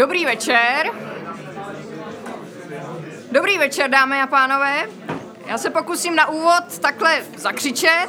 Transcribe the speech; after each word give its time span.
Dobrý 0.00 0.24
večer. 0.24 0.90
Dobrý 3.32 3.58
večer, 3.58 3.90
dámy 3.90 4.20
a 4.20 4.26
pánové. 4.26 4.88
Já 5.46 5.58
se 5.58 5.70
pokusím 5.70 6.14
na 6.16 6.28
úvod 6.28 6.78
takhle 6.80 7.22
zakřičet. 7.36 8.08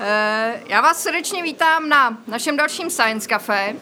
Eh, 0.00 0.62
já 0.66 0.80
vás 0.80 1.02
srdečně 1.02 1.42
vítám 1.42 1.88
na 1.88 2.18
našem 2.26 2.56
dalším 2.56 2.90
Science 2.90 3.28
Café. 3.28 3.74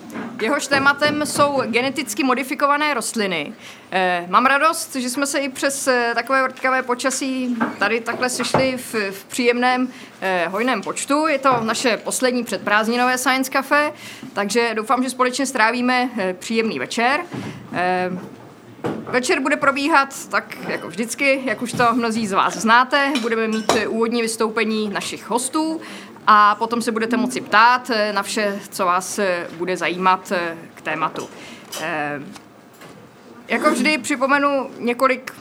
Jehož 0.43 0.67
tématem 0.67 1.27
jsou 1.27 1.63
geneticky 1.67 2.25
modifikované 2.25 2.95
rostliny. 2.95 3.53
Eh, 3.91 4.27
mám 4.29 4.47
radost, 4.47 4.95
že 4.97 5.11
jsme 5.11 5.27
se 5.27 5.39
i 5.39 5.49
přes 5.49 5.89
eh, 5.89 6.13
takové 6.15 6.43
vrtkavé 6.43 6.83
počasí 6.83 7.57
tady 7.79 8.01
takhle 8.01 8.31
sešli 8.31 8.77
v, 8.77 8.95
v 9.11 9.25
příjemném 9.25 9.89
hojném 10.49 10.83
počtu. 10.83 11.27
Je 11.27 11.39
to 11.39 11.61
naše 11.61 11.97
poslední 11.97 12.45
předprázdninové 12.45 13.19
Science 13.19 13.51
Café, 13.51 13.93
takže 14.33 14.71
doufám, 14.75 15.03
že 15.03 15.11
společně 15.11 15.47
strávíme 15.47 16.11
příjemný 16.39 16.79
večer. 16.79 17.21
Večer 18.85 19.41
bude 19.41 19.57
probíhat 19.57 20.29
tak 20.29 20.57
jako 20.69 20.89
vždycky, 20.89 21.43
jak 21.45 21.63
už 21.63 21.73
to 21.73 21.95
mnozí 21.95 22.27
z 22.27 22.33
vás 22.33 22.57
znáte. 22.57 23.13
Budeme 23.21 23.49
mít 23.49 23.73
úvodní 23.89 24.23
vystoupení 24.23 24.89
našich 24.89 25.31
hostů 25.31 25.81
a 26.27 26.55
potom 26.55 26.83
se 26.83 26.93
budete 26.93 27.17
moci 27.17 27.41
ptát 27.41 27.91
na 28.13 28.23
vše, 28.23 28.61
co 28.71 28.87
vás 28.87 29.21
bude 29.57 29.77
zajímat 29.77 30.33
k 30.75 30.83
tématu. 30.83 31.29
Eh, 31.81 32.21
jako 33.49 33.71
vždy 33.71 33.99
připomenu 33.99 34.71
několik 34.79 35.33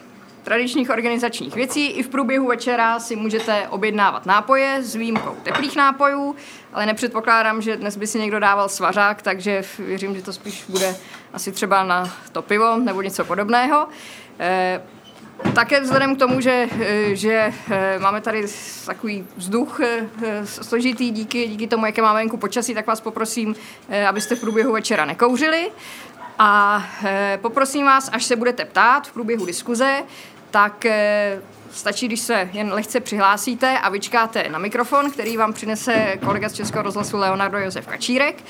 tradičních 0.44 0.90
organizačních 0.90 1.56
věcí. 1.56 1.88
I 1.88 2.04
v 2.04 2.10
průběhu 2.10 2.48
večera 2.48 3.00
si 3.00 3.16
můžete 3.16 3.68
objednávat 3.68 4.26
nápoje 4.26 4.84
s 4.84 4.96
výjimkou 4.96 5.36
teplých 5.44 5.76
nápojů, 5.76 6.36
ale 6.74 6.86
nepředpokládám, 6.86 7.62
že 7.62 7.78
dnes 7.78 7.98
by 7.98 8.08
si 8.08 8.20
někdo 8.20 8.40
dával 8.40 8.70
svařák, 8.70 9.22
takže 9.22 9.64
věřím, 9.80 10.16
že 10.16 10.22
to 10.22 10.34
spíš 10.34 10.66
bude 10.70 10.96
asi 11.34 11.52
třeba 11.52 11.84
na 11.84 12.14
to 12.32 12.42
pivo 12.42 12.78
nebo 12.78 13.02
něco 13.02 13.26
podobného. 13.26 13.88
Eh, 15.44 15.52
také 15.52 15.82
vzhledem 15.82 16.16
k 16.16 16.20
tomu, 16.20 16.42
že, 16.42 16.68
eh, 16.82 17.16
že 17.16 17.54
eh, 17.72 18.00
máme 18.00 18.22
tady 18.22 18.46
takový 18.86 19.28
vzduch 19.38 19.80
složitý 20.44 21.12
díky, 21.12 21.48
díky 21.48 21.68
tomu, 21.68 21.86
jaké 21.86 22.02
máme 22.02 22.20
venku 22.20 22.38
počasí, 22.38 22.74
tak 22.74 22.88
vás 22.88 23.02
poprosím, 23.02 23.56
abyste 24.10 24.36
v 24.36 24.40
průběhu 24.40 24.72
večera 24.72 25.06
nekouřili. 25.06 25.72
A 26.40 26.84
poprosím 27.42 27.86
vás, 27.86 28.10
až 28.14 28.24
se 28.24 28.36
budete 28.36 28.66
ptát 28.66 29.08
v 29.08 29.14
průběhu 29.14 29.46
diskuze, 29.46 30.04
tak 30.52 30.86
Stačí, 31.74 32.08
když 32.08 32.20
se 32.20 32.50
jen 32.54 32.74
lehce 32.74 33.00
přihlásíte 33.00 33.80
a 33.80 33.90
vyčkáte 33.90 34.50
na 34.50 34.60
mikrofon, 34.60 35.12
který 35.12 35.38
vám 35.38 35.54
přinese 35.54 36.18
kolega 36.26 36.50
z 36.50 36.54
Českého 36.54 36.84
rozhlasu 36.84 37.18
Leonardo 37.18 37.58
Josef 37.58 37.88
Kačírek 37.88 38.44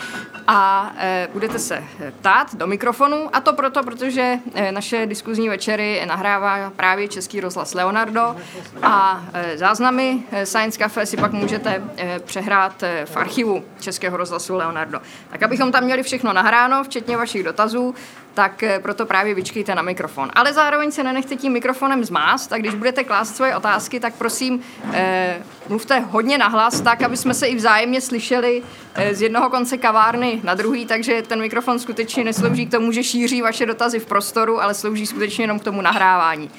a 0.47 0.91
e, 0.97 1.27
budete 1.33 1.59
se 1.59 1.83
ptát 2.19 2.55
do 2.55 2.67
mikrofonu 2.67 3.29
a 3.33 3.41
to 3.41 3.53
proto, 3.53 3.83
protože 3.83 4.39
e, 4.53 4.71
naše 4.71 5.05
diskuzní 5.05 5.49
večery 5.49 6.01
nahrává 6.05 6.69
právě 6.75 7.07
Český 7.07 7.41
rozhlas 7.41 7.73
Leonardo 7.73 8.35
a 8.81 9.25
e, 9.33 9.57
záznamy 9.57 10.23
Science 10.43 10.79
Cafe 10.79 11.05
si 11.05 11.17
pak 11.17 11.31
můžete 11.31 11.83
přehrát 12.25 12.83
v 13.05 13.17
archivu 13.17 13.63
Českého 13.79 14.17
rozhlasu 14.17 14.55
Leonardo. 14.55 15.01
Tak 15.29 15.43
abychom 15.43 15.71
tam 15.71 15.83
měli 15.83 16.03
všechno 16.03 16.33
nahráno, 16.33 16.83
včetně 16.83 17.17
vašich 17.17 17.43
dotazů, 17.43 17.95
tak 18.33 18.63
eh, 18.63 18.79
proto 18.79 19.05
právě 19.05 19.33
vyčkejte 19.33 19.75
na 19.75 19.81
mikrofon. 19.81 20.29
Ale 20.33 20.53
zároveň 20.53 20.91
se 20.91 21.03
nenechte 21.03 21.35
tím 21.35 21.51
mikrofonem 21.51 22.03
zmást 22.03 22.49
tak 22.49 22.61
když 22.61 22.75
budete 22.75 23.03
klást 23.03 23.35
svoje 23.35 23.55
otázky, 23.55 23.99
tak 23.99 24.13
prosím 24.15 24.61
eh, 24.93 25.41
mluvte 25.69 25.99
hodně 25.99 26.37
nahlas, 26.37 26.81
tak 26.81 27.01
aby 27.01 27.17
jsme 27.17 27.33
se 27.33 27.47
i 27.47 27.55
vzájemně 27.55 28.01
slyšeli 28.01 28.63
eh, 28.95 29.15
z 29.15 29.21
jednoho 29.21 29.49
konce 29.49 29.77
kavárny 29.77 30.39
na 30.43 30.53
druhý, 30.53 30.85
takže 30.85 31.21
ten 31.21 31.41
mikrofon 31.41 31.79
skutečně 31.79 32.23
neslouží 32.23 32.65
k 32.65 32.71
tomu, 32.71 32.91
že 32.91 33.03
šíří 33.03 33.41
vaše 33.41 33.65
dotazy 33.65 33.99
v 33.99 34.05
prostoru, 34.05 34.61
ale 34.61 34.73
slouží 34.73 35.07
skutečně 35.07 35.43
jenom 35.43 35.59
k 35.59 35.63
tomu 35.63 35.81
nahrávání. 35.81 36.51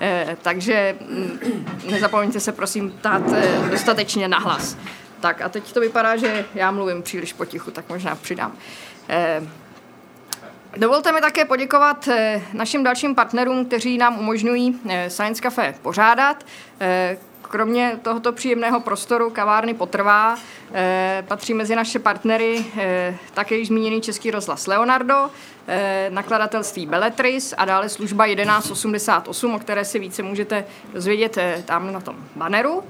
Eh, 0.00 0.36
takže 0.42 0.96
mm, 1.00 1.66
nezapomeňte 1.90 2.40
se 2.40 2.52
prosím 2.52 2.90
ptát 2.90 3.22
eh, 3.34 3.68
dostatečně 3.70 4.28
nahlas. 4.28 4.76
Tak 5.20 5.42
a 5.42 5.48
teď 5.48 5.72
to 5.72 5.80
vypadá, 5.80 6.16
že 6.16 6.44
já 6.54 6.70
mluvím 6.70 7.02
příliš 7.02 7.32
potichu, 7.32 7.70
tak 7.70 7.88
možná 7.88 8.16
přidám. 8.16 8.56
Eh, 9.08 9.42
Dovolte 10.76 11.12
mi 11.12 11.20
také 11.20 11.44
poděkovat 11.44 12.08
eh, 12.08 12.42
našim 12.52 12.84
dalším 12.84 13.14
partnerům, 13.14 13.64
kteří 13.64 13.98
nám 13.98 14.18
umožňují 14.18 14.80
eh, 14.88 15.10
Science 15.10 15.42
Cafe 15.42 15.74
pořádat. 15.82 16.44
Eh, 16.80 17.18
kromě 17.42 17.98
tohoto 18.02 18.32
příjemného 18.32 18.80
prostoru 18.80 19.30
kavárny 19.30 19.74
Potrvá 19.74 20.36
patří 21.28 21.54
mezi 21.54 21.76
naše 21.76 21.98
partnery 21.98 22.64
také 23.34 23.56
již 23.56 23.68
zmíněný 23.68 24.00
Český 24.00 24.30
rozhlas 24.30 24.66
Leonardo, 24.66 25.30
nakladatelství 26.08 26.86
Belletris 26.86 27.54
a 27.56 27.64
dále 27.64 27.88
služba 27.88 28.26
1188, 28.26 29.54
o 29.54 29.58
které 29.58 29.84
si 29.84 29.98
více 29.98 30.22
můžete 30.22 30.64
dozvědět 30.94 31.38
tam 31.64 31.92
na 31.92 32.00
tom 32.00 32.16
banneru. 32.36 32.82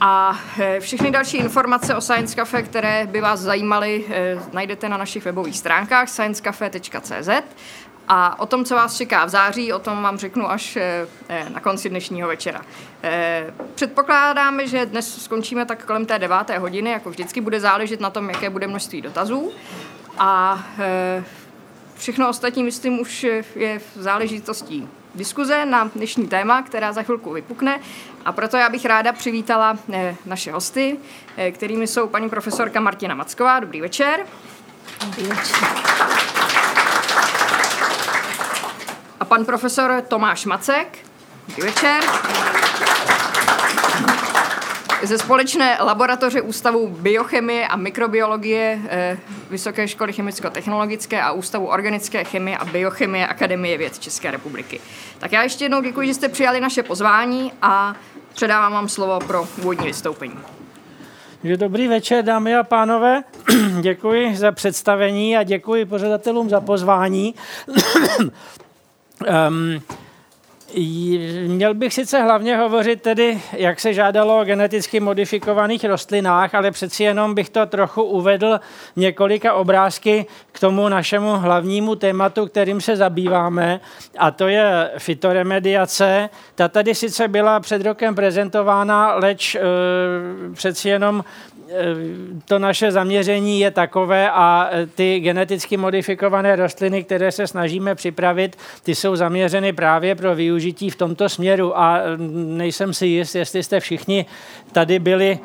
A 0.00 0.38
eh, 0.58 0.80
všechny 0.80 1.10
další 1.10 1.36
informace 1.36 1.94
o 1.94 2.00
Science 2.00 2.34
Cafe, 2.34 2.62
které 2.62 3.06
by 3.06 3.20
vás 3.20 3.40
zajímaly, 3.40 4.04
eh, 4.08 4.38
najdete 4.52 4.88
na 4.88 4.96
našich 4.96 5.24
webových 5.24 5.58
stránkách 5.58 6.08
sciencecafe.cz. 6.08 7.28
A 8.08 8.40
o 8.40 8.46
tom, 8.46 8.64
co 8.64 8.74
vás 8.74 8.96
čeká 8.96 9.24
v 9.24 9.28
září, 9.28 9.72
o 9.72 9.78
tom 9.78 10.02
vám 10.02 10.18
řeknu 10.18 10.50
až 10.50 10.76
eh, 10.76 11.06
na 11.48 11.60
konci 11.60 11.88
dnešního 11.88 12.28
večera. 12.28 12.62
Předpokládáme, 13.74 14.66
že 14.66 14.86
dnes 14.86 15.24
skončíme 15.24 15.66
tak 15.66 15.84
kolem 15.84 16.06
té 16.06 16.18
deváté 16.18 16.58
hodiny, 16.58 16.90
jako 16.90 17.10
vždycky 17.10 17.40
bude 17.40 17.60
záležet 17.60 18.00
na 18.00 18.10
tom, 18.10 18.30
jaké 18.30 18.50
bude 18.50 18.66
množství 18.66 19.02
dotazů. 19.02 19.52
A 20.18 20.62
všechno 21.96 22.28
ostatní, 22.28 22.62
myslím, 22.62 23.00
už 23.00 23.26
je 23.56 23.78
v 23.78 23.96
záležitostí 23.96 24.88
diskuze 25.14 25.66
na 25.66 25.90
dnešní 25.94 26.28
téma, 26.28 26.62
která 26.62 26.92
za 26.92 27.02
chvilku 27.02 27.32
vypukne. 27.32 27.80
A 28.24 28.32
proto 28.32 28.56
já 28.56 28.68
bych 28.68 28.84
ráda 28.84 29.12
přivítala 29.12 29.78
eh, 29.92 30.16
naše 30.26 30.52
hosty, 30.52 30.96
eh, 31.36 31.50
kterými 31.50 31.86
jsou 31.86 32.08
paní 32.08 32.28
profesorka 32.28 32.80
Martina 32.80 33.14
Macková. 33.14 33.60
Dobrý 33.60 33.80
večer. 33.80 34.26
Dobrý 35.04 35.26
večer. 35.26 35.68
A 39.20 39.24
pan 39.24 39.44
profesor 39.44 40.02
Tomáš 40.08 40.44
Macek. 40.44 40.98
Dobrý 41.48 41.62
večer 41.62 42.00
ze 45.06 45.18
společné 45.18 45.78
laboratoře 45.80 46.40
Ústavu 46.40 46.88
biochemie 46.88 47.68
a 47.68 47.76
mikrobiologie 47.76 48.78
eh, 48.88 49.18
Vysoké 49.50 49.88
školy 49.88 50.12
chemicko-technologické 50.12 51.22
a 51.22 51.32
Ústavu 51.32 51.66
organické 51.66 52.24
chemie 52.24 52.58
a 52.58 52.64
biochemie 52.64 53.26
Akademie 53.26 53.78
věd 53.78 53.98
České 53.98 54.30
republiky. 54.30 54.80
Tak 55.18 55.32
já 55.32 55.42
ještě 55.42 55.64
jednou 55.64 55.82
děkuji, 55.82 56.06
že 56.08 56.14
jste 56.14 56.28
přijali 56.28 56.60
naše 56.60 56.82
pozvání 56.82 57.52
a 57.62 57.94
předávám 58.34 58.72
vám 58.72 58.88
slovo 58.88 59.18
pro 59.26 59.48
úvodní 59.58 59.86
vystoupení. 59.86 60.36
Dobrý 61.56 61.88
večer, 61.88 62.24
dámy 62.24 62.56
a 62.56 62.62
pánové. 62.62 63.22
děkuji 63.80 64.36
za 64.36 64.52
představení 64.52 65.36
a 65.36 65.42
děkuji 65.42 65.84
pořadatelům 65.84 66.50
za 66.50 66.60
pozvání. 66.60 67.34
um, 69.48 69.82
Měl 71.46 71.74
bych 71.74 71.94
sice 71.94 72.22
hlavně 72.22 72.56
hovořit 72.56 73.02
tedy, 73.02 73.42
jak 73.52 73.80
se 73.80 73.94
žádalo 73.94 74.40
o 74.40 74.44
geneticky 74.44 75.00
modifikovaných 75.00 75.84
rostlinách, 75.84 76.54
ale 76.54 76.70
přeci 76.70 77.02
jenom 77.02 77.34
bych 77.34 77.50
to 77.50 77.66
trochu 77.66 78.02
uvedl 78.02 78.60
několika 78.96 79.54
obrázky 79.54 80.26
k 80.52 80.60
tomu 80.60 80.88
našemu 80.88 81.38
hlavnímu 81.38 81.94
tématu, 81.94 82.46
kterým 82.46 82.80
se 82.80 82.96
zabýváme, 82.96 83.80
a 84.18 84.30
to 84.30 84.48
je 84.48 84.90
fitoremediace. 84.98 86.30
Ta 86.54 86.68
tady 86.68 86.94
sice 86.94 87.28
byla 87.28 87.60
před 87.60 87.82
rokem 87.82 88.14
prezentována, 88.14 89.14
leč 89.14 89.54
e, 89.54 89.60
přeci 90.54 90.88
jenom 90.88 91.24
to 92.44 92.58
naše 92.58 92.92
zaměření 92.92 93.60
je 93.60 93.70
takové 93.70 94.30
a 94.30 94.68
eh, 94.70 94.86
ty 94.86 95.20
geneticky 95.20 95.76
modifikované 95.76 96.56
rostliny, 96.56 97.04
které 97.04 97.32
se 97.32 97.46
snažíme 97.46 97.94
připravit, 97.94 98.56
ty 98.82 98.94
jsou 98.94 99.16
zaměřeny 99.16 99.72
právě 99.72 100.14
pro 100.14 100.34
využití 100.34 100.90
v 100.90 100.96
tomto 100.96 101.28
směru 101.28 101.78
a 101.78 102.00
mm, 102.16 102.58
nejsem 102.58 102.94
si 102.94 103.06
jist, 103.06 103.34
jestli 103.34 103.62
jste 103.62 103.80
všichni 103.80 104.26
tady 104.72 104.98
byli 104.98 105.38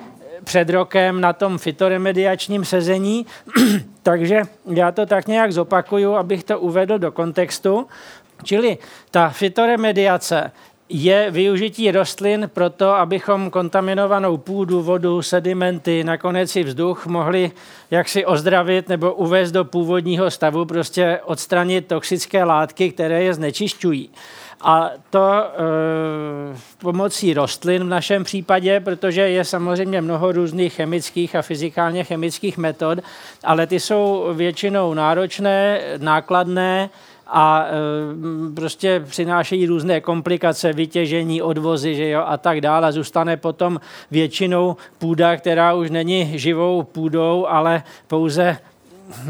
před 0.44 0.70
rokem 0.70 1.22
na 1.22 1.34
tom 1.34 1.58
fitoremediačním 1.58 2.66
sezení, 2.66 3.26
takže 4.04 4.42
já 4.66 4.92
to 4.92 5.06
tak 5.06 5.28
nějak 5.28 5.54
zopakuju, 5.54 6.16
abych 6.16 6.44
to 6.44 6.60
uvedl 6.60 7.00
do 7.00 7.12
kontextu. 7.12 7.88
Čili 8.44 8.78
ta 9.12 9.30
fitoremediace 9.30 10.52
je 10.90 11.32
využití 11.32 11.92
rostlin 11.92 12.50
pro 12.54 12.70
to, 12.70 12.90
abychom 12.90 13.50
kontaminovanou 13.50 14.38
půdu, 14.38 14.82
vodu, 14.82 15.22
sedimenty, 15.22 16.04
nakonec 16.04 16.56
i 16.56 16.64
vzduch 16.64 17.06
mohli 17.06 17.52
jaksi 17.92 18.26
ozdravit 18.26 18.90
nebo 18.90 19.14
uvést 19.14 19.52
do 19.52 19.66
původního 19.66 20.32
stavu, 20.32 20.66
prostě 20.66 21.20
odstranit 21.26 21.88
toxické 21.88 22.44
látky, 22.44 22.92
které 22.92 23.24
je 23.24 23.34
znečišťují. 23.34 24.10
A 24.62 24.92
to 25.10 25.44
e, 25.44 25.48
pomocí 26.78 27.34
rostlin 27.34 27.84
v 27.84 27.88
našem 27.88 28.24
případě, 28.24 28.80
protože 28.80 29.22
je 29.22 29.46
samozřejmě 29.46 30.02
mnoho 30.02 30.32
různých 30.32 30.74
chemických 30.74 31.36
a 31.36 31.42
fyzikálně 31.42 32.04
chemických 32.04 32.58
metod, 32.58 33.00
ale 33.44 33.68
ty 33.68 33.80
jsou 33.80 34.28
většinou 34.34 34.94
náročné, 34.94 35.82
nákladné, 35.98 36.90
a 37.32 37.66
e, 37.66 38.54
prostě 38.56 39.04
přinášejí 39.10 39.66
různé 39.66 40.02
komplikace, 40.02 40.74
vytěžení, 40.74 41.42
odvozy 41.42 41.96
že 41.96 42.10
jo, 42.10 42.24
a 42.26 42.38
tak 42.38 42.62
dále. 42.62 42.92
Zůstane 42.92 43.38
potom 43.38 43.80
většinou 44.12 44.76
půda, 44.98 45.38
která 45.38 45.74
už 45.74 45.90
není 45.90 46.40
živou 46.40 46.84
půdou, 46.84 47.46
ale 47.46 47.84
pouze 48.08 48.58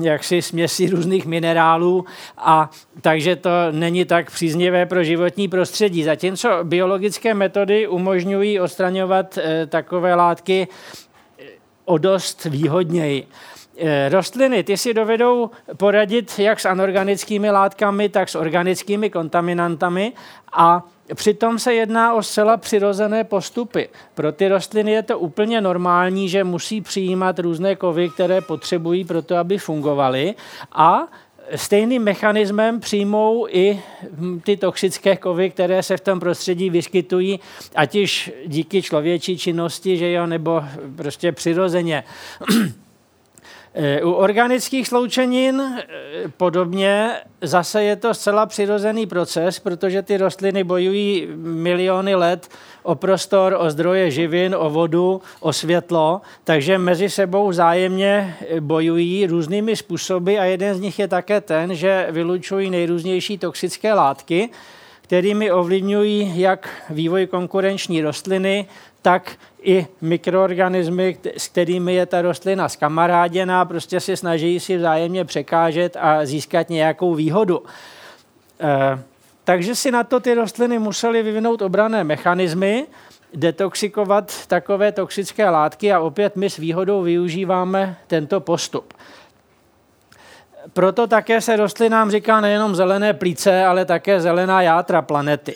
jaksi 0.01 0.41
směsi 0.41 0.89
různých 0.89 1.25
minerálů 1.25 2.05
a 2.37 2.69
takže 3.01 3.35
to 3.35 3.49
není 3.71 4.05
tak 4.05 4.31
příznivé 4.31 4.85
pro 4.85 5.03
životní 5.03 5.47
prostředí. 5.47 6.03
Zatímco 6.03 6.49
biologické 6.63 7.33
metody 7.33 7.87
umožňují 7.87 8.59
odstraňovat 8.59 9.37
e, 9.37 9.65
takové 9.67 10.15
látky 10.15 10.67
o 11.85 11.97
dost 11.97 12.45
výhodněji. 12.45 13.27
Eh, 13.81 14.09
rostliny, 14.09 14.63
ty 14.63 14.77
si 14.77 14.93
dovedou 14.93 15.49
poradit 15.77 16.39
jak 16.39 16.59
s 16.59 16.65
anorganickými 16.65 17.51
látkami, 17.51 18.09
tak 18.09 18.29
s 18.29 18.35
organickými 18.35 19.09
kontaminantami 19.09 20.13
a 20.53 20.83
Přitom 21.15 21.59
se 21.59 21.73
jedná 21.73 22.13
o 22.13 22.23
zcela 22.23 22.57
přirozené 22.57 23.23
postupy. 23.23 23.89
Pro 24.15 24.31
ty 24.31 24.47
rostliny 24.47 24.91
je 24.91 25.03
to 25.03 25.19
úplně 25.19 25.61
normální, 25.61 26.29
že 26.29 26.43
musí 26.43 26.81
přijímat 26.81 27.39
různé 27.39 27.75
kovy, 27.75 28.09
které 28.09 28.41
potřebují 28.41 29.05
pro 29.05 29.21
to, 29.21 29.35
aby 29.35 29.57
fungovaly 29.57 30.35
a 30.71 31.07
stejným 31.55 32.03
mechanismem 32.03 32.79
přijmou 32.79 33.47
i 33.49 33.81
ty 34.43 34.57
toxické 34.57 35.17
kovy, 35.17 35.49
které 35.49 35.83
se 35.83 35.97
v 35.97 36.01
tom 36.01 36.19
prostředí 36.19 36.69
vyskytují, 36.69 37.39
ať 37.75 37.95
již 37.95 38.31
díky 38.45 38.81
člověčí 38.81 39.37
činnosti, 39.37 39.97
že 39.97 40.11
jo, 40.11 40.27
nebo 40.27 40.63
prostě 40.95 41.31
přirozeně. 41.31 42.03
Eh, 43.73 44.03
u 44.03 44.11
organických 44.11 44.87
sloučenin 44.87 45.61
eh, 45.61 45.83
podobně 46.37 47.11
zase 47.41 47.83
je 47.83 47.95
to 47.95 48.13
zcela 48.13 48.45
přirozený 48.45 49.05
proces, 49.05 49.59
protože 49.59 50.01
ty 50.01 50.17
rostliny 50.17 50.63
bojují 50.63 51.27
miliony 51.35 52.15
let 52.15 52.47
o 52.83 52.95
prostor, 52.95 53.55
o 53.59 53.69
zdroje 53.69 54.11
živin, 54.11 54.55
o 54.59 54.69
vodu, 54.69 55.21
o 55.39 55.53
světlo, 55.53 56.21
takže 56.43 56.77
mezi 56.77 57.09
sebou 57.09 57.49
vzájemně 57.49 58.37
eh, 58.49 58.61
bojují 58.61 59.25
různými 59.25 59.75
způsoby 59.75 60.39
a 60.39 60.43
jeden 60.43 60.75
z 60.75 60.79
nich 60.79 60.99
je 60.99 61.07
také 61.07 61.41
ten, 61.41 61.75
že 61.75 62.07
vylučují 62.11 62.69
nejrůznější 62.69 63.37
toxické 63.37 63.93
látky, 63.93 64.49
kterými 65.01 65.51
ovlivňují 65.51 66.39
jak 66.41 66.69
vývoj 66.89 67.27
konkurenční 67.27 68.01
rostliny, 68.01 68.65
tak 69.01 69.31
i 69.61 69.87
mikroorganismy, 70.01 71.17
s 71.37 71.47
kterými 71.47 71.93
je 71.93 72.05
ta 72.05 72.21
rostlina 72.21 72.69
skamaráděná, 72.69 73.65
prostě 73.65 73.99
se 73.99 74.17
snaží 74.17 74.59
si 74.59 74.77
vzájemně 74.77 75.25
překážet 75.25 75.97
a 75.99 76.25
získat 76.25 76.69
nějakou 76.69 77.15
výhodu. 77.15 77.63
E, 78.59 78.99
takže 79.43 79.75
si 79.75 79.91
na 79.91 80.03
to 80.03 80.19
ty 80.19 80.33
rostliny 80.33 80.79
musely 80.79 81.23
vyvinout 81.23 81.61
obrané 81.61 82.03
mechanismy, 82.03 82.87
detoxikovat 83.33 84.47
takové 84.47 84.91
toxické 84.91 85.49
látky 85.49 85.93
a 85.93 85.99
opět 85.99 86.35
my 86.35 86.49
s 86.49 86.57
výhodou 86.57 87.01
využíváme 87.01 87.97
tento 88.07 88.39
postup. 88.39 88.93
Proto 90.73 91.07
také 91.07 91.41
se 91.41 91.55
rostlinám 91.55 92.11
říká 92.11 92.41
nejenom 92.41 92.75
zelené 92.75 93.13
plíce, 93.13 93.65
ale 93.65 93.85
také 93.85 94.21
zelená 94.21 94.61
játra 94.61 95.01
planety. 95.01 95.55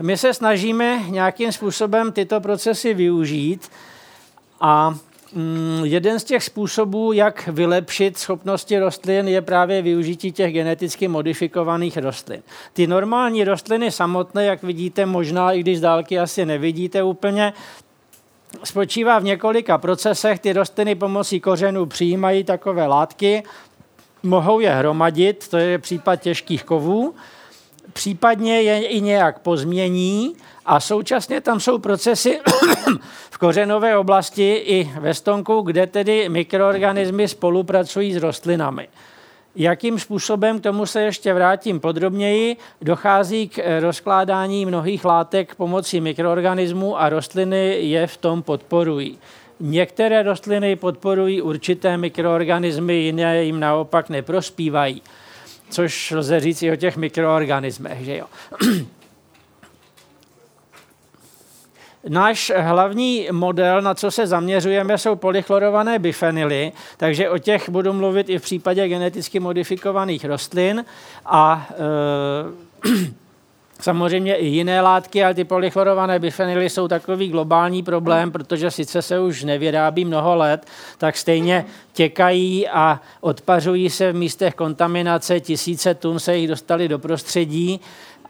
My 0.00 0.16
se 0.16 0.34
snažíme 0.34 1.00
nějakým 1.08 1.52
způsobem 1.52 2.12
tyto 2.12 2.40
procesy 2.40 2.94
využít 2.94 3.70
a 4.60 4.94
mm, 5.34 5.80
jeden 5.84 6.20
z 6.20 6.24
těch 6.24 6.44
způsobů, 6.44 7.12
jak 7.12 7.48
vylepšit 7.48 8.18
schopnosti 8.18 8.78
rostlin, 8.78 9.28
je 9.28 9.42
právě 9.42 9.82
využití 9.82 10.32
těch 10.32 10.52
geneticky 10.52 11.08
modifikovaných 11.08 11.96
rostlin. 11.96 12.42
Ty 12.72 12.86
normální 12.86 13.44
rostliny 13.44 13.90
samotné, 13.90 14.44
jak 14.44 14.62
vidíte, 14.62 15.06
možná 15.06 15.52
i 15.52 15.60
když 15.60 15.78
z 15.78 15.80
dálky 15.80 16.18
asi 16.18 16.46
nevidíte 16.46 17.02
úplně, 17.02 17.52
spočívá 18.64 19.18
v 19.18 19.24
několika 19.24 19.78
procesech. 19.78 20.40
Ty 20.40 20.52
rostliny 20.52 20.94
pomocí 20.94 21.40
kořenů 21.40 21.86
přijímají 21.86 22.44
takové 22.44 22.86
látky, 22.86 23.42
mohou 24.22 24.60
je 24.60 24.70
hromadit, 24.70 25.48
to 25.48 25.56
je 25.56 25.78
případ 25.78 26.16
těžkých 26.16 26.64
kovů, 26.64 27.14
případně 27.92 28.62
je 28.62 28.86
i 28.86 29.00
nějak 29.00 29.38
pozmění 29.38 30.36
a 30.66 30.80
současně 30.80 31.40
tam 31.40 31.60
jsou 31.60 31.78
procesy 31.78 32.40
v 33.30 33.38
kořenové 33.38 33.96
oblasti 33.96 34.54
i 34.54 34.90
ve 35.00 35.14
stonku, 35.14 35.60
kde 35.60 35.86
tedy 35.86 36.28
mikroorganismy 36.28 37.28
spolupracují 37.28 38.14
s 38.14 38.16
rostlinami. 38.16 38.88
Jakým 39.56 39.98
způsobem, 39.98 40.60
k 40.60 40.62
tomu 40.62 40.86
se 40.86 41.02
ještě 41.02 41.34
vrátím 41.34 41.80
podrobněji, 41.80 42.56
dochází 42.82 43.48
k 43.48 43.80
rozkládání 43.80 44.66
mnohých 44.66 45.04
látek 45.04 45.54
pomocí 45.54 46.00
mikroorganismů 46.00 47.00
a 47.00 47.08
rostliny 47.08 47.76
je 47.80 48.06
v 48.06 48.16
tom 48.16 48.42
podporují. 48.42 49.18
Některé 49.60 50.22
rostliny 50.22 50.76
podporují 50.76 51.42
určité 51.42 51.96
mikroorganismy, 51.96 52.94
jiné 52.94 53.44
jim 53.44 53.60
naopak 53.60 54.08
neprospívají 54.08 55.02
což 55.72 56.10
lze 56.10 56.40
říct 56.40 56.62
i 56.62 56.72
o 56.72 56.76
těch 56.76 56.96
mikroorganismech. 56.96 58.04
Že 58.04 58.16
jo. 58.16 58.26
Náš 62.08 62.52
hlavní 62.56 63.28
model, 63.32 63.82
na 63.82 63.94
co 63.94 64.10
se 64.10 64.26
zaměřujeme, 64.26 64.98
jsou 64.98 65.16
polychlorované 65.16 65.98
bifenily, 65.98 66.72
takže 66.96 67.30
o 67.30 67.38
těch 67.38 67.68
budu 67.68 67.92
mluvit 67.92 68.28
i 68.28 68.38
v 68.38 68.42
případě 68.42 68.88
geneticky 68.88 69.40
modifikovaných 69.40 70.24
rostlin 70.24 70.84
a 71.26 71.68
e, 71.70 73.12
Samozřejmě 73.82 74.34
i 74.34 74.46
jiné 74.46 74.80
látky, 74.80 75.24
ale 75.24 75.34
ty 75.34 75.44
polychlorované 75.44 76.18
bifenily 76.18 76.70
jsou 76.70 76.88
takový 76.88 77.28
globální 77.28 77.82
problém, 77.82 78.30
protože 78.30 78.70
sice 78.70 79.02
se 79.02 79.20
už 79.20 79.44
nevyrábí 79.44 80.04
mnoho 80.04 80.36
let, 80.36 80.66
tak 80.98 81.16
stejně 81.16 81.64
těkají 81.92 82.68
a 82.68 83.00
odpařují 83.20 83.90
se 83.90 84.12
v 84.12 84.16
místech 84.16 84.54
kontaminace, 84.54 85.40
tisíce 85.40 85.94
tun 85.94 86.18
se 86.18 86.36
jich 86.36 86.48
dostali 86.48 86.88
do 86.88 86.98
prostředí. 86.98 87.80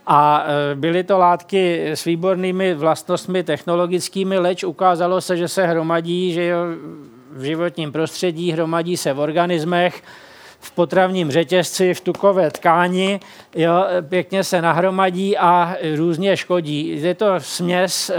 A 0.07 0.45
e, 0.73 0.75
byly 0.75 1.05
to 1.05 1.19
látky 1.19 1.91
s 1.91 2.05
výbornými 2.05 2.75
vlastnostmi 2.75 3.43
technologickými, 3.45 4.39
leč 4.39 4.65
ukázalo 4.65 5.21
se, 5.21 5.37
že 5.37 5.49
se 5.49 5.67
hromadí 5.67 6.33
že 6.33 6.55
v 7.33 7.43
životním 7.43 7.93
prostředí, 7.93 8.53
hromadí 8.53 8.97
se 8.97 9.13
v 9.13 9.19
organismech, 9.19 10.03
v 10.63 10.71
potravním 10.71 11.31
řetězci, 11.31 11.95
v 11.95 12.01
tukové 12.01 12.51
tkáni, 12.51 13.21
jo, 13.55 13.85
pěkně 14.09 14.45
se 14.45 14.63
nahromadí 14.63 15.39
a 15.39 15.77
různě 15.97 16.37
škodí. 16.37 17.03
Je 17.03 17.15
to 17.15 17.27
směs 17.39 18.11
e, 18.11 18.15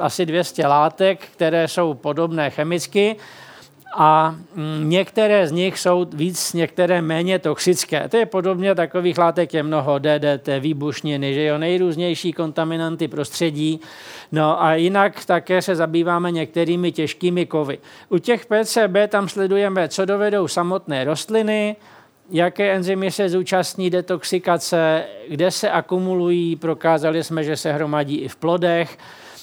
asi 0.00 0.26
200 0.26 0.66
látek, 0.66 1.20
které 1.32 1.68
jsou 1.68 1.94
podobné 1.94 2.50
chemicky 2.50 3.16
a 3.96 4.34
mm, 4.54 4.90
některé 4.90 5.48
z 5.48 5.52
nich 5.52 5.78
jsou 5.78 6.06
víc, 6.12 6.52
některé 6.52 7.02
méně 7.02 7.38
toxické. 7.38 8.08
To 8.08 8.16
je 8.16 8.26
podobně, 8.26 8.74
takových 8.74 9.18
látek 9.18 9.54
je 9.54 9.62
mnoho, 9.62 9.98
DDT, 9.98 10.48
výbušniny, 10.60 11.34
že 11.34 11.44
jo, 11.44 11.58
nejrůznější 11.58 12.32
kontaminanty 12.32 13.08
prostředí. 13.08 13.80
No 14.32 14.62
a 14.62 14.74
jinak 14.74 15.24
také 15.24 15.62
se 15.62 15.76
zabýváme 15.76 16.30
některými 16.30 16.92
těžkými 16.92 17.46
kovy. 17.46 17.78
U 18.08 18.18
těch 18.18 18.46
PCB 18.46 18.96
tam 19.08 19.28
sledujeme, 19.28 19.88
co 19.88 20.04
dovedou 20.04 20.48
samotné 20.48 21.04
rostliny, 21.04 21.76
jaké 22.30 22.72
enzymy 22.72 23.10
se 23.10 23.28
zúčastní 23.28 23.90
detoxikace, 23.90 25.04
kde 25.28 25.50
se 25.50 25.70
akumulují, 25.70 26.56
prokázali 26.56 27.24
jsme, 27.24 27.44
že 27.44 27.56
se 27.56 27.72
hromadí 27.72 28.16
i 28.16 28.28
v 28.28 28.36
plodech, 28.36 28.98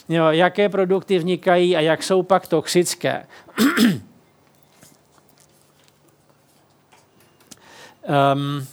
jo, 0.09 0.25
jaké 0.29 0.69
produkty 0.69 1.17
vznikají 1.17 1.75
a 1.75 1.79
jak 1.79 2.03
jsou 2.03 2.23
pak 2.23 2.47
toxické. 2.47 3.25
Um, 8.33 8.67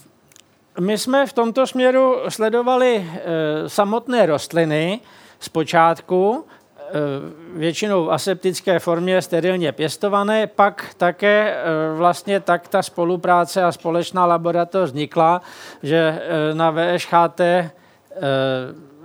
my 0.79 0.97
jsme 0.97 1.25
v 1.25 1.33
tomto 1.33 1.67
směru 1.67 2.15
sledovali 2.29 2.97
uh, 2.97 3.67
samotné 3.67 4.25
rostliny 4.25 4.99
zpočátku, 5.39 6.45
Eh, 6.95 6.99
většinou 7.55 8.05
v 8.05 8.11
aseptické 8.11 8.79
formě 8.79 9.21
sterilně 9.21 9.71
pěstované, 9.71 10.47
pak 10.47 10.93
také 10.97 11.55
eh, 11.55 11.97
vlastně 11.97 12.39
tak 12.39 12.67
ta 12.67 12.81
spolupráce 12.81 13.63
a 13.63 13.71
společná 13.71 14.25
laboratoř 14.25 14.89
vznikla, 14.89 15.41
že 15.83 16.21
eh, 16.21 16.53
na 16.53 16.71
VŠHT 16.71 17.41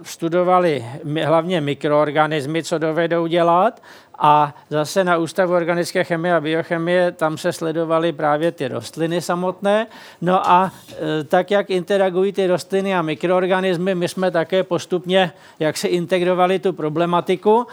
studovali 0.02 0.85
hlavně 1.25 1.61
mikroorganismy, 1.61 2.62
co 2.62 2.78
dovedou 2.78 3.26
dělat 3.26 3.82
a 4.18 4.54
zase 4.70 5.04
na 5.04 5.16
Ústavu 5.16 5.54
organické 5.54 6.04
chemie 6.04 6.34
a 6.34 6.40
biochemie 6.40 7.12
tam 7.12 7.38
se 7.38 7.52
sledovaly 7.52 8.12
právě 8.12 8.52
ty 8.52 8.68
rostliny 8.68 9.20
samotné. 9.20 9.87
No 10.20 10.50
a 10.50 10.72
e, 11.20 11.25
tak, 11.25 11.50
jak 11.50 11.70
interagují 11.70 12.32
ty 12.32 12.46
rostliny 12.46 12.94
a 12.94 13.02
mikroorganismy, 13.02 13.94
my 13.94 14.08
jsme 14.08 14.30
také 14.30 14.62
postupně, 14.62 15.32
jak 15.58 15.76
se 15.76 15.88
integrovali 15.88 16.58
tu 16.58 16.72
problematiku 16.72 17.66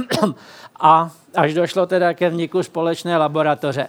a 0.80 1.10
až 1.34 1.54
došlo 1.54 1.86
teda 1.86 2.14
ke 2.14 2.30
vzniku 2.30 2.62
společné 2.62 3.18
laboratoře. 3.18 3.88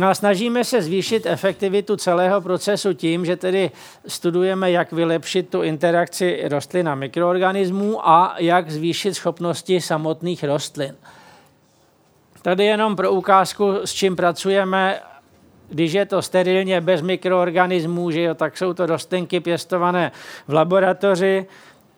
No 0.00 0.08
a 0.08 0.14
snažíme 0.14 0.64
se 0.64 0.82
zvýšit 0.82 1.26
efektivitu 1.26 1.96
celého 1.96 2.40
procesu 2.40 2.92
tím, 2.92 3.24
že 3.24 3.36
tedy 3.36 3.70
studujeme, 4.06 4.70
jak 4.70 4.92
vylepšit 4.92 5.48
tu 5.48 5.62
interakci 5.62 6.42
rostlin 6.44 6.88
a 6.88 6.94
mikroorganismů 6.94 8.08
a 8.08 8.34
jak 8.38 8.70
zvýšit 8.70 9.14
schopnosti 9.14 9.80
samotných 9.80 10.44
rostlin. 10.44 10.94
Tady 12.42 12.64
jenom 12.64 12.96
pro 12.96 13.12
ukázku, 13.12 13.74
s 13.84 13.92
čím 13.92 14.16
pracujeme, 14.16 15.00
když 15.68 15.92
je 15.92 16.06
to 16.06 16.22
sterilně 16.22 16.80
bez 16.80 17.02
mikroorganismů, 17.02 18.10
že 18.10 18.22
jo, 18.22 18.34
tak 18.34 18.58
jsou 18.58 18.74
to 18.74 18.86
rostlinky 18.86 19.40
pěstované 19.40 20.12
v 20.48 20.52
laboratoři, 20.52 21.46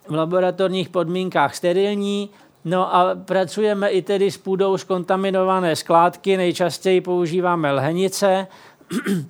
v 0.09 0.15
laboratorních 0.15 0.89
podmínkách 0.89 1.55
sterilní, 1.55 2.31
No 2.65 2.95
a 2.95 3.15
pracujeme 3.15 3.89
i 3.89 4.03
tedy 4.03 4.31
s 4.31 4.39
půdou 4.39 4.79
z 4.79 4.85
kontaminované 4.85 5.77
skládky, 5.77 6.37
nejčastěji 6.37 7.01
používáme 7.01 7.73
lhenice, 7.73 8.47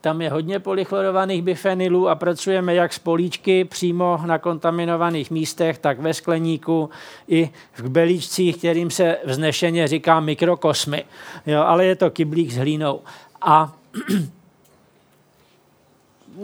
tam 0.00 0.22
je 0.22 0.30
hodně 0.30 0.58
polychlorovaných 0.58 1.42
bifenylů 1.42 2.08
a 2.08 2.14
pracujeme 2.14 2.74
jak 2.74 2.92
s 2.92 2.98
políčky 2.98 3.64
přímo 3.64 4.20
na 4.26 4.38
kontaminovaných 4.38 5.30
místech, 5.30 5.78
tak 5.78 6.00
ve 6.00 6.14
skleníku 6.14 6.90
i 7.28 7.50
v 7.72 7.82
kbelíčcích, 7.82 8.56
kterým 8.56 8.90
se 8.90 9.18
vznešeně 9.24 9.88
říká 9.88 10.20
mikrokosmy. 10.20 11.04
Jo, 11.46 11.62
ale 11.62 11.84
je 11.84 11.96
to 11.96 12.10
kyblík 12.10 12.52
s 12.52 12.56
hlínou. 12.56 13.00
A 13.42 13.72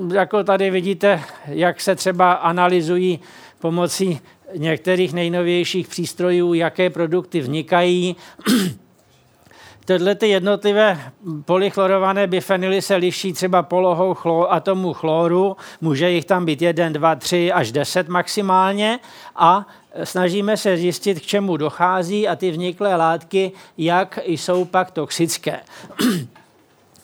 jako 0.14 0.44
tady 0.44 0.70
vidíte, 0.70 1.22
jak 1.46 1.80
se 1.80 1.94
třeba 1.94 2.32
analyzují 2.32 3.20
pomocí 3.58 4.20
některých 4.56 5.12
nejnovějších 5.12 5.88
přístrojů, 5.88 6.54
jaké 6.54 6.90
produkty 6.90 7.40
vznikají. 7.40 8.16
Tyhle 9.84 10.14
ty 10.14 10.28
jednotlivé 10.28 10.98
polychlorované 11.44 12.26
bifenily 12.26 12.82
se 12.82 12.96
liší 12.96 13.32
třeba 13.32 13.62
polohou 13.62 14.14
chlor, 14.14 14.46
atomu 14.50 14.92
chloru, 14.92 15.56
může 15.80 16.10
jich 16.10 16.24
tam 16.24 16.44
být 16.44 16.62
1, 16.62 16.88
2, 16.88 17.14
3 17.14 17.52
až 17.52 17.72
10 17.72 18.08
maximálně 18.08 18.98
a 19.36 19.66
snažíme 20.04 20.56
se 20.56 20.76
zjistit, 20.76 21.20
k 21.20 21.22
čemu 21.22 21.56
dochází 21.56 22.28
a 22.28 22.36
ty 22.36 22.50
vzniklé 22.50 22.96
látky, 22.96 23.52
jak 23.78 24.18
jsou 24.26 24.64
pak 24.64 24.90
toxické. 24.90 25.60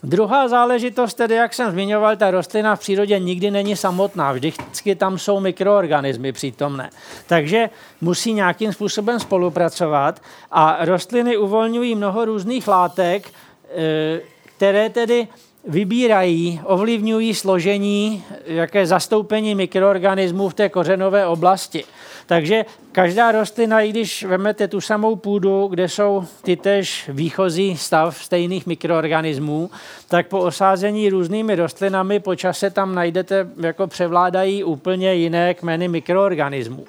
Druhá 0.03 0.49
záležitost, 0.49 1.15
tedy 1.15 1.35
jak 1.35 1.55
jsem 1.55 1.71
zmiňoval, 1.71 2.17
ta 2.17 2.31
rostlina 2.31 2.77
v 2.77 2.81
přírodě 2.81 3.19
nikdy 3.19 3.51
není 3.51 3.77
samotná, 3.77 4.33
vždycky 4.33 4.95
tam 4.95 5.19
jsou 5.19 5.41
mikroorganismy 5.41 6.33
přítomné. 6.33 6.91
Takže 7.27 7.71
musí 8.01 8.33
nějakým 8.33 8.73
způsobem 8.73 9.21
spolupracovat 9.21 10.23
a 10.51 10.85
rostliny 10.85 11.37
uvolňují 11.37 11.95
mnoho 11.95 12.25
různých 12.25 12.69
látek, 12.69 13.29
e, 13.29 14.21
které 14.57 14.91
tedy 14.91 15.29
vybírají, 15.65 16.61
ovlivňují 16.65 17.35
složení, 17.35 18.25
jaké 18.47 18.87
zastoupení 18.87 19.55
mikroorganismů 19.55 20.49
v 20.49 20.55
té 20.55 20.69
kořenové 20.69 21.27
oblasti. 21.27 21.85
Takže 22.29 22.65
každá 22.93 23.33
rostlina, 23.33 23.81
i 23.81 23.91
když 23.91 24.25
vezmete 24.25 24.69
tu 24.69 24.81
samou 24.81 25.17
půdu, 25.17 25.67
kde 25.67 25.89
jsou 25.89 26.25
ty 26.43 26.57
tež 26.57 27.11
výchozí 27.13 27.77
stav 27.77 28.25
stejných 28.25 28.67
mikroorganismů, 28.67 29.71
tak 30.09 30.27
po 30.27 30.41
osázení 30.41 31.09
různými 31.09 31.55
rostlinami 31.55 32.21
po 32.21 32.37
čase 32.37 32.71
tam 32.71 32.95
najdete, 32.95 33.49
jako 33.61 33.87
převládají 33.87 34.65
úplně 34.65 35.15
jiné 35.15 35.55
kmeny 35.55 35.89
mikroorganismů. 35.89 36.85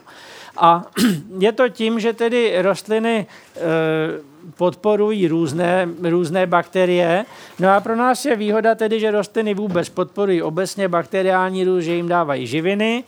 A 0.57 0.85
je 1.39 1.51
to 1.51 1.69
tím, 1.69 1.99
že 1.99 2.13
tedy 2.13 2.61
rostliny 2.61 3.25
e, 3.55 3.59
podporují 4.57 5.27
různé, 5.27 5.87
různé 6.09 6.47
bakterie. 6.47 7.25
No 7.59 7.69
a 7.69 7.79
pro 7.79 7.95
nás 7.95 8.25
je 8.25 8.35
výhoda 8.35 8.75
tedy, 8.75 8.99
že 8.99 9.11
rostliny 9.11 9.53
vůbec 9.53 9.89
podporují 9.89 10.41
obecně 10.41 10.87
bakteriální 10.87 11.63
růst, 11.63 11.83
že 11.83 11.95
jim 11.95 12.07
dávají 12.07 12.47
živiny, 12.47 13.03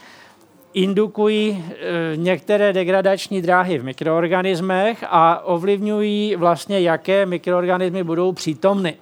indukují 0.73 1.49
e, 1.51 2.17
některé 2.17 2.73
degradační 2.73 3.41
dráhy 3.41 3.77
v 3.77 3.83
mikroorganismech 3.83 5.03
a 5.09 5.39
ovlivňují 5.45 6.35
vlastně, 6.35 6.81
jaké 6.81 7.25
mikroorganismy 7.25 8.03
budou 8.03 8.31
přítomny. 8.31 8.95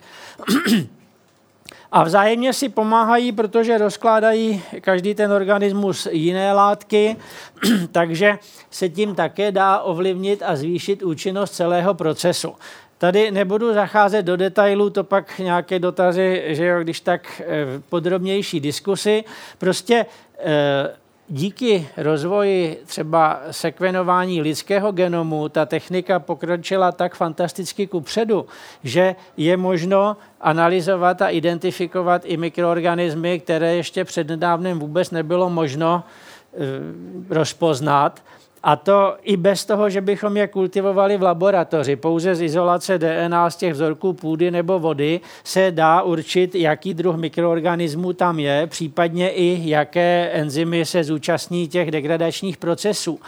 A 1.92 2.04
vzájemně 2.04 2.54
si 2.54 2.70
pomáhají, 2.70 3.32
protože 3.32 3.78
rozkládají 3.78 4.62
každý 4.82 5.16
ten 5.16 5.32
organismus 5.32 6.08
jiné 6.12 6.54
látky, 6.54 7.16
takže 7.92 8.38
se 8.70 8.90
tím 8.90 9.16
také 9.16 9.52
dá 9.52 9.80
ovlivnit 9.80 10.44
a 10.46 10.56
zvýšit 10.56 11.04
účinnost 11.04 11.52
celého 11.52 11.94
procesu. 11.94 12.56
Tady 12.98 13.32
nebudu 13.32 13.74
zacházet 13.74 14.26
do 14.26 14.38
detailů, 14.38 14.90
to 14.90 15.04
pak 15.04 15.40
nějaké 15.40 15.80
dotazy, 15.80 16.44
že 16.48 16.66
jo, 16.66 16.80
když 16.80 17.00
tak 17.00 17.42
e, 17.42 17.66
podrobnější 17.90 18.60
diskusy. 18.60 19.24
Prostě 19.58 20.06
e, 20.40 20.90
díky 21.30 21.88
rozvoji 21.98 22.82
třeba 22.86 23.42
sekvenování 23.52 24.42
lidského 24.42 24.92
genomu 24.92 25.50
ta 25.50 25.66
technika 25.66 26.20
pokročila 26.20 26.92
tak 26.92 27.16
fantasticky 27.16 27.88
ku 27.88 28.02
předu, 28.02 28.46
že 28.84 29.16
je 29.38 29.58
možno 29.58 30.18
analyzovat 30.42 31.22
a 31.22 31.30
identifikovat 31.30 32.22
i 32.26 32.38
mikroorganismy, 32.38 33.40
které 33.40 33.76
ještě 33.76 34.06
přednedávnem 34.06 34.80
vůbec 34.80 35.12
nebylo 35.12 35.50
možno 35.50 36.04
e, 36.04 37.34
rozpoznat. 37.36 38.24
A 38.64 38.76
to 38.76 39.16
i 39.24 39.38
bez 39.38 39.66
toho, 39.66 39.90
že 39.90 40.02
bychom 40.02 40.38
je 40.38 40.48
kultivovali 40.48 41.18
v 41.18 41.24
laboratoři. 41.24 41.96
Pouze 41.96 42.36
z 42.36 42.42
izolace 42.42 42.98
DNA 42.98 43.50
z 43.50 43.56
těch 43.56 43.74
vzorků 43.74 44.14
půdy 44.14 44.52
nebo 44.52 44.80
vody 44.80 45.22
se 45.44 45.72
dá 45.72 46.02
určit, 46.02 46.56
jaký 46.56 46.94
druh 46.94 47.16
mikroorganismů 47.16 48.14
tam 48.14 48.40
je, 48.40 48.68
případně 48.68 49.30
i 49.30 49.70
jaké 49.70 50.30
enzymy 50.34 50.86
se 50.86 51.04
zúčastní 51.04 51.68
těch 51.68 51.92
degradačních 51.92 52.58
procesů. 52.58 53.20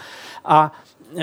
A 0.44 0.72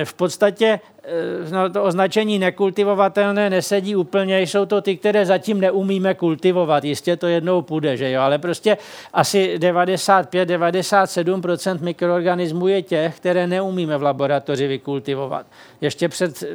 v 0.04 0.14
podstatě 0.14 0.80
eh, 1.04 1.10
no, 1.52 1.70
to 1.70 1.84
označení 1.84 2.40
nekultivovatelné 2.40 3.50
nesedí 3.50 3.96
úplně, 3.96 4.42
jsou 4.42 4.66
to 4.66 4.82
ty, 4.82 4.98
které 4.98 5.26
zatím 5.26 5.62
neumíme 5.62 6.14
kultivovat. 6.14 6.84
Jistě 6.84 7.18
to 7.18 7.28
jednou 7.28 7.62
půjde, 7.62 7.98
že 7.98 8.12
jo, 8.12 8.22
ale 8.22 8.38
prostě 8.38 8.78
asi 9.14 9.58
95-97% 9.58 11.82
mikroorganismů 11.82 12.68
je 12.68 12.82
těch, 12.82 13.18
které 13.18 13.48
neumíme 13.48 13.98
v 13.98 14.04
laboratoři 14.04 14.68
vykultivovat. 14.68 15.46
Ještě 15.82 16.10
před 16.10 16.44
eh, 16.44 16.48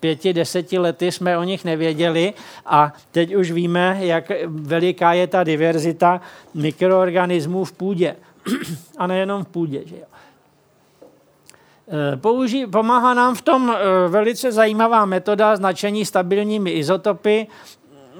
pěti, 0.00 0.32
deseti 0.32 0.78
lety 0.78 1.12
jsme 1.12 1.38
o 1.38 1.42
nich 1.42 1.64
nevěděli 1.64 2.34
a 2.66 2.92
teď 3.10 3.34
už 3.34 3.50
víme, 3.50 3.98
jak 4.00 4.32
veliká 4.46 5.12
je 5.12 5.26
ta 5.26 5.44
diverzita 5.44 6.20
mikroorganismů 6.54 7.64
v 7.64 7.72
půdě. 7.72 8.16
a 8.98 9.06
nejenom 9.06 9.44
v 9.44 9.48
půdě. 9.48 9.82
Že 9.86 9.96
jo. 9.96 10.04
Eh, 11.88 12.16
použí, 12.16 12.66
pomáhá 12.66 13.14
nám 13.14 13.34
v 13.34 13.42
tom 13.42 13.70
eh, 13.70 14.08
velice 14.08 14.52
zajímavá 14.52 15.04
metoda 15.04 15.56
značení 15.56 16.04
stabilními 16.04 16.70
izotopy. 16.70 17.46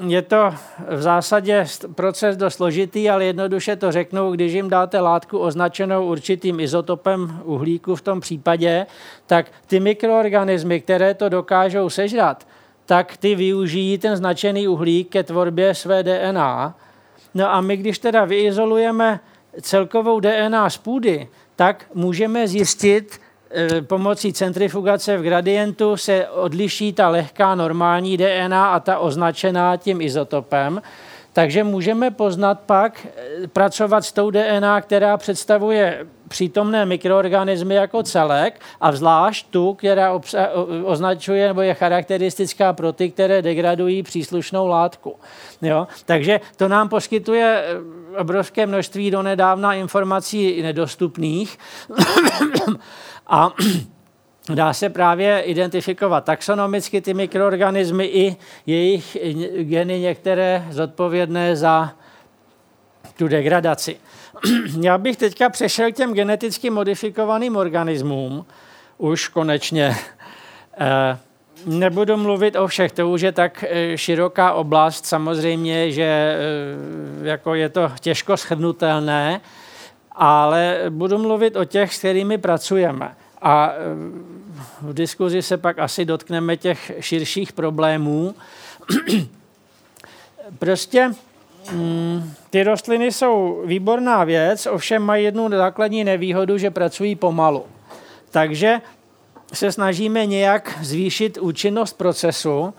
Je 0.07 0.23
to 0.23 0.55
v 0.89 1.03
zásadě 1.03 1.65
proces 1.95 2.37
dost 2.37 2.55
složitý, 2.55 3.11
ale 3.11 3.25
jednoduše 3.25 3.77
to 3.77 3.93
řeknu, 3.93 4.31
když 4.31 4.53
jim 4.53 4.71
dáte 4.71 5.01
látku 5.01 5.39
označenou 5.39 6.07
určitým 6.07 6.61
izotopem 6.61 7.41
uhlíku 7.45 7.97
v 7.97 8.03
tom 8.03 8.21
případě, 8.21 8.87
tak 9.27 9.47
ty 9.67 9.81
mikroorganismy, 9.81 10.81
které 10.81 11.15
to 11.15 11.29
dokážou 11.29 11.91
sežrat, 11.91 12.47
tak 12.87 13.17
ty 13.17 13.35
využijí 13.35 13.99
ten 13.99 14.17
značený 14.17 14.69
uhlík 14.69 15.09
ke 15.09 15.23
tvorbě 15.23 15.75
své 15.75 16.03
DNA. 16.03 16.75
No 17.35 17.53
a 17.53 17.61
my, 17.61 17.77
když 17.77 17.99
teda 17.99 18.25
vyizolujeme 18.25 19.21
celkovou 19.61 20.21
DNA 20.21 20.71
z 20.71 20.77
půdy, 20.79 21.29
tak 21.57 21.87
můžeme 21.95 22.49
zjistit, 22.49 23.21
pomocí 23.81 24.33
centrifugace 24.33 25.19
v 25.19 25.23
gradientu 25.23 25.97
se 25.97 26.29
odliší 26.29 26.93
ta 26.93 27.09
lehká 27.09 27.55
normální 27.55 28.17
DNA 28.17 28.69
a 28.69 28.81
ta 28.81 28.99
označená 28.99 29.77
tím 29.77 30.01
izotopem. 30.01 30.83
Takže 31.37 31.65
můžeme 31.65 32.11
poznat 32.11 32.61
pak, 32.67 33.07
e, 33.45 33.49
pracovat 33.49 34.05
s 34.05 34.13
tou 34.13 34.31
DNA, 34.31 34.81
která 34.81 35.17
představuje 35.17 36.07
přítomné 36.29 36.87
mikroorganismy 36.87 37.75
jako 37.75 38.03
celek 38.03 38.61
a 38.81 38.93
zvlášť 38.93 39.47
tu, 39.51 39.75
která 39.75 40.15
obsa- 40.15 40.49
označuje 40.85 41.49
nebo 41.49 41.61
je 41.61 41.75
charakteristická 41.75 42.73
pro 42.73 42.93
ty, 42.93 43.11
které 43.11 43.43
degradují 43.43 44.03
příslušnou 44.03 44.67
látku. 44.67 45.17
Jo? 45.63 45.87
Takže 46.05 46.41
to 46.57 46.69
nám 46.69 46.89
poskytuje 46.89 47.65
e, 47.65 48.19
obrovské 48.19 48.67
množství 48.67 49.11
donedávna 49.11 49.75
informací 49.75 50.63
nedostupných. 50.63 51.59
A 53.27 53.53
dá 54.55 54.73
se 54.73 54.89
právě 54.89 55.41
identifikovat 55.41 56.25
taxonomicky 56.25 57.01
ty 57.01 57.15
mikroorganismy 57.15 58.05
i 58.05 58.37
jejich 58.67 59.17
geny 59.63 60.01
některé 60.01 60.67
zodpovědné 60.71 61.57
za 61.57 61.93
tu 63.17 63.29
degradaci. 63.29 63.97
Já 64.81 64.99
bych 64.99 65.17
teďka 65.17 65.49
přešel 65.49 65.93
k 65.93 65.97
těm 65.97 66.15
geneticky 66.15 66.71
modifikovaným 66.71 67.57
organismům, 67.57 68.47
už 68.99 69.29
konečně. 69.29 69.97
Eh, 70.79 71.19
nebudu 71.67 72.17
mluvit 72.17 72.57
o 72.57 72.67
všech, 72.67 72.93
to 72.93 73.09
už 73.09 73.21
je 73.21 73.33
tak 73.33 73.65
eh, 73.69 73.99
široká 73.99 74.53
oblast, 74.53 75.07
samozřejmě, 75.07 75.93
že 75.93 76.05
eh, 76.05 77.29
jako 77.29 77.55
je 77.55 77.69
to 77.69 77.93
těžko 78.01 78.37
shrnutelné, 78.37 79.41
ale 80.13 80.81
budu 80.89 81.19
mluvit 81.19 81.57
o 81.57 81.65
těch, 81.65 81.95
s 81.95 81.99
kterými 81.99 82.39
pracujeme. 82.39 83.15
A 83.43 83.73
v 84.81 84.95
diskuzi 84.95 85.43
se 85.43 85.57
pak 85.57 85.79
asi 85.79 86.05
dotkneme 86.05 86.57
těch 86.57 86.93
širších 87.01 87.53
problémů. 87.53 88.35
prostě 90.59 91.11
mm, 91.73 92.33
ty 92.51 92.63
rostliny 92.63 93.13
jsou 93.13 93.63
výborná 93.67 94.25
věc, 94.25 94.67
ovšem 94.67 95.03
mají 95.03 95.25
jednu 95.25 95.49
základní 95.51 96.05
nevýhodu, 96.05 96.59
že 96.59 96.71
pracují 96.71 97.17
pomalu. 97.17 97.65
Takže 98.31 98.81
se 99.53 99.73
snažíme 99.73 100.27
nějak 100.27 100.79
zvýšit 100.83 101.39
účinnost 101.39 101.93
procesu 101.93 102.75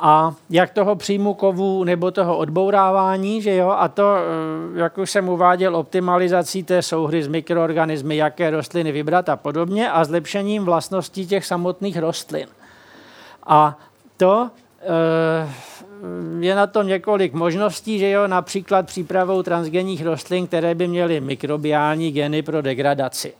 a 0.00 0.34
jak 0.50 0.70
toho 0.70 0.96
příjmu 0.96 1.34
kovu 1.34 1.84
nebo 1.84 2.10
toho 2.10 2.36
odbourávání, 2.36 3.42
že 3.42 3.54
jo, 3.54 3.70
a 3.70 3.88
to, 3.88 4.16
eh, 4.16 4.78
jak 4.78 4.98
už 4.98 5.10
jsem 5.10 5.28
uváděl, 5.28 5.76
optimalizací 5.76 6.62
té 6.62 6.82
souhry 6.82 7.22
s 7.22 7.28
mikroorganismy, 7.28 8.16
jaké 8.16 8.50
rostliny 8.50 8.92
vybrat 8.92 9.28
a 9.28 9.36
podobně 9.36 9.90
a 9.90 10.04
zlepšením 10.04 10.64
vlastností 10.64 11.26
těch 11.26 11.46
samotných 11.46 11.98
rostlin. 11.98 12.48
A 13.46 13.78
to 14.16 14.50
eh, 14.80 15.48
je 16.40 16.54
na 16.54 16.66
to 16.66 16.82
několik 16.82 17.32
možností, 17.32 17.98
že 17.98 18.10
jo, 18.10 18.26
například 18.26 18.86
přípravou 18.86 19.42
transgenních 19.42 20.04
rostlin, 20.04 20.46
které 20.46 20.74
by 20.74 20.88
měly 20.88 21.20
mikrobiální 21.20 22.12
geny 22.12 22.42
pro 22.42 22.62
degradaci. 22.62 23.34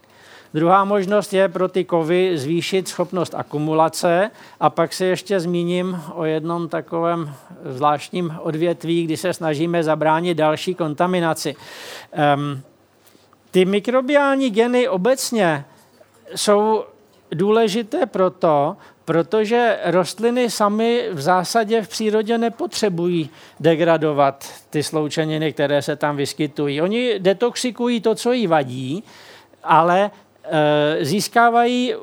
Druhá 0.55 0.85
možnost 0.85 1.33
je 1.33 1.49
pro 1.49 1.67
ty 1.67 1.83
kovy 1.83 2.37
zvýšit 2.37 2.87
schopnost 2.87 3.35
akumulace 3.35 4.31
a 4.59 4.69
pak 4.69 4.93
se 4.93 5.05
ještě 5.05 5.39
zmíním 5.39 6.01
o 6.13 6.25
jednom 6.25 6.69
takovém 6.69 7.33
zvláštním 7.65 8.35
odvětví, 8.39 9.03
kdy 9.03 9.17
se 9.17 9.33
snažíme 9.33 9.83
zabránit 9.83 10.35
další 10.35 10.75
kontaminaci. 10.75 11.55
Um, 12.35 12.61
ty 13.51 13.65
mikrobiální 13.65 14.49
geny 14.49 14.87
obecně 14.87 15.65
jsou 16.35 16.83
důležité 17.31 18.05
proto, 18.05 18.77
protože 19.05 19.79
rostliny 19.85 20.49
samy 20.49 21.09
v 21.11 21.21
zásadě 21.21 21.81
v 21.81 21.87
přírodě 21.87 22.37
nepotřebují 22.37 23.29
degradovat 23.59 24.45
ty 24.69 24.83
sloučeniny, 24.83 25.53
které 25.53 25.81
se 25.81 25.95
tam 25.95 26.17
vyskytují. 26.17 26.81
Oni 26.81 27.19
detoxikují 27.19 28.01
to, 28.01 28.15
co 28.15 28.31
jí 28.31 28.47
vadí, 28.47 29.03
ale 29.63 30.11
získávají, 31.01 31.93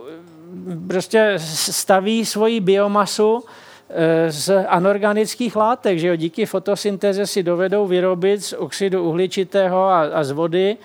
prostě 0.89 1.33
staví 1.71 2.27
svoji 2.27 2.61
biomasu 2.61 3.45
e, 3.91 4.33
z 4.33 4.65
anorganických 4.69 5.57
látek, 5.57 5.99
že 5.99 6.09
jo, 6.09 6.17
díky 6.17 6.47
fotosyntéze 6.47 7.27
si 7.27 7.43
dovedou 7.43 7.87
vyrobit 7.87 8.45
z 8.45 8.53
oxidu 8.53 9.05
uhličitého 9.05 9.85
a, 9.85 10.01
a 10.01 10.25
z 10.25 10.31
vody 10.31 10.77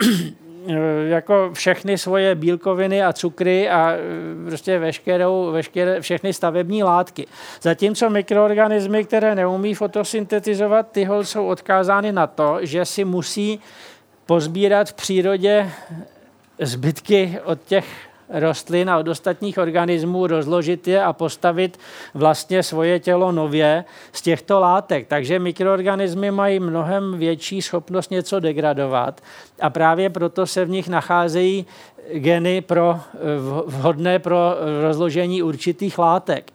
Eh, 0.66 1.08
jako 1.08 1.50
všechny 1.52 1.98
svoje 1.98 2.34
bílkoviny 2.34 3.04
a 3.04 3.12
cukry 3.12 3.70
a 3.70 3.92
eh, 3.92 3.98
prostě 4.46 4.78
veškerou, 4.78 5.52
veškeré, 5.52 6.00
všechny 6.00 6.32
stavební 6.32 6.82
látky. 6.82 7.26
Zatímco 7.62 8.10
mikroorganismy, 8.10 9.04
které 9.04 9.34
neumí 9.34 9.74
fotosyntetizovat, 9.74 10.90
ty 10.90 11.08
jsou 11.22 11.46
odkázány 11.46 12.12
na 12.12 12.26
to, 12.26 12.58
že 12.60 12.84
si 12.84 13.04
musí 13.04 13.60
pozbírat 14.26 14.88
v 14.88 14.92
přírodě 14.92 15.70
zbytky 16.60 17.38
od 17.44 17.58
těch 17.64 17.84
rostlin 18.28 18.90
a 18.90 18.98
od 18.98 19.08
ostatních 19.08 19.58
organismů, 19.58 20.26
rozložit 20.26 20.88
je 20.88 21.02
a 21.02 21.12
postavit 21.12 21.78
vlastně 22.14 22.62
svoje 22.62 23.00
tělo 23.00 23.32
nově 23.32 23.84
z 24.12 24.22
těchto 24.22 24.60
látek. 24.60 25.06
Takže 25.08 25.38
mikroorganismy 25.38 26.30
mají 26.30 26.60
mnohem 26.60 27.18
větší 27.18 27.62
schopnost 27.62 28.10
něco 28.10 28.40
degradovat 28.40 29.20
a 29.60 29.70
právě 29.70 30.10
proto 30.10 30.46
se 30.46 30.64
v 30.64 30.70
nich 30.70 30.88
nacházejí 30.88 31.66
geny 32.12 32.60
pro, 32.60 33.00
vhodné 33.66 34.18
pro 34.18 34.54
rozložení 34.82 35.42
určitých 35.42 35.98
látek. 35.98 36.52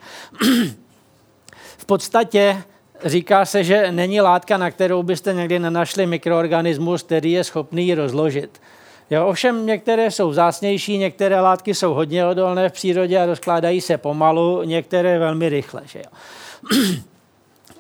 v 1.77 1.85
podstatě 1.85 2.63
Říká 3.05 3.45
se, 3.45 3.63
že 3.63 3.91
není 3.91 4.21
látka, 4.21 4.57
na 4.57 4.71
kterou 4.71 5.03
byste 5.03 5.33
někdy 5.33 5.59
nenašli 5.59 6.05
mikroorganismus, 6.05 7.03
který 7.03 7.31
je 7.31 7.43
schopný 7.43 7.88
ji 7.88 7.95
rozložit. 7.95 8.62
Jo, 9.09 9.27
ovšem 9.27 9.65
některé 9.65 10.11
jsou 10.11 10.33
zásnější, 10.33 10.97
některé 10.97 11.41
látky 11.41 11.75
jsou 11.75 11.93
hodně 11.93 12.25
odolné 12.25 12.69
v 12.69 12.73
přírodě 12.73 13.19
a 13.19 13.25
rozkládají 13.25 13.81
se 13.81 13.97
pomalu, 13.97 14.63
některé 14.63 15.19
velmi 15.19 15.49
rychle. 15.49 15.81
Že 15.85 15.99
jo. 15.99 16.11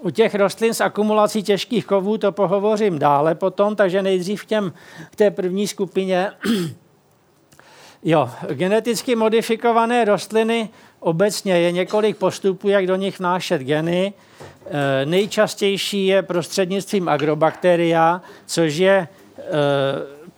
U 0.01 0.09
těch 0.09 0.35
rostlin 0.35 0.73
s 0.73 0.81
akumulací 0.81 1.43
těžkých 1.43 1.85
kovů 1.85 2.17
to 2.17 2.31
pohovořím 2.31 2.99
dále 2.99 3.35
potom, 3.35 3.75
takže 3.75 4.01
nejdřív 4.01 4.43
k, 4.43 4.45
těm, 4.45 4.73
k 5.11 5.15
té 5.15 5.31
první 5.31 5.67
skupině. 5.67 6.31
Jo, 8.03 8.29
geneticky 8.53 9.15
modifikované 9.15 10.05
rostliny 10.05 10.69
obecně 10.99 11.59
je 11.59 11.71
několik 11.71 12.17
postupů, 12.17 12.69
jak 12.69 12.87
do 12.87 12.95
nich 12.95 13.19
vnášet 13.19 13.61
geny. 13.61 14.13
E, 14.65 15.05
nejčastější 15.05 16.07
je 16.07 16.21
prostřednictvím 16.21 17.09
agrobakteria, 17.09 18.21
což 18.45 18.75
je 18.75 18.95
e, 18.97 19.07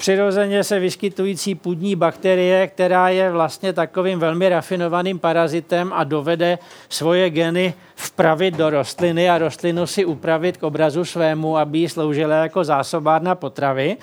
přirozeně 0.01 0.63
se 0.63 0.79
vyskytující 0.79 1.55
půdní 1.55 1.95
bakterie, 1.95 2.67
která 2.67 3.09
je 3.09 3.31
vlastně 3.31 3.73
takovým 3.73 4.19
velmi 4.19 4.49
rafinovaným 4.49 5.19
parazitem 5.19 5.93
a 5.93 6.03
dovede 6.03 6.59
svoje 6.89 7.29
geny 7.29 7.73
vpravit 7.95 8.57
do 8.57 8.69
rostliny 8.69 9.29
a 9.29 9.37
rostlinu 9.37 9.87
si 9.87 10.05
upravit 10.05 10.57
k 10.57 10.63
obrazu 10.63 11.05
svému, 11.05 11.57
aby 11.57 11.79
jí 11.79 11.89
sloužila 11.89 12.35
jako 12.35 12.63
zásobárna 12.63 13.35
potravy. 13.35 13.97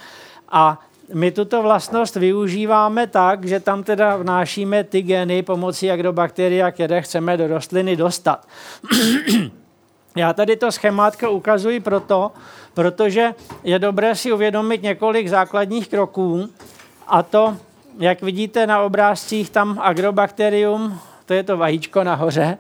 A 0.49 0.81
my 1.15 1.31
tuto 1.31 1.63
vlastnost 1.63 2.17
využíváme 2.17 3.07
tak, 3.07 3.45
že 3.45 3.61
tam 3.61 3.83
teda 3.83 4.17
vnášíme 4.17 4.85
ty 4.85 5.03
geny 5.03 5.43
pomocí 5.43 5.91
agrobakteria, 5.91 6.71
které 6.71 7.03
chceme 7.03 7.37
do 7.37 7.47
rostliny 7.47 7.97
dostat. 7.97 8.47
Já 10.17 10.33
tady 10.33 10.57
to 10.57 10.73
schémátka 10.73 11.29
ukazuji 11.29 11.81
proto, 11.81 12.31
protože 12.79 13.35
je 13.65 13.79
dobré 13.79 14.15
si 14.15 14.33
uvědomit 14.33 14.83
několik 14.83 15.29
základních 15.29 15.89
kroků 15.89 16.49
a 17.07 17.23
to, 17.23 17.57
jak 17.99 18.23
vidíte 18.23 18.67
na 18.67 18.83
obrázcích, 18.83 19.51
tam 19.51 19.79
agrobakterium, 19.83 21.01
to 21.27 21.35
je 21.35 21.43
to 21.43 21.57
vajíčko 21.57 22.05
nahoře, 22.05 22.59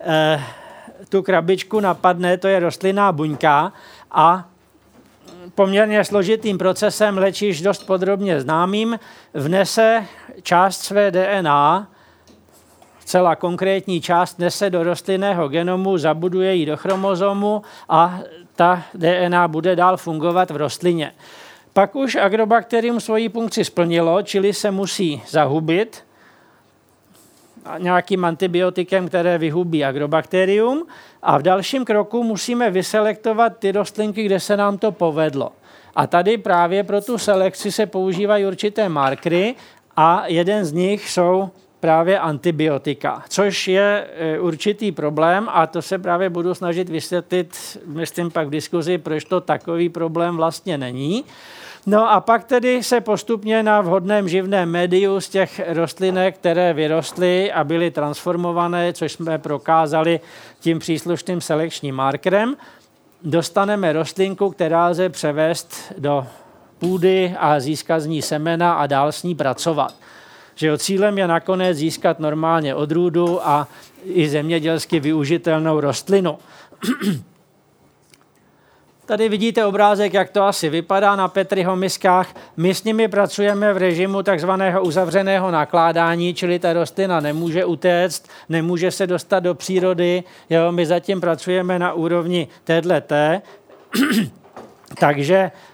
eh, 0.00 0.42
tu 1.08 1.22
krabičku 1.22 1.80
napadne, 1.80 2.38
to 2.38 2.48
je 2.48 2.60
rostlinná 2.60 3.12
buňka 3.12 3.72
a 4.10 4.48
poměrně 5.54 6.04
složitým 6.04 6.58
procesem, 6.58 7.18
leč 7.18 7.62
dost 7.62 7.86
podrobně 7.86 8.40
známým, 8.40 8.98
vnese 9.34 10.06
část 10.42 10.82
své 10.82 11.10
DNA, 11.10 11.86
celá 13.04 13.36
konkrétní 13.36 14.00
část 14.00 14.38
nese 14.38 14.70
do 14.70 14.82
rostlinného 14.82 15.48
genomu, 15.48 15.98
zabuduje 15.98 16.54
ji 16.54 16.66
do 16.66 16.76
chromozomu 16.76 17.62
a 17.88 18.18
ta 18.60 18.82
DNA 18.94 19.48
bude 19.48 19.76
dál 19.76 19.96
fungovat 19.96 20.50
v 20.50 20.56
rostlině. 20.56 21.12
Pak 21.72 21.96
už 21.96 22.16
agrobakterium 22.16 23.00
svoji 23.00 23.28
funkci 23.28 23.64
splnilo, 23.64 24.22
čili 24.22 24.52
se 24.52 24.70
musí 24.70 25.22
zahubit 25.28 26.04
nějakým 27.78 28.24
antibiotikem, 28.24 29.08
které 29.08 29.38
vyhubí 29.38 29.84
agrobakterium 29.84 30.86
a 31.22 31.38
v 31.38 31.42
dalším 31.42 31.84
kroku 31.84 32.22
musíme 32.22 32.70
vyselektovat 32.70 33.58
ty 33.58 33.72
rostlinky, 33.72 34.24
kde 34.24 34.40
se 34.40 34.56
nám 34.56 34.78
to 34.78 34.92
povedlo. 34.92 35.52
A 35.96 36.06
tady 36.06 36.38
právě 36.38 36.84
pro 36.84 37.00
tu 37.00 37.18
selekci 37.18 37.72
se 37.72 37.86
používají 37.86 38.46
určité 38.46 38.88
markry 38.88 39.54
a 39.96 40.24
jeden 40.26 40.64
z 40.64 40.72
nich 40.72 41.10
jsou 41.10 41.50
právě 41.80 42.18
antibiotika, 42.18 43.24
což 43.28 43.68
je 43.68 44.06
e, 44.16 44.38
určitý 44.38 44.92
problém 44.92 45.48
a 45.50 45.66
to 45.66 45.82
se 45.82 45.98
právě 45.98 46.30
budu 46.30 46.54
snažit 46.54 46.88
vysvětlit, 46.88 47.78
myslím 47.86 48.30
pak 48.30 48.46
v 48.46 48.50
diskuzi, 48.50 48.98
proč 48.98 49.24
to 49.24 49.40
takový 49.40 49.88
problém 49.88 50.36
vlastně 50.36 50.78
není. 50.78 51.24
No 51.86 52.10
a 52.10 52.20
pak 52.20 52.44
tedy 52.44 52.82
se 52.82 53.00
postupně 53.00 53.62
na 53.62 53.80
vhodném 53.80 54.28
živném 54.28 54.70
médiu 54.70 55.20
z 55.20 55.28
těch 55.28 55.60
rostlinek, 55.66 56.34
které 56.34 56.72
vyrostly 56.72 57.52
a 57.52 57.64
byly 57.64 57.90
transformované, 57.90 58.92
což 58.92 59.12
jsme 59.12 59.38
prokázali 59.38 60.20
tím 60.60 60.78
příslušným 60.78 61.40
selekčním 61.40 61.94
markerem, 61.94 62.56
dostaneme 63.22 63.92
rostlinku, 63.92 64.50
která 64.50 64.88
lze 64.88 65.08
převést 65.08 65.92
do 65.98 66.26
půdy 66.78 67.34
a 67.38 67.60
získat 67.60 68.00
z 68.00 68.06
ní 68.06 68.22
semena 68.22 68.74
a 68.74 68.86
dál 68.86 69.12
s 69.12 69.22
ní 69.22 69.34
pracovat 69.34 69.94
že 70.60 70.66
jo, 70.66 70.78
cílem 70.78 71.18
je 71.18 71.26
nakonec 71.26 71.78
získat 71.78 72.20
normálně 72.20 72.74
odrůdu 72.74 73.48
a 73.48 73.68
i 74.04 74.28
zemědělsky 74.28 75.00
využitelnou 75.00 75.80
rostlinu. 75.80 76.38
Tady 79.06 79.28
vidíte 79.28 79.66
obrázek, 79.66 80.14
jak 80.14 80.30
to 80.30 80.42
asi 80.42 80.68
vypadá 80.68 81.16
na 81.16 81.28
Petriho 81.28 81.76
miskách. 81.76 82.34
My 82.56 82.74
s 82.74 82.84
nimi 82.84 83.08
pracujeme 83.08 83.72
v 83.72 83.76
režimu 83.76 84.22
takzvaného 84.22 84.82
uzavřeného 84.82 85.50
nakládání, 85.50 86.34
čili 86.34 86.58
ta 86.58 86.72
rostlina 86.72 87.20
nemůže 87.20 87.64
utéct, 87.64 88.28
nemůže 88.48 88.90
se 88.90 89.06
dostat 89.06 89.40
do 89.40 89.54
přírody. 89.54 90.24
Jo, 90.50 90.72
my 90.72 90.86
zatím 90.86 91.20
pracujeme 91.20 91.78
na 91.78 91.92
úrovni 91.92 92.48
této. 92.64 92.94
Takže 94.98 95.50
Eh, 95.50 95.69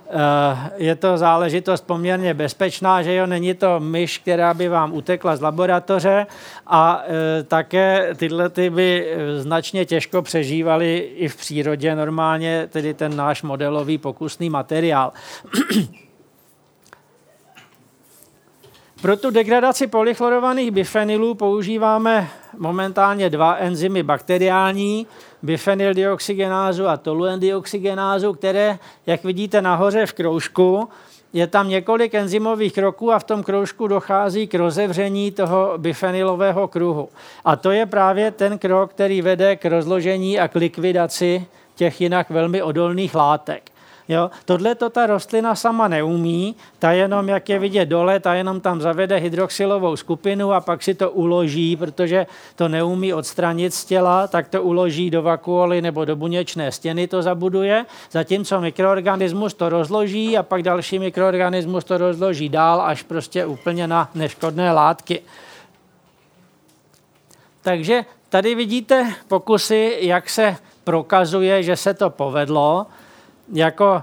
je 0.76 0.96
to 0.96 1.18
záležitost 1.18 1.86
poměrně 1.86 2.34
bezpečná, 2.34 3.02
že 3.02 3.14
jo, 3.14 3.26
není 3.26 3.54
to 3.54 3.80
myš, 3.80 4.18
která 4.18 4.54
by 4.54 4.68
vám 4.68 4.92
utekla 4.92 5.36
z 5.36 5.40
laboratoře 5.40 6.26
a 6.66 7.02
eh, 7.04 7.42
také 7.42 8.14
tyhle 8.16 8.48
ty 8.48 8.70
by 8.70 9.06
eh, 9.06 9.40
značně 9.40 9.84
těžko 9.84 10.22
přežívaly 10.22 10.96
i 10.98 11.28
v 11.28 11.36
přírodě 11.36 11.94
normálně, 11.94 12.68
tedy 12.70 12.94
ten 12.94 13.16
náš 13.16 13.42
modelový 13.42 13.98
pokusný 13.98 14.50
materiál. 14.50 15.12
Pro 19.06 19.16
tu 19.16 19.30
degradaci 19.30 19.86
polychlorovaných 19.86 20.70
bifenylů 20.70 21.34
používáme 21.34 22.28
momentálně 22.58 23.30
dva 23.30 23.56
enzymy 23.56 24.02
bakteriální, 24.02 25.06
bifenyldeoxygenázu 25.42 26.88
a 26.88 26.96
toluendioxygenázu, 26.96 28.32
které, 28.32 28.78
jak 29.06 29.24
vidíte 29.24 29.62
nahoře 29.62 30.06
v 30.06 30.12
kroužku, 30.12 30.88
je 31.32 31.46
tam 31.46 31.68
několik 31.68 32.14
enzymových 32.14 32.72
kroků 32.72 33.12
a 33.12 33.18
v 33.18 33.24
tom 33.24 33.42
kroužku 33.42 33.86
dochází 33.86 34.46
k 34.46 34.54
rozevření 34.54 35.30
toho 35.30 35.74
bifenylového 35.76 36.68
kruhu. 36.68 37.08
A 37.44 37.56
to 37.56 37.70
je 37.70 37.86
právě 37.86 38.30
ten 38.30 38.58
krok, 38.58 38.90
který 38.90 39.22
vede 39.22 39.56
k 39.56 39.64
rozložení 39.64 40.38
a 40.38 40.48
k 40.48 40.54
likvidaci 40.54 41.46
těch 41.74 42.00
jinak 42.00 42.30
velmi 42.30 42.62
odolných 42.62 43.14
látek. 43.14 43.75
Jo? 44.08 44.30
Tohle 44.44 44.74
to 44.74 44.90
ta 44.90 45.06
rostlina 45.06 45.54
sama 45.54 45.88
neumí, 45.88 46.56
ta 46.78 46.92
jenom, 46.92 47.28
jak 47.28 47.48
je 47.48 47.58
vidět 47.58 47.86
dole, 47.86 48.20
ta 48.20 48.34
jenom 48.34 48.60
tam 48.60 48.80
zavede 48.80 49.16
hydroxylovou 49.16 49.96
skupinu 49.96 50.52
a 50.52 50.60
pak 50.60 50.82
si 50.82 50.94
to 50.94 51.10
uloží, 51.10 51.76
protože 51.76 52.26
to 52.56 52.68
neumí 52.68 53.14
odstranit 53.14 53.74
z 53.74 53.84
těla, 53.84 54.26
tak 54.26 54.48
to 54.48 54.62
uloží 54.62 55.10
do 55.10 55.22
vakuoly 55.22 55.82
nebo 55.82 56.04
do 56.04 56.16
buněčné 56.16 56.72
stěny 56.72 57.08
to 57.08 57.22
zabuduje, 57.22 57.86
zatímco 58.10 58.60
mikroorganismus 58.60 59.54
to 59.54 59.68
rozloží 59.68 60.38
a 60.38 60.42
pak 60.42 60.62
další 60.62 60.98
mikroorganismus 60.98 61.84
to 61.84 61.98
rozloží 61.98 62.48
dál 62.48 62.80
až 62.80 63.02
prostě 63.02 63.46
úplně 63.46 63.86
na 63.86 64.10
neškodné 64.14 64.72
látky. 64.72 65.22
Takže 67.62 68.04
tady 68.28 68.54
vidíte 68.54 69.14
pokusy, 69.28 69.98
jak 70.00 70.30
se 70.30 70.56
prokazuje, 70.84 71.62
že 71.62 71.76
se 71.76 71.94
to 71.94 72.10
povedlo 72.10 72.86
jako 73.52 74.02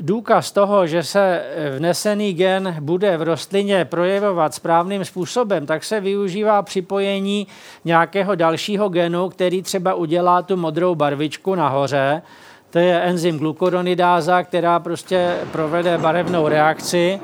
důkaz 0.00 0.52
toho, 0.52 0.86
že 0.86 1.02
se 1.02 1.42
vnesený 1.76 2.34
gen 2.34 2.76
bude 2.80 3.16
v 3.16 3.22
rostlině 3.22 3.84
projevovat 3.84 4.54
správným 4.54 5.04
způsobem, 5.04 5.66
tak 5.66 5.84
se 5.84 6.00
využívá 6.00 6.62
připojení 6.62 7.46
nějakého 7.84 8.34
dalšího 8.34 8.88
genu, 8.88 9.28
který 9.28 9.62
třeba 9.62 9.94
udělá 9.94 10.42
tu 10.42 10.56
modrou 10.56 10.94
barvičku 10.94 11.54
nahoře. 11.54 12.22
To 12.70 12.78
je 12.78 13.00
enzym 13.00 13.38
glukoronidáza, 13.38 14.42
která 14.42 14.78
prostě 14.78 15.36
provede 15.52 15.98
barevnou 15.98 16.48
reakci 16.48 17.20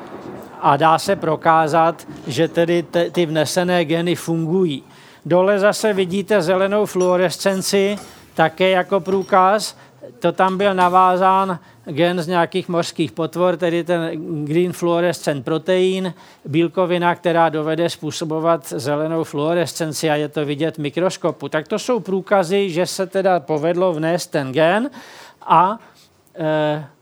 a 0.60 0.76
dá 0.76 0.98
se 0.98 1.16
prokázat, 1.16 2.06
že 2.26 2.48
tedy 2.48 2.84
ty 3.12 3.26
vnesené 3.26 3.84
geny 3.84 4.14
fungují. 4.14 4.82
Dole 5.26 5.58
zase 5.58 5.92
vidíte 5.92 6.42
zelenou 6.42 6.86
fluorescenci, 6.86 7.98
také 8.34 8.70
jako 8.70 9.00
průkaz, 9.00 9.76
to 10.18 10.32
tam 10.32 10.58
byl 10.58 10.74
navázán 10.74 11.58
gen 11.84 12.22
z 12.22 12.26
nějakých 12.26 12.68
mořských 12.68 13.12
potvor, 13.12 13.56
tedy 13.56 13.84
ten 13.84 14.10
green 14.44 14.72
fluorescent 14.72 15.44
protein, 15.44 16.14
bílkovina, 16.44 17.14
která 17.14 17.48
dovede 17.48 17.90
způsobovat 17.90 18.68
zelenou 18.68 19.24
fluorescenci 19.24 20.10
a 20.10 20.16
je 20.16 20.28
to 20.28 20.44
vidět 20.44 20.76
v 20.76 20.80
mikroskopu. 20.80 21.48
Tak 21.48 21.68
to 21.68 21.78
jsou 21.78 22.00
průkazy, 22.00 22.70
že 22.70 22.86
se 22.86 23.06
teda 23.06 23.40
povedlo 23.40 23.92
vnést 23.92 24.26
ten 24.26 24.52
gen 24.52 24.90
a 25.42 25.78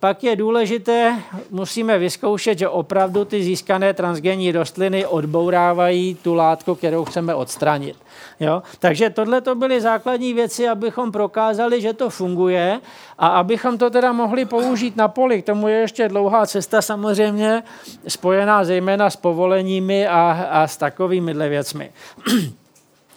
pak 0.01 0.25
je 0.25 0.37
důležité, 0.37 1.19
musíme 1.51 1.99
vyzkoušet, 1.99 2.59
že 2.59 2.69
opravdu 2.69 3.25
ty 3.25 3.43
získané 3.43 3.95
transgenní 3.95 4.53
rostliny 4.53 5.07
odbourávají 5.07 6.15
tu 6.15 6.35
látku, 6.35 6.75
kterou 6.75 7.05
chceme 7.05 7.35
odstranit. 7.35 7.97
Jo? 8.41 8.63
Takže 8.79 9.11
tohle 9.11 9.41
to 9.41 9.55
byly 9.55 9.81
základní 9.81 10.35
věci, 10.35 10.69
abychom 10.69 11.13
prokázali, 11.13 11.81
že 11.81 11.93
to 11.93 12.11
funguje 12.11 12.81
a 13.19 13.27
abychom 13.27 13.79
to 13.79 13.91
teda 13.91 14.13
mohli 14.13 14.45
použít 14.45 14.97
na 14.97 15.09
poli. 15.09 15.43
K 15.43 15.47
tomu 15.47 15.69
je 15.69 15.77
ještě 15.77 16.09
dlouhá 16.09 16.47
cesta 16.47 16.83
samozřejmě, 16.83 17.63
spojená 18.09 18.65
zejména 18.65 19.11
s 19.11 19.17
povoleními 19.17 20.07
a, 20.07 20.49
a 20.51 20.67
s 20.67 20.77
takovými 20.77 21.35
věcmi. 21.35 21.91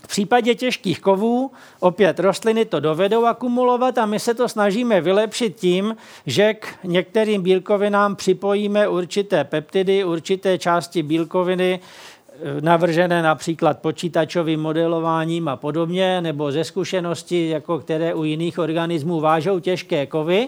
V 0.07 0.09
případě 0.09 0.55
těžkých 0.55 0.99
kovů 0.99 1.51
opět 1.79 2.19
rostliny 2.19 2.65
to 2.65 2.79
dovedou 2.79 3.25
akumulovat 3.25 3.97
a 3.97 4.05
my 4.05 4.19
se 4.19 4.33
to 4.33 4.49
snažíme 4.49 5.01
vylepšit 5.01 5.55
tím, 5.55 5.95
že 6.25 6.53
k 6.53 6.67
některým 6.83 7.41
bílkovinám 7.41 8.15
připojíme 8.15 8.87
určité 8.87 9.43
peptidy, 9.43 10.03
určité 10.03 10.57
části 10.57 11.03
bílkoviny, 11.03 11.79
eh, 11.79 12.61
navržené 12.61 13.21
například 13.21 13.79
počítačovým 13.79 14.61
modelováním 14.61 15.47
a 15.47 15.55
podobně, 15.55 16.21
nebo 16.21 16.51
ze 16.51 16.63
zkušenosti, 16.63 17.49
jako 17.49 17.79
které 17.79 18.13
u 18.13 18.23
jiných 18.23 18.59
organismů 18.59 19.19
vážou 19.19 19.59
těžké 19.59 20.05
kovy 20.05 20.47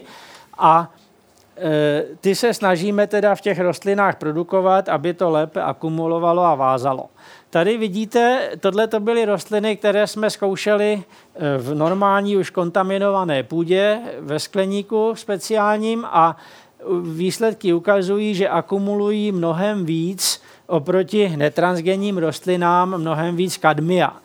a 0.58 0.92
eh, 1.56 2.04
ty 2.20 2.34
se 2.34 2.54
snažíme 2.54 3.06
teda 3.06 3.34
v 3.34 3.40
těch 3.40 3.60
rostlinách 3.60 4.16
produkovat, 4.16 4.88
aby 4.88 5.14
to 5.14 5.30
lépe 5.30 5.62
akumulovalo 5.62 6.44
a 6.44 6.54
vázalo. 6.54 7.04
Tady 7.50 7.76
vidíte, 7.76 8.50
tohle 8.60 8.86
to 8.86 9.00
byly 9.00 9.24
rostliny, 9.24 9.76
které 9.76 10.06
jsme 10.06 10.30
zkoušeli 10.30 11.02
eh, 11.02 11.58
v 11.58 11.74
normální 11.74 12.36
už 12.36 12.50
kontaminované 12.50 13.42
půdě, 13.42 14.00
ve 14.20 14.38
skleníku 14.38 15.12
speciálním 15.14 16.04
a 16.04 16.36
výsledky 17.02 17.72
ukazují, 17.72 18.34
že 18.34 18.48
akumulují 18.48 19.32
mnohem 19.32 19.84
víc 19.84 20.42
oproti 20.66 21.36
netransgenním 21.36 22.18
rostlinám, 22.18 22.98
mnohem 22.98 23.36
víc 23.36 23.56
kadmia. 23.56 24.16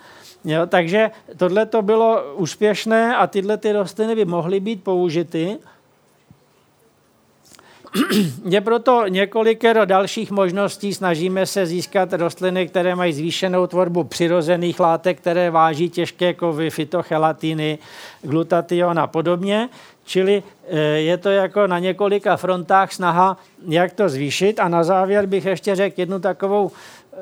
Jo, 0.46 0.66
takže 0.68 1.12
tohle 1.38 1.66
to 1.66 1.82
bylo 1.82 2.34
úspěšné 2.36 3.16
a 3.16 3.28
tyhle 3.28 3.58
ty 3.58 3.72
rostliny 3.72 4.16
by 4.16 4.26
mohly 4.26 4.60
být 4.60 4.84
použity 4.84 5.58
je 8.50 8.62
proto 8.62 9.08
několikero 9.08 9.86
dalších 9.86 10.32
možností. 10.32 10.94
Snažíme 10.94 11.46
se 11.46 11.66
získat 11.66 12.14
rostliny, 12.14 12.68
které 12.68 12.96
mají 12.96 13.14
zvýšenou 13.14 13.68
tvorbu 13.68 14.04
přirozených 14.04 14.80
látek, 14.80 15.18
které 15.18 15.52
váží 15.52 15.90
těžké 15.90 16.34
kovy, 16.34 16.70
fytochelatiny, 16.70 17.78
glutation 18.22 19.00
a 19.00 19.08
podobně. 19.08 19.70
Čili 20.06 20.44
eh, 20.68 20.80
je 20.80 21.18
to 21.18 21.30
jako 21.30 21.68
na 21.68 21.80
několika 21.80 22.38
frontách 22.38 22.94
snaha, 22.94 23.38
jak 23.68 23.94
to 23.94 24.10
zvýšit. 24.10 24.60
A 24.60 24.68
na 24.68 24.84
závěr 24.84 25.26
bych 25.26 25.46
ještě 25.46 25.76
řekl 25.76 26.00
jednu 26.00 26.20
takovou 26.20 26.72
eh, 27.14 27.18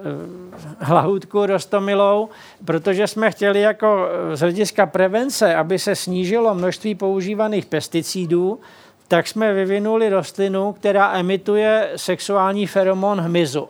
hlahůdku 0.80 1.46
rostomilou, 1.46 2.30
protože 2.66 3.08
jsme 3.08 3.32
chtěli 3.32 3.62
jako 3.62 4.08
eh, 4.08 4.36
z 4.36 4.40
hlediska 4.40 4.86
prevence, 4.86 5.56
aby 5.56 5.80
se 5.80 5.96
snížilo 5.96 6.56
množství 6.56 6.96
používaných 6.96 7.66
pesticidů, 7.66 8.60
tak 9.08 9.28
jsme 9.28 9.54
vyvinuli 9.54 10.10
rostlinu, 10.10 10.74
která 10.74 11.14
emituje 11.14 11.90
sexuální 11.96 12.68
feromon 12.68 13.22
hmyzu 13.22 13.70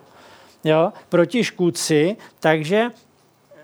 jo, 0.64 0.92
proti 1.08 1.44
škůdci, 1.44 2.16
takže 2.40 2.90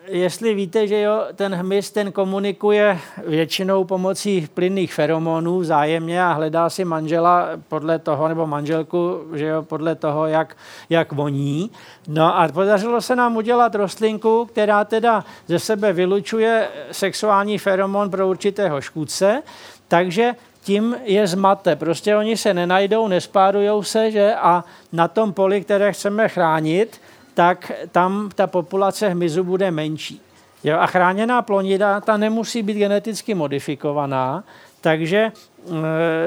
jestli 0.07 0.55
víte, 0.55 0.87
že 0.87 1.01
jo, 1.01 1.25
ten 1.35 1.55
hmyz 1.55 1.91
ten 1.91 2.13
komunikuje 2.13 2.99
většinou 3.27 3.85
pomocí 3.85 4.49
plynných 4.55 4.95
feromonů 4.95 5.59
vzájemně 5.59 6.25
a 6.25 6.33
hledá 6.33 6.71
si 6.71 6.85
manžela 6.85 7.49
podle 7.69 7.99
toho, 7.99 8.29
nebo 8.29 8.47
manželku, 8.47 9.21
že 9.35 9.47
jo, 9.47 9.63
podle 9.63 9.95
toho, 9.95 10.27
jak, 10.27 10.57
jak 10.91 11.13
voní. 11.13 11.71
No 12.09 12.39
a 12.39 12.49
podařilo 12.49 13.01
se 13.01 13.17
nám 13.17 13.37
udělat 13.37 13.75
rostlinku, 13.75 14.45
která 14.45 14.85
teda 14.85 15.25
ze 15.47 15.59
sebe 15.59 15.93
vylučuje 15.93 16.69
sexuální 16.93 17.59
feromon 17.59 18.11
pro 18.11 18.29
určitého 18.29 18.81
škůdce, 18.81 19.43
takže 19.89 20.35
tím 20.63 20.97
je 21.05 21.27
zmate. 21.27 21.77
Prostě 21.77 22.17
oni 22.17 22.37
se 22.37 22.55
nenajdou, 22.55 23.09
nespárujou 23.09 23.83
se, 23.83 24.11
že 24.11 24.35
a 24.35 24.65
na 24.93 25.09
tom 25.09 25.33
poli, 25.33 25.61
které 25.61 25.93
chceme 25.93 26.29
chránit, 26.29 27.01
tak 27.35 27.73
tam 27.93 28.31
ta 28.35 28.47
populace 28.47 29.09
hmyzu 29.09 29.45
bude 29.45 29.71
menší. 29.71 30.21
Jo, 30.65 30.77
a 30.79 30.87
chráněná 30.87 31.43
plonida, 31.43 32.01
ta 32.01 32.17
nemusí 32.17 32.63
být 32.63 32.77
geneticky 32.77 33.35
modifikovaná, 33.35 34.45
takže 34.81 35.17
e, 35.17 35.33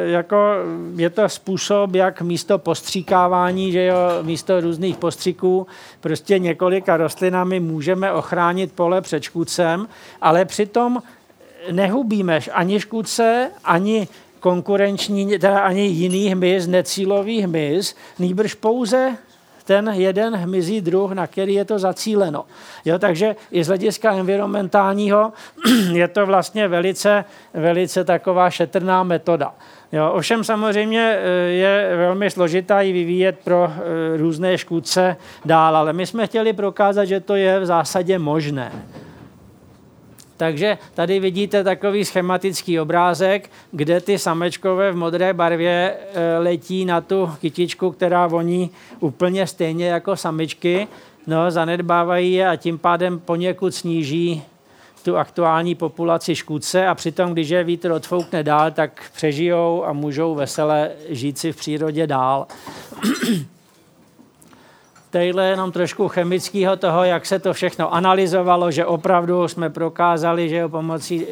jako 0.10 0.54
je 0.96 1.10
to 1.10 1.30
způsob, 1.30 1.96
jak 1.96 2.22
místo 2.22 2.58
postříkávání, 2.58 3.72
že 3.72 3.86
jo, 3.86 3.96
místo 4.22 4.62
různých 4.62 4.98
postřiků, 4.98 5.68
prostě 6.02 6.40
několika 6.40 6.98
rostlinami 6.98 7.60
můžeme 7.60 8.12
ochránit 8.12 8.72
pole 8.72 9.02
před 9.02 9.24
škůdcem, 9.24 9.88
ale 10.22 10.46
přitom 10.46 11.02
nehubíme 11.72 12.40
ani 12.52 12.80
škůdce, 12.80 13.52
ani 13.64 14.08
konkurenční, 14.40 15.40
teda 15.40 15.60
ani 15.60 15.82
jiný 15.82 16.30
hmyz, 16.30 16.68
necílový 16.68 17.42
hmyz, 17.42 17.96
nýbrž 18.20 18.54
pouze 18.54 19.18
ten 19.66 19.90
jeden 19.94 20.36
hmyzí 20.36 20.82
druh, 20.82 21.12
na 21.12 21.28
který 21.28 21.54
je 21.54 21.66
to 21.66 21.80
zacíleno. 21.80 22.46
Jo, 22.86 23.00
takže 23.00 23.36
i 23.52 23.64
z 23.64 23.68
hlediska 23.68 24.14
environmentálního 24.14 25.34
je 25.92 26.08
to 26.08 26.26
vlastně 26.26 26.68
velice, 26.68 27.26
velice 27.54 28.04
taková 28.04 28.50
šetrná 28.50 29.04
metoda. 29.04 29.54
Jo, 29.92 30.12
ovšem 30.12 30.44
samozřejmě 30.44 31.18
eh, 31.18 31.30
je 31.50 31.94
velmi 31.98 32.30
složitá 32.30 32.82
ji 32.82 32.94
vyvíjet 32.94 33.40
pro 33.44 33.72
eh, 33.72 34.18
různé 34.18 34.58
škůdce 34.58 35.18
dál, 35.46 35.76
ale 35.76 35.94
my 35.94 36.06
jsme 36.06 36.28
chtěli 36.28 36.54
prokázat, 36.54 37.06
že 37.06 37.20
to 37.20 37.36
je 37.36 37.60
v 37.60 37.66
zásadě 37.66 38.20
možné. 38.20 38.72
Takže 40.38 40.78
tady 40.94 41.20
vidíte 41.20 41.64
takový 41.64 42.06
schematický 42.06 42.80
obrázek, 42.80 43.50
kde 43.72 44.02
ty 44.02 44.20
samečkové 44.20 44.92
v 44.92 44.96
modré 44.96 45.34
barvě 45.34 45.98
eh, 46.14 46.38
letí 46.38 46.86
na 46.86 47.02
tu 47.02 47.32
kytičku, 47.42 47.92
která 47.92 48.28
voní 48.28 48.70
úplně 49.00 49.48
stejně 49.48 49.88
jako 49.88 50.16
samičky, 50.16 50.88
no, 51.28 51.52
zanedbávají 51.52 52.34
je 52.34 52.48
a 52.48 52.56
tím 52.56 52.78
pádem 52.78 53.20
poněkud 53.20 53.76
sníží 53.76 54.44
tu 55.04 55.18
aktuální 55.18 55.76
populaci 55.76 56.36
škůdce 56.36 56.88
a 56.88 56.96
přitom, 56.96 57.34
když 57.34 57.50
je 57.50 57.64
vítr 57.64 57.92
odfoukne 57.92 58.44
dál, 58.44 58.72
tak 58.72 59.12
přežijou 59.14 59.86
a 59.86 59.94
můžou 59.94 60.36
vesele 60.36 60.92
žít 61.10 61.38
si 61.38 61.52
v 61.52 61.58
přírodě 61.58 62.08
dál. 62.08 62.48
Tadyhle 65.14 65.48
jenom 65.48 65.72
trošku 65.72 66.08
chemického 66.08 66.76
toho, 66.76 67.04
jak 67.04 67.26
se 67.26 67.40
to 67.40 67.54
všechno 67.54 67.94
analyzovalo, 67.94 68.72
že 68.72 68.86
opravdu 68.86 69.48
jsme 69.48 69.70
prokázali, 69.70 70.50
že 70.50 70.68
pomocí 70.68 71.28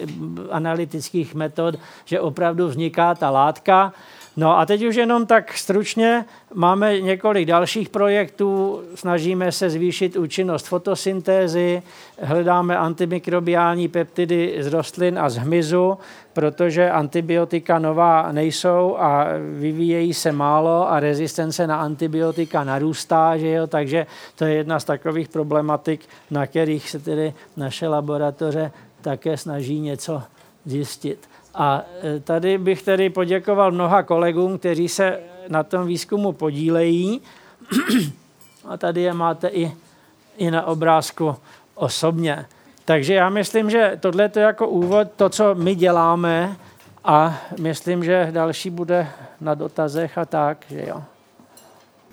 analytických 0.52 1.36
metod, 1.36 1.76
že 2.06 2.20
opravdu 2.20 2.68
vzniká 2.68 3.16
ta 3.16 3.30
látka. 3.30 3.94
No 4.38 4.60
a 4.60 4.66
teď 4.66 4.84
už 4.84 4.96
jenom 4.96 5.26
tak 5.26 5.58
stručně 5.58 6.26
máme 6.54 7.00
několik 7.00 7.48
dalších 7.48 7.90
projektů, 7.90 8.82
snažíme 8.96 9.52
se 9.52 9.70
zvýšit 9.70 10.16
účinnost 10.16 10.68
fotosyntézy, 10.68 11.82
hledáme 12.22 12.78
antimikrobiální 12.78 13.88
peptidy 13.88 14.56
z 14.60 14.68
rostlin 14.68 15.20
a 15.20 15.30
z 15.30 15.38
hmyzu, 15.38 15.98
protože 16.34 16.92
antibiotika 16.92 17.80
nová 17.80 18.32
nejsou 18.32 18.96
a 19.00 19.28
vyvíjejí 19.60 20.14
se 20.14 20.32
málo 20.32 20.92
a 20.92 21.00
rezistence 21.00 21.68
na 21.68 21.82
antibiotika 21.82 22.64
narůstá, 22.64 23.38
že 23.38 23.48
jo? 23.48 23.68
takže 23.68 24.08
to 24.36 24.46
je 24.46 24.54
jedna 24.54 24.80
z 24.80 24.84
takových 24.84 25.30
problematik, 25.30 26.02
na 26.32 26.48
kterých 26.48 26.90
se 26.90 27.00
tedy 27.00 27.34
naše 27.58 27.88
laboratoře 27.88 28.72
také 29.02 29.38
snaží 29.38 29.80
něco 29.80 30.24
zjistit. 30.66 31.31
A 31.54 31.84
e, 32.04 32.20
tady 32.20 32.58
bych 32.58 32.82
tedy 32.82 33.10
poděkoval 33.10 33.72
mnoha 33.72 34.04
kolegům, 34.04 34.58
kteří 34.58 34.90
se 34.90 35.20
na 35.50 35.64
tom 35.64 35.88
výzkumu 35.88 36.32
podílejí. 36.32 37.22
A 38.66 38.78
tady 38.78 39.02
je 39.02 39.14
máte 39.14 39.48
i, 39.48 39.72
i 40.38 40.52
na 40.52 40.66
obrázku 40.66 41.36
osobně. 41.76 42.46
Takže 42.86 43.14
já 43.14 43.30
myslím, 43.30 43.70
že 43.70 43.98
tohle 44.00 44.32
je 44.36 44.42
jako 44.42 44.68
úvod, 44.68 45.08
to, 45.16 45.30
co 45.30 45.56
my 45.56 45.76
děláme 45.76 46.56
a 47.04 47.42
myslím, 47.60 48.04
že 48.04 48.28
další 48.32 48.70
bude 48.70 49.08
na 49.42 49.56
dotazech 49.56 50.18
a 50.18 50.26
tak, 50.26 50.66
že 50.70 50.86
jo. 50.88 51.04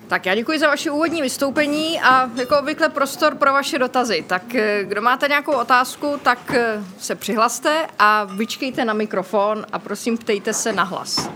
Tak 0.07 0.25
já 0.25 0.35
děkuji 0.35 0.59
za 0.59 0.67
vaše 0.67 0.91
úvodní 0.91 1.21
vystoupení 1.21 2.01
a 2.01 2.29
jako 2.35 2.59
obvykle 2.59 2.89
prostor 2.89 3.35
pro 3.35 3.53
vaše 3.53 3.79
dotazy. 3.79 4.23
Tak 4.27 4.55
eh, 4.55 4.83
kdo 4.83 5.01
máte 5.01 5.27
nějakou 5.27 5.51
otázku, 5.51 6.19
tak 6.23 6.51
eh, 6.53 6.83
se 6.97 7.15
přihlaste 7.15 7.87
a 7.99 8.23
vyčkejte 8.23 8.85
na 8.85 8.93
mikrofon 8.93 9.65
a 9.71 9.79
prosím 9.79 10.17
ptejte 10.17 10.53
se 10.53 10.73
na 10.73 10.83
hlas. 10.83 11.29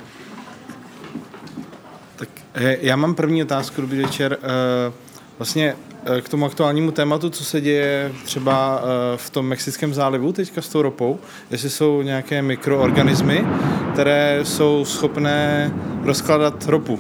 Tak 2.16 2.30
eh, 2.54 2.78
já 2.82 2.96
mám 2.96 3.16
první 3.16 3.44
otázku, 3.44 3.82
dobrý 3.82 4.02
večer. 4.02 4.38
Vlastně 5.40 5.76
k 6.22 6.30
tomu 6.30 6.46
aktuálnímu 6.46 6.92
tématu, 6.92 7.30
co 7.30 7.46
se 7.46 7.62
děje 7.62 8.12
třeba 8.26 8.82
v 9.16 9.30
tom 9.30 9.48
Mexickém 9.48 9.94
zálivu 9.94 10.34
teďka 10.34 10.62
s 10.62 10.70
tou 10.70 10.82
ropou, 10.82 11.20
jestli 11.52 11.70
jsou 11.70 12.02
nějaké 12.02 12.42
mikroorganismy, 12.42 13.46
které 13.94 14.40
jsou 14.44 14.86
schopné 14.86 15.72
rozkladat 16.04 16.66
ropu 16.68 17.00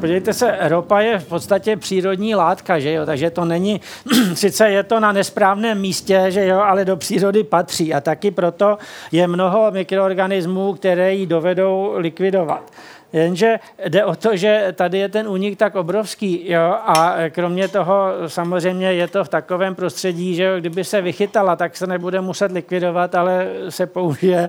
podívejte 0.00 0.32
se, 0.32 0.56
ropa 0.60 1.00
je 1.00 1.18
v 1.18 1.26
podstatě 1.26 1.76
přírodní 1.76 2.34
látka, 2.34 2.78
že 2.78 2.92
jo? 2.92 3.06
takže 3.06 3.30
to 3.30 3.44
není, 3.44 3.80
sice 4.34 4.70
je 4.70 4.82
to 4.82 5.00
na 5.00 5.12
nesprávném 5.12 5.80
místě, 5.80 6.24
že 6.28 6.46
jo, 6.46 6.58
ale 6.58 6.84
do 6.84 6.96
přírody 6.96 7.44
patří 7.44 7.94
a 7.94 8.00
taky 8.00 8.30
proto 8.30 8.78
je 9.12 9.28
mnoho 9.28 9.70
mikroorganismů, 9.70 10.72
které 10.72 11.14
ji 11.14 11.26
dovedou 11.26 11.92
likvidovat. 11.96 12.72
Jenže 13.12 13.58
jde 13.88 14.04
o 14.04 14.16
to, 14.16 14.36
že 14.36 14.72
tady 14.74 14.98
je 14.98 15.08
ten 15.08 15.28
únik 15.28 15.58
tak 15.58 15.74
obrovský 15.74 16.50
jo? 16.50 16.76
a 16.80 17.16
kromě 17.30 17.68
toho 17.68 18.06
samozřejmě 18.26 18.92
je 18.92 19.08
to 19.08 19.24
v 19.24 19.28
takovém 19.28 19.74
prostředí, 19.74 20.34
že 20.34 20.44
jo? 20.44 20.60
kdyby 20.60 20.84
se 20.84 21.00
vychytala, 21.00 21.56
tak 21.56 21.76
se 21.76 21.86
nebude 21.86 22.20
muset 22.20 22.52
likvidovat, 22.52 23.14
ale 23.14 23.46
se 23.68 23.86
použije. 23.86 24.48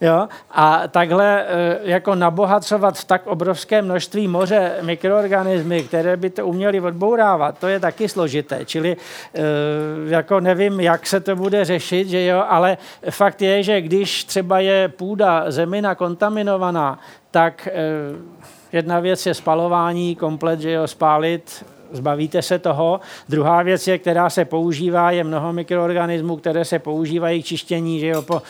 Jo? 0.00 0.28
A 0.50 0.88
takhle 0.88 1.44
eh, 1.44 1.78
jako 1.82 2.14
nabohacovat 2.14 2.98
v 2.98 3.04
tak 3.04 3.26
obrovské 3.26 3.82
množství 3.82 4.28
moře 4.28 4.72
mikroorganismy, 4.82 5.82
které 5.82 6.16
by 6.16 6.30
to 6.30 6.46
uměly 6.46 6.80
odbourávat, 6.80 7.58
to 7.58 7.68
je 7.68 7.80
taky 7.80 8.08
složité. 8.08 8.64
Čili 8.64 8.96
eh, 9.34 9.40
jako 10.06 10.40
nevím, 10.40 10.80
jak 10.80 11.06
se 11.06 11.20
to 11.20 11.36
bude 11.36 11.64
řešit, 11.64 12.08
že 12.08 12.24
jo? 12.24 12.44
ale 12.48 12.78
fakt 13.10 13.42
je, 13.42 13.62
že 13.62 13.80
když 13.80 14.24
třeba 14.24 14.60
je 14.60 14.88
půda 14.88 15.50
zemina 15.50 15.94
kontaminovaná, 15.94 16.98
tak 17.34 17.68
eh, 17.72 17.72
jedna 18.72 19.00
věc 19.00 19.26
je 19.26 19.34
spalování, 19.34 20.16
komplet, 20.16 20.60
že 20.60 20.70
jo, 20.70 20.86
spálit, 20.86 21.64
zbavíte 21.92 22.42
se 22.42 22.58
toho. 22.58 23.00
Druhá 23.28 23.62
věc 23.62 23.88
je, 23.88 23.98
která 23.98 24.30
se 24.30 24.44
používá, 24.44 25.10
je 25.10 25.24
mnoho 25.24 25.52
mikroorganismů, 25.52 26.36
které 26.36 26.64
se 26.64 26.78
používají 26.78 27.42
k 27.42 27.46
čištění, 27.46 28.00
že 28.00 28.06
jo, 28.06 28.22
po, 28.22 28.42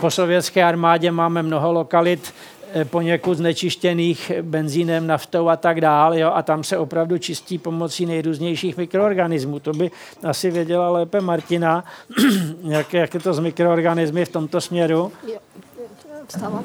po 0.00 0.10
sovětské 0.10 0.64
armádě 0.64 1.10
máme 1.10 1.42
mnoho 1.42 1.72
lokalit, 1.72 2.34
eh, 2.72 2.84
poněkud 2.84 3.34
znečištěných 3.34 4.32
benzínem, 4.42 5.06
naftou 5.06 5.48
a 5.48 5.56
tak 5.56 5.80
dále, 5.80 6.20
jo, 6.20 6.30
a 6.34 6.42
tam 6.42 6.64
se 6.64 6.78
opravdu 6.78 7.18
čistí 7.18 7.58
pomocí 7.58 8.06
nejrůznějších 8.06 8.76
mikroorganismů. 8.76 9.60
To 9.60 9.72
by 9.72 9.90
asi 10.24 10.50
věděla 10.50 10.90
lépe 10.90 11.20
Martina, 11.20 11.84
jak, 12.62 12.94
jak 12.94 13.14
je 13.14 13.20
to 13.20 13.34
s 13.34 13.40
mikroorganismy 13.40 14.24
v 14.24 14.32
tomto 14.32 14.60
směru. 14.60 15.12
Jo 15.28 15.38
vstávám 16.28 16.64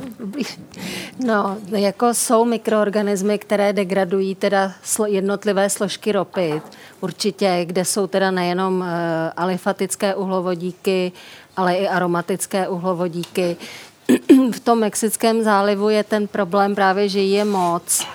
No, 1.25 1.57
jako 1.69 2.13
jsou 2.13 2.45
mikroorganismy, 2.45 3.39
které 3.39 3.73
degradují 3.73 4.35
teda 4.35 4.71
jednotlivé 5.07 5.69
složky 5.69 6.11
ropy, 6.11 6.61
určitě, 7.01 7.61
kde 7.65 7.85
jsou 7.85 8.07
teda 8.07 8.31
nejenom 8.31 8.79
uh, 8.79 8.87
alifatické 9.37 10.15
uhlovodíky, 10.15 11.11
ale 11.57 11.75
i 11.75 11.87
aromatické 11.87 12.67
uhlovodíky. 12.67 13.57
v 14.51 14.59
tom 14.59 14.79
Mexickém 14.79 15.43
zálivu 15.43 15.89
je 15.89 16.03
ten 16.03 16.27
problém 16.27 16.75
právě, 16.75 17.09
že 17.09 17.21
je 17.23 17.45
moc 17.45 18.05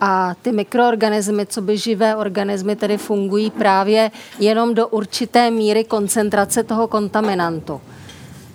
a 0.00 0.34
ty 0.42 0.52
mikroorganismy, 0.52 1.46
co 1.46 1.62
by 1.62 1.78
živé 1.78 2.16
organismy, 2.16 2.76
tedy 2.76 2.98
fungují 2.98 3.50
právě 3.50 4.10
jenom 4.38 4.74
do 4.74 4.88
určité 4.88 5.50
míry 5.50 5.84
koncentrace 5.84 6.62
toho 6.62 6.88
kontaminantu. 6.88 7.80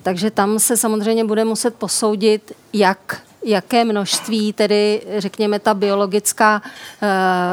Takže 0.04 0.32
tam 0.32 0.60
se 0.60 0.78
samozřejmě 0.78 1.26
bude 1.26 1.46
muset 1.46 1.76
posoudit, 1.76 2.52
jak 2.74 3.22
jaké 3.46 3.86
množství 3.86 4.54
tedy, 4.54 5.02
řekněme, 5.18 5.60
ta 5.60 5.74
biologická 5.74 6.62
uh, 6.64 7.08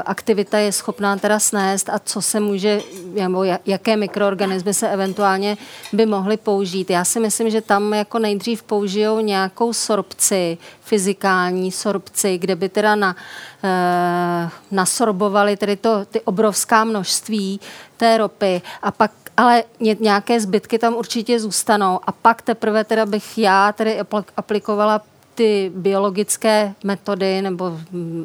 aktivita 0.05 0.59
je 0.59 0.73
schopná 0.73 1.17
teda 1.17 1.39
snést 1.39 1.89
a 1.89 1.99
co 1.99 2.23
se 2.23 2.41
může, 2.41 2.81
nebo 3.05 3.45
jaké 3.67 3.97
mikroorganismy 3.97 4.75
se 4.75 4.89
eventuálně 4.89 5.57
by 5.93 6.07
mohly 6.07 6.37
použít. 6.37 6.91
Já 6.91 7.05
si 7.05 7.21
myslím, 7.21 7.51
že 7.51 7.61
tam 7.61 7.95
jako 7.95 8.19
nejdřív 8.19 8.63
použijou 8.63 9.21
nějakou 9.21 9.73
sorpci, 9.73 10.59
fyzikální 10.81 11.73
sorpci, 11.73 12.39
kde 12.39 12.57
by 12.57 12.69
teda 12.69 12.95
na, 12.95 13.17
uh, 13.65 14.51
nasorbovali 14.71 15.57
tedy 15.57 15.77
to, 15.77 16.05
ty 16.05 16.21
obrovská 16.21 16.85
množství 16.85 17.61
té 17.97 18.19
ropy 18.19 18.63
a 18.83 18.91
pak 18.91 19.11
ale 19.40 19.64
nějaké 20.00 20.40
zbytky 20.40 20.79
tam 20.79 20.94
určitě 20.94 21.40
zůstanou 21.40 22.00
a 22.07 22.12
pak 22.12 22.42
teprve 22.42 22.85
teda 22.85 23.07
bych 23.07 23.38
já 23.38 23.72
tedy 23.72 24.00
aplikovala 24.37 25.03
ty 25.35 25.72
biologické 25.74 26.74
metody 26.85 27.42
nebo 27.42 27.79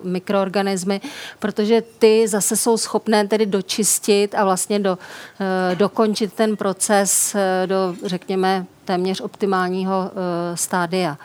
mikroorganismy, 0.04 1.02
protože 1.40 1.84
ty 2.00 2.28
zase 2.28 2.56
jsou 2.56 2.78
schopné 2.78 3.28
tedy 3.28 3.46
dočistit 3.46 4.36
a 4.36 4.44
vlastně 4.44 4.80
do, 4.80 4.92
uh, 4.92 5.78
dokončit 5.78 6.34
ten 6.34 6.58
proces 6.58 7.36
uh, 7.36 7.68
do, 7.68 7.96
řekněme, 8.06 8.66
téměř 8.86 9.22
optimálního 9.22 10.00
uh, 10.00 10.56
stádia. 10.56 11.18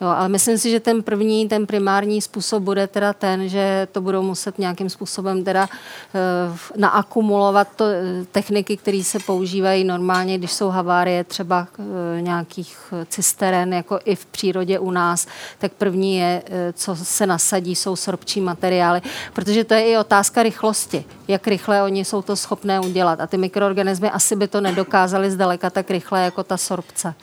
Jo, 0.00 0.08
ale 0.08 0.28
myslím 0.28 0.58
si, 0.58 0.70
že 0.70 0.80
ten 0.80 1.02
první, 1.02 1.48
ten 1.48 1.66
primární 1.66 2.22
způsob 2.22 2.62
bude 2.62 2.86
teda 2.86 3.12
ten, 3.12 3.48
že 3.48 3.88
to 3.92 4.00
budou 4.00 4.22
muset 4.22 4.58
nějakým 4.58 4.90
způsobem 4.90 5.44
teda 5.44 5.68
uh, 5.68 6.56
naakumulovat 6.76 7.68
to, 7.76 7.84
techniky, 8.32 8.76
které 8.76 9.04
se 9.04 9.18
používají 9.18 9.84
normálně, 9.84 10.38
když 10.38 10.52
jsou 10.52 10.68
havárie 10.68 11.24
třeba 11.24 11.68
uh, 11.78 11.84
nějakých 12.20 12.92
cisteren, 13.08 13.74
jako 13.74 13.98
i 14.04 14.16
v 14.16 14.26
přírodě 14.26 14.78
u 14.78 14.90
nás, 14.90 15.26
tak 15.58 15.72
první 15.72 16.16
je, 16.16 16.42
uh, 16.48 16.54
co 16.72 16.96
se 16.96 17.26
nasadí, 17.26 17.74
jsou 17.74 17.96
sorpčí 17.96 18.40
materiály, 18.40 19.00
protože 19.32 19.64
to 19.64 19.74
je 19.74 19.90
i 19.90 19.96
otázka 19.96 20.42
rychlosti, 20.42 21.04
jak 21.28 21.46
rychle 21.46 21.82
oni 21.82 22.04
jsou 22.04 22.22
to 22.22 22.36
schopné 22.36 22.80
udělat. 22.80 23.20
A 23.20 23.26
ty 23.26 23.36
mikroorganismy 23.36 24.10
asi 24.10 24.36
by 24.36 24.48
to 24.48 24.60
nedokázali 24.60 25.30
zdaleka 25.30 25.70
tak 25.70 25.90
rychle 25.90 26.22
jako 26.24 26.44
ta 26.44 26.56
sorpce. 26.56 27.14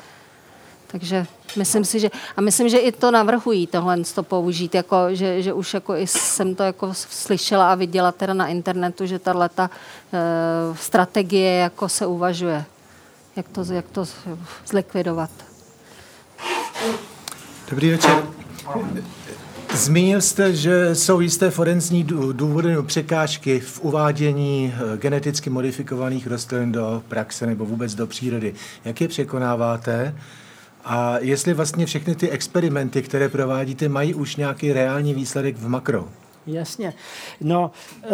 Takže 0.93 1.25
myslím 1.57 1.85
si, 1.85 1.99
že, 1.99 2.09
a 2.37 2.41
myslím, 2.41 2.69
že 2.69 2.77
i 2.77 2.91
to 2.91 3.11
navrhují 3.11 3.67
tohle 3.67 3.97
to 4.15 4.23
použít, 4.23 4.75
jako, 4.75 4.95
že, 5.11 5.41
že 5.41 5.53
už 5.53 5.73
jako 5.73 5.95
i 5.95 6.07
jsem 6.07 6.55
to 6.55 6.63
jako 6.63 6.93
slyšela 6.93 7.71
a 7.71 7.75
viděla 7.75 8.11
teda 8.11 8.33
na 8.33 8.47
internetu, 8.47 9.05
že 9.05 9.19
tahle 9.19 9.49
ta 9.49 9.69
e, 10.13 10.77
strategie 10.77 11.53
jako 11.53 11.89
se 11.89 12.05
uvažuje, 12.05 12.65
jak 13.35 13.49
to, 13.49 13.73
jak 13.73 13.85
to 13.89 14.05
zlikvidovat. 14.67 15.29
Dobrý 17.69 17.89
večer. 17.89 18.23
Zmínil 19.73 20.21
jste, 20.21 20.55
že 20.55 20.95
jsou 20.95 21.19
jisté 21.19 21.51
forenzní 21.51 22.03
důvody 22.31 22.69
nebo 22.69 22.83
překážky 22.83 23.59
v 23.59 23.81
uvádění 23.81 24.73
eh, 24.75 24.97
geneticky 24.97 25.49
modifikovaných 25.49 26.27
rostlin 26.27 26.71
do 26.71 27.03
praxe 27.07 27.45
nebo 27.45 27.65
vůbec 27.65 27.95
do 27.95 28.07
přírody. 28.07 28.53
Jak 28.85 29.01
je 29.01 29.07
překonáváte? 29.07 30.15
A 30.85 31.17
jestli 31.19 31.53
vlastně 31.53 31.85
všechny 31.85 32.15
ty 32.15 32.29
experimenty, 32.29 33.01
které 33.01 33.29
provádíte, 33.29 33.89
mají 33.89 34.13
už 34.13 34.35
nějaký 34.35 34.73
reální 34.73 35.13
výsledek 35.13 35.55
v 35.55 35.67
makro? 35.67 36.09
Jasně. 36.47 36.93
No, 37.41 37.71
eh, 38.03 38.09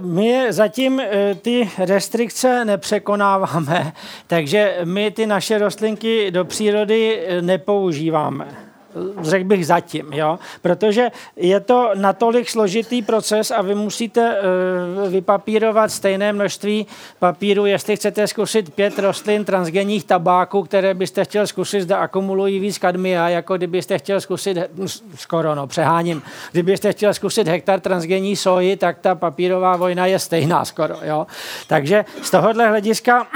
my 0.00 0.52
zatím 0.52 1.00
eh, 1.00 1.34
ty 1.34 1.70
restrikce 1.78 2.64
nepřekonáváme, 2.64 3.92
takže 4.26 4.78
my 4.84 5.10
ty 5.10 5.26
naše 5.26 5.58
rostlinky 5.58 6.30
do 6.30 6.44
přírody 6.44 7.26
nepoužíváme 7.40 8.67
řekl 9.20 9.44
bych 9.44 9.66
zatím, 9.66 10.12
jo? 10.12 10.38
protože 10.62 11.10
je 11.36 11.60
to 11.60 11.90
natolik 11.94 12.50
složitý 12.50 13.02
proces 13.02 13.50
a 13.50 13.62
vy 13.62 13.74
musíte 13.74 14.36
uh, 15.04 15.10
vypapírovat 15.10 15.90
stejné 15.90 16.32
množství 16.32 16.86
papíru, 17.18 17.66
jestli 17.66 17.96
chcete 17.96 18.26
zkusit 18.26 18.74
pět 18.74 18.98
rostlin 18.98 19.44
transgenních 19.44 20.04
tabáků, 20.04 20.62
které 20.62 20.94
byste 20.94 21.24
chtěl 21.24 21.46
zkusit, 21.46 21.80
zda 21.80 21.98
akumulují 21.98 22.58
víc 22.58 22.78
kadmia, 22.78 23.28
jako 23.28 23.56
kdybyste 23.56 23.98
chtěl 23.98 24.20
zkusit, 24.20 24.58
skoro 25.14 25.54
no, 25.54 25.66
přeháním, 25.66 26.22
kdybyste 26.52 26.92
chtěl 26.92 27.14
zkusit 27.14 27.48
hektar 27.48 27.80
transgenní 27.80 28.36
soji, 28.36 28.76
tak 28.76 28.98
ta 28.98 29.14
papírová 29.14 29.76
vojna 29.76 30.06
je 30.06 30.18
stejná 30.18 30.64
skoro. 30.64 30.96
Jo? 31.02 31.26
Takže 31.66 32.04
z 32.22 32.30
tohohle 32.30 32.68
hlediska 32.68 33.26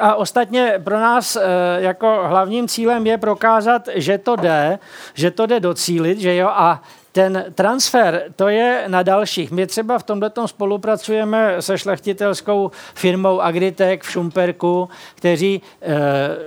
a 0.00 0.14
ostatně 0.14 0.74
pro 0.84 1.00
nás 1.00 1.36
eh, 1.36 1.42
jako 1.78 2.24
hlavním 2.26 2.68
cílem 2.68 3.06
je 3.06 3.18
prokázat, 3.18 3.88
že 3.94 4.18
to 4.18 4.36
jde, 4.36 4.78
že 5.14 5.30
to 5.30 5.46
jde 5.46 5.60
docílit, 5.60 6.18
že 6.18 6.36
jo, 6.36 6.48
a 6.48 6.82
ten 7.16 7.44
transfer, 7.54 8.24
to 8.36 8.48
je 8.48 8.84
na 8.88 9.02
dalších. 9.02 9.50
My 9.50 9.66
třeba 9.66 9.98
v 9.98 10.02
tomto 10.02 10.48
spolupracujeme 10.48 11.62
se 11.62 11.78
šlechtitelskou 11.78 12.70
firmou 12.94 13.40
Agritech 13.40 14.02
v 14.02 14.10
Šumperku, 14.10 14.88
kteří 15.14 15.62
e, 15.82 15.94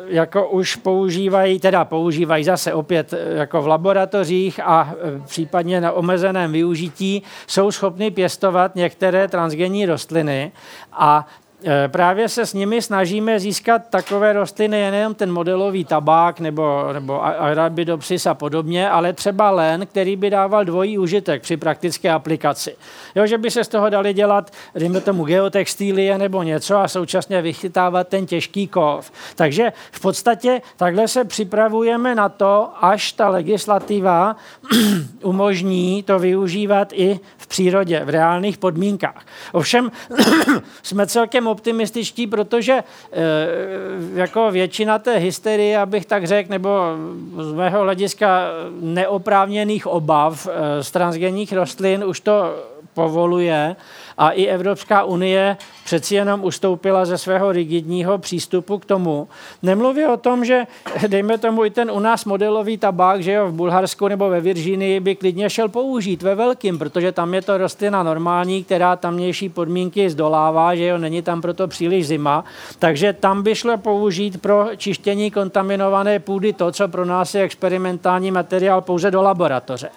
jako 0.07 0.49
už 0.49 0.75
používají, 0.75 1.59
teda 1.59 1.85
používají 1.85 2.43
zase 2.43 2.73
opět 2.73 3.13
eh, 3.13 3.37
jako 3.37 3.61
v 3.61 3.67
laboratořích 3.67 4.59
a 4.63 4.93
e, 4.93 5.19
případně 5.25 5.81
na 5.81 5.91
omezeném 5.91 6.51
využití, 6.51 7.23
jsou 7.47 7.71
schopni 7.71 8.11
pěstovat 8.11 8.75
některé 8.75 9.27
transgenní 9.27 9.85
rostliny 9.85 10.51
a 10.93 11.27
právě 11.87 12.29
se 12.29 12.45
s 12.45 12.53
nimi 12.53 12.81
snažíme 12.81 13.39
získat 13.39 13.81
takové 13.89 14.33
rostliny, 14.33 14.91
nejenom 14.91 15.15
ten 15.15 15.31
modelový 15.31 15.85
tabák 15.85 16.39
nebo, 16.39 16.93
nebo 16.93 17.23
arabidopsis 17.23 18.25
a 18.25 18.33
podobně, 18.33 18.89
ale 18.89 19.13
třeba 19.13 19.51
len, 19.51 19.85
který 19.85 20.15
by 20.15 20.29
dával 20.29 20.65
dvojí 20.65 20.97
užitek 20.97 21.41
při 21.41 21.57
praktické 21.57 22.11
aplikaci. 22.11 22.75
Jo, 23.15 23.27
že 23.27 23.37
by 23.37 23.51
se 23.51 23.63
z 23.63 23.67
toho 23.67 23.89
dali 23.89 24.13
dělat, 24.13 24.51
dejme 24.75 25.01
tomu, 25.01 25.23
geotextílie 25.23 26.17
nebo 26.17 26.43
něco 26.43 26.77
a 26.77 26.87
současně 26.87 27.41
vychytávat 27.41 28.07
ten 28.07 28.25
těžký 28.25 28.67
kov. 28.67 29.11
Takže 29.35 29.73
v 29.91 29.99
podstatě 29.99 30.61
takhle 30.77 31.07
se 31.07 31.25
připravujeme 31.25 32.15
na 32.15 32.29
to, 32.29 32.69
až 32.81 33.11
ta 33.11 33.29
legislativa 33.29 34.35
umožní 35.23 36.03
to 36.03 36.19
využívat 36.19 36.93
i 36.93 37.19
v 37.37 37.47
přírodě, 37.47 38.01
v 38.05 38.09
reálných 38.09 38.57
podmínkách. 38.57 39.25
Ovšem 39.51 39.91
jsme 40.83 41.07
celkem 41.07 41.48
optimističtí, 41.51 42.27
protože 42.27 42.73
e, 42.73 42.83
jako 44.13 44.51
většina 44.51 44.99
té 44.99 45.17
hysterie, 45.17 45.79
abych 45.79 46.05
tak 46.05 46.27
řekl, 46.27 46.49
nebo 46.49 46.69
z 47.39 47.53
mého 47.53 47.81
hlediska 47.81 48.41
neoprávněných 48.81 49.87
obav 49.87 50.47
e, 50.47 50.83
z 50.83 50.91
transgenních 50.91 51.53
rostlin 51.53 52.03
už 52.03 52.19
to 52.19 52.55
povoluje 52.93 53.75
a 54.19 54.29
i 54.29 54.45
Evropská 54.45 55.03
unie 55.03 55.57
přeci 55.85 56.15
jenom 56.15 56.43
ustoupila 56.43 57.05
ze 57.05 57.17
svého 57.17 57.51
rigidního 57.51 58.17
přístupu 58.17 58.77
k 58.77 58.85
tomu. 58.85 59.27
Nemluví 59.63 60.05
o 60.05 60.17
tom, 60.17 60.45
že 60.45 60.67
dejme 61.07 61.37
tomu 61.37 61.65
i 61.65 61.69
ten 61.69 61.91
u 61.91 61.99
nás 61.99 62.25
modelový 62.25 62.77
tabák, 62.77 63.23
že 63.23 63.31
jo, 63.31 63.47
v 63.47 63.53
Bulharsku 63.53 64.07
nebo 64.07 64.29
ve 64.29 64.41
Virginii 64.41 64.99
by 64.99 65.15
klidně 65.15 65.49
šel 65.49 65.69
použít 65.69 66.21
ve 66.21 66.35
velkým, 66.35 66.79
protože 66.79 67.11
tam 67.11 67.33
je 67.33 67.41
to 67.41 67.57
rostlina 67.57 68.03
normální, 68.03 68.63
která 68.63 68.95
tamnější 68.95 69.49
podmínky 69.49 70.09
zdolává, 70.09 70.75
že 70.75 70.85
jo, 70.85 70.97
není 70.97 71.21
tam 71.21 71.41
proto 71.41 71.67
příliš 71.67 72.07
zima, 72.07 72.43
takže 72.79 73.13
tam 73.13 73.43
by 73.43 73.55
šlo 73.55 73.77
použít 73.77 74.41
pro 74.41 74.67
čištění 74.77 75.31
kontaminované 75.31 76.19
půdy 76.19 76.53
to, 76.53 76.71
co 76.71 76.87
pro 76.87 77.05
nás 77.05 77.35
je 77.35 77.43
experimentální 77.43 78.31
materiál 78.31 78.81
pouze 78.81 79.11
do 79.11 79.21
laboratoře. 79.21 79.89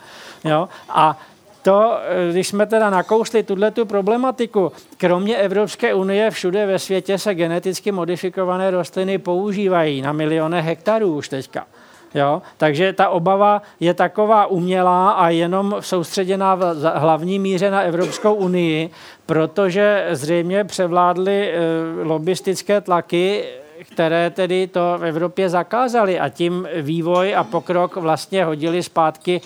Jo? 0.44 0.68
A 0.88 1.18
to, 1.62 1.98
eh, 1.98 2.32
když 2.32 2.48
jsme 2.48 2.66
teda 2.66 2.90
nakousli 2.90 3.42
tuhle 3.42 3.70
tu 3.70 3.86
problematiku, 3.86 4.72
kromě 4.96 5.36
Evropské 5.36 5.94
unie 5.94 6.30
všude 6.30 6.66
ve 6.66 6.78
světě 6.78 7.18
se 7.18 7.34
geneticky 7.34 7.92
modifikované 7.92 8.70
rostliny 8.70 9.18
používají 9.18 10.02
na 10.02 10.12
miliony 10.12 10.62
hektarů 10.62 11.16
už 11.16 11.28
teďka. 11.28 11.66
Jo? 12.14 12.42
Takže 12.56 12.92
ta 12.92 13.08
obava 13.08 13.62
je 13.80 13.94
taková 13.94 14.46
umělá 14.46 15.10
a 15.10 15.28
jenom 15.28 15.76
soustředěná 15.80 16.54
v 16.54 16.92
hlavní 16.94 17.38
míře 17.38 17.70
na 17.70 17.80
Evropskou 17.80 18.34
unii, 18.34 18.90
protože 19.26 20.08
zřejmě 20.10 20.64
převládly 20.64 21.50
e, 21.50 21.58
lobistické 22.02 22.80
tlaky, 22.80 23.44
které 23.92 24.30
tedy 24.30 24.66
to 24.66 24.94
v 24.98 25.04
Evropě 25.04 25.48
zakázaly 25.48 26.20
a 26.20 26.28
tím 26.28 26.68
vývoj 26.82 27.34
a 27.36 27.44
pokrok 27.44 27.96
vlastně 27.96 28.44
hodili 28.44 28.82
zpátky 28.82 29.40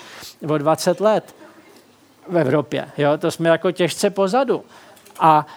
o 0.47 0.57
20 0.57 1.01
let 1.01 1.36
v 2.29 2.37
Evropě. 2.37 2.85
Jo? 2.97 3.17
To 3.17 3.31
jsme 3.31 3.49
jako 3.49 3.71
těžce 3.71 4.09
pozadu. 4.09 4.63
A 5.19 5.47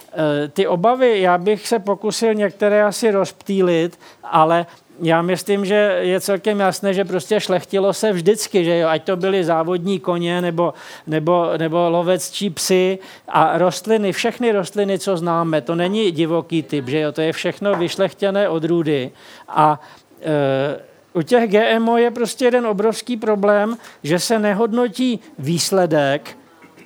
e, 0.45 0.49
ty 0.49 0.67
obavy, 0.67 1.21
já 1.21 1.39
bych 1.39 1.69
se 1.69 1.79
pokusil 1.79 2.35
některé 2.35 2.85
asi 2.85 3.11
rozptýlit, 3.11 3.99
ale 4.25 4.67
já 5.03 5.23
myslím, 5.23 5.65
že 5.65 5.99
je 6.01 6.21
celkem 6.21 6.61
jasné, 6.61 6.95
že 6.95 7.05
prostě 7.05 7.41
šlechtilo 7.41 7.93
se 7.93 8.13
vždycky, 8.13 8.65
že 8.65 8.79
jo, 8.79 8.89
ať 8.89 9.05
to 9.05 9.17
byly 9.17 9.45
závodní 9.45 10.01
koně 10.01 10.41
nebo, 10.41 10.75
nebo, 11.07 11.51
nebo 11.57 11.91
lovecčí 11.91 12.51
psy 12.51 12.99
a 13.29 13.59
rostliny, 13.59 14.13
všechny 14.13 14.53
rostliny, 14.53 14.99
co 14.99 15.17
známe, 15.17 15.61
to 15.61 15.75
není 15.75 16.11
divoký 16.11 16.63
typ, 16.63 16.89
že 16.89 17.01
jo, 17.01 17.13
to 17.13 17.21
je 17.21 17.33
všechno 17.33 17.75
vyšlechtěné 17.75 18.49
odrůdy 18.49 19.11
a 19.49 19.81
e, 20.23 20.91
u 21.13 21.23
těch 21.23 21.51
GMO 21.51 21.97
je 21.97 22.11
prostě 22.11 22.45
jeden 22.45 22.67
obrovský 22.67 23.17
problém, 23.17 23.77
že 24.03 24.19
se 24.19 24.39
nehodnotí 24.39 25.21
výsledek, 25.39 26.37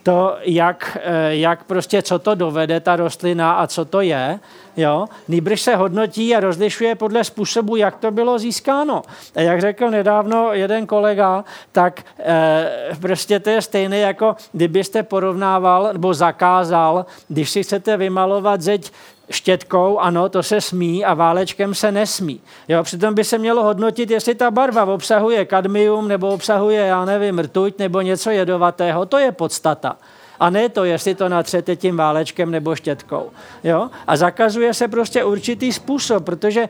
to, 0.05 0.37
jak, 0.43 0.99
eh, 1.03 1.37
jak 1.37 1.65
prostě, 1.65 2.03
co 2.03 2.19
to 2.19 2.35
dovede 2.35 2.81
ta 2.81 2.97
rostlina 2.97 3.53
a 3.53 3.67
co 3.67 3.85
to 3.85 4.01
je, 4.01 4.41
jo, 4.77 5.07
nýbrž 5.29 5.61
se 5.61 5.77
hodnotí 5.77 6.37
a 6.37 6.41
rozlišuje 6.41 6.95
podle 6.95 7.25
způsobu, 7.25 7.77
jak 7.77 7.97
to 7.97 8.11
bylo 8.11 8.39
získáno. 8.39 9.03
A 9.35 9.41
jak 9.41 9.61
řekl 9.61 9.91
nedávno 9.91 10.53
jeden 10.53 10.87
kolega, 10.87 11.45
tak 11.73 12.05
e, 12.19 12.97
prostě 13.01 13.41
to 13.41 13.51
je 13.51 13.63
stejné, 13.63 13.99
jako 13.99 14.37
kdybyste 14.53 15.03
porovnával 15.03 15.89
nebo 15.93 16.15
zakázal, 16.15 17.07
když 17.29 17.51
si 17.51 17.63
chcete 17.63 17.97
vymalovat 17.97 18.61
zeď 18.61 18.93
štětkou, 19.31 19.99
ano, 19.99 20.29
to 20.29 20.43
se 20.43 20.61
smí 20.61 21.05
a 21.05 21.15
válečkem 21.15 21.75
se 21.75 21.93
nesmí. 21.93 22.41
Jo, 22.69 22.83
přitom 22.83 23.15
by 23.15 23.25
se 23.25 23.39
mělo 23.39 23.63
hodnotit, 23.63 24.11
jestli 24.11 24.35
ta 24.35 24.51
barva 24.51 24.85
obsahuje 24.85 25.45
kadmium 25.45 26.09
nebo 26.09 26.29
obsahuje, 26.29 26.87
já 26.87 27.05
nevím, 27.05 27.39
rtuť 27.39 27.79
nebo 27.79 28.01
něco 28.01 28.31
jedovatého. 28.31 29.07
To 29.07 29.19
je 29.19 29.33
podstata. 29.33 29.97
A 30.41 30.51
ne 30.51 30.69
to, 30.69 30.85
jestli 30.85 31.15
to 31.15 31.29
natřete 31.29 31.77
tím 31.77 31.97
válečkem 31.97 32.51
nebo 32.51 32.77
štětkou. 32.77 33.31
Jo? 33.65 33.91
A 34.07 34.17
zakazuje 34.17 34.75
se 34.75 34.89
prostě 34.89 35.25
určitý 35.25 35.73
způsob, 35.73 36.25
protože 36.25 36.69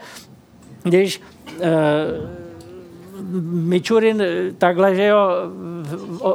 když 0.83 1.21
e, 1.61 2.44
Mičurin 3.51 4.23
takhle, 4.59 4.95
že 4.95 5.05
jo, 5.05 5.29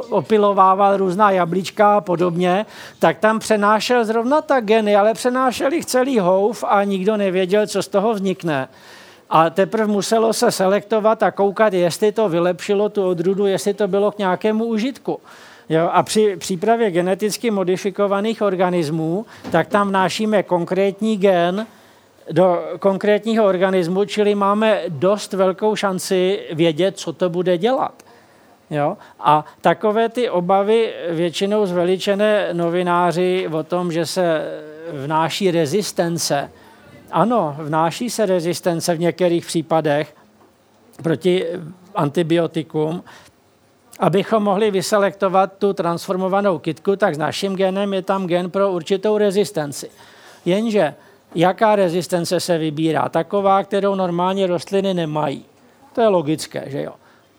opilovával 0.08 0.96
různá 0.96 1.30
jablíčka 1.30 1.96
a 1.96 2.00
podobně, 2.00 2.66
tak 2.98 3.18
tam 3.18 3.38
přenášel 3.38 4.04
zrovna 4.04 4.42
ta 4.42 4.60
geny, 4.60 4.96
ale 4.96 5.14
přenášel 5.14 5.72
jich 5.72 5.86
celý 5.86 6.18
houf 6.18 6.64
a 6.68 6.84
nikdo 6.84 7.16
nevěděl, 7.16 7.66
co 7.66 7.82
z 7.82 7.88
toho 7.88 8.14
vznikne. 8.14 8.68
A 9.30 9.50
teprve 9.50 9.86
muselo 9.86 10.32
se 10.32 10.50
selektovat 10.50 11.22
a 11.22 11.30
koukat, 11.30 11.72
jestli 11.72 12.12
to 12.12 12.28
vylepšilo 12.28 12.88
tu 12.88 13.08
odrůdu, 13.08 13.46
jestli 13.46 13.74
to 13.74 13.88
bylo 13.88 14.10
k 14.10 14.18
nějakému 14.18 14.64
užitku. 14.64 15.20
Jo, 15.68 15.90
a 15.92 16.02
při 16.02 16.36
přípravě 16.36 16.90
geneticky 16.90 17.50
modifikovaných 17.50 18.42
organismů, 18.42 19.26
tak 19.50 19.68
tam 19.68 19.88
vnášíme 19.88 20.42
konkrétní 20.42 21.16
gen 21.16 21.66
do 22.30 22.62
konkrétního 22.78 23.44
organismu, 23.44 24.04
čili 24.04 24.34
máme 24.34 24.82
dost 24.88 25.32
velkou 25.32 25.76
šanci 25.76 26.40
vědět, 26.52 26.98
co 26.98 27.12
to 27.12 27.30
bude 27.30 27.58
dělat. 27.58 28.02
Jo? 28.70 28.96
A 29.20 29.44
takové 29.60 30.08
ty 30.08 30.30
obavy 30.30 30.92
většinou 31.10 31.66
zveličené 31.66 32.48
novináři 32.52 33.48
o 33.52 33.62
tom, 33.62 33.92
že 33.92 34.06
se 34.06 34.44
vnáší 34.92 35.50
rezistence. 35.50 36.50
Ano, 37.10 37.56
vnáší 37.58 38.10
se 38.10 38.26
rezistence 38.26 38.94
v 38.94 39.00
některých 39.00 39.46
případech 39.46 40.14
proti 41.02 41.46
antibiotikům, 41.94 43.04
abychom 43.98 44.42
mohli 44.42 44.70
vyselektovat 44.70 45.52
tu 45.58 45.72
transformovanou 45.72 46.58
kitku, 46.58 46.96
tak 46.96 47.14
s 47.14 47.18
naším 47.18 47.56
genem 47.56 47.94
je 47.94 48.02
tam 48.02 48.26
gen 48.26 48.50
pro 48.50 48.72
určitou 48.72 49.18
rezistenci. 49.18 49.90
Jenže 50.44 50.94
jaká 51.34 51.76
rezistence 51.76 52.40
se 52.40 52.58
vybírá? 52.58 53.08
Taková, 53.08 53.64
kterou 53.64 53.94
normálně 53.94 54.46
rostliny 54.46 54.94
nemají. 54.94 55.44
To 55.92 56.00
je 56.00 56.08
logické, 56.08 56.64
že 56.66 56.82
jo. 56.82 56.92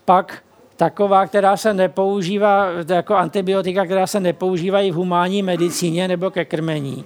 Pak 0.05 0.43
taková, 0.75 1.25
která 1.25 1.57
se 1.57 1.73
nepoužívá, 1.73 2.67
jako 2.89 3.15
antibiotika, 3.15 3.85
která 3.85 4.07
se 4.07 4.19
nepoužívají 4.19 4.91
v 4.91 4.95
humánní 4.95 5.43
medicíně 5.43 6.07
nebo 6.07 6.31
ke 6.31 6.45
krmení. 6.45 7.05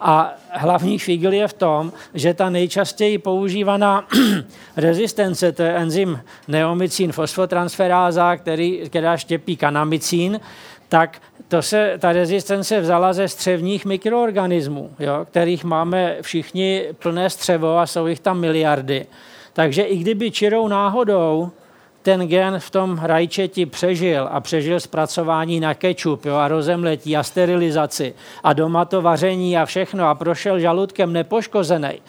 A 0.00 0.34
hlavní 0.50 0.98
figl 0.98 1.32
je 1.32 1.48
v 1.48 1.52
tom, 1.52 1.92
že 2.14 2.34
ta 2.34 2.50
nejčastěji 2.50 3.18
používaná 3.18 4.08
rezistence, 4.76 5.52
to 5.52 5.62
je 5.62 5.76
enzym 5.76 6.20
neomycín 6.48 7.12
fosfotransferáza, 7.12 8.36
který, 8.36 8.82
která 8.86 9.16
štěpí 9.16 9.56
kanamicín, 9.56 10.40
tak 10.88 11.18
to 11.48 11.62
se, 11.62 11.94
ta 11.98 12.12
rezistence 12.12 12.80
vzala 12.80 13.12
ze 13.12 13.28
střevních 13.28 13.84
mikroorganismů, 13.84 14.90
jo, 14.98 15.26
kterých 15.30 15.64
máme 15.64 16.16
všichni 16.20 16.84
plné 16.98 17.30
střevo 17.30 17.78
a 17.78 17.86
jsou 17.86 18.06
jich 18.06 18.20
tam 18.20 18.40
miliardy. 18.40 19.06
Takže 19.52 19.82
i 19.82 19.96
kdyby 19.96 20.30
čirou 20.30 20.68
náhodou 20.68 21.50
ten 22.02 22.28
gen 22.28 22.58
v 22.58 22.70
tom 22.70 22.98
rajčeti 23.02 23.66
přežil 23.66 24.28
a 24.30 24.40
přežil 24.40 24.80
zpracování 24.80 25.60
na 25.60 25.74
kečup 25.74 26.24
jo, 26.24 26.34
a 26.34 26.48
rozemletí 26.48 27.16
a 27.16 27.22
sterilizaci 27.22 28.14
a 28.42 28.52
doma 28.52 28.84
to 28.84 29.02
vaření 29.02 29.58
a 29.58 29.66
všechno 29.66 30.08
a 30.08 30.14
prošel 30.14 30.60
žaludkem 30.60 31.12
nepoškozený, 31.12 32.00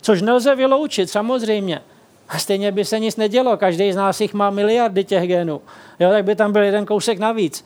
což 0.00 0.22
nelze 0.22 0.54
vyloučit 0.54 1.10
samozřejmě. 1.10 1.82
A 2.28 2.38
stejně 2.38 2.72
by 2.72 2.84
se 2.84 2.98
nic 2.98 3.16
nedělo, 3.16 3.56
každý 3.56 3.92
z 3.92 3.96
nás 3.96 4.20
jich 4.20 4.34
má 4.34 4.50
miliardy 4.50 5.04
těch 5.04 5.28
genů, 5.28 5.60
jo, 6.00 6.10
tak 6.10 6.24
by 6.24 6.36
tam 6.36 6.52
byl 6.52 6.62
jeden 6.62 6.86
kousek 6.86 7.18
navíc. 7.18 7.64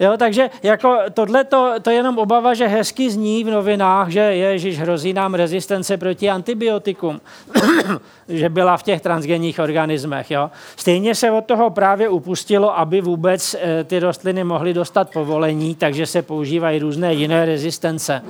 Jo, 0.00 0.12
takže 0.16 0.50
jako 0.62 0.98
tohle 1.14 1.44
to, 1.44 1.74
to 1.82 1.90
je 1.90 1.96
jenom 1.96 2.18
obava, 2.18 2.54
že 2.54 2.66
hezky 2.66 3.10
zní 3.10 3.44
v 3.44 3.50
novinách, 3.50 4.08
že 4.08 4.20
ježiš, 4.20 4.78
hrozí 4.78 5.12
nám 5.12 5.34
rezistence 5.34 5.96
proti 5.96 6.30
antibiotikům, 6.30 7.20
že 8.28 8.48
byla 8.48 8.76
v 8.76 8.82
těch 8.82 9.00
transgenních 9.00 9.58
organismech. 9.58 10.30
Jo. 10.30 10.50
Stejně 10.76 11.14
se 11.14 11.30
od 11.30 11.44
toho 11.44 11.70
právě 11.70 12.08
upustilo, 12.08 12.78
aby 12.78 13.00
vůbec 13.00 13.54
e, 13.54 13.84
ty 13.84 13.98
rostliny 13.98 14.44
mohly 14.44 14.74
dostat 14.74 15.10
povolení, 15.12 15.74
takže 15.74 16.06
se 16.06 16.22
používají 16.22 16.78
různé 16.78 17.14
jiné 17.14 17.46
rezistence 17.46 18.22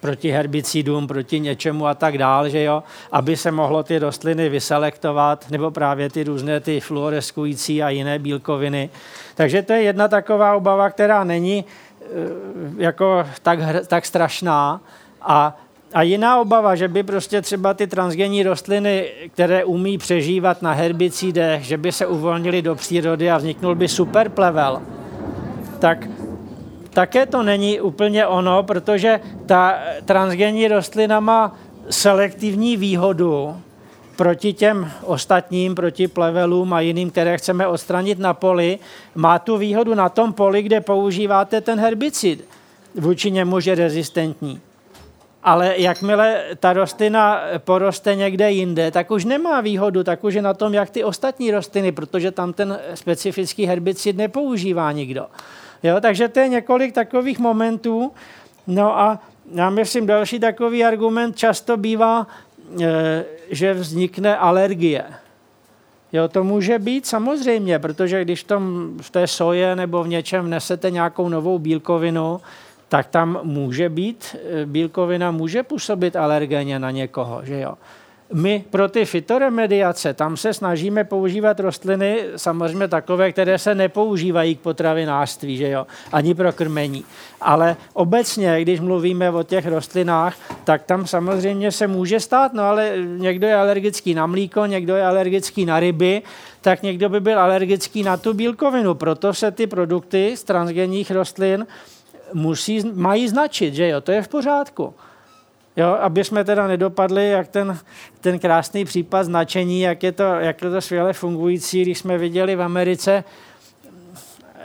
proti 0.00 0.30
herbicidům, 0.30 1.06
proti 1.06 1.40
něčemu 1.40 1.86
a 1.86 1.94
tak 1.94 2.18
dál, 2.18 2.48
že 2.48 2.62
jo, 2.62 2.82
aby 3.12 3.36
se 3.36 3.50
mohlo 3.50 3.82
ty 3.82 3.98
rostliny 3.98 4.48
vyselektovat, 4.48 5.50
nebo 5.50 5.70
právě 5.70 6.10
ty 6.10 6.24
různé 6.24 6.60
ty 6.60 6.80
fluoreskující 6.80 7.82
a 7.82 7.88
jiné 7.88 8.18
bílkoviny. 8.18 8.90
Takže 9.34 9.62
to 9.62 9.72
je 9.72 9.82
jedna 9.82 10.08
taková 10.08 10.56
obava, 10.56 10.90
která 10.90 11.24
není 11.24 11.64
eh, 11.64 12.04
jako 12.78 13.26
tak, 13.42 13.58
tak 13.86 14.06
strašná. 14.06 14.80
A, 15.22 15.56
a 15.94 16.02
jiná 16.02 16.40
obava, 16.40 16.74
že 16.74 16.88
by 16.88 17.02
prostě 17.02 17.42
třeba 17.42 17.74
ty 17.74 17.86
transgenní 17.86 18.42
rostliny, 18.42 19.08
které 19.34 19.64
umí 19.64 19.98
přežívat 19.98 20.62
na 20.62 20.72
herbicidech, 20.72 21.62
že 21.62 21.78
by 21.78 21.92
se 21.92 22.06
uvolnily 22.06 22.62
do 22.62 22.74
přírody 22.74 23.30
a 23.30 23.38
vzniknul 23.38 23.74
by 23.74 23.88
superplevel, 23.88 24.82
tak 25.78 26.08
také 26.92 27.26
to 27.26 27.42
není 27.42 27.80
úplně 27.80 28.26
ono, 28.26 28.62
protože 28.62 29.20
ta 29.46 29.78
transgenní 30.04 30.68
rostlina 30.68 31.20
má 31.20 31.56
selektivní 31.90 32.76
výhodu 32.76 33.56
proti 34.16 34.52
těm 34.52 34.90
ostatním, 35.02 35.74
proti 35.74 36.08
plevelům 36.08 36.72
a 36.72 36.80
jiným, 36.80 37.10
které 37.10 37.38
chceme 37.38 37.66
odstranit 37.66 38.18
na 38.18 38.34
poli. 38.34 38.78
Má 39.14 39.38
tu 39.38 39.56
výhodu 39.56 39.94
na 39.94 40.08
tom 40.08 40.32
poli, 40.32 40.62
kde 40.62 40.80
používáte 40.80 41.60
ten 41.60 41.80
herbicid. 41.80 42.48
Vůči 42.94 43.30
němu 43.30 43.58
je 43.64 43.74
rezistentní. 43.74 44.60
Ale 45.42 45.74
jakmile 45.76 46.44
ta 46.60 46.72
rostlina 46.72 47.40
poroste 47.58 48.14
někde 48.14 48.50
jinde, 48.50 48.90
tak 48.90 49.10
už 49.10 49.24
nemá 49.24 49.60
výhodu, 49.60 50.04
tak 50.04 50.24
už 50.24 50.34
je 50.34 50.42
na 50.42 50.54
tom, 50.54 50.74
jak 50.74 50.90
ty 50.90 51.04
ostatní 51.04 51.50
rostliny, 51.50 51.92
protože 51.92 52.30
tam 52.30 52.52
ten 52.52 52.78
specifický 52.94 53.66
herbicid 53.66 54.16
nepoužívá 54.16 54.92
nikdo. 54.92 55.26
Jo, 55.82 56.00
takže 56.00 56.28
to 56.28 56.40
je 56.40 56.48
několik 56.48 56.94
takových 56.94 57.38
momentů. 57.38 58.12
No 58.66 58.98
a 58.98 59.18
já 59.54 59.70
myslím, 59.70 60.06
další 60.06 60.40
takový 60.40 60.84
argument 60.84 61.36
často 61.36 61.76
bývá, 61.76 62.26
e, 62.82 63.24
že 63.50 63.74
vznikne 63.74 64.36
alergie. 64.36 65.04
Jo, 66.12 66.28
to 66.28 66.44
může 66.44 66.78
být 66.78 67.06
samozřejmě, 67.06 67.78
protože 67.78 68.24
když 68.24 68.44
tom, 68.44 68.90
v 69.00 69.10
té 69.10 69.26
soje 69.26 69.76
nebo 69.76 70.04
v 70.04 70.08
něčem 70.08 70.50
nesete 70.50 70.90
nějakou 70.90 71.28
novou 71.28 71.58
bílkovinu, 71.58 72.40
tak 72.88 73.06
tam 73.06 73.40
může 73.42 73.88
být, 73.88 74.36
e, 74.62 74.66
bílkovina 74.66 75.30
může 75.30 75.62
působit 75.62 76.16
alergéně 76.16 76.78
na 76.78 76.90
někoho, 76.90 77.40
že 77.44 77.60
jo 77.60 77.74
my 78.32 78.64
pro 78.70 78.88
ty 78.88 79.04
fitoremediace, 79.04 80.14
tam 80.14 80.36
se 80.36 80.54
snažíme 80.54 81.04
používat 81.04 81.60
rostliny, 81.60 82.18
samozřejmě 82.36 82.88
takové, 82.88 83.32
které 83.32 83.58
se 83.58 83.74
nepoužívají 83.74 84.56
k 84.56 84.60
potravinářství, 84.60 85.56
že 85.56 85.68
jo, 85.68 85.86
ani 86.12 86.34
pro 86.34 86.52
krmení. 86.52 87.04
Ale 87.40 87.76
obecně, 87.92 88.62
když 88.62 88.80
mluvíme 88.80 89.30
o 89.30 89.42
těch 89.42 89.66
rostlinách, 89.66 90.36
tak 90.64 90.82
tam 90.82 91.06
samozřejmě 91.06 91.72
se 91.72 91.86
může 91.86 92.20
stát, 92.20 92.54
no 92.54 92.62
ale 92.62 92.92
někdo 93.16 93.46
je 93.46 93.54
alergický 93.54 94.14
na 94.14 94.26
mlíko, 94.26 94.66
někdo 94.66 94.96
je 94.96 95.06
alergický 95.06 95.66
na 95.66 95.80
ryby, 95.80 96.22
tak 96.60 96.82
někdo 96.82 97.08
by 97.08 97.20
byl 97.20 97.40
alergický 97.40 98.02
na 98.02 98.16
tu 98.16 98.34
bílkovinu. 98.34 98.94
Proto 98.94 99.34
se 99.34 99.50
ty 99.50 99.66
produkty 99.66 100.36
z 100.36 100.44
transgenních 100.44 101.10
rostlin 101.10 101.66
musí, 102.32 102.82
mají 102.94 103.28
značit, 103.28 103.74
že 103.74 103.88
jo, 103.88 104.00
to 104.00 104.12
je 104.12 104.22
v 104.22 104.28
pořádku. 104.28 104.94
Jo, 105.76 105.96
aby 106.00 106.24
jsme 106.24 106.44
teda 106.44 106.66
nedopadli, 106.66 107.28
jak 107.28 107.48
ten, 107.48 107.78
ten 108.20 108.38
krásný 108.38 108.84
případ 108.84 109.24
značení, 109.24 109.80
jak 109.80 110.02
je, 110.02 110.12
to, 110.12 110.22
jak 110.22 110.62
je 110.62 110.70
to 110.70 110.80
skvěle 110.80 111.12
fungující, 111.12 111.82
když 111.82 111.98
jsme 111.98 112.18
viděli 112.18 112.56
v 112.56 112.62
Americe 112.62 113.24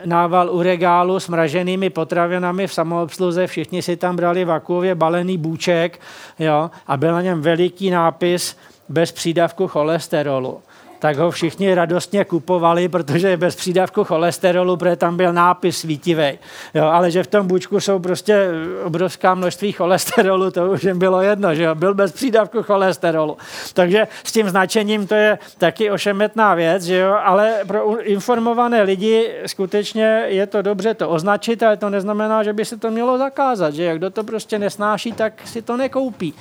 nával 0.05 0.49
u 0.49 0.62
regálu 0.62 1.20
s 1.20 1.28
mraženými 1.28 1.89
potravinami 1.89 2.68
v 2.68 2.74
samoobsluze, 2.74 3.47
všichni 3.47 3.82
si 3.82 3.97
tam 3.97 4.16
brali 4.16 4.45
vakuově 4.45 4.95
balený 4.95 5.38
bůček 5.38 5.99
jo, 6.39 6.72
a 6.88 6.97
byl 6.97 7.12
na 7.12 7.22
něm 7.22 7.41
veliký 7.41 7.89
nápis 7.89 8.58
bez 8.89 9.12
přídavku 9.12 9.68
cholesterolu 9.68 10.62
tak 11.00 11.18
ho 11.18 11.32
všichni 11.32 11.74
radostně 11.74 12.26
kupovali, 12.26 12.89
protože 12.89 13.30
je 13.30 13.38
bez 13.38 13.56
přídavku 13.56 14.04
cholesterolu, 14.04 14.78
protože 14.78 14.95
tam 14.95 15.18
byl 15.18 15.34
nápis 15.34 15.78
svítivý. 15.78 16.39
Jo, 16.74 16.86
ale 16.86 17.12
že 17.12 17.24
v 17.24 17.28
tom 17.28 17.48
bučku 17.48 17.80
jsou 17.80 18.00
prostě 18.00 18.48
obrovská 18.84 19.36
množství 19.36 19.72
cholesterolu, 19.72 20.52
to 20.52 20.72
už 20.72 20.84
jim 20.84 21.00
bylo 21.00 21.22
jedno, 21.22 21.56
že 21.56 21.64
jo, 21.64 21.76
byl 21.76 21.93
bez 21.93 22.12
přídavku 22.12 22.64
cholesterolu. 22.64 23.38
Takže 23.74 24.08
s 24.24 24.32
tím 24.32 24.50
značením 24.50 25.08
to 25.08 25.16
je 25.16 25.39
taky 25.58 25.91
ošemetná 25.91 26.56
věc, 26.56 26.84
že 26.84 26.98
jo, 26.98 27.18
ale 27.24 27.54
pro 27.68 28.02
informované 28.02 28.84
lidi 28.84 29.32
skutečně 29.45 30.24
je 30.28 30.48
to 30.48 30.62
dobře 30.62 30.93
to 30.93 31.10
označit, 31.10 31.64
ale 31.64 31.78
to 31.78 31.89
neznamená, 31.89 32.43
že 32.43 32.54
by 32.54 32.66
se 32.66 32.78
to 32.78 32.91
mělo 32.91 33.18
zakázat, 33.18 33.74
že 33.74 33.95
kdo 33.95 34.10
to 34.10 34.24
prostě 34.24 34.60
nesnáší, 34.60 35.12
tak 35.12 35.34
si 35.45 35.62
to 35.62 35.78
nekoupí. 35.78 36.34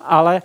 Ale 0.00 0.42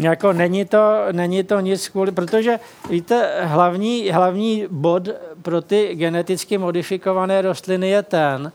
jako 0.00 0.32
není 0.32 0.64
to, 0.64 0.98
není 1.12 1.44
to 1.44 1.60
nic 1.60 1.88
kvůli, 1.88 2.12
protože 2.12 2.58
víte, 2.90 3.30
hlavní, 3.42 4.10
hlavní 4.10 4.66
bod 4.70 5.08
pro 5.42 5.62
ty 5.62 5.94
geneticky 5.94 6.58
modifikované 6.58 7.42
rostliny 7.42 7.88
je 7.88 8.02
ten, 8.02 8.52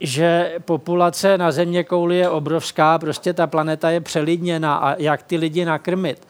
že 0.00 0.54
populace 0.64 1.38
na 1.38 1.52
země 1.52 1.84
kouli 1.84 2.16
je 2.16 2.28
obrovská, 2.28 2.98
prostě 2.98 3.32
ta 3.32 3.46
planeta 3.46 3.90
je 3.90 4.00
přelidněná 4.00 4.76
a 4.76 4.94
jak 4.98 5.22
ty 5.22 5.36
lidi 5.36 5.64
nakrmit. 5.64 6.26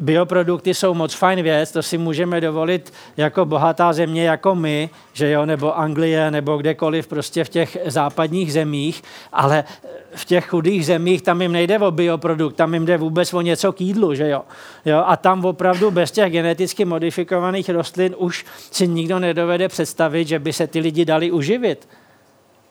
Bioprodukty 0.00 0.74
jsou 0.74 0.94
moc 0.94 1.14
fajn 1.14 1.42
věc, 1.42 1.72
to 1.72 1.82
si 1.82 1.98
můžeme 1.98 2.40
dovolit 2.40 2.92
jako 3.16 3.44
bohatá 3.44 3.92
země 3.92 4.24
jako 4.24 4.54
my, 4.54 4.90
že 5.12 5.30
jo, 5.30 5.46
nebo 5.46 5.78
Anglie, 5.78 6.30
nebo 6.30 6.56
kdekoliv 6.56 7.06
prostě 7.06 7.44
v 7.44 7.48
těch 7.48 7.78
západních 7.86 8.52
zemích, 8.52 9.02
ale 9.32 9.64
v 10.14 10.24
těch 10.24 10.46
chudých 10.46 10.86
zemích 10.86 11.22
tam 11.22 11.42
jim 11.42 11.52
nejde 11.52 11.78
o 11.78 11.90
bioprodukt, 11.90 12.56
tam 12.56 12.74
jim 12.74 12.86
jde 12.86 12.96
vůbec 12.96 13.34
o 13.34 13.40
něco 13.40 13.72
k 13.72 13.80
jídlu, 13.80 14.14
že 14.14 14.28
jo. 14.28 14.42
jo. 14.84 15.02
A 15.06 15.16
tam 15.16 15.44
opravdu 15.44 15.90
bez 15.90 16.10
těch 16.10 16.32
geneticky 16.32 16.84
modifikovaných 16.84 17.68
rostlin 17.68 18.14
už 18.18 18.44
si 18.70 18.88
nikdo 18.88 19.18
nedovede 19.18 19.68
představit, 19.68 20.28
že 20.28 20.38
by 20.38 20.52
se 20.52 20.66
ty 20.66 20.80
lidi 20.80 21.04
dali 21.04 21.30
uživit. 21.30 21.88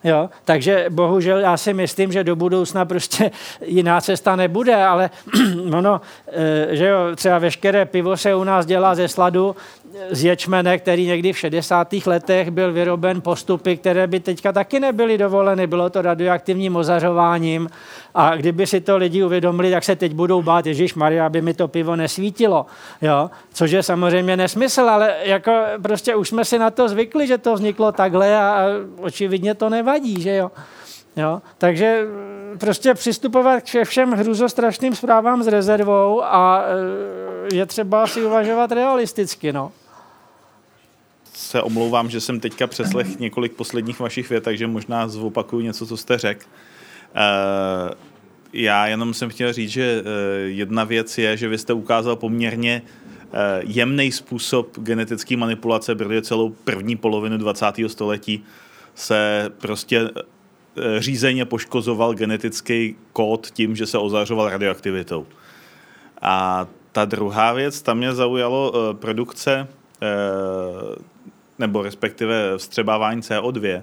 Jo? 0.04 0.30
Takže 0.44 0.86
bohužel 0.88 1.38
já 1.38 1.56
si 1.56 1.74
myslím, 1.74 2.12
že 2.12 2.24
do 2.24 2.36
budoucna 2.36 2.84
prostě 2.84 3.30
jiná 3.64 4.00
cesta 4.00 4.36
nebude, 4.36 4.84
ale 4.84 5.10
ono, 5.76 6.00
eh, 6.28 6.76
že 6.76 6.86
jo, 6.86 6.98
třeba 7.16 7.38
veškeré 7.38 7.84
pivo 7.84 8.16
se 8.16 8.34
u 8.34 8.44
nás 8.44 8.66
dělá 8.66 8.94
ze 8.94 9.08
sladu, 9.08 9.56
z 10.10 10.24
ječmene, 10.24 10.78
který 10.78 11.06
někdy 11.06 11.32
v 11.32 11.38
60. 11.38 11.92
letech 12.06 12.50
byl 12.50 12.72
vyroben 12.72 13.20
postupy, 13.20 13.76
které 13.76 14.06
by 14.06 14.20
teďka 14.20 14.52
taky 14.52 14.80
nebyly 14.80 15.18
dovoleny. 15.18 15.66
Bylo 15.66 15.90
to 15.90 16.02
radioaktivním 16.02 16.76
ozařováním 16.76 17.68
a 18.14 18.36
kdyby 18.36 18.66
si 18.66 18.80
to 18.80 18.96
lidi 18.96 19.24
uvědomili, 19.24 19.70
tak 19.70 19.84
se 19.84 19.96
teď 19.96 20.12
budou 20.12 20.42
bát, 20.42 20.66
Ježíš 20.66 20.94
Maria, 20.94 21.26
aby 21.26 21.42
mi 21.42 21.54
to 21.54 21.68
pivo 21.68 21.96
nesvítilo. 21.96 22.66
Jo? 23.02 23.30
Což 23.52 23.70
je 23.70 23.82
samozřejmě 23.82 24.36
nesmysl, 24.36 24.80
ale 24.80 25.14
jako 25.22 25.52
prostě 25.82 26.14
už 26.14 26.28
jsme 26.28 26.44
si 26.44 26.58
na 26.58 26.70
to 26.70 26.88
zvykli, 26.88 27.26
že 27.26 27.38
to 27.38 27.54
vzniklo 27.54 27.92
takhle 27.92 28.38
a 28.38 28.66
očividně 29.00 29.54
to 29.54 29.70
nevadí, 29.70 30.22
že 30.22 30.36
jo. 30.36 30.50
Jo? 31.16 31.42
Takže 31.58 32.06
prostě 32.58 32.94
přistupovat 32.94 33.62
k 33.62 33.84
všem 33.84 34.12
hruzostrašným 34.12 34.94
zprávám 34.94 35.42
s 35.42 35.46
rezervou 35.46 36.24
a 36.24 36.64
e, 37.50 37.56
je 37.56 37.66
třeba 37.66 38.06
si 38.06 38.24
uvažovat 38.24 38.72
realisticky. 38.72 39.52
No 39.52 39.72
se 41.36 41.62
omlouvám, 41.62 42.10
že 42.10 42.20
jsem 42.20 42.40
teďka 42.40 42.66
přeslech 42.66 43.18
několik 43.18 43.52
posledních 43.52 44.00
vašich 44.00 44.30
vět, 44.30 44.44
takže 44.44 44.66
možná 44.66 45.08
zopakuju 45.08 45.62
něco, 45.62 45.86
co 45.86 45.96
jste 45.96 46.18
řekl. 46.18 46.44
Uh, 46.46 47.94
já 48.52 48.86
jenom 48.86 49.14
jsem 49.14 49.30
chtěl 49.30 49.52
říct, 49.52 49.70
že 49.70 50.00
uh, 50.00 50.06
jedna 50.44 50.84
věc 50.84 51.18
je, 51.18 51.36
že 51.36 51.48
vy 51.48 51.58
jste 51.58 51.72
ukázal 51.72 52.16
poměrně 52.16 52.82
uh, 52.84 53.38
jemný 53.60 54.12
způsob 54.12 54.78
genetické 54.78 55.36
manipulace, 55.36 55.94
protože 55.94 56.22
celou 56.22 56.50
první 56.50 56.96
polovinu 56.96 57.38
20. 57.38 57.66
století 57.86 58.44
se 58.94 59.50
prostě 59.60 60.10
řízeně 60.98 61.44
poškozoval 61.44 62.14
genetický 62.14 62.96
kód 63.12 63.50
tím, 63.50 63.76
že 63.76 63.86
se 63.86 63.98
ozařoval 63.98 64.48
radioaktivitou. 64.48 65.26
A 66.22 66.66
ta 66.92 67.04
druhá 67.04 67.52
věc, 67.52 67.82
tam 67.82 67.98
mě 67.98 68.14
zaujalo 68.14 68.72
produkce 68.92 69.68
nebo 71.58 71.82
respektive 71.82 72.58
vstřebávání 72.58 73.20
CO2, 73.20 73.82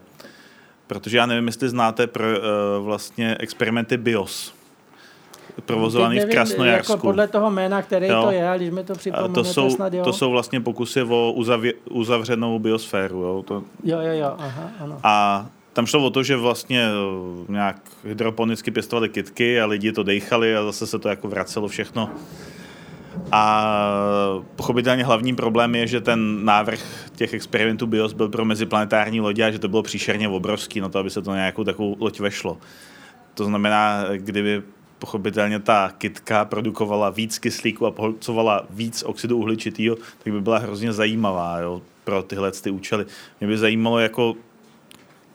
protože 0.87 1.17
já 1.17 1.25
nevím, 1.25 1.47
jestli 1.47 1.69
znáte 1.69 2.07
pro, 2.07 2.25
uh, 2.25 2.85
vlastně 2.85 3.37
experimenty 3.39 3.97
BIOS, 3.97 4.53
provozovaný 5.65 6.15
nevím, 6.15 6.29
v 6.29 6.33
Krasnojarsku. 6.33 6.91
Jako 6.91 7.07
podle 7.07 7.27
toho 7.27 7.51
jména, 7.51 7.81
který 7.81 8.07
jo. 8.07 8.23
to 8.23 8.31
je, 8.31 8.53
když 8.55 8.69
mi 8.69 8.83
to 8.83 8.93
připomínáte 8.93 9.33
to 9.33 9.43
jsou, 9.43 9.69
snad, 9.69 9.93
jo. 9.93 10.03
To 10.03 10.13
jsou 10.13 10.31
vlastně 10.31 10.61
pokusy 10.61 11.01
o 11.01 11.31
uzavě, 11.31 11.73
uzavřenou 11.89 12.59
biosféru. 12.59 13.19
Jo, 13.19 13.43
to... 13.47 13.63
jo, 13.83 13.99
jo, 13.99 14.13
jo, 14.13 14.35
aha, 14.37 14.71
ano. 14.79 14.99
A 15.03 15.45
tam 15.73 15.85
šlo 15.85 16.05
o 16.05 16.09
to, 16.09 16.23
že 16.23 16.37
vlastně 16.37 16.85
eh, 16.85 17.51
nějak 17.51 17.75
hydroponicky 18.03 18.71
pěstovali 18.71 19.09
kitky 19.09 19.61
a 19.61 19.65
lidi 19.65 19.91
to 19.91 20.03
dejchali 20.03 20.55
a 20.55 20.63
zase 20.63 20.87
se 20.87 20.99
to 20.99 21.09
jako 21.09 21.27
vracelo 21.27 21.67
všechno 21.67 22.09
a 23.31 23.65
pochopitelně 24.55 25.03
hlavní 25.03 25.35
problém 25.35 25.75
je, 25.75 25.87
že 25.87 26.01
ten 26.01 26.45
návrh 26.45 26.79
těch 27.15 27.33
experimentů 27.33 27.87
BIOS 27.87 28.13
byl 28.13 28.29
pro 28.29 28.45
meziplanetární 28.45 29.21
lodě 29.21 29.45
a 29.45 29.51
že 29.51 29.59
to 29.59 29.67
bylo 29.67 29.83
příšerně 29.83 30.29
obrovský 30.29 30.81
na 30.81 30.89
to, 30.89 30.99
aby 30.99 31.09
se 31.09 31.21
to 31.21 31.33
nějakou 31.33 31.63
takovou 31.63 31.95
loď 31.99 32.19
vešlo. 32.19 32.57
To 33.33 33.45
znamená, 33.45 34.03
kdyby 34.15 34.61
pochopitelně 34.99 35.59
ta 35.59 35.91
kitka 35.97 36.45
produkovala 36.45 37.09
víc 37.09 37.39
kyslíku 37.39 37.85
a 37.85 37.91
pohlcovala 37.91 38.65
víc 38.69 39.03
oxidu 39.03 39.37
uhličitého, 39.37 39.95
tak 39.95 40.33
by 40.33 40.41
byla 40.41 40.57
hrozně 40.57 40.93
zajímavá 40.93 41.59
jo, 41.59 41.81
pro 42.03 42.23
tyhle 42.23 42.51
ty 42.51 42.71
účely. 42.71 43.05
Mě 43.39 43.47
by 43.47 43.57
zajímalo, 43.57 43.99
jako, 43.99 44.35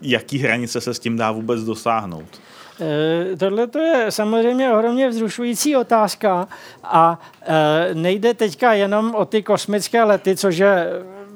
jaký 0.01 0.39
hranice 0.39 0.81
se 0.81 0.95
s 0.95 0.99
tím 0.99 1.17
dá 1.17 1.31
vůbec 1.31 1.65
dosáhnout. 1.65 2.41
Eh, 2.81 3.37
tohle 3.37 3.67
to 3.67 3.79
je 3.79 4.11
samozřejmě 4.11 4.73
ohromně 4.73 5.09
vzrušující 5.09 5.77
otázka 5.77 6.49
a 6.85 7.21
eh, 7.43 7.95
nejde 7.95 8.35
teďka 8.35 8.73
jenom 8.73 9.15
o 9.15 9.25
ty 9.25 9.43
kosmické 9.43 10.05
lety, 10.05 10.37
což 10.37 10.57
je 10.57 10.89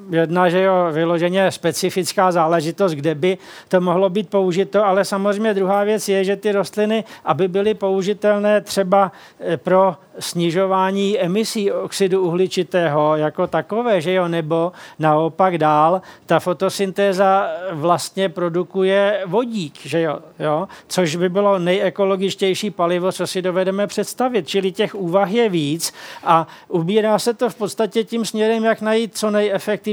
jedna, 0.09 0.49
že 0.49 0.61
jo, 0.61 0.73
vyloženě 0.91 1.51
specifická 1.51 2.31
záležitost, 2.31 2.91
kde 2.91 3.15
by 3.15 3.37
to 3.67 3.81
mohlo 3.81 4.09
být 4.09 4.29
použito, 4.29 4.85
ale 4.85 5.05
samozřejmě 5.05 5.53
druhá 5.53 5.83
věc 5.83 6.09
je, 6.09 6.23
že 6.23 6.35
ty 6.35 6.51
rostliny, 6.51 7.03
aby 7.25 7.47
byly 7.47 7.73
použitelné 7.73 8.61
třeba 8.61 9.11
eh, 9.39 9.57
pro 9.57 9.95
snižování 10.19 11.19
emisí 11.19 11.71
oxidu 11.71 12.21
uhličitého 12.21 13.15
jako 13.15 13.47
takové, 13.47 14.01
že 14.01 14.13
jo, 14.13 14.27
nebo 14.27 14.71
naopak 14.99 15.57
dál, 15.57 16.01
ta 16.25 16.39
fotosyntéza 16.39 17.49
vlastně 17.71 18.29
produkuje 18.29 19.23
vodík, 19.25 19.79
že 19.85 20.01
jo, 20.01 20.19
jo, 20.39 20.67
což 20.87 21.15
by 21.15 21.29
bylo 21.29 21.59
nejekologičtější 21.59 22.71
palivo, 22.71 23.11
co 23.11 23.27
si 23.27 23.41
dovedeme 23.41 23.87
představit, 23.87 24.47
čili 24.47 24.71
těch 24.71 24.95
úvah 24.95 25.31
je 25.31 25.49
víc 25.49 25.93
a 26.23 26.47
ubírá 26.67 27.19
se 27.19 27.33
to 27.33 27.49
v 27.49 27.55
podstatě 27.55 28.03
tím 28.03 28.25
směrem, 28.25 28.63
jak 28.63 28.81
najít 28.81 29.17
co 29.17 29.31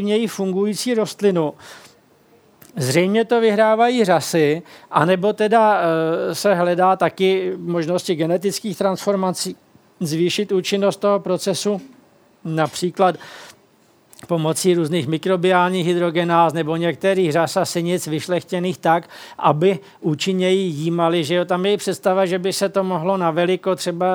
nejefektivněji 0.03 0.26
fungující 0.26 0.94
rostlinu, 0.94 1.55
Zřejmě 2.76 3.24
to 3.24 3.40
vyhrávají 3.40 4.05
řasy, 4.05 4.62
anebo 4.90 5.32
teda 5.32 5.80
e, 5.80 6.34
se 6.34 6.55
hledá 6.55 6.96
taky 6.96 7.53
možnosti 7.57 8.14
genetických 8.14 8.78
transformací 8.78 9.57
zvýšit 10.01 10.53
účinnost 10.53 10.96
toho 10.96 11.20
procesu, 11.20 11.80
například 12.44 13.16
pomocí 14.26 14.74
různých 14.74 15.07
mikrobiálních 15.07 15.86
hydrogenáz 15.86 16.53
nebo 16.53 16.76
některých 16.76 17.32
řas 17.32 17.57
a 17.57 17.64
synic 17.64 18.07
vyšlechtěných 18.07 18.78
tak, 18.78 19.09
aby 19.38 19.78
účinněji 20.01 20.62
jímali. 20.62 21.24
Že 21.24 21.34
jo, 21.34 21.44
tam 21.44 21.66
je 21.66 21.76
představa, 21.76 22.26
že 22.26 22.38
by 22.38 22.53
se 22.53 22.68
to 22.68 22.84
mohlo 22.84 23.16
na 23.16 23.30
veliko 23.30 23.76
třeba 23.76 24.07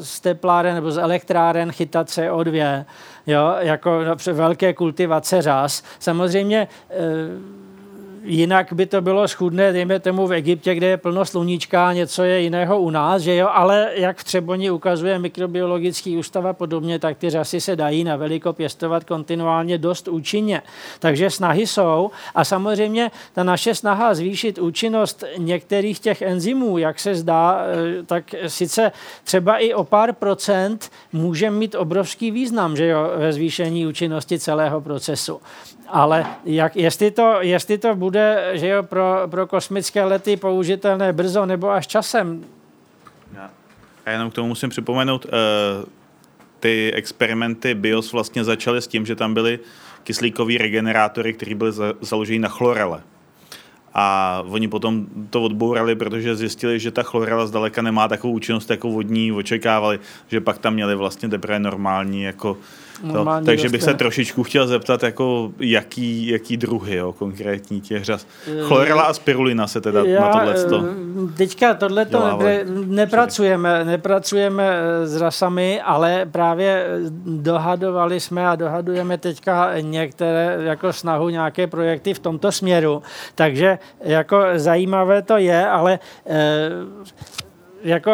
z 0.00 0.20
tepláren 0.20 0.74
nebo 0.74 0.90
z 0.90 0.98
elektráren 0.98 1.72
chytat 1.72 2.08
CO2, 2.08 2.84
jo, 3.28 3.54
jako 3.58 4.00
velké 4.32 4.72
kultivace 4.74 5.42
řas. 5.42 5.82
Samozřejmě 5.98 6.58
e, 6.58 6.68
jinak 8.28 8.72
by 8.72 8.86
to 8.86 9.00
bylo 9.00 9.28
schudné, 9.28 9.72
dejme 9.72 10.00
tomu 10.00 10.26
v 10.26 10.32
Egyptě, 10.32 10.74
kde 10.74 10.86
je 10.86 10.96
plno 10.96 11.24
sluníčka, 11.24 11.92
něco 11.92 12.22
je 12.22 12.40
jiného 12.40 12.80
u 12.80 12.90
nás, 12.90 13.22
že 13.22 13.36
jo, 13.36 13.48
ale 13.52 13.90
jak 13.94 14.18
v 14.18 14.24
Třeboni 14.24 14.70
ukazuje 14.70 15.18
mikrobiologický 15.18 16.16
ústav 16.16 16.44
a 16.44 16.52
podobně, 16.52 16.98
tak 16.98 17.18
ty 17.18 17.30
řasy 17.30 17.60
se 17.60 17.76
dají 17.76 18.04
na 18.04 18.16
veliko 18.16 18.52
pěstovat 18.52 19.04
kontinuálně 19.04 19.78
dost 19.78 20.08
účinně. 20.08 20.62
Takže 20.98 21.30
snahy 21.30 21.66
jsou 21.66 22.10
a 22.34 22.44
samozřejmě 22.44 23.10
ta 23.32 23.42
naše 23.42 23.74
snaha 23.74 24.14
zvýšit 24.14 24.58
účinnost 24.58 25.24
některých 25.38 26.00
těch 26.00 26.22
enzymů, 26.22 26.78
jak 26.78 27.00
se 27.00 27.14
zdá, 27.14 27.60
eh, 27.60 28.02
tak 28.02 28.34
sice 28.46 28.92
třeba 29.24 29.58
i 29.58 29.74
o 29.74 29.84
pár 29.84 30.12
procent 30.12 30.90
může 31.12 31.50
mít 31.50 31.74
obrovský 31.74 32.30
význam, 32.30 32.76
že 32.76 32.86
jo, 32.86 33.10
ve 33.16 33.32
zvýšení 33.32 33.86
účinnosti 33.86 34.38
celého 34.38 34.80
procesu. 34.80 35.40
Ale 35.90 36.26
jak, 36.44 36.76
jestli, 36.76 37.10
to, 37.10 37.36
jestli 37.40 37.78
to 37.78 37.94
bude 37.94 38.50
že 38.52 38.68
jo, 38.68 38.82
pro, 38.82 39.22
pro 39.30 39.46
kosmické 39.46 40.04
lety 40.04 40.36
použitelné 40.36 41.12
brzo 41.12 41.46
nebo 41.46 41.70
až 41.70 41.86
časem? 41.86 42.44
Já 44.06 44.12
jenom 44.12 44.30
k 44.30 44.34
tomu 44.34 44.48
musím 44.48 44.70
připomenout, 44.70 45.24
uh, 45.24 45.30
ty 46.60 46.92
experimenty 46.94 47.74
BIOS 47.74 48.12
vlastně 48.12 48.44
začaly 48.44 48.82
s 48.82 48.86
tím, 48.86 49.06
že 49.06 49.16
tam 49.16 49.34
byly 49.34 49.58
kyslíkové 50.04 50.58
regenerátory, 50.58 51.32
které 51.32 51.54
byly 51.54 51.72
za, 51.72 51.94
založeny 52.00 52.38
na 52.38 52.48
chlorele. 52.48 53.02
A 53.94 54.42
oni 54.48 54.68
potom 54.68 55.06
to 55.30 55.42
odbourali, 55.42 55.94
protože 55.94 56.36
zjistili, 56.36 56.80
že 56.80 56.90
ta 56.90 57.02
chlorela 57.02 57.46
zdaleka 57.46 57.82
nemá 57.82 58.08
takovou 58.08 58.32
účinnost, 58.32 58.70
jako 58.70 58.90
vodní 58.90 59.32
očekávali, 59.32 60.00
že 60.28 60.40
pak 60.40 60.58
tam 60.58 60.74
měli 60.74 60.94
vlastně 60.94 61.28
teprve 61.28 61.58
normální 61.58 62.22
jako 62.22 62.56
to, 63.12 63.26
takže 63.44 63.68
bych 63.68 63.82
se 63.82 63.94
trošičku 63.94 64.42
chtěl 64.42 64.66
zeptat, 64.66 65.02
jako 65.02 65.52
jaký, 65.60 66.26
jaký 66.26 66.56
druhy 66.56 66.96
jo, 66.96 67.12
konkrétní 67.12 67.80
těch 67.80 68.04
řas. 68.04 68.26
Eh, 68.46 68.62
Chlorela 68.62 69.02
a 69.02 69.12
spirulina 69.12 69.66
se 69.66 69.80
teda 69.80 70.02
Já, 70.04 70.20
na 70.20 70.32
tohle 70.32 70.64
to 70.64 70.84
eh, 70.84 71.32
Teďka 71.36 71.74
tohleto 71.74 72.38
ne, 72.38 72.64
nepracujeme, 72.86 73.84
nepracujeme 73.84 74.64
eh, 74.64 75.06
s 75.06 75.16
rasami, 75.16 75.80
ale 75.80 76.26
právě 76.32 76.86
dohadovali 77.26 78.20
jsme 78.20 78.48
a 78.48 78.56
dohadujeme 78.56 79.18
teďka 79.18 79.80
některé 79.80 80.58
jako 80.60 80.92
snahu 80.92 81.28
nějaké 81.28 81.66
projekty 81.66 82.14
v 82.14 82.18
tomto 82.18 82.52
směru. 82.52 83.02
Takže 83.34 83.78
jako 84.00 84.42
zajímavé 84.56 85.22
to 85.22 85.36
je, 85.36 85.66
ale 85.66 85.98
jako 87.82 88.12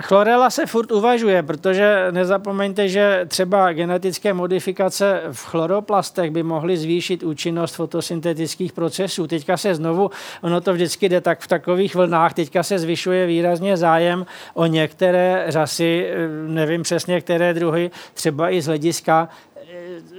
chlorela 0.00 0.50
se 0.50 0.66
furt 0.66 0.92
uvažuje, 0.92 1.42
protože 1.42 2.06
nezapomeňte, 2.10 2.88
že 2.88 3.24
třeba 3.28 3.72
genetické 3.72 4.32
modifikace 4.32 5.22
v 5.32 5.46
chloroplastech 5.46 6.30
by 6.30 6.42
mohly 6.42 6.76
zvýšit 6.76 7.22
účinnost 7.22 7.74
fotosyntetických 7.74 8.72
procesů. 8.72 9.26
Teďka 9.26 9.56
se 9.56 9.74
znovu, 9.74 10.10
ono 10.42 10.60
to 10.60 10.72
vždycky 10.72 11.08
jde 11.08 11.20
tak 11.20 11.40
v 11.40 11.46
takových 11.46 11.94
vlnách, 11.94 12.34
teďka 12.34 12.62
se 12.62 12.78
zvyšuje 12.78 13.26
výrazně 13.26 13.76
zájem 13.76 14.26
o 14.54 14.66
některé 14.66 15.44
řasy, 15.48 16.10
nevím 16.46 16.82
přesně, 16.82 17.20
které 17.20 17.54
druhy, 17.54 17.90
třeba 18.14 18.50
i 18.50 18.62
z 18.62 18.66
hlediska 18.66 19.28
eh, 19.56 19.62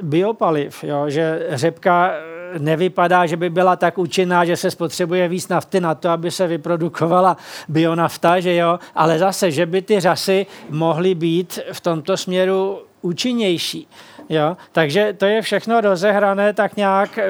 biopaliv, 0.02 0.84
jo, 0.84 1.10
že 1.10 1.48
řepka 1.50 2.14
nevypadá, 2.58 3.26
že 3.26 3.38
by 3.38 3.50
byla 3.50 3.76
tak 3.76 3.98
účinná, 3.98 4.46
že 4.46 4.58
se 4.58 4.72
spotřebuje 4.72 5.28
víc 5.28 5.48
nafty 5.48 5.82
na 5.82 5.96
to, 5.96 6.10
aby 6.10 6.32
se 6.32 6.48
vyprodukovala 6.48 7.38
bionafta, 7.68 8.40
že 8.40 8.56
jo, 8.56 8.80
ale 8.96 9.20
zase, 9.20 9.52
že 9.52 9.66
by 9.66 9.82
ty 9.82 10.00
řasy 10.00 10.46
mohly 10.70 11.16
být 11.16 11.60
v 11.72 11.82
tomto 11.82 12.18
směru 12.18 12.80
účinnější. 13.02 13.88
Jo? 14.30 14.58
Takže 14.72 15.14
to 15.18 15.26
je 15.26 15.42
všechno 15.42 15.82
rozehrané 15.82 16.54
tak 16.54 16.76
nějak 16.76 17.18
eh, 17.18 17.28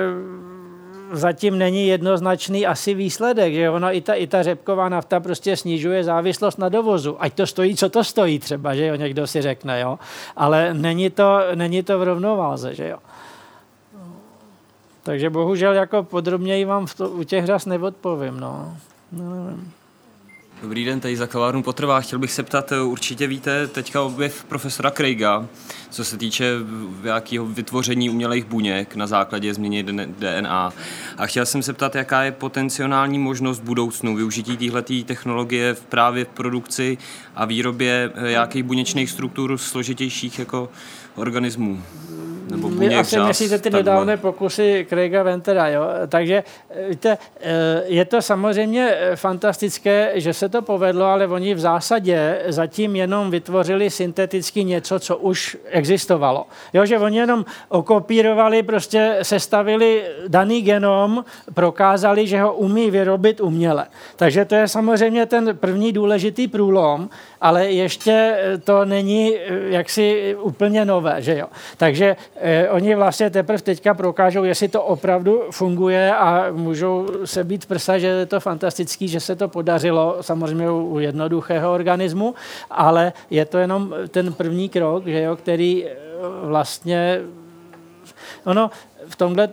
zatím 1.12 1.58
není 1.58 1.88
jednoznačný 1.88 2.68
asi 2.68 2.94
výsledek, 2.94 3.54
že 3.54 3.70
ono 3.70 3.96
i 3.96 4.02
ta, 4.02 4.14
i 4.14 4.28
ta 4.28 4.44
řepková 4.44 4.90
nafta 4.90 5.20
prostě 5.20 5.58
snižuje 5.58 6.04
závislost 6.04 6.58
na 6.58 6.70
dovozu. 6.70 7.16
Ať 7.20 7.34
to 7.34 7.48
stojí, 7.48 7.76
co 7.76 7.90
to 7.90 8.04
stojí 8.04 8.40
třeba, 8.40 8.76
že 8.76 8.86
jo, 8.86 8.96
někdo 8.96 9.28
si 9.28 9.42
řekne, 9.42 9.80
jo. 9.82 10.00
Ale 10.36 10.74
není 10.74 11.10
to, 11.10 11.40
není 11.56 11.84
to 11.84 12.00
v 12.00 12.04
rovnováze, 12.04 12.76
že 12.76 12.88
jo. 12.88 12.98
Takže 15.08 15.30
bohužel 15.30 15.74
jako 15.74 16.04
podrobněji 16.04 16.66
vám 16.66 16.86
v 16.86 16.96
to, 16.96 17.10
u 17.10 17.24
těch 17.24 17.46
řas 17.46 17.66
neodpovím. 17.66 18.40
No. 18.40 18.78
No, 19.12 19.46
nevím. 19.46 19.72
Dobrý 20.62 20.86
den, 20.86 21.00
tady 21.00 21.18
za 21.18 21.28
kavárnu 21.28 21.64
potrvá. 21.64 22.02
Chtěl 22.02 22.20
bych 22.20 22.32
se 22.32 22.44
ptat, 22.44 22.72
eh, 22.72 22.82
určitě 22.82 23.28
víte 23.28 23.68
teďka 23.68 24.02
objev 24.02 24.44
profesora 24.44 24.92
Craiga, 24.92 25.48
co 25.90 26.06
se 26.06 26.18
týče 26.18 26.54
nějakého 27.04 27.46
vytvoření 27.46 28.10
umělých 28.10 28.46
buněk 28.46 28.96
na 28.96 29.08
základě 29.08 29.54
změny 29.54 29.84
DNA. 30.20 30.74
A 31.18 31.26
chtěl 31.26 31.46
jsem 31.46 31.64
se 31.64 31.74
ptat, 31.74 31.96
jaká 31.96 32.24
je 32.24 32.32
potenciální 32.32 33.20
možnost 33.20 33.60
budoucnu 33.60 34.16
využití 34.16 34.58
této 34.58 34.94
technologie 35.06 35.74
v 35.74 35.82
právě 35.82 36.26
v 36.26 36.30
produkci 36.30 36.98
a 37.36 37.46
výrobě 37.46 38.12
eh, 38.16 38.30
nějakých 38.30 38.64
buněčných 38.64 39.10
struktur 39.10 39.58
složitějších 39.58 40.40
jako 40.40 40.70
organismů 41.16 41.84
nebo 42.52 42.70
Vy 42.70 42.96
asi 42.96 43.20
myslíte 43.20 43.58
ty 43.58 43.70
nedávné 43.70 44.18
pokusy 44.18 44.86
Craiga 44.90 45.24
Ventera, 45.24 45.68
jo? 45.68 45.84
Takže 46.08 46.44
víte, 46.90 47.18
eh, 47.40 47.84
je 47.86 48.06
to 48.06 48.22
samozřejmě 48.22 48.90
eh, 48.92 49.16
fantastické, 49.16 50.12
že 50.16 50.34
se 50.34 50.50
to 50.50 50.62
povedlo, 50.62 51.06
ale 51.06 51.28
oni 51.28 51.54
v 51.54 51.60
zásadě 51.60 52.42
zatím 52.48 52.96
jenom 52.96 53.32
vytvořili 53.32 53.90
synteticky 53.90 54.64
něco, 54.64 55.00
co 55.00 55.18
už 55.18 55.58
existovalo. 55.66 56.46
Jo, 56.74 56.86
že 56.86 57.00
oni 57.00 57.18
jenom 57.18 57.46
okopírovali, 57.70 58.64
prostě 58.64 59.18
sestavili 59.22 60.04
daný 60.28 60.62
genom, 60.62 61.26
prokázali, 61.54 62.28
že 62.28 62.42
ho 62.42 62.54
umí 62.54 62.92
vyrobit 62.92 63.42
uměle. 63.42 63.88
Takže 64.16 64.46
to 64.46 64.56
je 64.56 64.68
samozřejmě 64.68 65.26
ten 65.26 65.58
první 65.58 65.94
důležitý 65.94 66.48
průlom, 66.48 67.10
ale 67.42 67.66
ještě 67.66 68.36
eh, 68.38 68.58
to 68.58 68.86
není 68.86 69.34
jaksi 69.70 70.36
úplně 70.40 70.86
nové, 70.86 71.22
že 71.22 71.38
jo. 71.38 71.48
Takže 71.78 72.16
eh, 72.36 72.70
oni 72.70 72.96
vlastně 72.96 73.30
teprve 73.30 73.62
teďka 73.62 73.94
prokážou, 73.94 74.44
jestli 74.44 74.68
to 74.68 74.84
opravdu 74.84 75.44
funguje 75.52 76.16
a 76.16 76.52
můžou 76.52 77.08
se 77.26 77.44
být 77.44 77.66
prsa, 77.66 77.98
že 77.98 78.08
je 78.08 78.26
to 78.26 78.40
fantastický, 78.40 79.08
že 79.08 79.20
se 79.20 79.36
to 79.36 79.48
podařilo, 79.48 80.18
samozřejmě 80.22 80.72
u 80.72 81.00
jednoduchého 81.00 81.74
organismu, 81.74 82.36
ale 82.72 83.14
je 83.30 83.46
to 83.46 83.58
jenom 83.58 83.94
ten 84.08 84.34
první 84.34 84.70
krok, 84.70 85.08
že 85.08 85.22
jo, 85.22 85.36
který 85.36 85.86
eh, 85.86 85.96
vlastně 86.42 87.22
ono 88.46 88.72
v 89.08 89.16
tomhle 89.16 89.48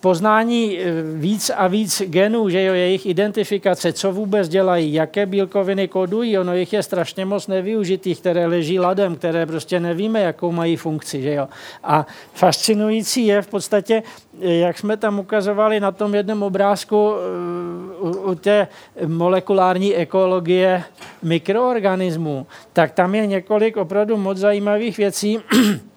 poznání 0.00 0.78
eh, 0.78 1.02
víc 1.14 1.50
a 1.56 1.66
víc 1.66 2.02
genů, 2.02 2.48
že 2.48 2.62
jo, 2.62 2.74
jejich 2.74 3.06
identifikace, 3.06 3.92
co 3.92 4.12
vůbec 4.12 4.48
dělají, 4.48 4.92
jaké 4.92 5.26
bílkoviny 5.26 5.88
kodují, 5.88 6.38
ono 6.38 6.54
jich 6.54 6.72
je 6.72 6.82
strašně 6.82 7.24
moc 7.24 7.46
nevyužitých, 7.46 8.20
které 8.20 8.46
leží 8.46 8.78
ladem, 8.78 9.16
které 9.16 9.46
prostě 9.46 9.80
nevíme, 9.80 10.20
jakou 10.20 10.52
mají 10.52 10.76
funkci, 10.76 11.22
že 11.22 11.34
jo. 11.34 11.48
A 11.84 12.06
fascinující 12.34 13.26
je 13.26 13.42
v 13.42 13.46
podstatě, 13.48 14.02
eh, 14.42 14.54
jak 14.54 14.78
jsme 14.78 14.96
tam 14.96 15.18
ukazovali 15.18 15.80
na 15.80 15.92
tom 15.92 16.14
jednom 16.14 16.42
obrázku 16.42 17.12
eh, 17.14 18.00
u, 18.00 18.30
u 18.30 18.34
té 18.34 18.68
molekulární 19.06 19.94
ekologie 19.96 20.84
mikroorganismů, 21.22 22.46
tak 22.72 22.92
tam 22.92 23.14
je 23.14 23.26
několik 23.26 23.76
opravdu 23.76 24.16
moc 24.16 24.38
zajímavých 24.38 24.96
věcí. 24.96 25.38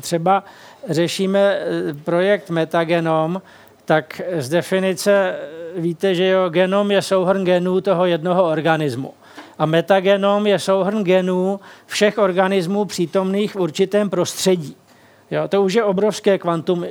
Třeba 0.00 0.44
řešíme 0.88 1.38
eh, 1.38 1.94
projekt 2.04 2.50
Metagenom, 2.50 3.42
tak 3.84 4.20
z 4.38 4.48
definice 4.48 5.12
eh, 5.12 5.80
víte, 5.80 6.14
že 6.14 6.26
jo, 6.26 6.48
genom 6.48 6.90
je 6.90 7.02
souhrn 7.02 7.44
genů 7.44 7.80
toho 7.80 8.06
jednoho 8.06 8.44
organismu. 8.44 9.14
A 9.58 9.66
metagenom 9.66 10.46
je 10.46 10.58
souhrn 10.58 11.04
genů 11.04 11.60
všech 11.86 12.18
organismů 12.18 12.84
přítomných 12.84 13.52
v 13.52 13.56
určitém 13.56 14.10
prostředí. 14.10 14.76
Jo, 15.30 15.48
to 15.48 15.62
už 15.62 15.74
je 15.74 15.84
obrovské 15.84 16.38
kvantum 16.38 16.84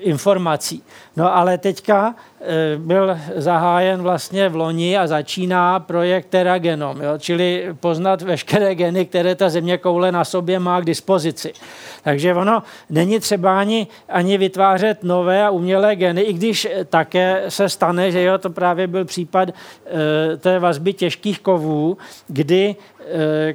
informací. 0.00 0.82
No 1.16 1.36
ale 1.36 1.58
teďka 1.58 2.14
e, 2.40 2.76
byl 2.76 3.18
zahájen 3.36 4.02
vlastně 4.02 4.48
v 4.48 4.56
loni 4.56 4.98
a 4.98 5.06
začíná 5.06 5.80
projekt 5.80 6.26
Teragenom, 6.26 7.00
jo, 7.00 7.18
čili 7.18 7.68
poznat 7.80 8.22
veškeré 8.22 8.74
geny, 8.74 9.06
které 9.06 9.34
ta 9.34 9.48
země 9.48 9.78
koule 9.78 10.12
na 10.12 10.24
sobě 10.24 10.58
má 10.58 10.80
k 10.80 10.84
dispozici. 10.84 11.52
Takže 12.02 12.34
ono 12.34 12.62
není 12.90 13.20
třeba 13.20 13.60
ani, 13.60 13.86
ani 14.08 14.38
vytvářet 14.38 15.02
nové 15.02 15.44
a 15.44 15.50
umělé 15.50 15.96
geny, 15.96 16.20
i 16.20 16.32
když 16.32 16.68
také 16.88 17.44
se 17.48 17.68
stane, 17.68 18.12
že 18.12 18.22
jo, 18.22 18.38
to 18.38 18.50
právě 18.50 18.86
byl 18.86 19.04
případ 19.04 19.48
e, 19.48 20.36
té 20.36 20.58
vazby 20.58 20.92
těžkých 20.92 21.40
kovů, 21.40 21.98
kdy 22.28 22.76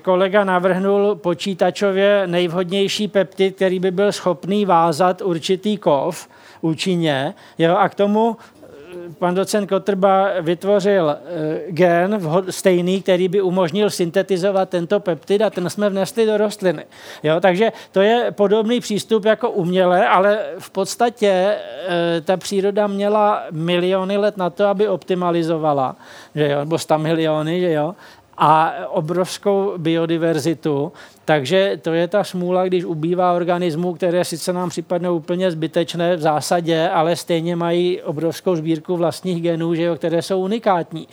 kolega 0.01 0.43
navrhnul 0.43 1.15
počítačově 1.15 2.27
nejvhodnější 2.27 3.07
peptid, 3.07 3.55
který 3.55 3.79
by 3.79 3.91
byl 3.91 4.11
schopný 4.11 4.65
vázat 4.65 5.21
určitý 5.21 5.77
kov, 5.77 6.27
účinně. 6.63 7.33
Jo, 7.57 7.75
a 7.75 7.89
k 7.89 7.95
tomu 7.95 8.37
eh, 8.37 9.13
pan 9.19 9.35
docent 9.35 9.67
Kotrba 9.67 10.27
vytvořil 10.41 11.09
eh, 11.09 11.61
gen 11.71 12.21
stejný, 12.49 13.01
který 13.01 13.27
by 13.27 13.41
umožnil 13.41 13.89
syntetizovat 13.89 14.69
tento 14.69 14.99
peptid 14.99 15.41
a 15.41 15.49
ten 15.49 15.69
jsme 15.69 15.89
vnesli 15.89 16.25
do 16.25 16.37
rostliny. 16.37 16.85
Jo, 17.23 17.39
takže 17.39 17.71
to 17.91 18.01
je 18.01 18.31
podobný 18.31 18.79
přístup 18.79 19.25
jako 19.25 19.49
uměle, 19.49 20.07
ale 20.07 20.39
v 20.59 20.69
podstatě 20.69 21.55
eh, 21.87 22.21
ta 22.21 22.37
příroda 22.37 22.87
měla 22.87 23.43
miliony 23.51 24.17
let 24.17 24.37
na 24.37 24.49
to, 24.49 24.67
aby 24.67 24.87
optimalizovala, 24.87 25.95
že 26.35 26.49
jo, 26.49 26.59
nebo 26.59 26.77
sta 26.77 26.97
miliony, 26.97 27.59
že 27.59 27.71
jo, 27.71 27.95
a 28.37 28.73
obrovskou 28.89 29.73
biodiverzitu. 29.77 30.91
Takže 31.25 31.79
to 31.81 31.93
je 31.93 32.07
ta 32.07 32.23
smůla, 32.23 32.65
když 32.65 32.85
ubývá 32.85 33.33
organismů, 33.33 33.93
které 33.93 34.25
sice 34.25 34.53
nám 34.53 34.69
připadnou 34.69 35.15
úplně 35.15 35.51
zbytečné 35.51 36.15
v 36.15 36.21
zásadě, 36.21 36.89
ale 36.89 37.15
stejně 37.15 37.55
mají 37.55 38.01
obrovskou 38.01 38.55
sbírku 38.55 38.97
vlastních 38.97 39.43
genů, 39.43 39.75
že 39.75 39.83
jo, 39.83 39.95
které 39.95 40.21
jsou 40.21 40.41
unikátní. 40.41 41.07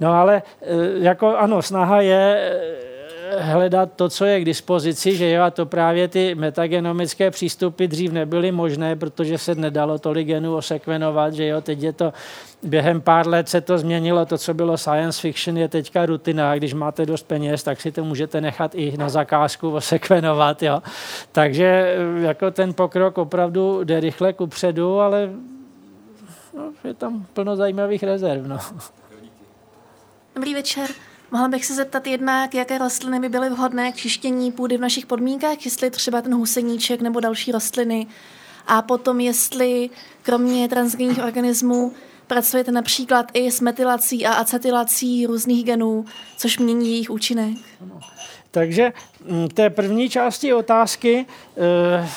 No 0.00 0.12
ale 0.12 0.36
e, 0.36 0.42
jako 0.98 1.36
ano, 1.36 1.62
snaha 1.62 2.00
je 2.00 2.36
e, 2.38 2.95
hledat 3.38 3.92
to, 3.96 4.08
co 4.08 4.24
je 4.24 4.40
k 4.40 4.44
dispozici, 4.44 5.16
že 5.16 5.30
jo, 5.30 5.42
a 5.42 5.50
to 5.50 5.66
právě 5.66 6.08
ty 6.08 6.34
metagenomické 6.34 7.30
přístupy 7.30 7.86
dřív 7.86 8.12
nebyly 8.12 8.52
možné, 8.52 8.96
protože 8.96 9.38
se 9.38 9.54
nedalo 9.54 9.98
tolik 9.98 10.26
genů 10.26 10.56
osekvenovat, 10.56 11.34
že 11.34 11.46
jo, 11.46 11.60
teď 11.60 11.82
je 11.82 11.92
to 11.92 12.12
během 12.62 13.00
pár 13.00 13.28
let 13.28 13.48
se 13.48 13.60
to 13.60 13.78
změnilo, 13.78 14.26
to, 14.26 14.38
co 14.38 14.54
bylo 14.54 14.78
science 14.78 15.20
fiction, 15.20 15.58
je 15.58 15.68
teďka 15.68 16.06
rutina, 16.06 16.56
když 16.56 16.74
máte 16.74 17.06
dost 17.06 17.22
peněz, 17.22 17.62
tak 17.62 17.80
si 17.80 17.92
to 17.92 18.04
můžete 18.04 18.40
nechat 18.40 18.74
i 18.74 18.96
na 18.96 19.08
zakázku 19.08 19.70
osekvenovat, 19.70 20.62
jo. 20.62 20.82
Takže 21.32 21.96
jako 22.20 22.50
ten 22.50 22.74
pokrok 22.74 23.18
opravdu 23.18 23.84
jde 23.84 24.00
rychle 24.00 24.32
kupředu, 24.32 25.00
ale 25.00 25.30
no, 26.56 26.72
je 26.84 26.94
tam 26.94 27.26
plno 27.32 27.56
zajímavých 27.56 28.02
rezerv, 28.02 28.46
no. 28.46 28.58
Dobrý 30.34 30.54
večer. 30.54 30.90
Mohla 31.30 31.48
bych 31.48 31.64
se 31.64 31.74
zeptat 31.74 32.06
jednak, 32.06 32.54
jaké 32.54 32.78
rostliny 32.78 33.20
by 33.20 33.28
byly 33.28 33.50
vhodné 33.50 33.92
k 33.92 33.96
čištění 33.96 34.52
půdy 34.52 34.76
v 34.76 34.80
našich 34.80 35.06
podmínkách, 35.06 35.64
jestli 35.64 35.90
třeba 35.90 36.22
ten 36.22 36.34
huseníček 36.34 37.00
nebo 37.00 37.20
další 37.20 37.52
rostliny. 37.52 38.06
A 38.66 38.82
potom, 38.82 39.20
jestli 39.20 39.90
kromě 40.22 40.68
transgenních 40.68 41.24
organismů 41.24 41.92
Pracujete 42.26 42.72
například 42.72 43.26
i 43.34 43.50
s 43.50 43.60
metylací 43.60 44.26
a 44.26 44.32
acetylací 44.32 45.26
různých 45.26 45.64
genů, 45.64 46.04
což 46.36 46.58
mění 46.58 46.90
jejich 46.90 47.10
účinek. 47.10 47.58
Takže 48.50 48.92
mm, 49.24 49.48
té 49.48 49.70
první 49.70 50.08
části 50.08 50.54
otázky 50.54 51.26
eh, 51.56 52.08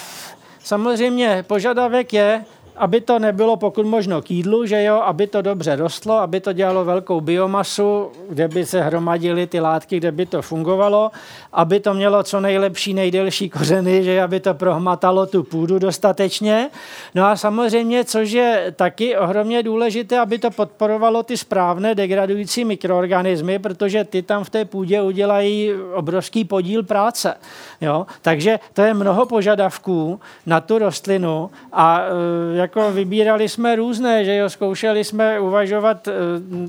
samozřejmě 0.60 1.44
požadavek 1.48 2.14
je, 2.14 2.46
aby 2.80 3.02
to 3.02 3.20
nebylo 3.20 3.58
pokud 3.58 3.86
možno 3.86 4.22
k 4.22 4.32
jídlu, 4.32 4.66
že 4.66 4.84
jo, 4.84 4.96
aby 4.96 5.28
to 5.28 5.42
dobře 5.42 5.76
rostlo, 5.76 6.18
aby 6.18 6.40
to 6.40 6.54
dělalo 6.54 6.86
velkou 6.86 7.22
biomasu, 7.22 8.12
kde 8.30 8.48
by 8.48 8.66
se 8.66 8.82
hromadily 8.82 9.48
ty 9.48 9.60
látky, 9.60 9.98
kde 9.98 10.12
by 10.12 10.26
to 10.26 10.42
fungovalo, 10.42 11.12
aby 11.54 11.80
to 11.80 11.94
mělo 11.94 12.24
co 12.24 12.40
nejlepší, 12.40 12.94
nejdelší 12.94 13.50
kořeny, 13.50 14.04
že 14.04 14.22
aby 14.22 14.40
to 14.40 14.54
prohmatalo 14.54 15.26
tu 15.26 15.44
půdu 15.44 15.80
dostatečně. 15.80 16.70
No 17.16 17.26
a 17.26 17.36
samozřejmě, 17.36 18.04
což 18.04 18.32
je 18.32 18.74
taky 18.76 19.18
ohromně 19.18 19.64
důležité, 19.64 20.20
aby 20.20 20.40
to 20.40 20.52
podporovalo 20.52 21.24
ty 21.24 21.38
správné 21.38 21.96
degradující 21.96 22.66
mikroorganismy, 22.66 23.60
protože 23.60 24.04
ty 24.04 24.22
tam 24.22 24.44
v 24.44 24.50
té 24.50 24.66
půdě 24.66 25.02
udělají 25.02 25.72
obrovský 25.94 26.46
podíl 26.46 26.84
práce. 26.84 27.36
Jo? 27.82 28.06
Takže 28.22 28.60
to 28.74 28.82
je 28.82 28.94
mnoho 28.94 29.26
požadavků 29.26 30.20
na 30.46 30.62
tu 30.62 30.78
rostlinu 30.78 31.50
a 31.72 32.02
e, 32.02 32.58
jako 32.70 32.92
vybírali 32.92 33.50
jsme 33.50 33.76
různé, 33.76 34.26
že 34.26 34.36
jo, 34.36 34.50
zkoušeli 34.50 35.04
jsme 35.04 35.40
uvažovat, 35.40 36.08
e, 36.08 36.12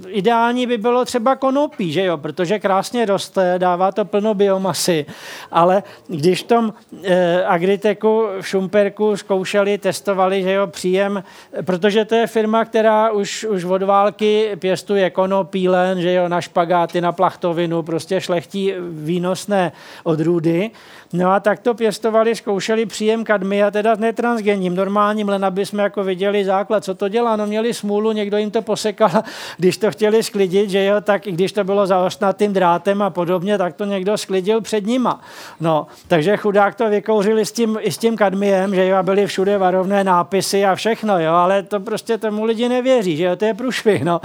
ideální 0.08 0.66
by 0.66 0.78
bylo 0.78 1.04
třeba 1.04 1.36
konopí, 1.36 1.92
že 1.92 2.04
jo, 2.04 2.16
protože 2.16 2.58
krásně 2.58 3.06
roste, 3.06 3.54
dává 3.58 3.92
to 3.92 4.04
plno 4.04 4.34
biomasy, 4.34 5.06
ale 5.50 5.82
když 6.08 6.42
v 6.42 6.46
tom 6.46 6.72
e, 7.02 7.44
Agriteku 7.44 8.26
v 8.40 8.48
Šumperku 8.48 9.16
zkoušeli, 9.16 9.78
testovali, 9.78 10.42
že 10.42 10.52
jo, 10.52 10.66
příjem, 10.66 11.24
protože 11.64 12.04
to 12.04 12.14
je 12.14 12.26
firma, 12.26 12.64
která 12.64 13.10
už, 13.10 13.44
už 13.44 13.64
od 13.64 13.82
války 13.82 14.56
pěstuje 14.58 15.10
konopí 15.10 15.68
len, 15.68 16.00
že 16.00 16.12
jo, 16.12 16.28
na 16.28 16.40
špagáty, 16.40 17.00
na 17.00 17.12
plachtovinu, 17.12 17.82
prostě 17.82 18.20
šlechtí 18.20 18.72
výnosné 18.90 19.72
odrůdy, 20.04 20.70
No 21.12 21.30
a 21.30 21.40
tak 21.40 21.58
to 21.58 21.74
pěstovali, 21.74 22.34
zkoušeli 22.34 22.86
příjem 22.86 23.24
kadmia, 23.24 23.70
teda 23.70 23.94
netransgenním, 23.94 24.76
normálním, 24.76 25.28
len 25.28 25.44
aby 25.44 25.66
jsme 25.66 25.82
jako 25.82 26.04
viděli 26.04 26.44
základ, 26.44 26.84
co 26.84 26.94
to 26.94 27.08
dělá. 27.08 27.36
No 27.36 27.46
měli 27.46 27.74
smůlu, 27.74 28.12
někdo 28.12 28.36
jim 28.36 28.50
to 28.50 28.62
posekal, 28.62 29.10
když 29.58 29.76
to 29.76 29.90
chtěli 29.90 30.22
sklidit, 30.22 30.70
že 30.70 30.84
jo, 30.84 31.00
tak 31.00 31.26
i 31.26 31.32
když 31.32 31.52
to 31.52 31.64
bylo 31.64 31.86
zaostnatým 31.86 32.52
drátem 32.52 33.02
a 33.02 33.10
podobně, 33.10 33.58
tak 33.58 33.74
to 33.74 33.84
někdo 33.84 34.18
sklidil 34.18 34.60
před 34.60 34.86
nima. 34.86 35.20
No, 35.60 35.86
takže 36.08 36.36
chudák 36.36 36.74
to 36.74 36.90
vykouřili 36.90 37.46
s 37.46 37.52
tím, 37.52 37.78
i 37.80 37.92
s 37.92 37.98
tím 37.98 38.16
kadmiem, 38.16 38.74
že 38.74 38.86
jo, 38.86 38.96
a 38.96 39.02
byly 39.02 39.26
všude 39.26 39.58
varovné 39.58 40.04
nápisy 40.04 40.64
a 40.64 40.74
všechno, 40.74 41.20
jo, 41.20 41.32
ale 41.32 41.62
to 41.62 41.80
prostě 41.80 42.18
tomu 42.18 42.44
lidi 42.44 42.68
nevěří, 42.68 43.16
že 43.16 43.24
jo, 43.24 43.36
to 43.36 43.44
je 43.44 43.54
průšvih, 43.54 44.04
no. 44.04 44.20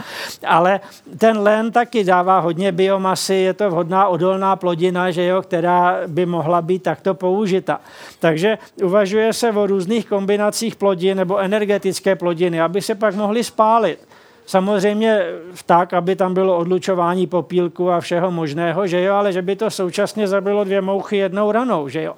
Ale 0.48 0.80
ten 1.18 1.40
len 1.40 1.72
taky 1.72 2.04
dává 2.04 2.40
hodně 2.40 2.72
biomasy, 2.72 3.36
je 3.36 3.54
to 3.54 3.70
vhodná 3.70 4.08
odolná 4.08 4.56
plodina, 4.56 5.12
že 5.12 5.26
jo, 5.26 5.42
která 5.42 5.98
by 6.08 6.26
mohla 6.26 6.62
být 6.62 6.75
být 6.76 6.84
takto 6.84 7.14
použita. 7.14 7.80
Takže 8.20 8.58
uvažuje 8.84 9.34
se 9.34 9.52
o 9.52 9.68
různých 9.68 10.06
kombinacích 10.06 10.76
plodin 10.76 11.18
nebo 11.18 11.40
energetické 11.40 12.16
plodiny, 12.16 12.62
aby 12.62 12.82
se 12.82 12.96
pak 12.96 13.16
mohly 13.16 13.44
spálit. 13.44 14.00
Samozřejmě 14.46 15.26
tak, 15.66 15.94
aby 15.94 16.16
tam 16.16 16.34
bylo 16.34 16.58
odlučování 16.58 17.28
popílku 17.28 17.92
a 17.92 18.00
všeho 18.00 18.32
možného, 18.32 18.88
že 18.88 19.02
jo, 19.02 19.16
ale 19.16 19.34
že 19.34 19.42
by 19.42 19.56
to 19.56 19.70
současně 19.72 20.28
zabilo 20.28 20.64
dvě 20.64 20.82
mouchy 20.82 21.18
jednou 21.18 21.52
ranou, 21.52 21.90
že 21.90 22.04
jo. 22.04 22.14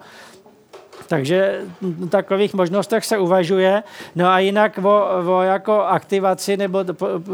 Takže 1.07 1.61
takových 2.09 2.53
možnostech 2.53 3.05
se 3.05 3.17
uvažuje. 3.17 3.83
No 4.15 4.27
a 4.27 4.39
jinak 4.39 4.79
o, 4.83 5.07
o 5.27 5.41
jako 5.41 5.81
aktivaci 5.81 6.57
nebo 6.57 6.85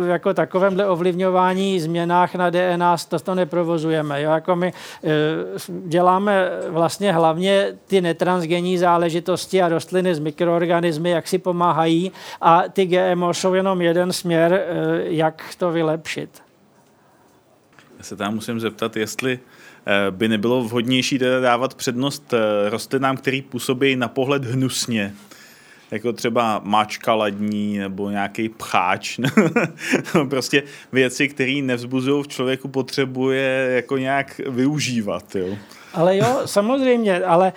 jako 0.07 0.34
takovémhle 0.34 0.88
ovlivňování 0.88 1.80
změnách 1.80 2.36
na 2.36 2.49
DNA 2.49 2.97
to, 3.09 3.19
to 3.19 3.36
neprovozujeme. 3.36 4.21
Jo? 4.21 4.32
Jako 4.32 4.55
my 4.55 4.67
e, 4.67 4.74
děláme 5.88 6.49
vlastně 6.69 7.13
hlavně 7.13 7.67
ty 7.88 8.01
netransgenní 8.01 8.78
záležitosti 8.78 9.61
a 9.61 9.69
rostliny 9.69 10.15
z 10.15 10.19
mikroorganismy, 10.19 11.09
jak 11.09 11.28
si 11.28 11.38
pomáhají 11.38 12.11
a 12.41 12.63
ty 12.74 12.86
GMO 12.86 13.34
jsou 13.34 13.53
jenom 13.53 13.82
jeden 13.82 14.13
směr, 14.13 14.53
e, 14.53 14.65
jak 15.03 15.43
to 15.57 15.71
vylepšit. 15.71 16.30
Já 17.97 18.03
se 18.03 18.15
tam 18.15 18.36
musím 18.36 18.59
zeptat, 18.59 18.95
jestli 18.95 19.39
Eh, 19.39 19.62
by 20.11 20.27
nebylo 20.27 20.63
vhodnější 20.63 21.19
teda 21.19 21.39
dávat 21.39 21.75
přednost 21.75 22.34
eh, 22.34 22.69
rostlinám, 22.69 23.17
který 23.17 23.41
působí 23.41 23.95
na 23.95 24.07
pohled 24.07 24.45
hnusně, 24.45 25.13
jako 25.91 26.13
třeba 26.13 26.61
máčka 26.63 27.13
ladní 27.13 27.77
nebo 27.77 28.09
nějaký 28.09 28.49
pcháč, 28.49 29.19
prostě 30.29 30.63
věci, 30.91 31.27
které 31.27 31.61
nevzbuzují 31.61 32.23
v 32.23 32.27
člověku, 32.27 32.67
potřebuje 32.67 33.71
jako 33.75 33.97
nějak 33.97 34.41
využívat. 34.49 35.36
Jo. 35.36 35.57
Ale 35.93 36.17
jo, 36.17 36.41
samozřejmě, 36.45 37.23
ale 37.23 37.53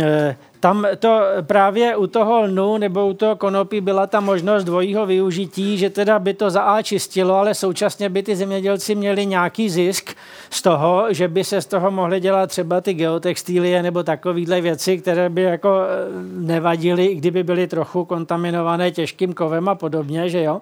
e, 0.00 0.36
tam 0.60 0.86
to 0.98 1.20
právě 1.42 1.96
u 1.96 2.06
toho 2.06 2.40
lnu 2.40 2.78
nebo 2.78 3.06
u 3.06 3.14
toho 3.14 3.36
konopí 3.36 3.80
byla 3.80 4.06
ta 4.06 4.20
možnost 4.20 4.64
dvojího 4.64 5.06
využití, 5.06 5.78
že 5.78 5.90
teda 5.90 6.18
by 6.18 6.34
to 6.34 6.50
za 6.50 6.62
A 6.62 6.82
čistilo, 6.82 7.34
ale 7.34 7.54
současně 7.54 8.08
by 8.08 8.22
ty 8.22 8.36
zemědělci 8.36 8.94
měli 8.94 9.26
nějaký 9.26 9.70
zisk 9.70 10.14
z 10.50 10.62
toho, 10.62 11.06
že 11.10 11.28
by 11.28 11.44
se 11.44 11.62
z 11.62 11.66
toho 11.66 11.90
mohly 11.90 12.20
dělat 12.20 12.46
třeba 12.46 12.80
ty 12.80 12.94
geotextílie 12.94 13.82
nebo 13.82 14.02
takovéhle 14.02 14.60
věci, 14.60 14.98
které 14.98 15.28
by 15.28 15.42
jako 15.42 15.80
eh, 15.80 15.88
nevadily, 16.32 17.14
kdyby 17.14 17.42
byly 17.42 17.66
trochu 17.66 18.04
kontaminované 18.04 18.90
těžkým 18.90 19.32
kovem 19.32 19.68
a 19.68 19.74
podobně, 19.74 20.28
že 20.28 20.42
jo. 20.42 20.60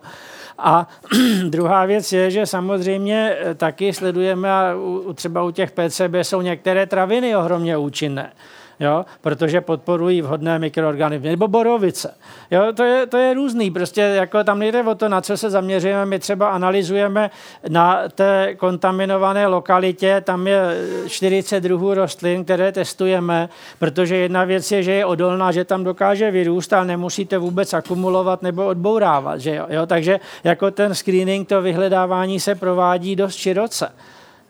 A 0.59 0.89
druhá 1.49 1.85
věc 1.85 2.13
je, 2.13 2.31
že 2.31 2.47
samozřejmě 2.47 3.37
eh, 3.39 3.55
taky 3.55 3.93
sledujeme, 3.93 4.53
a 4.53 4.75
třeba 5.15 5.43
u 5.43 5.51
těch 5.51 5.71
PCB 5.71 6.15
jsou 6.23 6.41
některé 6.41 6.87
traviny 6.87 7.37
ohromně 7.37 7.77
účinné 7.77 8.33
jo, 8.81 9.05
protože 9.21 9.61
podporují 9.61 10.23
vhodné 10.23 10.59
mikroorganismy, 10.59 11.29
nebo 11.29 11.49
borovice. 11.49 12.15
Jo, 12.51 12.73
to, 12.77 12.85
je, 12.85 13.07
to 13.07 13.17
je 13.17 13.35
různý, 13.35 13.71
prostě 13.71 14.01
jako 14.01 14.45
tam 14.45 14.59
nejde 14.59 14.83
o 14.83 14.95
to, 14.95 15.09
na 15.09 15.21
co 15.21 15.37
se 15.37 15.51
zaměřujeme, 15.51 16.07
my 16.07 16.19
třeba 16.19 16.49
analyzujeme 16.49 17.31
na 17.69 18.01
té 18.09 18.55
kontaminované 18.55 19.47
lokalitě, 19.47 20.21
tam 20.25 20.47
je 20.47 20.61
40 21.09 21.61
druhů 21.61 21.95
rostlin, 21.95 22.45
které 22.45 22.73
testujeme, 22.73 23.49
protože 23.79 24.17
jedna 24.17 24.45
věc 24.45 24.73
je, 24.73 24.83
že 24.83 24.93
je 24.93 25.05
odolná, 25.05 25.53
že 25.53 25.65
tam 25.65 25.85
dokáže 25.85 26.31
vyrůst, 26.31 26.73
ale 26.73 26.87
nemusíte 26.87 27.39
vůbec 27.39 27.75
akumulovat 27.75 28.43
nebo 28.43 28.67
odbourávat, 28.67 29.41
že 29.41 29.55
jo, 29.55 29.67
jo? 29.69 29.87
takže 29.87 30.21
jako 30.45 30.71
ten 30.71 30.95
screening, 30.95 31.49
to 31.49 31.63
vyhledávání 31.63 32.41
se 32.41 32.55
provádí 32.55 33.17
dost 33.17 33.37
široce. 33.37 33.93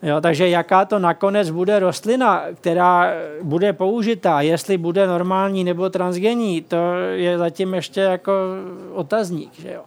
Jo, 0.07 0.21
takže 0.21 0.49
jaká 0.49 0.85
to 0.85 0.99
nakonec 0.99 1.51
bude 1.51 1.79
rostlina, 1.79 2.45
která 2.55 3.13
bude 3.43 3.73
použitá, 3.73 4.41
jestli 4.41 4.79
bude 4.79 5.07
normální 5.07 5.65
nebo 5.65 5.91
transgenní, 5.91 6.63
to 6.63 6.95
je 7.15 7.39
zatím 7.39 7.75
ještě 7.75 8.01
jako 8.01 8.33
otazník. 8.93 9.53
Že 9.59 9.73
jo? 9.73 9.83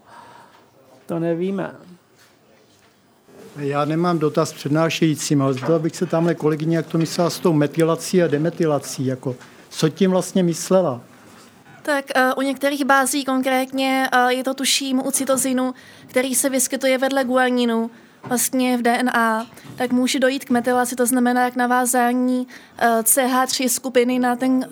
To 1.05 1.19
nevíme. 1.19 1.75
Já 3.57 3.85
nemám 3.85 4.19
dotaz 4.19 4.53
přednášejícím, 4.53 5.41
ale 5.41 5.53
zeptal 5.53 5.79
bych 5.79 5.95
se 5.95 6.05
tamhle 6.05 6.35
kolegyně, 6.35 6.77
jak 6.77 6.87
to 6.87 6.97
myslela 6.97 7.29
s 7.29 7.39
tou 7.39 7.53
metylací 7.53 8.23
a 8.23 8.27
demetylací. 8.27 9.05
Jako, 9.05 9.35
co 9.69 9.89
tím 9.89 10.11
vlastně 10.11 10.43
myslela? 10.43 11.01
Tak 11.81 12.05
uh, 12.15 12.21
u 12.37 12.41
některých 12.41 12.85
bází 12.85 13.25
konkrétně 13.25 14.09
uh, 14.13 14.29
je 14.29 14.43
to 14.43 14.53
tuším 14.53 15.01
u 15.05 15.11
cytozinu, 15.11 15.73
který 16.07 16.35
se 16.35 16.49
vyskytuje 16.49 16.97
vedle 16.97 17.23
guaninu, 17.23 17.91
vlastně 18.23 18.77
v 18.77 18.81
DNA, 18.81 19.47
tak 19.75 19.91
může 19.91 20.19
dojít 20.19 20.45
k 20.45 20.49
metylaci, 20.49 20.95
to 20.95 21.05
znamená 21.05 21.51
k 21.51 21.55
navázání 21.55 22.47
eh, 22.77 23.01
CH3 23.01 23.67
skupiny 23.67 24.19
na 24.19 24.35
ten, 24.35 24.69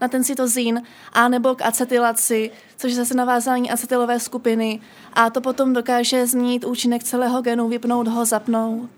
na 0.00 0.08
ten 0.08 0.24
cytozín, 0.24 0.82
a 1.12 1.28
nebo 1.28 1.54
k 1.54 1.62
acetylaci, 1.62 2.50
což 2.76 2.90
je 2.90 2.96
zase 2.96 3.14
navázání 3.14 3.70
acetylové 3.70 4.20
skupiny 4.20 4.80
a 5.12 5.30
to 5.30 5.40
potom 5.40 5.72
dokáže 5.72 6.26
změnit 6.26 6.64
účinek 6.64 7.04
celého 7.04 7.42
genu, 7.42 7.68
vypnout 7.68 8.08
ho, 8.08 8.24
zapnout. 8.24 8.90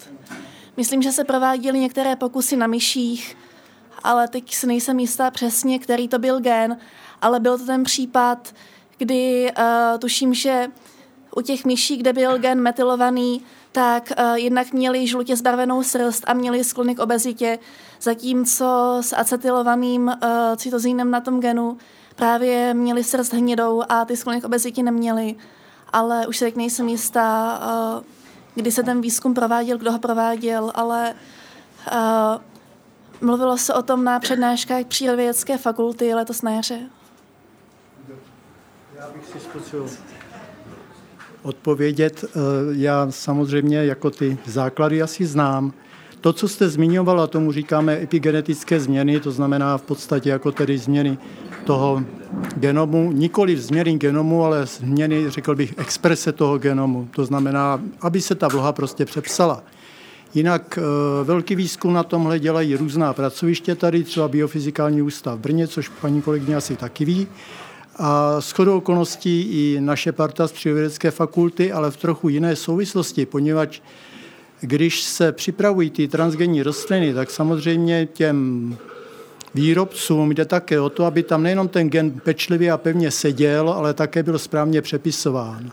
Myslím, 0.77 1.03
že 1.03 1.13
se 1.13 1.25
prováděly 1.25 1.79
některé 1.79 2.17
pokusy 2.17 2.57
na 2.57 2.67
myších, 2.67 3.37
ale 4.03 4.29
teď 4.29 4.55
si 4.55 4.67
nejsem 4.67 4.99
jistá 4.99 5.31
přesně, 5.31 5.79
který 5.79 6.09
to 6.09 6.19
byl 6.19 6.41
gen, 6.41 6.79
ale 7.23 7.41
byl 7.41 7.59
to 7.59 7.67
ten 7.67 7.85
případ, 7.85 8.55
kdy 8.99 9.53
uh, 9.59 9.99
tuším, 9.99 10.35
že 10.35 10.69
u 11.37 11.41
těch 11.41 11.65
myší, 11.65 11.97
kde 11.97 12.13
byl 12.13 12.39
gen 12.39 12.61
metylovaný, 12.61 13.43
tak 13.73 14.13
uh, 14.19 14.35
jednak 14.35 14.73
měli 14.73 15.07
žlutě 15.07 15.37
zbarvenou 15.37 15.83
srst 15.83 16.25
a 16.27 16.35
měli 16.35 16.65
sklony 16.65 16.95
k 16.95 16.99
obezitě, 16.99 17.59
zatímco 18.01 18.99
s 19.01 19.17
acetylovaným 19.17 20.07
uh, 20.07 20.13
cytozínem 20.57 21.11
na 21.11 21.21
tom 21.21 21.41
genu 21.41 21.79
právě 22.17 22.75
měli 22.75 23.05
srst 23.05 23.33
hnědou 23.33 23.83
a 23.89 24.05
ty 24.05 24.17
sklony 24.17 24.41
k 24.41 24.45
obezitě 24.45 24.83
neměli. 24.83 25.37
Ale 25.93 26.27
už 26.27 26.39
se 26.39 26.45
tak 26.45 26.57
nejsem 26.57 26.89
jistá, 26.89 27.61
uh, 27.99 28.05
kdy 28.55 28.73
se 28.73 28.83
ten 28.83 29.01
výzkum 29.01 29.35
prováděl, 29.35 29.79
kdo 29.79 29.93
ho 29.93 29.99
prováděl, 29.99 30.73
ale 30.75 31.15
uh, 31.93 31.99
mluvilo 33.21 33.59
se 33.59 33.75
o 33.75 33.83
tom 33.83 34.05
na 34.05 34.21
přednáškách 34.21 34.87
přírodovědecké 34.87 35.59
fakulty 35.59 36.15
letos 36.15 36.43
na 36.43 36.51
jaře. 36.51 36.81
Já 38.99 39.11
bych 39.11 39.27
si 39.27 39.41
zkusil 39.41 39.89
odpovědět. 41.43 42.25
Eh, 42.25 42.39
já 42.71 43.07
samozřejmě 43.11 43.85
jako 43.85 44.11
ty 44.11 44.39
základy 44.47 45.03
asi 45.03 45.27
znám. 45.27 45.73
To, 46.21 46.33
co 46.33 46.49
jste 46.49 46.69
zmiňovala, 46.69 47.27
tomu 47.27 47.53
říkáme 47.53 48.03
epigenetické 48.03 48.81
změny, 48.81 49.21
to 49.21 49.33
znamená 49.33 49.79
v 49.79 49.83
podstatě 49.83 50.31
jako 50.31 50.53
tedy 50.53 50.79
změny 50.79 51.19
toho 51.65 52.03
genomu, 52.57 53.13
nikoli 53.13 53.57
změny 53.57 53.99
genomu, 53.99 54.45
ale 54.45 54.67
změny, 54.67 55.31
řekl 55.31 55.55
bych, 55.55 55.75
exprese 55.79 56.33
toho 56.33 56.59
genomu. 56.59 57.09
To 57.11 57.25
znamená, 57.25 57.81
aby 58.01 58.21
se 58.21 58.35
ta 58.35 58.49
vloha 58.49 58.73
prostě 58.73 59.05
přepsala. 59.05 59.63
Jinak 60.35 60.79
e, 60.79 61.25
velký 61.25 61.55
výzkum 61.55 61.93
na 61.93 62.03
tomhle 62.03 62.39
dělají 62.39 62.77
různá 62.77 63.13
pracoviště 63.13 63.75
tady, 63.75 64.05
třeba 64.05 64.29
Biofyzikální 64.29 65.03
ústav 65.03 65.39
v 65.39 65.43
Brně, 65.43 65.69
což 65.69 65.89
paní 65.89 66.23
kolegyně 66.23 66.57
asi 66.57 66.77
taky 66.77 67.05
ví. 67.05 67.27
A 68.03 68.41
shodou 68.41 68.77
okolností 68.77 69.41
i 69.41 69.81
naše 69.81 70.13
parta 70.13 70.49
z 70.49 70.53
přírodovědecké 70.53 71.11
fakulty, 71.11 71.73
ale 71.73 71.91
v 71.91 71.97
trochu 71.97 72.29
jiné 72.29 72.57
souvislosti, 72.57 73.27
poněvadž 73.27 73.81
když 74.61 75.03
se 75.03 75.33
připravují 75.33 75.91
ty 75.91 76.09
transgenní 76.09 76.63
rostliny, 76.63 77.15
tak 77.15 77.31
samozřejmě 77.31 78.07
těm 78.07 78.77
výrobcům 79.55 80.33
jde 80.33 80.45
také 80.45 80.81
o 80.81 80.91
to, 80.91 81.05
aby 81.05 81.23
tam 81.23 81.43
nejenom 81.43 81.69
ten 81.69 81.91
gen 81.91 82.11
pečlivě 82.11 82.73
a 82.73 82.79
pevně 82.79 83.11
seděl, 83.11 83.71
ale 83.71 83.95
také 83.95 84.23
byl 84.23 84.39
správně 84.39 84.83
přepisován. 84.83 85.71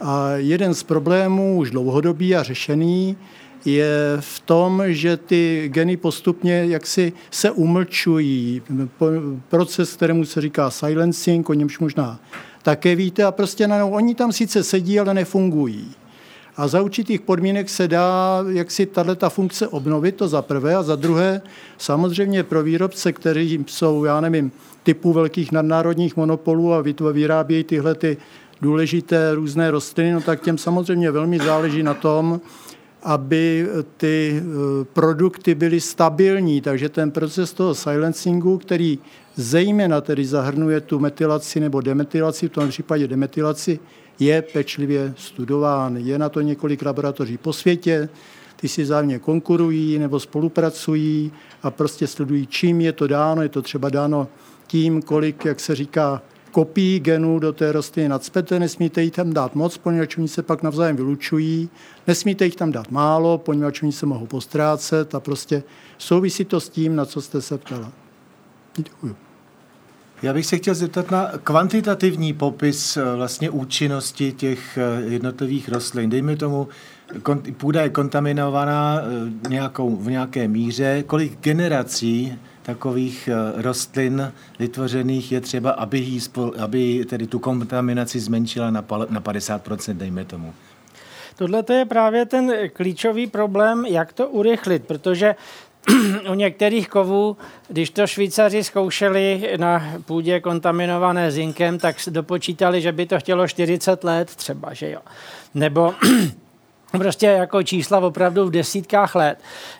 A 0.00 0.30
jeden 0.30 0.74
z 0.74 0.82
problémů, 0.82 1.58
už 1.58 1.70
dlouhodobý 1.70 2.36
a 2.36 2.42
řešený, 2.42 3.16
je 3.64 4.16
v 4.20 4.40
tom, 4.40 4.82
že 4.86 5.16
ty 5.16 5.70
geny 5.72 5.96
postupně 5.96 6.64
jaksi 6.66 7.12
se 7.30 7.50
umlčují. 7.50 8.62
Proces, 9.48 9.96
kterému 9.96 10.24
se 10.24 10.40
říká 10.40 10.70
silencing, 10.70 11.50
o 11.50 11.54
němž 11.54 11.78
možná 11.78 12.20
také 12.62 12.96
víte, 12.96 13.24
a 13.24 13.32
prostě 13.32 13.68
najednou 13.68 13.90
oni 13.90 14.14
tam 14.14 14.32
sice 14.32 14.62
sedí, 14.62 15.00
ale 15.00 15.14
nefungují. 15.14 15.90
A 16.56 16.68
za 16.68 16.82
určitých 16.82 17.20
podmínek 17.20 17.68
se 17.68 17.88
dá 17.88 18.38
jak 18.48 18.70
si 18.70 18.86
tato 18.86 19.30
funkce 19.30 19.68
obnovit, 19.68 20.16
to 20.16 20.28
za 20.28 20.42
prvé. 20.42 20.74
A 20.74 20.82
za 20.82 20.96
druhé, 20.96 21.42
samozřejmě 21.78 22.42
pro 22.42 22.62
výrobce, 22.62 23.12
kteří 23.12 23.64
jsou, 23.66 24.04
já 24.04 24.20
nevím, 24.20 24.52
typu 24.82 25.12
velkých 25.12 25.52
nadnárodních 25.52 26.16
monopolů 26.16 26.74
a 26.74 26.82
vyrábějí 27.12 27.64
tyhle 27.64 27.94
ty 27.94 28.16
důležité 28.60 29.34
různé 29.34 29.70
rostliny, 29.70 30.12
no 30.12 30.20
tak 30.20 30.40
těm 30.40 30.58
samozřejmě 30.58 31.10
velmi 31.10 31.38
záleží 31.38 31.82
na 31.82 31.94
tom, 31.94 32.40
aby 33.02 33.68
ty 33.96 34.42
eh, 34.42 34.84
produkty 34.84 35.54
byly 35.54 35.80
stabilní. 35.80 36.60
Takže 36.60 36.88
ten 36.88 37.10
proces 37.10 37.52
toho 37.52 37.74
silencingu, 37.74 38.58
který 38.58 38.98
zejména 39.34 40.00
tedy 40.00 40.24
zahrnuje 40.24 40.80
tu 40.80 40.98
metylaci 40.98 41.60
nebo 41.60 41.80
demetylaci, 41.80 42.48
v 42.48 42.52
tom 42.52 42.68
případě 42.68 43.08
demetylaci, 43.08 43.78
je 44.18 44.42
pečlivě 44.42 45.14
studován. 45.16 45.96
Je 45.96 46.18
na 46.18 46.28
to 46.28 46.40
několik 46.40 46.82
laboratoří 46.82 47.38
po 47.38 47.52
světě, 47.52 48.08
ty 48.56 48.68
si 48.68 48.86
zájemně 48.86 49.18
konkurují 49.18 49.98
nebo 49.98 50.20
spolupracují 50.20 51.32
a 51.62 51.70
prostě 51.70 52.06
sledují, 52.06 52.46
čím 52.46 52.80
je 52.80 52.92
to 52.92 53.06
dáno. 53.06 53.42
Je 53.42 53.48
to 53.48 53.62
třeba 53.62 53.88
dáno 53.88 54.28
tím, 54.66 55.02
kolik, 55.02 55.44
jak 55.44 55.60
se 55.60 55.74
říká, 55.74 56.22
kopií 56.52 57.00
genů 57.00 57.38
do 57.38 57.52
té 57.52 57.72
rostliny 57.72 58.08
nadspete, 58.08 58.58
nesmíte 58.58 59.02
jich 59.02 59.12
tam 59.12 59.32
dát 59.32 59.54
moc, 59.54 59.78
poněvadž 59.78 60.16
oni 60.16 60.28
se 60.28 60.42
pak 60.42 60.62
navzájem 60.62 60.96
vylučují, 60.96 61.70
nesmíte 62.06 62.44
jich 62.44 62.56
tam 62.56 62.72
dát 62.72 62.90
málo, 62.90 63.38
poněvadž 63.38 63.82
oni 63.82 63.92
se 63.92 64.06
mohou 64.06 64.26
postrácet 64.26 65.14
a 65.14 65.20
prostě 65.20 65.62
souvisí 65.98 66.44
to 66.44 66.60
s 66.60 66.68
tím, 66.68 66.96
na 66.96 67.04
co 67.04 67.20
jste 67.22 67.42
se 67.42 67.58
ptala. 67.58 67.92
Děkuji. 68.76 69.16
Já 70.22 70.32
bych 70.32 70.46
se 70.46 70.56
chtěl 70.56 70.74
zeptat 70.74 71.10
na 71.10 71.30
kvantitativní 71.44 72.32
popis 72.32 72.96
eh, 72.96 73.16
vlastně 73.16 73.50
účinnosti 73.50 74.32
těch 74.32 74.78
eh, 74.78 75.02
jednotlivých 75.02 75.68
rostlin. 75.68 76.10
Dejme 76.10 76.36
tomu, 76.36 76.68
půda 77.56 77.82
je 77.82 77.88
kontaminovaná 77.88 79.00
eh, 79.00 79.48
nějakou, 79.48 79.96
v 79.96 80.10
nějaké 80.10 80.48
míře. 80.48 81.04
Kolik 81.06 81.40
generací 81.40 82.38
takových 82.62 83.28
rostlin 83.56 84.32
vytvořených 84.58 85.32
je 85.32 85.40
třeba, 85.40 85.70
aby, 85.70 85.98
jí 85.98 86.20
spol, 86.20 86.52
aby 86.58 87.04
tedy 87.04 87.26
tu 87.26 87.38
kontaminaci 87.38 88.20
zmenšila 88.20 88.70
na, 88.70 88.84
na 89.08 89.20
50%, 89.20 89.96
dejme 89.96 90.24
tomu? 90.24 90.54
Tohle 91.36 91.64
je 91.72 91.84
právě 91.84 92.26
ten 92.26 92.52
klíčový 92.72 93.26
problém, 93.26 93.86
jak 93.86 94.12
to 94.12 94.28
urychlit, 94.28 94.86
protože 94.86 95.34
u 96.30 96.34
některých 96.34 96.88
kovů, 96.88 97.36
když 97.68 97.90
to 97.90 98.06
Švýcaři 98.06 98.64
zkoušeli 98.64 99.54
na 99.56 99.92
půdě 100.04 100.40
kontaminované 100.40 101.30
zinkem, 101.30 101.78
tak 101.78 101.96
dopočítali, 102.10 102.80
že 102.80 102.92
by 102.92 103.06
to 103.06 103.18
chtělo 103.18 103.48
40 103.48 104.04
let 104.04 104.36
třeba, 104.36 104.74
že 104.74 104.90
jo. 104.90 105.00
Nebo 105.54 105.94
prostě 106.98 107.26
jako 107.26 107.62
čísla 107.62 107.98
opravdu 107.98 108.46
v 108.46 108.50
desítkách 108.50 109.14
let. 109.14 109.38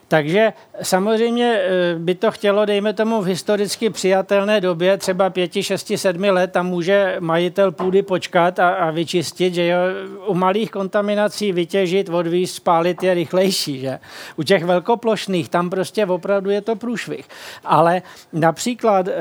Takže 0.08 0.52
samozřejmě 0.82 1.60
eh, 1.62 1.94
by 1.98 2.14
to 2.14 2.30
chtělo, 2.30 2.64
dejme 2.64 2.92
tomu, 2.92 3.22
v 3.22 3.26
historicky 3.26 3.90
přijatelné 3.90 4.60
době, 4.60 4.96
třeba 4.96 5.30
pěti, 5.30 5.62
šesti, 5.62 5.98
sedmi 5.98 6.30
let, 6.30 6.52
tam 6.52 6.66
může 6.66 7.16
majitel 7.20 7.72
půdy 7.72 8.02
počkat 8.02 8.58
a, 8.58 8.74
a 8.74 8.90
vyčistit, 8.90 9.54
že 9.54 9.66
jo, 9.66 9.78
u 10.26 10.34
malých 10.34 10.70
kontaminací 10.70 11.52
vytěžit, 11.52 12.08
odvízt, 12.08 12.54
spálit 12.54 13.02
je 13.02 13.14
rychlejší, 13.14 13.80
že? 13.80 13.98
U 14.36 14.42
těch 14.42 14.64
velkoplošných 14.64 15.48
tam 15.48 15.70
prostě 15.70 16.06
opravdu 16.06 16.50
je 16.50 16.60
to 16.60 16.76
průšvih. 16.76 17.28
Ale 17.64 18.02
například 18.32 19.08
eh, 19.08 19.12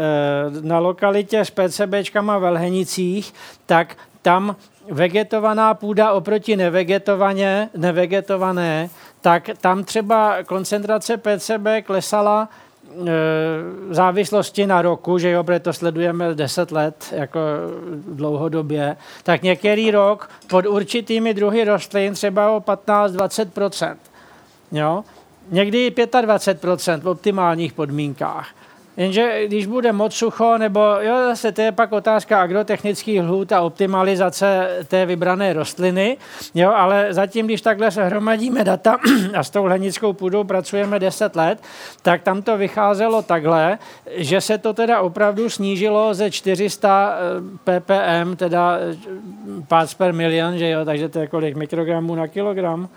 na 0.61 0.79
lokalitě 0.79 1.39
s 1.39 1.51
PCBčkama 1.51 2.37
v 2.37 2.45
tak 3.65 3.97
tam 4.21 4.55
vegetovaná 4.89 5.73
půda 5.73 6.11
oproti 6.11 6.55
nevegetované, 6.55 7.69
nevegetované, 7.77 8.89
tak 9.21 9.49
tam 9.61 9.83
třeba 9.83 10.43
koncentrace 10.43 11.17
PCB 11.17 11.67
klesala 11.83 12.49
e, 12.49 12.95
v 13.89 13.93
závislosti 13.93 14.67
na 14.67 14.81
roku, 14.81 15.17
že 15.17 15.29
jo, 15.29 15.43
protože 15.43 15.59
to 15.59 15.73
sledujeme 15.73 16.35
10 16.35 16.71
let 16.71 17.13
jako 17.15 17.39
dlouhodobě, 18.07 18.97
tak 19.23 19.41
některý 19.41 19.91
rok 19.91 20.29
pod 20.47 20.65
určitými 20.65 21.33
druhy 21.33 21.63
rostlin 21.63 22.13
třeba 22.13 22.51
o 22.51 22.59
15-20%. 22.59 23.95
Jo? 24.71 25.03
Někdy 25.49 25.89
25% 25.89 26.99
v 27.01 27.07
optimálních 27.07 27.73
podmínkách. 27.73 28.47
Jenže 28.97 29.47
když 29.47 29.65
bude 29.65 29.91
moc 29.91 30.13
sucho, 30.13 30.57
nebo 30.57 30.79
jo, 30.79 31.15
zase 31.27 31.51
to 31.51 31.61
je 31.61 31.71
pak 31.71 31.91
otázka 31.91 32.41
agrotechnických 32.41 33.21
lhůt 33.21 33.51
a 33.51 33.61
optimalizace 33.61 34.77
té 34.87 35.05
vybrané 35.05 35.53
rostliny, 35.53 36.17
jo, 36.55 36.71
ale 36.71 37.13
zatím, 37.13 37.45
když 37.45 37.61
takhle 37.61 37.89
hromadíme 37.89 38.63
data 38.63 38.97
a 39.35 39.43
s 39.43 39.49
tou 39.49 39.63
hlenickou 39.63 40.13
půdou 40.13 40.43
pracujeme 40.43 40.99
10 40.99 41.35
let, 41.35 41.59
tak 42.01 42.21
tam 42.21 42.41
to 42.41 42.57
vycházelo 42.57 43.21
takhle, 43.21 43.77
že 44.15 44.41
se 44.41 44.57
to 44.57 44.73
teda 44.73 45.01
opravdu 45.01 45.49
snížilo 45.49 46.13
ze 46.13 46.31
400 46.31 47.15
eh, 47.15 47.79
ppm, 47.79 48.35
teda 48.35 48.77
eh, 48.77 48.97
parts 49.67 49.93
per 49.93 50.13
milion, 50.13 50.57
že 50.57 50.69
jo, 50.69 50.85
takže 50.85 51.09
to 51.09 51.19
je 51.19 51.27
kolik 51.27 51.55
mikrogramů 51.55 52.15
na 52.15 52.27
kilogram? 52.27 52.89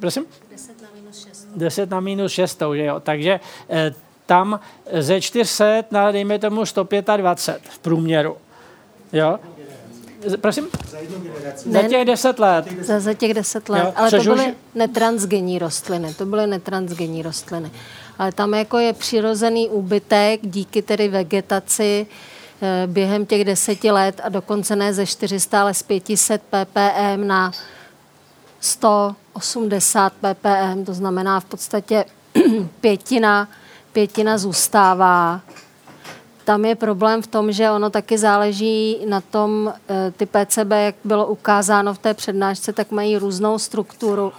Prosím? 0.00 0.24
10 0.50 0.82
na 0.82 0.88
minus 0.94 1.26
6. 1.26 1.48
10 1.56 1.90
na 1.90 2.00
minus 2.00 2.32
6, 2.32 2.62
že 2.74 2.84
jo, 2.84 3.00
takže 3.00 3.40
eh, 3.70 3.94
tam 4.28 4.60
ze 5.00 5.20
400 5.20 5.64
na, 5.90 6.12
dejme 6.12 6.38
tomu, 6.38 6.66
125 6.66 7.62
v 7.70 7.78
průměru. 7.78 8.36
Jo? 9.12 9.38
Prosím? 10.40 10.68
Za 11.56 11.82
těch 11.82 12.04
10 12.04 12.38
let. 12.38 12.64
Za, 12.80 13.00
za 13.00 13.14
těch 13.14 13.34
10 13.34 13.68
let. 13.68 13.84
Jo, 13.84 13.92
Ale 13.96 14.10
to 14.10 14.22
byly 14.22 14.46
už... 14.46 14.54
netransgenní 14.74 15.58
rostliny. 15.58 16.14
To 16.14 16.26
byly 16.26 16.46
netransgenní 16.46 17.22
rostliny. 17.22 17.70
Ale 18.18 18.32
tam 18.32 18.54
jako 18.54 18.78
je 18.78 18.92
přirozený 18.92 19.68
úbytek 19.68 20.40
díky 20.42 20.82
tedy 20.82 21.08
vegetaci 21.08 22.06
eh, 22.62 22.86
během 22.86 23.26
těch 23.26 23.44
deseti 23.44 23.90
let 23.90 24.20
a 24.24 24.28
dokonce 24.28 24.76
ne 24.76 24.94
ze 24.94 25.06
400, 25.06 25.60
ale 25.60 25.74
z 25.74 25.82
500 25.82 26.42
ppm 26.42 27.26
na 27.26 27.52
180 28.60 30.12
ppm, 30.12 30.84
to 30.84 30.94
znamená 30.94 31.40
v 31.40 31.44
podstatě 31.44 32.04
pětina 32.80 33.48
pětina 33.98 34.38
zůstává. 34.38 35.40
Tam 36.44 36.64
je 36.64 36.74
problém 36.74 37.22
v 37.22 37.26
tom, 37.26 37.52
že 37.52 37.70
ono 37.70 37.90
taky 37.90 38.18
záleží 38.18 38.98
na 39.08 39.20
tom, 39.20 39.74
eh, 39.88 40.10
ty 40.16 40.26
PCB, 40.26 40.70
jak 40.84 40.94
bylo 41.04 41.26
ukázáno 41.26 41.94
v 41.94 41.98
té 41.98 42.14
přednášce, 42.14 42.72
tak 42.72 42.90
mají 42.90 43.16
různou 43.16 43.58
strukturu 43.58 44.32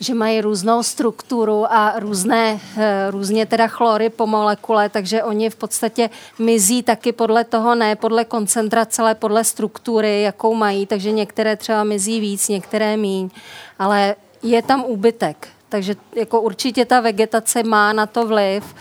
že 0.00 0.14
mají 0.14 0.40
různou 0.40 0.82
strukturu 0.82 1.72
a 1.72 1.98
různé, 1.98 2.60
eh, 2.76 3.10
různě 3.10 3.46
teda 3.46 3.66
chlory 3.66 4.10
po 4.10 4.26
molekule, 4.26 4.88
takže 4.88 5.22
oni 5.22 5.50
v 5.50 5.56
podstatě 5.56 6.10
mizí 6.38 6.82
taky 6.82 7.12
podle 7.12 7.44
toho, 7.44 7.74
ne 7.74 7.96
podle 7.96 8.24
koncentrace, 8.24 9.02
ale 9.02 9.14
podle 9.14 9.44
struktury, 9.44 10.22
jakou 10.22 10.54
mají, 10.54 10.86
takže 10.86 11.12
některé 11.12 11.56
třeba 11.56 11.84
mizí 11.84 12.20
víc, 12.20 12.48
některé 12.48 12.96
míň, 12.96 13.30
ale 13.78 14.16
je 14.42 14.62
tam 14.62 14.84
úbytek. 14.84 15.53
Takže 15.74 15.96
jako 16.16 16.40
určitě 16.40 16.84
ta 16.84 17.00
vegetace 17.00 17.62
má 17.62 17.92
na 17.92 18.06
to 18.06 18.26
vliv 18.26 18.74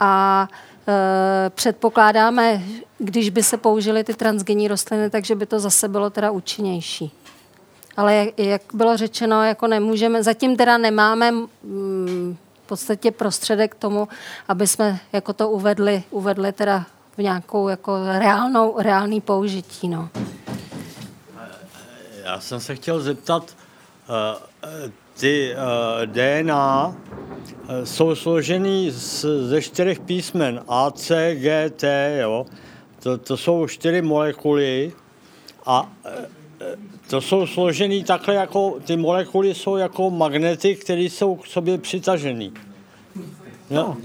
a 0.00 0.48
e, 0.88 1.50
předpokládáme, 1.50 2.62
když 2.98 3.30
by 3.30 3.42
se 3.42 3.56
použily 3.56 4.04
ty 4.04 4.14
transgenní 4.14 4.68
rostliny, 4.68 5.10
takže 5.10 5.34
by 5.34 5.46
to 5.46 5.60
zase 5.60 5.88
bylo 5.88 6.10
teda 6.10 6.30
účinnější. 6.30 7.12
Ale 7.96 8.14
jak, 8.14 8.38
jak 8.38 8.62
bylo 8.74 8.96
řečeno, 8.96 9.44
jako 9.44 9.66
nemůžeme, 9.66 10.22
zatím 10.22 10.56
teda 10.56 10.78
nemáme 10.78 11.30
mm, 11.30 12.36
v 12.64 12.66
podstatě 12.66 13.10
prostředek 13.10 13.74
k 13.74 13.78
tomu, 13.78 14.08
aby 14.48 14.66
jsme 14.66 14.98
jako 15.12 15.32
to 15.32 15.50
uvedli, 15.50 16.02
uvedli 16.10 16.52
teda 16.52 16.86
v 17.16 17.22
nějakou 17.22 17.68
jako 17.68 17.98
reálnou, 18.18 18.74
reálný 18.78 19.20
použití. 19.20 19.88
No. 19.88 20.08
Já 22.24 22.40
jsem 22.40 22.60
se 22.60 22.74
chtěl 22.74 23.00
zeptat, 23.00 23.56
uh, 24.08 24.90
ty 25.20 25.54
uh, 25.54 26.06
DNA 26.06 26.86
uh, 26.86 27.84
jsou 27.84 28.14
složený 28.14 28.90
z, 28.90 29.24
ze 29.48 29.62
čtyřech 29.62 30.00
písmen 30.00 30.62
A, 30.68 30.90
C, 30.90 31.34
G, 31.34 31.70
T, 31.70 32.16
jo. 32.20 32.46
To, 33.02 33.18
to 33.18 33.36
jsou 33.36 33.66
čtyři 33.66 34.02
molekuly 34.02 34.92
a 35.66 35.82
uh, 35.82 36.10
to 37.10 37.20
jsou 37.20 37.46
složený 37.46 38.04
takhle 38.04 38.34
jako, 38.34 38.76
ty 38.84 38.96
molekuly 38.96 39.54
jsou 39.54 39.76
jako 39.76 40.10
magnety, 40.10 40.76
které 40.76 41.02
jsou 41.02 41.36
k 41.36 41.46
sobě 41.46 41.78
přitažený. 41.78 42.52
No, 43.70 43.96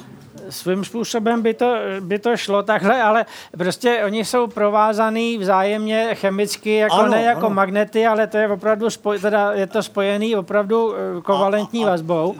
svým 0.51 0.85
způsobem 0.85 1.41
by 1.41 1.53
to, 1.53 1.75
by 1.99 2.19
to 2.19 2.37
šlo 2.37 2.63
takhle, 2.63 3.01
ale 3.01 3.25
prostě 3.57 4.01
oni 4.05 4.25
jsou 4.25 4.47
provázaný 4.47 5.37
vzájemně 5.37 6.09
chemicky, 6.13 6.75
jako 6.75 6.95
ano, 6.95 7.11
ne 7.11 7.21
jako 7.21 7.45
ano. 7.45 7.55
magnety, 7.55 8.07
ale 8.07 8.27
to 8.27 8.37
je 8.37 8.47
opravdu, 8.47 8.89
spoj, 8.89 9.19
teda 9.19 9.51
je 9.51 9.67
to 9.67 9.83
spojený 9.83 10.35
opravdu 10.35 10.95
eh, 10.95 11.21
kovalentní 11.21 11.83
a, 11.83 11.87
a, 11.87 11.89
vazbou. 11.91 12.35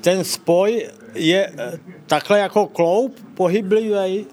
Ten 0.00 0.24
spoj 0.24 0.88
je 1.14 1.52
eh, 1.58 1.78
takhle 2.06 2.38
jako 2.38 2.66
kloup 2.66 3.16
pohyblivý, 3.34 4.26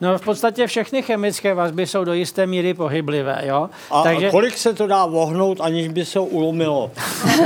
No 0.00 0.18
v 0.18 0.24
podstatě 0.24 0.66
všechny 0.66 1.02
chemické 1.02 1.54
vazby 1.54 1.86
jsou 1.86 2.04
do 2.04 2.12
jisté 2.12 2.46
míry 2.46 2.74
pohyblivé, 2.74 3.42
jo? 3.42 3.70
A 3.90 4.02
Takže... 4.02 4.30
kolik 4.30 4.58
se 4.58 4.74
to 4.74 4.86
dá 4.86 5.06
vohnout, 5.06 5.60
aniž 5.60 5.88
by 5.88 6.04
se 6.04 6.20
ulomilo? 6.20 6.90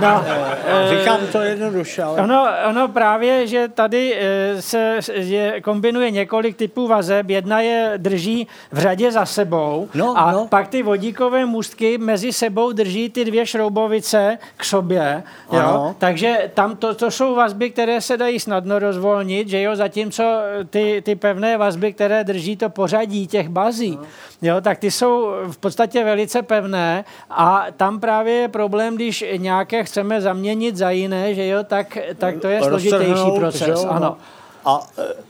no, 0.00 0.24
no, 0.72 0.98
říkám 0.98 1.20
to 1.32 1.40
jednoduše, 1.40 2.02
ale... 2.02 2.22
Ono, 2.22 2.46
ono 2.70 2.88
právě, 2.88 3.46
že 3.46 3.68
tady 3.68 4.16
eh, 4.18 4.62
se 4.62 4.98
je, 5.14 5.60
kombinuje 5.60 6.10
několik 6.10 6.56
typů 6.56 6.86
vazeb, 6.86 7.30
jedna 7.30 7.60
je 7.60 7.92
drží 7.96 8.46
v 8.72 8.78
řadě 8.78 9.12
za 9.12 9.26
sebou 9.26 9.88
no, 9.94 10.14
a 10.18 10.32
no. 10.32 10.46
pak 10.46 10.68
ty 10.68 10.82
vodíkové 10.82 11.46
můstky 11.46 11.98
mezi 11.98 12.32
sebou 12.32 12.72
drží 12.72 13.10
ty 13.10 13.24
dvě 13.24 13.46
šroubovice 13.46 14.38
k 14.56 14.64
sobě, 14.64 15.22
jo? 15.52 15.58
Ano. 15.58 15.96
Takže 15.98 16.50
tam 16.54 16.76
to, 16.76 16.94
to 16.94 17.10
jsou 17.10 17.34
vazby, 17.34 17.70
které 17.70 18.00
se 18.00 18.16
dají 18.16 18.40
snadno 18.40 18.78
rozvolnit, 18.78 19.48
že 19.48 19.62
jo, 19.62 19.76
zatímco 19.76 20.24
ty, 20.70 21.02
ty 21.04 21.14
pevné 21.14 21.47
pevné 21.48 21.58
vazby, 21.58 21.92
které 21.92 22.24
drží 22.24 22.56
to 22.56 22.68
pořadí 22.68 23.26
těch 23.26 23.48
bazí, 23.48 23.98
jo, 24.42 24.60
tak 24.60 24.78
ty 24.78 24.90
jsou 24.90 25.32
v 25.50 25.58
podstatě 25.58 26.04
velice 26.04 26.42
pevné 26.42 27.04
a 27.30 27.66
tam 27.76 28.00
právě 28.00 28.34
je 28.34 28.48
problém, 28.48 28.96
když 28.96 29.24
nějaké 29.36 29.84
chceme 29.84 30.20
zaměnit 30.20 30.76
za 30.76 30.90
jiné, 30.90 31.34
že 31.34 31.46
jo, 31.46 31.64
tak, 31.64 31.98
tak 32.18 32.40
to 32.40 32.48
je 32.48 32.62
složitější 32.62 33.30
proces. 33.36 33.84
Ano. 33.84 34.16
A 34.64 34.80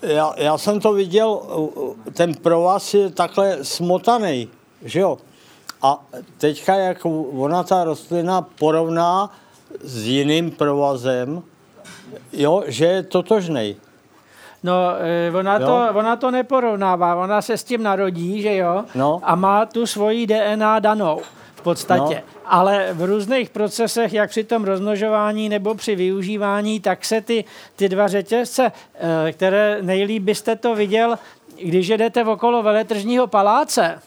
e, 0.03 0.13
já, 0.15 0.35
já 0.37 0.59
jsem 0.59 0.81
to 0.81 0.93
viděl, 0.93 1.41
ten 2.13 2.35
provaz 2.35 2.95
je 2.95 3.11
takhle 3.11 3.59
smotaný, 3.63 4.49
že 4.83 5.01
jo. 5.01 5.19
A 5.83 6.03
teďka, 6.39 6.75
jak 6.75 7.07
ona 7.39 7.63
ta 7.63 7.85
rostlina 7.85 8.43
porovná 8.43 9.31
s 9.81 10.07
jiným 10.07 10.51
provazem, 10.51 11.43
jo, 12.33 12.63
že 12.67 12.85
je 12.85 13.03
totožný. 13.03 13.77
No, 14.63 14.95
eh, 15.01 15.37
ona 15.37 15.59
to, 15.59 15.87
ona 15.95 16.17
to 16.17 16.31
neporovnává, 16.31 17.15
ona 17.15 17.43
se 17.43 17.57
s 17.57 17.65
tím 17.65 17.83
narodí, 17.83 18.43
že 18.43 18.57
jo, 18.57 18.85
no. 18.95 19.21
a 19.23 19.35
má 19.35 19.67
tu 19.67 19.87
svoji 19.87 20.27
DNA 20.27 20.79
danou 20.79 21.21
v 21.55 21.63
podstatě. 21.63 22.15
No. 22.15 22.39
Ale 22.47 22.89
v 22.93 23.05
různých 23.05 23.51
procesech, 23.51 24.13
jak 24.13 24.31
při 24.31 24.45
tom 24.45 24.65
rozmnožování 24.65 25.49
nebo 25.49 25.75
při 25.75 25.97
využívání, 25.97 26.81
tak 26.81 27.05
se 27.05 27.21
ty, 27.21 27.45
ty 27.77 27.89
dva 27.89 28.09
řetězce, 28.09 28.73
eh, 28.95 29.33
které 29.33 29.79
nejlíp 29.83 30.23
byste 30.23 30.57
to 30.57 30.75
viděl, 30.75 31.19
když 31.63 31.89
jedete 31.89 32.25
okolo 32.25 32.63
veletržního 32.63 33.27
paláce, 33.27 33.99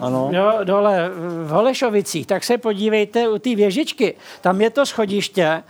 ano. 0.00 0.30
Jo, 0.32 0.52
dole 0.64 1.10
v 1.44 1.48
Holešovicích, 1.48 2.26
tak 2.26 2.44
se 2.44 2.58
podívejte 2.58 3.28
u 3.28 3.38
té 3.38 3.54
věžičky. 3.54 4.14
Tam 4.40 4.60
je 4.60 4.70
to 4.70 4.86
schodiště 4.86 5.62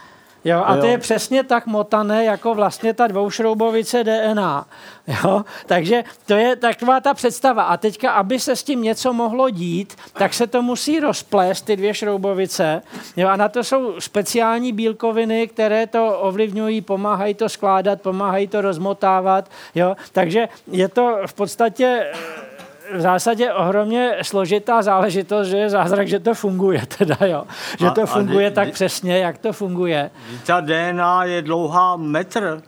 Jo, 0.46 0.62
a 0.66 0.76
to 0.76 0.86
je 0.86 0.98
přesně 0.98 1.44
tak 1.44 1.66
motané, 1.66 2.24
jako 2.24 2.54
vlastně 2.54 2.94
ta 2.94 3.06
dvoušroubovice 3.06 4.04
DNA. 4.04 4.66
Jo? 5.06 5.44
Takže 5.66 6.04
to 6.26 6.34
je 6.34 6.56
taková 6.56 7.00
ta 7.00 7.14
představa. 7.14 7.62
A 7.62 7.76
teďka, 7.76 8.10
aby 8.10 8.40
se 8.40 8.56
s 8.56 8.62
tím 8.62 8.82
něco 8.82 9.12
mohlo 9.12 9.50
dít, 9.50 9.96
tak 10.12 10.34
se 10.34 10.46
to 10.46 10.62
musí 10.62 11.00
rozplést, 11.00 11.62
ty 11.62 11.76
dvě 11.76 11.94
šroubovice. 11.94 12.82
Jo? 13.16 13.28
A 13.28 13.36
na 13.36 13.48
to 13.48 13.64
jsou 13.64 14.00
speciální 14.00 14.72
bílkoviny, 14.72 15.48
které 15.48 15.86
to 15.86 16.18
ovlivňují, 16.18 16.80
pomáhají 16.80 17.34
to 17.34 17.48
skládat, 17.48 18.02
pomáhají 18.02 18.48
to 18.48 18.60
rozmotávat. 18.60 19.50
Jo? 19.74 19.96
Takže 20.12 20.48
je 20.70 20.88
to 20.88 21.18
v 21.26 21.34
podstatě 21.34 22.12
v 22.94 23.00
zásadě 23.00 23.52
ohromně 23.52 24.16
složitá 24.22 24.82
záležitost, 24.82 25.48
že 25.48 25.56
je 25.56 25.70
zázrak, 25.70 26.08
že 26.08 26.20
to 26.20 26.34
funguje 26.34 26.82
teda, 26.98 27.16
jo. 27.26 27.44
Že 27.78 27.90
to 27.90 28.06
funguje 28.06 28.46
a, 28.46 28.50
a 28.50 28.54
tak 28.54 28.72
přesně, 28.72 29.18
jak 29.18 29.38
to 29.38 29.52
funguje. 29.52 30.10
Ta 30.46 30.60
DNA 30.60 31.24
je 31.24 31.42
dlouhá 31.42 31.96
metr. 31.96 32.62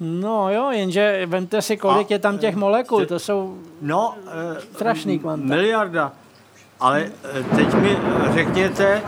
No 0.00 0.52
jo, 0.52 0.70
jenže 0.70 1.26
vemte 1.26 1.62
si, 1.62 1.76
kolik 1.76 2.10
a, 2.10 2.14
je 2.14 2.18
tam 2.18 2.38
těch 2.38 2.56
molekul, 2.56 3.06
to 3.06 3.18
jsou 3.18 3.58
no, 3.82 4.14
strašný 4.74 5.18
kvanta. 5.18 5.54
Miliarda. 5.54 6.12
Ale 6.80 7.10
eh, 7.24 7.56
teď 7.56 7.74
mi 7.74 7.96
řekněte, 8.34 9.02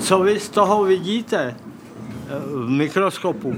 co 0.00 0.18
vy 0.18 0.40
z 0.40 0.48
toho 0.48 0.84
vidíte 0.84 1.54
eh, 1.56 2.34
v 2.46 2.68
mikroskopu. 2.68 3.54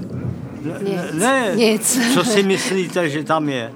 Nic. 0.83 1.01
Ne, 1.13 1.53
Nic. 1.55 2.15
co 2.15 2.25
si 2.25 2.43
myslíte, 2.43 3.09
že 3.09 3.25
tam 3.25 3.49
je. 3.49 3.73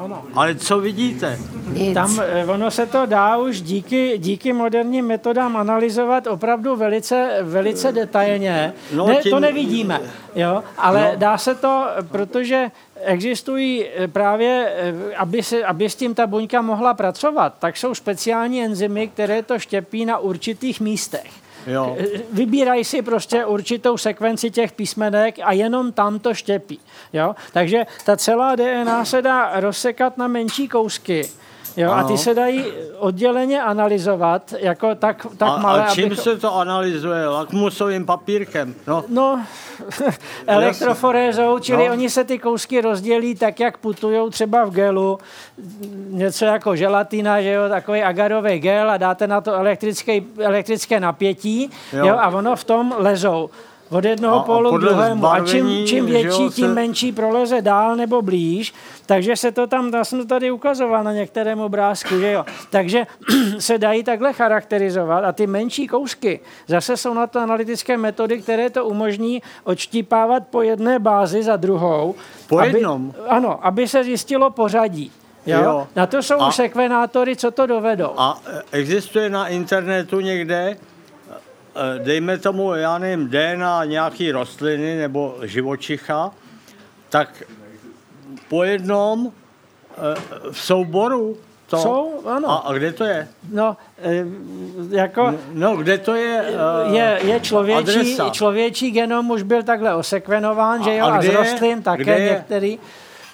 Ano. 0.00 0.24
Ale 0.34 0.54
co 0.54 0.80
vidíte? 0.80 1.38
Nic. 1.72 1.94
Tam 1.94 2.20
eh, 2.20 2.46
ono 2.46 2.70
se 2.70 2.86
to 2.86 3.06
dá 3.06 3.36
už 3.36 3.60
díky, 3.60 4.18
díky 4.18 4.52
moderním 4.52 5.06
metodám 5.06 5.56
analyzovat 5.56 6.26
opravdu 6.26 6.76
velice, 6.76 7.38
velice 7.42 7.92
detailně. 7.92 8.72
No, 8.94 9.06
ne, 9.06 9.16
tím... 9.16 9.32
To 9.32 9.40
nevidíme, 9.40 10.00
jo, 10.34 10.62
ale 10.78 11.10
no. 11.12 11.18
dá 11.18 11.38
se 11.38 11.54
to, 11.54 11.86
protože 12.10 12.70
existují 13.00 13.86
eh, 13.86 14.08
právě, 14.08 14.72
eh, 14.76 15.16
aby, 15.16 15.42
se, 15.42 15.64
aby 15.64 15.90
s 15.90 15.94
tím 15.94 16.14
ta 16.14 16.26
buňka 16.26 16.62
mohla 16.62 16.94
pracovat, 16.94 17.54
tak 17.58 17.76
jsou 17.76 17.94
speciální 17.94 18.64
enzymy, 18.64 19.08
které 19.08 19.42
to 19.42 19.58
štěpí 19.58 20.04
na 20.04 20.18
určitých 20.18 20.80
místech. 20.80 21.30
Jo. 21.66 21.96
Vybírají 22.32 22.84
si 22.84 23.02
prostě 23.02 23.44
určitou 23.44 23.96
sekvenci 23.96 24.50
těch 24.50 24.72
písmenek 24.72 25.38
a 25.42 25.52
jenom 25.52 25.92
tam 25.92 26.18
to 26.18 26.34
štěpí. 26.34 26.80
Jo? 27.12 27.34
Takže 27.52 27.86
ta 28.04 28.16
celá 28.16 28.56
DNA 28.56 29.04
se 29.04 29.22
dá 29.22 29.60
rozsekat 29.60 30.18
na 30.18 30.28
menší 30.28 30.68
kousky. 30.68 31.28
Jo, 31.76 31.90
a 31.90 32.04
ty 32.04 32.18
se 32.18 32.34
dají 32.34 32.64
odděleně 32.98 33.62
analyzovat, 33.62 34.54
jako 34.58 34.94
tak, 34.94 35.26
tak 35.36 35.48
a, 35.48 35.56
malé, 35.56 35.84
A 35.84 35.94
čím 35.94 36.06
abych... 36.06 36.18
se 36.18 36.36
to 36.36 36.56
analyzuje? 36.56 37.28
Lakmusovým 37.28 38.06
papírkem? 38.06 38.74
No, 38.86 39.04
no 39.08 39.44
elektroforézou, 40.46 41.58
čili 41.58 41.88
no. 41.88 41.92
oni 41.92 42.10
se 42.10 42.24
ty 42.24 42.38
kousky 42.38 42.80
rozdělí 42.80 43.34
tak, 43.34 43.60
jak 43.60 43.78
putují 43.78 44.30
třeba 44.30 44.64
v 44.64 44.70
gelu, 44.70 45.18
něco 46.08 46.44
jako 46.44 46.76
želatina, 46.76 47.42
že 47.42 47.52
jo, 47.52 47.68
takový 47.68 48.02
agarový 48.02 48.58
gel 48.58 48.90
a 48.90 48.96
dáte 48.96 49.26
na 49.26 49.40
to 49.40 49.54
elektrické, 49.54 50.20
elektrické 50.38 51.00
napětí 51.00 51.70
jo. 51.92 52.06
Jo, 52.06 52.16
a 52.18 52.28
ono 52.28 52.56
v 52.56 52.64
tom 52.64 52.94
lezou 52.98 53.50
od 53.90 54.04
jednoho 54.04 54.36
a, 54.36 54.42
pólu 54.42 54.78
k 54.78 54.80
druhému. 54.80 55.26
A 55.26 55.46
čím, 55.46 55.86
čím 55.86 56.06
větší, 56.06 56.42
jo, 56.42 56.50
tím 56.50 56.66
se... 56.66 56.74
menší 56.74 57.12
proleze 57.12 57.62
dál 57.62 57.96
nebo 57.96 58.22
blíž. 58.22 58.74
Takže 59.06 59.36
se 59.36 59.52
to 59.52 59.66
tam, 59.66 59.94
já 59.94 60.04
jsem 60.04 60.18
to 60.18 60.26
tady 60.26 60.50
ukazoval 60.50 61.04
na 61.04 61.12
některém 61.12 61.60
obrázku, 61.60 62.18
že 62.18 62.32
jo. 62.32 62.44
Takže 62.70 63.06
se 63.58 63.78
dají 63.78 64.04
takhle 64.04 64.32
charakterizovat 64.32 65.24
a 65.24 65.32
ty 65.32 65.46
menší 65.46 65.86
kousky 65.86 66.40
zase 66.66 66.96
jsou 66.96 67.14
na 67.14 67.26
to 67.26 67.40
analytické 67.40 67.96
metody, 67.96 68.42
které 68.42 68.70
to 68.70 68.84
umožní 68.84 69.42
odštípávat 69.64 70.46
po 70.50 70.62
jedné 70.62 70.98
bázi 70.98 71.42
za 71.42 71.56
druhou. 71.56 72.14
Po 72.48 72.58
aby, 72.58 72.68
jednom? 72.68 73.14
Ano, 73.28 73.66
aby 73.66 73.88
se 73.88 74.04
zjistilo 74.04 74.50
pořadí. 74.50 75.12
Jo? 75.46 75.62
Jo. 75.62 75.88
Na 75.96 76.06
to 76.06 76.22
jsou 76.22 76.40
a, 76.40 76.52
sekvenátory, 76.52 77.36
co 77.36 77.50
to 77.50 77.66
dovedou. 77.66 78.10
A 78.16 78.40
existuje 78.72 79.30
na 79.30 79.48
internetu 79.48 80.20
někde 80.20 80.76
dejme 81.98 82.38
tomu, 82.38 82.74
já 82.74 82.98
nevím, 82.98 83.28
DNA 83.28 83.84
nějaký 83.84 84.32
rostliny 84.32 84.96
nebo 84.96 85.36
živočicha, 85.42 86.32
tak 87.08 87.42
po 88.48 88.64
jednom 88.64 89.32
eh, 89.32 90.14
v 90.50 90.60
souboru 90.60 91.36
to... 91.66 91.76
Jsou, 91.76 92.22
ano. 92.26 92.50
A, 92.50 92.56
a 92.56 92.72
kde 92.72 92.92
to 92.92 93.04
je? 93.04 93.28
No, 93.52 93.76
eh, 93.98 94.24
jako... 94.90 95.34
No, 95.52 95.76
kde 95.76 95.98
to 95.98 96.14
je? 96.14 96.44
Uh, 96.86 96.94
je, 96.94 97.18
je 97.22 97.40
člověčí, 97.40 98.18
člověčí 98.30 98.90
genom 98.90 99.30
už 99.30 99.42
byl 99.42 99.62
takhle 99.62 99.94
osekvenován, 99.94 100.80
a, 100.80 100.84
že 100.84 100.96
jo, 100.96 101.06
a, 101.06 101.16
a 101.16 101.22
z 101.22 101.28
rostlin 101.28 101.82
také 101.82 102.20
některý. 102.20 102.78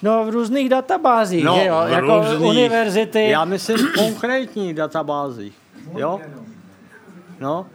No 0.02 0.24
v 0.24 0.28
různých 0.28 0.68
databázích, 0.68 1.44
no, 1.44 1.54
že 1.54 1.66
jo, 1.66 1.80
jako 1.86 2.18
různých, 2.18 2.40
univerzity. 2.40 3.28
Já 3.28 3.44
myslím 3.44 3.78
konkrétních 3.98 4.74
databázích, 4.74 5.54
jo. 5.96 6.20
No, 7.40 7.66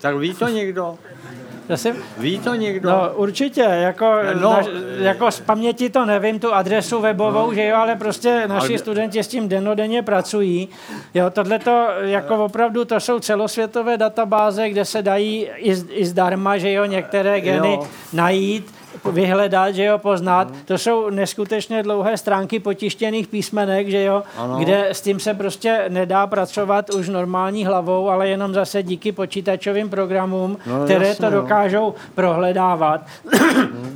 tak 0.00 0.16
ví 0.16 0.34
to 0.34 0.48
někdo? 0.48 0.98
Zase, 1.68 1.96
Ví 2.18 2.38
to 2.38 2.54
někdo? 2.54 2.90
No 2.90 3.10
určitě, 3.14 3.60
jako, 3.60 4.04
No. 4.34 4.40
no, 4.40 4.50
na, 4.50 4.60
jako 4.98 5.30
z 5.30 5.40
paměti 5.40 5.90
to 5.90 6.04
nevím, 6.04 6.38
tu 6.38 6.54
adresu 6.54 7.00
webovou, 7.00 7.46
no. 7.46 7.54
že 7.54 7.66
jo, 7.66 7.76
ale 7.76 7.96
prostě 7.96 8.44
naši 8.48 8.68
Ale- 8.72 8.78
studenti 8.78 9.20
s 9.22 9.28
tím 9.28 9.48
denodenně 9.48 10.02
pracují. 10.02 10.68
Jo, 11.14 11.30
tohle 11.30 11.58
to 11.58 11.88
jako 12.00 12.44
opravdu, 12.44 12.84
to 12.84 13.00
jsou 13.00 13.18
celosvětové 13.20 13.96
databáze, 13.96 14.68
kde 14.70 14.84
se 14.84 15.02
dají 15.02 15.48
i, 15.56 15.70
i 15.90 16.06
zdarma, 16.06 16.58
že 16.58 16.72
jo, 16.72 16.84
některé 16.84 17.40
geny 17.40 17.72
Jo. 17.72 17.86
najít, 18.12 18.74
vyhledat, 19.04 19.74
že 19.74 19.84
jo, 19.84 19.98
poznat. 19.98 20.48
To 20.64 20.78
jsou 20.78 21.10
neskutečně 21.10 21.82
dlouhé 21.82 22.16
stránky 22.16 22.60
potištěných 22.60 23.28
písmenek, 23.28 23.88
že 23.88 24.02
jo, 24.04 24.22
Ano. 24.36 24.56
kde 24.58 24.88
s 24.90 25.00
tím 25.00 25.20
se 25.20 25.34
prostě 25.34 25.84
nedá 25.88 26.26
pracovat 26.26 26.90
už 26.90 27.08
normální 27.08 27.64
hlavou, 27.66 28.08
ale 28.10 28.28
jenom 28.28 28.54
zase 28.54 28.82
díky 28.82 29.12
počítačovým 29.12 29.88
programům, 29.90 30.58
No, 30.66 30.84
které 30.84 31.08
jasně, 31.08 31.24
to 31.26 31.30
no. 31.34 31.40
dokážou 31.42 31.94
prohledávat. 32.14 33.00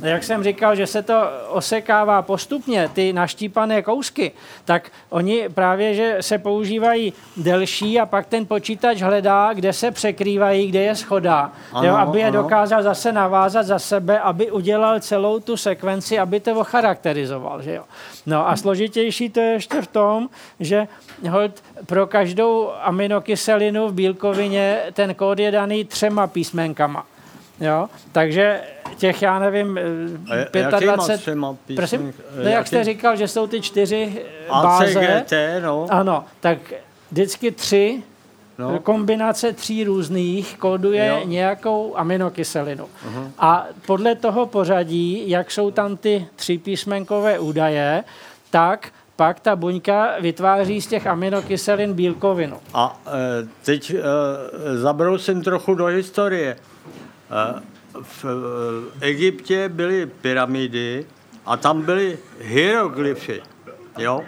Jak 0.01 0.23
jsem 0.23 0.43
říkal, 0.43 0.75
že 0.75 0.87
se 0.87 1.01
to 1.01 1.23
osekává 1.49 2.21
postupně, 2.21 2.89
ty 2.93 3.13
naštípané 3.13 3.81
kousky, 3.81 4.31
tak 4.65 4.89
oni 5.09 5.49
právě, 5.53 5.93
že 5.95 6.17
se 6.21 6.37
používají 6.37 7.13
delší 7.37 7.99
a 7.99 8.05
pak 8.05 8.25
ten 8.25 8.45
počítač 8.45 9.01
hledá, 9.01 9.53
kde 9.53 9.73
se 9.73 9.91
překrývají, 9.91 10.67
kde 10.67 10.81
je 10.81 10.95
schoda, 10.95 11.51
Ano, 11.73 11.87
jo, 11.87 11.95
aby 11.95 12.19
je 12.19 12.27
ano. 12.27 12.41
dokázal 12.43 12.83
zase 12.83 13.11
navázat 13.11 13.65
za 13.65 13.79
sebe, 13.79 14.19
aby 14.19 14.51
udělal 14.51 14.94
celou 14.99 15.39
tu 15.39 15.57
sekvenci, 15.57 16.19
aby 16.19 16.39
to 16.39 16.63
charakterizoval. 16.63 17.61
Že 17.61 17.73
jo? 17.73 17.83
No 18.25 18.49
a 18.49 18.55
složitější 18.55 19.29
to 19.29 19.39
je 19.39 19.51
ještě 19.51 19.81
v 19.81 19.87
tom, 19.87 20.29
že 20.59 20.87
hold, 21.29 21.63
pro 21.85 22.07
každou 22.07 22.71
aminokyselinu 22.81 23.87
v 23.87 23.93
bílkovině 23.93 24.79
ten 24.93 25.15
kód 25.15 25.39
je 25.39 25.51
daný 25.51 25.85
třema 25.85 26.27
písmenkama. 26.27 27.05
Jo? 27.59 27.87
Takže 28.11 28.61
těch, 28.97 29.21
já 29.21 29.39
nevím, 29.39 29.79
A 30.31 30.35
eh, 30.35 30.59
jakýma 30.59 30.95
25... 30.95 31.17
třema 31.21 31.55
Prosím? 31.75 32.13
No, 32.35 32.43
jak 32.43 32.51
jaký- 32.53 32.67
jste 32.67 32.83
říkal, 32.83 33.15
že 33.15 33.27
jsou 33.27 33.47
ty 33.47 33.61
čtyři 33.61 34.25
báze. 34.49 34.99
ACGT, 35.17 35.33
no. 35.63 35.87
Ano, 35.89 36.25
tak 36.39 36.57
vždycky 37.11 37.51
tři 37.51 38.03
No. 38.57 38.79
kombinace 38.79 39.53
tří 39.53 39.83
různých 39.83 40.57
kóduje 40.57 41.07
Jo. 41.07 41.15
jo. 41.15 41.27
nějakou 41.27 41.97
aminokyselinu. 41.97 42.83
Uh-huh. 42.83 43.31
A 43.39 43.65
podle 43.85 44.15
toho 44.15 44.45
pořadí, 44.45 45.29
jak 45.29 45.51
jsou 45.51 45.71
tam 45.71 45.97
ty 45.97 46.27
tři 46.35 46.57
písmenkové 46.57 47.39
údaje, 47.39 48.03
tak 48.49 48.89
pak 49.15 49.39
ta 49.39 49.55
buňka 49.55 50.19
vytváří 50.19 50.81
z 50.81 50.87
těch 50.87 51.07
aminokyselin 51.07 51.93
bílkovinu. 51.93 52.57
A 52.73 53.01
e, 53.07 53.11
teď 53.65 53.91
e, 53.91 53.97
zabrousím 54.77 55.41
trochu 55.43 55.75
do 55.75 55.85
historie. 55.85 56.55
E, 56.55 57.61
v 58.01 58.25
e, 59.01 59.07
Egyptě 59.07 59.69
byly 59.69 60.05
pyramidy 60.05 61.05
a 61.45 61.57
tam 61.57 61.81
byly 61.81 62.17
hieroglyfy. 62.39 63.41
Jo? 63.97 64.21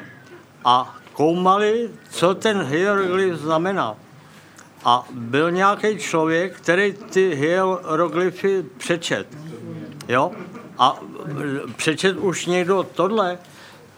A 0.66 0.96
koumali, 1.14 1.90
co 2.10 2.36
ten 2.36 2.62
hieroglyf 2.62 3.36
znamená. 3.36 3.96
A 4.84 5.08
byl 5.12 5.52
nějaký 5.52 5.98
člověk, 5.98 6.58
který 6.58 6.94
ty 6.94 7.36
hieroglyfy 7.36 8.64
přečet. 8.78 9.28
Jo? 10.08 10.32
A 10.78 11.00
přečet 11.76 12.18
už 12.18 12.46
někdo 12.46 12.84
tohle, 12.84 13.38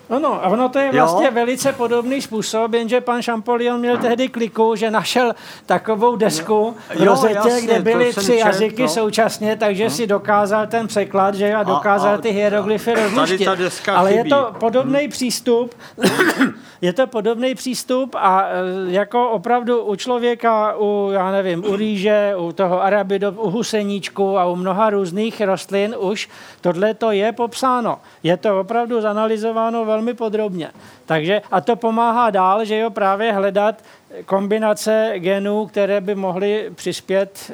Ano, 0.09 0.45
a 0.45 0.47
ono 0.47 0.69
to 0.69 0.79
je 0.79 0.85
Jo. 0.85 0.91
vlastně 0.91 1.31
velice 1.31 1.73
podobný 1.73 2.21
způsob, 2.21 2.73
jenže 2.73 3.01
pan 3.01 3.21
Champollion 3.21 3.79
měl 3.79 3.97
tehdy 3.97 4.27
kliku, 4.27 4.75
že 4.75 4.91
našel 4.91 5.33
takovou 5.65 6.15
desku 6.15 6.75
v 6.89 6.99
Jo, 6.99 7.05
rozetě, 7.05 7.35
jasně, 7.35 7.61
kde 7.61 7.79
byly 7.79 8.13
tři 8.13 8.25
čet, 8.25 8.37
jazyky 8.37 8.81
no. 8.81 8.87
současně, 8.87 9.55
takže 9.55 9.89
si 9.89 10.07
dokázal 10.07 10.67
ten 10.67 10.87
překlad, 10.87 11.35
že 11.35 11.55
a 11.55 11.63
dokázal 11.63 12.13
a 12.13 12.17
ty 12.17 12.29
hieroglyfy 12.29 12.93
rozlišit. 12.93 13.47
Ale 13.87 14.11
je 14.11 14.17
chybí. 14.17 14.29
to 14.29 14.55
podobný 14.59 15.07
přístup, 15.07 15.75
je 16.81 16.93
to 16.93 17.07
podobný 17.07 17.55
přístup 17.55 18.15
a 18.15 18.43
e, 18.43 18.91
jako 18.91 19.29
opravdu 19.29 19.83
u 19.83 19.95
člověka, 19.95 20.75
u, 20.77 21.09
já 21.13 21.31
nevím, 21.31 21.65
u 21.65 21.75
rýže, 21.75 22.33
u 22.37 22.51
toho 22.51 22.83
arabido, 22.83 23.31
u 23.31 23.49
huseníčku 23.49 24.37
a 24.37 24.45
u 24.45 24.55
mnoha 24.55 24.89
různých 24.89 25.41
rostlin 25.41 25.95
už 25.99 26.29
tohle 26.61 26.93
to 26.93 27.11
je 27.11 27.31
popsáno. 27.31 27.99
Je 28.23 28.37
to 28.37 28.59
opravdu 28.59 29.01
zanalizováno 29.01 29.85
velmi 29.85 29.98
podrobně. 30.13 30.71
Takže 31.05 31.41
a 31.51 31.61
to 31.61 31.75
pomáhá 31.75 32.29
dál, 32.29 32.65
že 32.65 32.77
jo, 32.77 32.89
právě 32.89 33.33
hledat 33.33 33.83
kombinace 34.25 35.13
genů, 35.17 35.65
které 35.65 36.01
by 36.01 36.15
mohly 36.15 36.71
přispět 36.75 37.51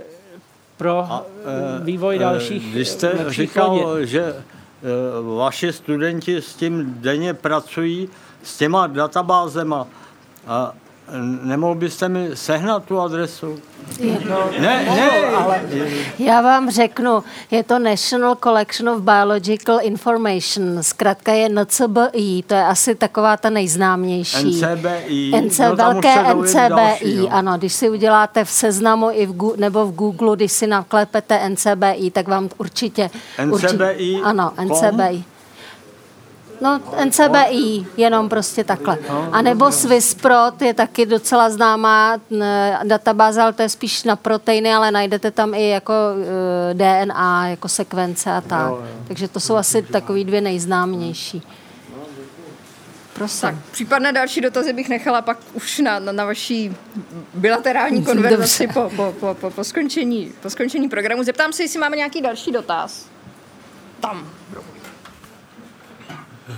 pro 0.77 1.07
eh, 1.09 1.83
vývoj 1.83 2.15
eh, 2.15 2.19
dalších 2.19 2.73
Vy 2.73 2.85
jste 2.85 3.25
říkal, 3.27 3.79
plodin. 3.79 4.07
že 4.07 4.23
eh, 4.23 4.43
vaši 5.37 5.73
studenti 5.73 6.37
s 6.37 6.53
tím 6.53 6.95
denně 6.97 7.33
pracují, 7.33 8.09
s 8.43 8.57
těma 8.57 8.87
databázema. 8.87 9.87
A 10.47 10.73
nemohl 11.43 11.75
byste 11.75 12.09
mi 12.09 12.29
sehnat 12.33 12.83
tu 12.85 12.99
adresu? 12.99 13.59
Ne, 14.59 14.85
ne, 14.95 15.27
ale... 15.35 15.61
Já 16.19 16.41
vám 16.41 16.71
řeknu, 16.71 17.23
je 17.51 17.63
to 17.63 17.79
National 17.79 18.35
Collection 18.35 18.89
of 18.89 19.01
Biological 19.01 19.79
Information, 19.81 20.83
zkrátka 20.83 21.33
je 21.33 21.49
NCBI, 21.49 22.43
to 22.47 22.53
je 22.53 22.63
asi 22.63 22.95
taková 22.95 23.37
ta 23.37 23.49
nejznámější. 23.49 24.61
NCBI. 24.61 25.31
NC, 25.41 25.59
no, 25.59 25.75
velké 25.75 26.33
NCBI, 26.33 26.69
další, 26.69 27.17
no. 27.17 27.33
ano, 27.33 27.57
když 27.57 27.73
si 27.73 27.89
uděláte 27.89 28.45
v 28.45 28.49
seznamu 28.49 29.09
i 29.11 29.25
v, 29.25 29.33
Gu- 29.35 29.57
nebo 29.57 29.85
v 29.85 29.95
Google, 29.95 30.35
když 30.35 30.51
si 30.51 30.67
naklepete 30.67 31.49
NCBI, 31.49 32.11
tak 32.11 32.27
vám 32.27 32.49
určitě... 32.57 33.09
NCBI 33.43 33.51
určitě 33.51 34.21
ano, 34.23 34.53
com? 34.67 35.25
No, 36.61 36.81
NCBI, 37.05 37.85
jenom 37.97 38.29
prostě 38.29 38.63
takhle. 38.63 38.97
A 39.31 39.41
nebo 39.41 39.71
Swissprot 39.71 40.61
je 40.61 40.73
taky 40.73 41.05
docela 41.05 41.49
známá 41.49 42.17
databáze, 42.83 43.41
ale 43.41 43.53
to 43.53 43.61
je 43.61 43.69
spíš 43.69 44.03
na 44.03 44.15
proteiny, 44.15 44.73
ale 44.73 44.91
najdete 44.91 45.31
tam 45.31 45.53
i 45.53 45.69
jako 45.69 45.93
eh, 46.71 46.73
DNA, 46.73 47.47
jako 47.47 47.67
sekvence 47.67 48.31
a 48.31 48.41
tak. 48.41 48.73
Takže 49.07 49.27
to 49.27 49.39
jsou 49.39 49.55
asi 49.55 49.81
takový 49.81 50.23
dvě 50.25 50.41
nejznámější. 50.41 51.41
Prosím. 53.15 53.41
Tak, 53.41 53.55
případné 53.71 54.11
další 54.11 54.41
dotazy 54.41 54.73
bych 54.73 54.89
nechala 54.89 55.21
pak 55.21 55.37
už 55.53 55.79
na, 55.79 55.99
na, 55.99 56.11
na 56.11 56.25
vaší 56.25 56.75
bilaterální 57.33 58.05
konverzaci 58.05 58.67
po, 58.67 58.91
po, 58.95 59.15
po, 59.19 59.33
po, 59.33 59.49
po, 59.49 59.63
skončení, 59.63 60.31
po 60.41 60.49
skončení 60.49 60.89
programu. 60.89 61.23
Zeptám 61.23 61.53
se, 61.53 61.63
jestli 61.63 61.79
máme 61.79 61.97
nějaký 61.97 62.21
další 62.21 62.51
dotaz. 62.51 63.05
Tam. 63.99 64.29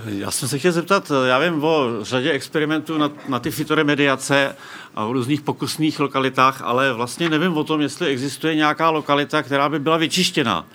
Já 0.05 0.31
jsem 0.31 0.49
se 0.49 0.59
chtěl 0.59 0.71
zeptat, 0.71 1.11
já 1.27 1.39
vím 1.39 1.63
o 1.63 1.87
řadě 2.01 2.31
experimentů 2.31 2.97
na, 2.97 3.11
na 3.27 3.39
ty 3.39 3.51
fitoremediace 3.51 4.55
a 4.95 5.05
o 5.05 5.13
různých 5.13 5.41
pokusných 5.41 5.99
lokalitách, 5.99 6.61
ale 6.61 6.93
vlastně 6.93 7.29
nevím 7.29 7.57
o 7.57 7.63
tom, 7.63 7.81
jestli 7.81 8.07
existuje 8.07 8.55
nějaká 8.55 8.89
lokalita, 8.89 9.43
která 9.43 9.69
by 9.69 9.79
byla 9.79 9.97
vyčištěná, 9.97 10.65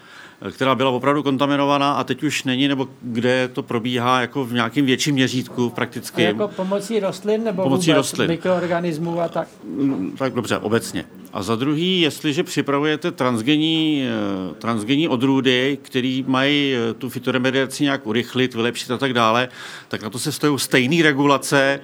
která 0.51 0.75
byla 0.75 0.91
opravdu 0.91 1.23
kontaminovaná 1.23 1.93
a 1.93 2.05
teď 2.05 2.23
už 2.23 2.45
není, 2.45 2.69
nebo 2.69 2.89
kde 3.03 3.49
to 3.53 3.63
probíhá 3.63 4.21
jako 4.21 4.45
v 4.45 4.53
nějakém 4.53 4.87
větším 4.87 5.15
měřítku 5.15 5.67
A 5.67 5.71
prakticky. 5.75 6.23
jako 6.23 6.49
pomocí 6.49 7.01
rostlin 7.01 7.45
nebo 7.45 7.63
Pomocí 7.63 7.87
vůbec 7.91 7.97
rostlin. 7.97 8.29
mikroorganismů 8.31 9.21
a 9.21 9.29
tak? 9.29 9.49
Mm, 9.65 10.15
Tak 10.19 10.35
dobře, 10.35 10.59
obecně. 10.59 11.05
A 11.33 11.43
za 11.43 11.57
druhý, 11.57 12.01
jestliže 12.01 12.43
připravujete 12.43 13.11
transgenní, 13.11 14.05
eh, 14.51 14.55
transgenní 14.55 15.09
odrůdy, 15.09 15.79
které 15.83 16.23
mají 16.27 16.75
eh, 16.75 16.95
tu 16.95 17.09
fitoremediaci 17.09 17.83
nějak 17.85 18.07
urychlit, 18.07 18.55
vylepšit 18.55 18.91
a 18.91 18.99
tak 18.99 19.13
dále, 19.13 19.49
tak 19.89 20.03
na 20.03 20.11
to 20.11 20.19
se 20.19 20.33
stojí 20.33 20.59
stejné 20.59 21.03
regulace 21.03 21.81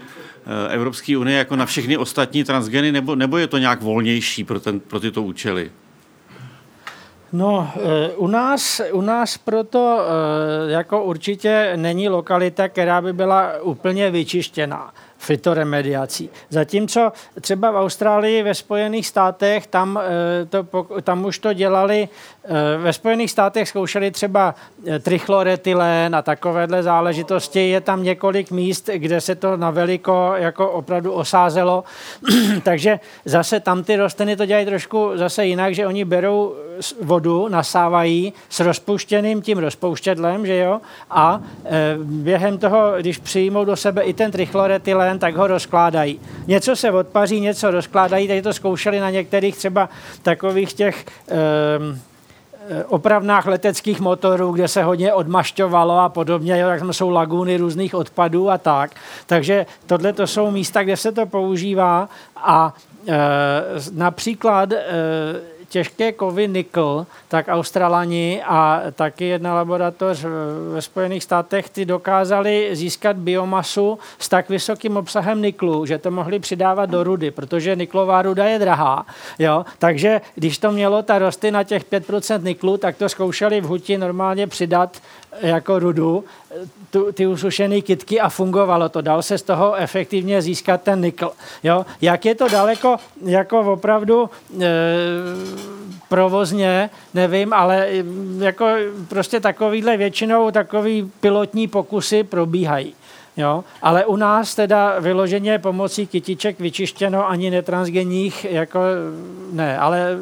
eh, 0.46 0.74
Evropské 0.74 1.18
unie 1.18 1.38
jako 1.38 1.56
na 1.56 1.66
všechny 1.66 1.96
ostatní 1.96 2.44
transgeny, 2.44 2.92
nebo, 2.92 3.14
nebo 3.14 3.38
je 3.38 3.46
to 3.46 3.58
nějak 3.58 3.82
volnější 3.82 4.44
pro, 4.44 4.60
ten, 4.60 4.80
pro 4.80 5.00
tyto 5.00 5.22
účely? 5.22 5.70
No, 7.32 7.70
eh, 7.76 8.10
u 8.16 8.26
nás, 8.26 8.80
u 8.92 9.00
nás 9.00 9.38
proto 9.38 10.00
eh, 10.00 10.70
jako 10.70 11.02
určitě 11.02 11.72
není 11.76 12.08
lokalita, 12.08 12.68
která 12.68 13.02
by 13.02 13.12
byla 13.12 13.52
úplně 13.62 14.10
vyčištěná 14.10 14.94
fitoremediací. 15.18 16.30
Zatímco 16.50 17.12
třeba 17.40 17.70
v 17.70 17.76
Austrálii, 17.76 18.42
ve 18.42 18.54
Spojených 18.54 19.06
státech, 19.06 19.66
tam, 19.66 20.00
eh, 20.02 20.46
to, 20.46 20.86
tam 21.02 21.24
už 21.24 21.38
to 21.38 21.52
dělali, 21.52 22.08
ve 22.78 22.92
Spojených 22.92 23.30
státech 23.30 23.68
zkoušeli 23.68 24.10
třeba 24.10 24.54
eh, 24.86 24.98
trichloretylen 24.98 26.14
a 26.14 26.22
takovéhle 26.22 26.82
záležitosti. 26.82 27.68
Je 27.68 27.80
tam 27.80 28.02
několik 28.02 28.50
míst, 28.50 28.90
kde 28.94 29.20
se 29.20 29.34
to 29.34 29.56
na 29.56 29.70
veliko 29.70 30.32
jako 30.36 30.70
opravdu 30.70 31.12
osázelo. 31.12 31.84
Takže 32.62 33.00
zase 33.24 33.60
tam 33.60 33.84
ty 33.84 33.96
rostliny 33.96 34.36
to 34.36 34.46
dělají 34.46 34.66
trošku 34.66 35.10
zase 35.14 35.46
jinak, 35.46 35.74
že 35.74 35.86
oni 35.86 36.04
berou 36.04 36.54
vodu, 37.02 37.48
nasávají 37.48 38.32
s 38.48 38.60
rozpuštěným 38.60 39.42
tím 39.42 39.58
rozpouštědlem, 39.58 40.46
že 40.46 40.56
jo, 40.56 40.80
a 41.10 41.40
e, 41.64 41.96
během 42.02 42.58
toho, 42.58 42.92
když 42.98 43.18
přijmou 43.18 43.64
do 43.64 43.76
sebe 43.76 44.02
i 44.02 44.12
ten 44.12 44.30
trichloretylen, 44.30 45.18
tak 45.18 45.36
ho 45.36 45.46
rozkládají. 45.46 46.20
Něco 46.46 46.76
se 46.76 46.90
odpaří, 46.90 47.40
něco 47.40 47.70
rozkládají, 47.70 48.28
tady 48.28 48.42
to 48.42 48.52
zkoušeli 48.52 49.00
na 49.00 49.10
některých 49.10 49.56
třeba 49.56 49.88
takových 50.22 50.72
těch 50.72 51.06
eh, 51.28 51.34
opravnách 52.86 53.46
leteckých 53.46 54.00
motorů, 54.00 54.52
kde 54.52 54.68
se 54.68 54.82
hodně 54.82 55.12
odmašťovalo 55.12 55.98
a 55.98 56.08
podobně, 56.08 56.64
tak 56.64 56.78
tam 56.78 56.92
jsou 56.92 57.10
laguny 57.10 57.56
různých 57.56 57.94
odpadů 57.94 58.50
a 58.50 58.58
tak. 58.58 58.90
Takže 59.26 59.66
tohle 59.86 60.12
to 60.12 60.26
jsou 60.26 60.50
místa, 60.50 60.82
kde 60.82 60.96
se 60.96 61.12
to 61.12 61.26
používá 61.26 62.08
a 62.36 62.74
e, 63.08 63.14
například 63.92 64.72
e, 64.72 64.84
těžké 65.68 66.12
kovy 66.12 66.48
nikl, 66.48 67.06
tak 67.28 67.46
Australani 67.48 68.42
a 68.46 68.82
taky 68.92 69.24
jedna 69.24 69.54
laboratoř 69.54 70.24
ve 70.72 70.82
Spojených 70.82 71.22
státech 71.22 71.68
ty 71.70 71.84
dokázali 71.84 72.70
získat 72.72 73.16
biomasu 73.16 73.98
s 74.18 74.28
tak 74.28 74.48
vysokým 74.48 74.96
obsahem 74.96 75.42
niklu, 75.42 75.86
že 75.86 75.98
to 75.98 76.10
mohli 76.10 76.38
přidávat 76.38 76.90
do 76.90 77.04
rudy, 77.04 77.30
protože 77.30 77.76
niklová 77.76 78.22
ruda 78.22 78.44
je 78.44 78.58
drahá. 78.58 79.06
Jo? 79.38 79.64
Takže 79.78 80.20
když 80.34 80.58
to 80.58 80.72
mělo 80.72 81.02
ta 81.02 81.18
rosty 81.18 81.50
na 81.50 81.64
těch 81.64 81.84
5% 81.84 82.42
niklu, 82.42 82.76
tak 82.76 82.96
to 82.96 83.08
zkoušeli 83.08 83.60
v 83.60 83.64
huti 83.64 83.98
normálně 83.98 84.46
přidat 84.46 84.96
jako 85.40 85.78
rudu, 85.78 86.24
tu, 86.90 87.12
ty 87.12 87.26
usušené 87.26 87.80
kitky 87.80 88.20
a 88.20 88.28
fungovalo 88.28 88.88
to. 88.88 89.00
Dal 89.00 89.22
se 89.22 89.38
z 89.38 89.42
toho 89.42 89.74
efektivně 89.74 90.42
získat 90.42 90.82
ten 90.82 91.00
nikl. 91.00 91.30
Jo? 91.62 91.86
Jak 92.00 92.24
je 92.24 92.34
to 92.34 92.48
daleko 92.48 92.96
jako 93.24 93.60
opravdu 93.60 94.30
e, 94.60 94.66
provozně, 96.08 96.90
nevím, 97.14 97.52
ale 97.52 97.88
jako 98.38 98.66
prostě 99.08 99.40
takovýhle 99.40 99.96
většinou 99.96 100.50
takový 100.50 101.12
pilotní 101.20 101.68
pokusy 101.68 102.24
probíhají. 102.24 102.94
Jo? 103.36 103.64
Ale 103.82 104.06
u 104.06 104.16
nás 104.16 104.54
teda 104.54 104.98
vyloženě 104.98 105.58
pomocí 105.58 106.06
kytiček 106.06 106.60
vyčištěno 106.60 107.28
ani 107.28 107.50
netransgenních, 107.50 108.46
jako 108.50 108.80
ne, 109.52 109.78
ale 109.78 110.16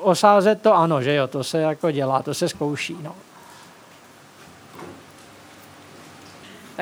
osázet 0.00 0.62
to 0.62 0.74
ano, 0.74 1.02
že 1.02 1.14
jo, 1.14 1.26
to 1.26 1.44
se 1.44 1.60
jako 1.60 1.90
dělá, 1.90 2.22
to 2.22 2.34
se 2.34 2.48
zkouší. 2.48 2.96
No. 3.02 3.14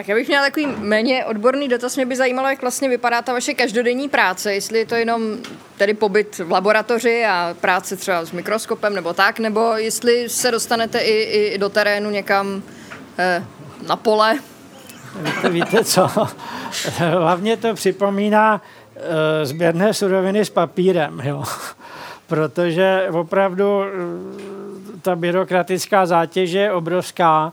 Tak 0.01 0.09
já 0.09 0.15
bych 0.15 0.29
měla 0.29 0.45
takový 0.45 0.67
méně 0.67 1.25
odborný 1.25 1.69
dotaz. 1.69 1.97
Mě 1.97 2.07
by 2.07 2.17
zajímalo, 2.17 2.49
jak 2.49 2.61
vlastně 2.61 2.89
vypadá 2.89 3.23
ta 3.23 3.33
vaše 3.33 3.55
každodenní 3.55 4.09
práce, 4.09 4.55
jestli 4.55 4.79
je 4.79 4.87
to 4.87 4.95
jenom 4.95 5.37
tedy 5.77 5.95
pobyt 5.95 6.39
v 6.39 6.51
laboratoři 6.51 7.25
a 7.25 7.57
práce 7.61 7.97
třeba 7.97 8.25
s 8.25 8.33
mikroskopem 8.33 8.95
nebo 8.95 9.13
tak, 9.13 9.39
nebo 9.39 9.73
jestli 9.77 10.29
se 10.29 10.51
dostanete 10.51 10.99
i, 10.99 11.23
i 11.23 11.59
do 11.59 11.69
terénu 11.69 12.11
někam 12.11 12.63
eh, 13.19 13.45
na 13.87 13.97
pole. 13.97 14.39
Víte, 15.51 15.85
co? 15.85 16.11
Hlavně 16.99 17.57
to 17.57 17.75
připomíná 17.75 18.63
eh, 18.97 19.47
sběrné 19.47 19.95
suroviny 19.95 20.45
s 20.45 20.51
papírem, 20.51 21.21
jo. 21.25 21.45
Protože 22.27 23.09
opravdu 23.13 23.83
eh, 23.83 23.91
ta 25.03 25.17
byrokratická 25.17 26.07
zátěž 26.07 26.51
je 26.51 26.73
obrovská 26.73 27.53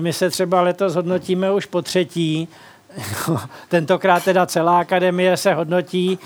my 0.00 0.12
se 0.12 0.30
třeba 0.30 0.60
letos 0.60 0.94
hodnotíme 0.94 1.52
už 1.52 1.66
po 1.66 1.82
třetí. 1.82 2.48
Tentokrát 3.68 4.24
teda 4.24 4.46
celá 4.46 4.78
akademie 4.78 5.36
se 5.36 5.54
hodnotí 5.54 6.18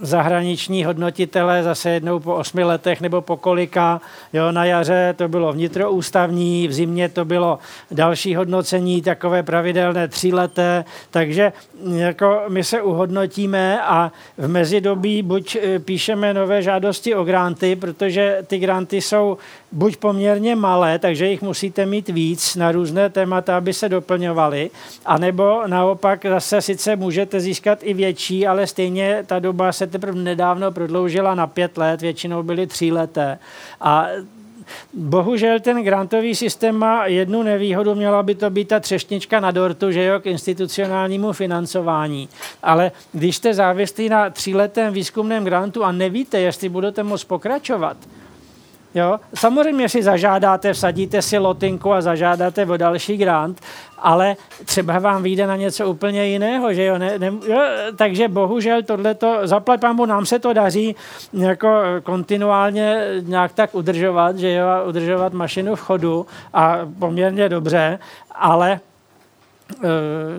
zahraniční 0.00 0.84
hodnotitele 0.84 1.62
zase 1.62 1.90
jednou 1.90 2.20
po 2.20 2.34
osmi 2.34 2.64
letech 2.64 3.00
nebo 3.00 3.20
po 3.20 3.36
kolika. 3.36 4.00
Jo, 4.32 4.52
na 4.52 4.64
jaře 4.64 5.14
to 5.18 5.28
bylo 5.28 5.52
vnitroústavní, 5.52 6.68
v 6.68 6.72
zimě 6.72 7.08
to 7.08 7.24
bylo 7.24 7.58
další 7.90 8.34
hodnocení, 8.34 9.02
takové 9.02 9.42
pravidelné 9.42 10.08
tříleté, 10.08 10.84
takže 11.10 11.52
jako 11.96 12.40
my 12.48 12.64
se 12.64 12.82
uhodnotíme 12.82 13.82
a 13.82 14.12
v 14.38 14.48
mezidobí 14.48 15.22
buď 15.22 15.56
e, 15.56 15.78
píšeme 15.78 16.34
nové 16.34 16.62
žádosti 16.62 17.14
o 17.14 17.24
granty, 17.24 17.76
protože 17.76 18.38
ty 18.46 18.58
granty 18.58 19.00
jsou 19.00 19.38
buď 19.72 19.96
poměrně 19.96 20.56
malé, 20.56 20.98
takže 20.98 21.26
jich 21.26 21.42
musíte 21.42 21.86
mít 21.86 22.08
víc 22.08 22.56
na 22.56 22.72
různé 22.72 23.10
témata, 23.10 23.56
aby 23.56 23.72
se 23.72 23.88
doplňovaly, 23.88 24.70
anebo 25.06 25.62
naopak 25.66 26.26
zase 26.26 26.62
sice 26.62 26.96
můžete 26.96 27.40
získat 27.40 27.78
i 27.82 27.94
větší, 27.94 28.46
ale 28.46 28.66
stejně 28.66 29.24
ta 29.26 29.38
doba 29.38 29.72
se 29.72 29.85
teprve 29.86 30.18
nedávno 30.18 30.72
prodloužila 30.72 31.34
na 31.34 31.46
pět 31.46 31.78
let, 31.78 32.00
většinou 32.00 32.42
byly 32.42 32.66
tří 32.66 32.92
leté. 32.92 33.38
A 33.80 34.06
Bohužel 34.94 35.60
ten 35.60 35.84
grantový 35.84 36.34
systém 36.34 36.76
má 36.76 37.06
jednu 37.06 37.42
nevýhodu, 37.42 37.94
měla 37.94 38.22
by 38.22 38.34
to 38.34 38.50
být 38.50 38.68
ta 38.68 38.80
třešnička 38.80 39.40
na 39.40 39.50
dortu, 39.50 39.90
že 39.90 40.04
jo, 40.04 40.20
k 40.20 40.26
institucionálnímu 40.26 41.32
financování. 41.32 42.28
Ale 42.62 42.92
když 43.12 43.36
jste 43.36 43.54
závislí 43.54 44.08
na 44.08 44.30
tříletém 44.30 44.92
výzkumném 44.92 45.44
grantu 45.44 45.84
a 45.84 45.92
nevíte, 45.92 46.40
jestli 46.40 46.68
budete 46.68 47.02
moct 47.02 47.24
pokračovat, 47.24 47.96
Jo? 48.96 49.20
Samozřejmě 49.34 49.88
si 49.88 50.02
zažádáte, 50.02 50.72
vsadíte 50.72 51.22
si 51.22 51.38
lotinku 51.38 51.92
a 51.92 52.00
zažádáte 52.00 52.66
o 52.66 52.76
další 52.76 53.16
grant, 53.16 53.60
ale 53.98 54.36
třeba 54.64 54.98
vám 54.98 55.22
vyjde 55.22 55.46
na 55.46 55.56
něco 55.56 55.88
úplně 55.88 56.26
jiného, 56.26 56.72
že 56.72 56.84
jo? 56.84 56.98
Ne, 56.98 57.18
ne, 57.18 57.26
jo? 57.26 57.60
Takže 57.96 58.28
bohužel 58.28 58.82
tohleto, 58.82 59.40
zaplať 59.44 59.80
pámu, 59.80 60.06
nám 60.06 60.26
se 60.26 60.38
to 60.38 60.52
daří 60.52 60.96
jako 61.32 61.82
kontinuálně 62.02 63.04
nějak 63.20 63.52
tak 63.52 63.74
udržovat, 63.74 64.38
že 64.38 64.52
jo? 64.52 64.66
Udržovat 64.88 65.32
mašinu 65.32 65.74
v 65.74 65.80
chodu 65.80 66.26
a 66.52 66.78
poměrně 66.98 67.48
dobře, 67.48 67.98
ale 68.34 68.72
e, 68.72 68.80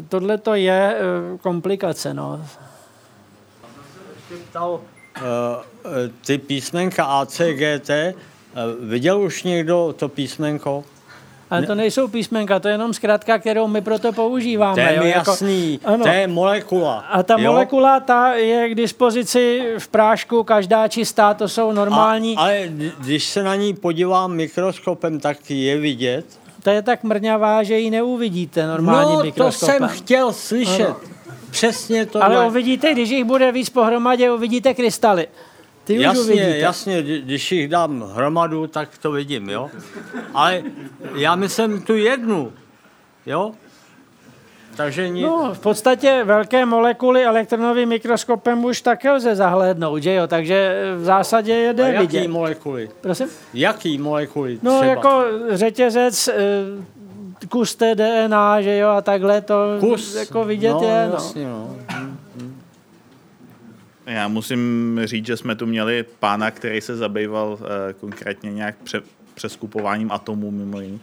tohle 0.10 0.38
to 0.38 0.56
je 0.56 0.96
e, 0.96 1.38
komplikace, 1.38 2.14
no. 2.14 2.42
Ptal, 4.50 4.80
e, 5.16 5.22
ty 6.26 6.38
písmenka 6.38 7.06
ACGT, 7.06 7.90
Viděl 8.80 9.22
už 9.22 9.44
někdo 9.44 9.96
to 9.98 10.10
písmenko? 10.10 10.84
Ale 11.50 11.66
to 11.66 11.76
nejsou 11.76 12.08
písmenka, 12.08 12.60
to 12.60 12.68
je 12.68 12.74
jenom 12.74 12.94
zkrátka, 12.94 13.40
kterou 13.40 13.68
my 13.68 13.82
proto 13.82 14.14
používáme. 14.14 14.76
To 14.76 14.80
je 14.92 14.98
jo, 14.98 15.04
jako, 15.04 15.32
jasný, 15.32 15.80
ano. 15.86 16.04
to 16.04 16.10
je 16.10 16.28
molekula. 16.28 17.00
A 17.00 17.24
ta 17.24 17.36
jo? 17.40 17.52
molekula 17.52 18.00
ta 18.00 18.34
je 18.34 18.70
k 18.70 18.76
dispozici 18.76 19.74
v 19.78 19.88
prášku, 19.88 20.44
každá 20.44 20.88
čistá, 20.88 21.34
to 21.34 21.48
jsou 21.48 21.72
normální. 21.72 22.38
A, 22.38 22.42
ale 22.42 22.70
když 23.00 23.24
se 23.24 23.44
na 23.44 23.56
ní 23.56 23.74
podívám 23.74 24.34
mikroskopem, 24.34 25.20
tak 25.20 25.50
je 25.50 25.78
vidět. 25.78 26.26
To 26.64 26.70
je 26.70 26.82
tak 26.82 27.04
mrňavá, 27.04 27.64
že 27.64 27.80
ji 27.80 27.90
neuvidíte 27.90 28.68
normálním 28.68 29.18
no, 29.18 29.24
mikroskopem. 29.24 29.78
to 29.78 29.88
jsem 29.88 29.98
chtěl 29.98 30.34
slyšet. 30.34 30.88
Ano. 30.88 31.00
Přesně 31.52 32.06
to. 32.06 32.24
Ale 32.24 32.48
uvidíte, 32.48 32.94
když 32.94 33.10
jich 33.10 33.26
bude 33.26 33.52
víc 33.52 33.70
pohromadě, 33.70 34.32
uvidíte 34.32 34.74
krystaly. 34.74 35.28
Ty 35.88 36.02
jasně, 36.02 36.34
už 36.34 36.56
jasně, 36.62 37.02
když 37.04 37.52
jich 37.52 37.68
dám 37.68 38.02
hromadu, 38.02 38.68
tak 38.68 38.98
to 38.98 39.12
vidím, 39.12 39.50
jo. 39.50 39.70
Ale 40.34 40.64
já 41.16 41.36
myslím 41.36 41.82
tu 41.82 41.96
jednu, 41.96 42.52
jo. 43.26 43.52
Takže 44.76 45.10
nic. 45.10 45.24
No, 45.24 45.52
v 45.54 45.60
podstatě 45.60 46.22
velké 46.24 46.66
molekuly 46.66 47.26
elektronovým 47.26 47.90
mikroskopem 47.90 48.66
už 48.66 48.82
také 48.82 49.12
lze 49.12 49.36
zahlédnout, 49.36 49.98
že 50.04 50.14
jo? 50.14 50.28
Takže 50.28 50.76
v 50.98 51.04
zásadě 51.04 51.54
je 51.54 51.74
jde 51.74 51.84
jaký 51.94 52.08
vidět. 52.08 52.28
molekuly? 52.28 52.90
Prosím? 53.02 53.28
Jaký 53.54 53.98
molekuly 53.98 54.60
No, 54.62 54.72
třeba? 54.72 54.86
jako 54.86 55.24
řetězec, 55.50 56.28
eh, 56.28 56.36
kus 57.50 57.76
té 57.76 57.96
DNA, 57.96 58.62
že 58.62 58.78
jo, 58.78 58.90
a 58.90 59.02
takhle 59.02 59.42
to 59.42 59.56
kus. 59.80 60.16
jako 60.16 60.46
vidět 60.46 60.74
no, 60.74 60.84
je. 60.84 61.08
No. 61.08 61.14
Jasně, 61.14 61.46
no. 61.48 61.76
Já 64.08 64.28
musím 64.28 65.00
říct, 65.04 65.26
že 65.26 65.38
jsme 65.38 65.56
tu 65.56 65.66
měli 65.66 66.06
pána, 66.20 66.52
který 66.52 66.82
se 66.82 66.96
zabýval 66.96 67.48
uh, 67.54 67.68
konkrétně 68.00 68.54
nějak 68.54 68.76
pře- 68.84 69.02
přeskupováním 69.34 70.12
atomů 70.12 70.52
mimo 70.52 70.82
jiný. 70.82 71.02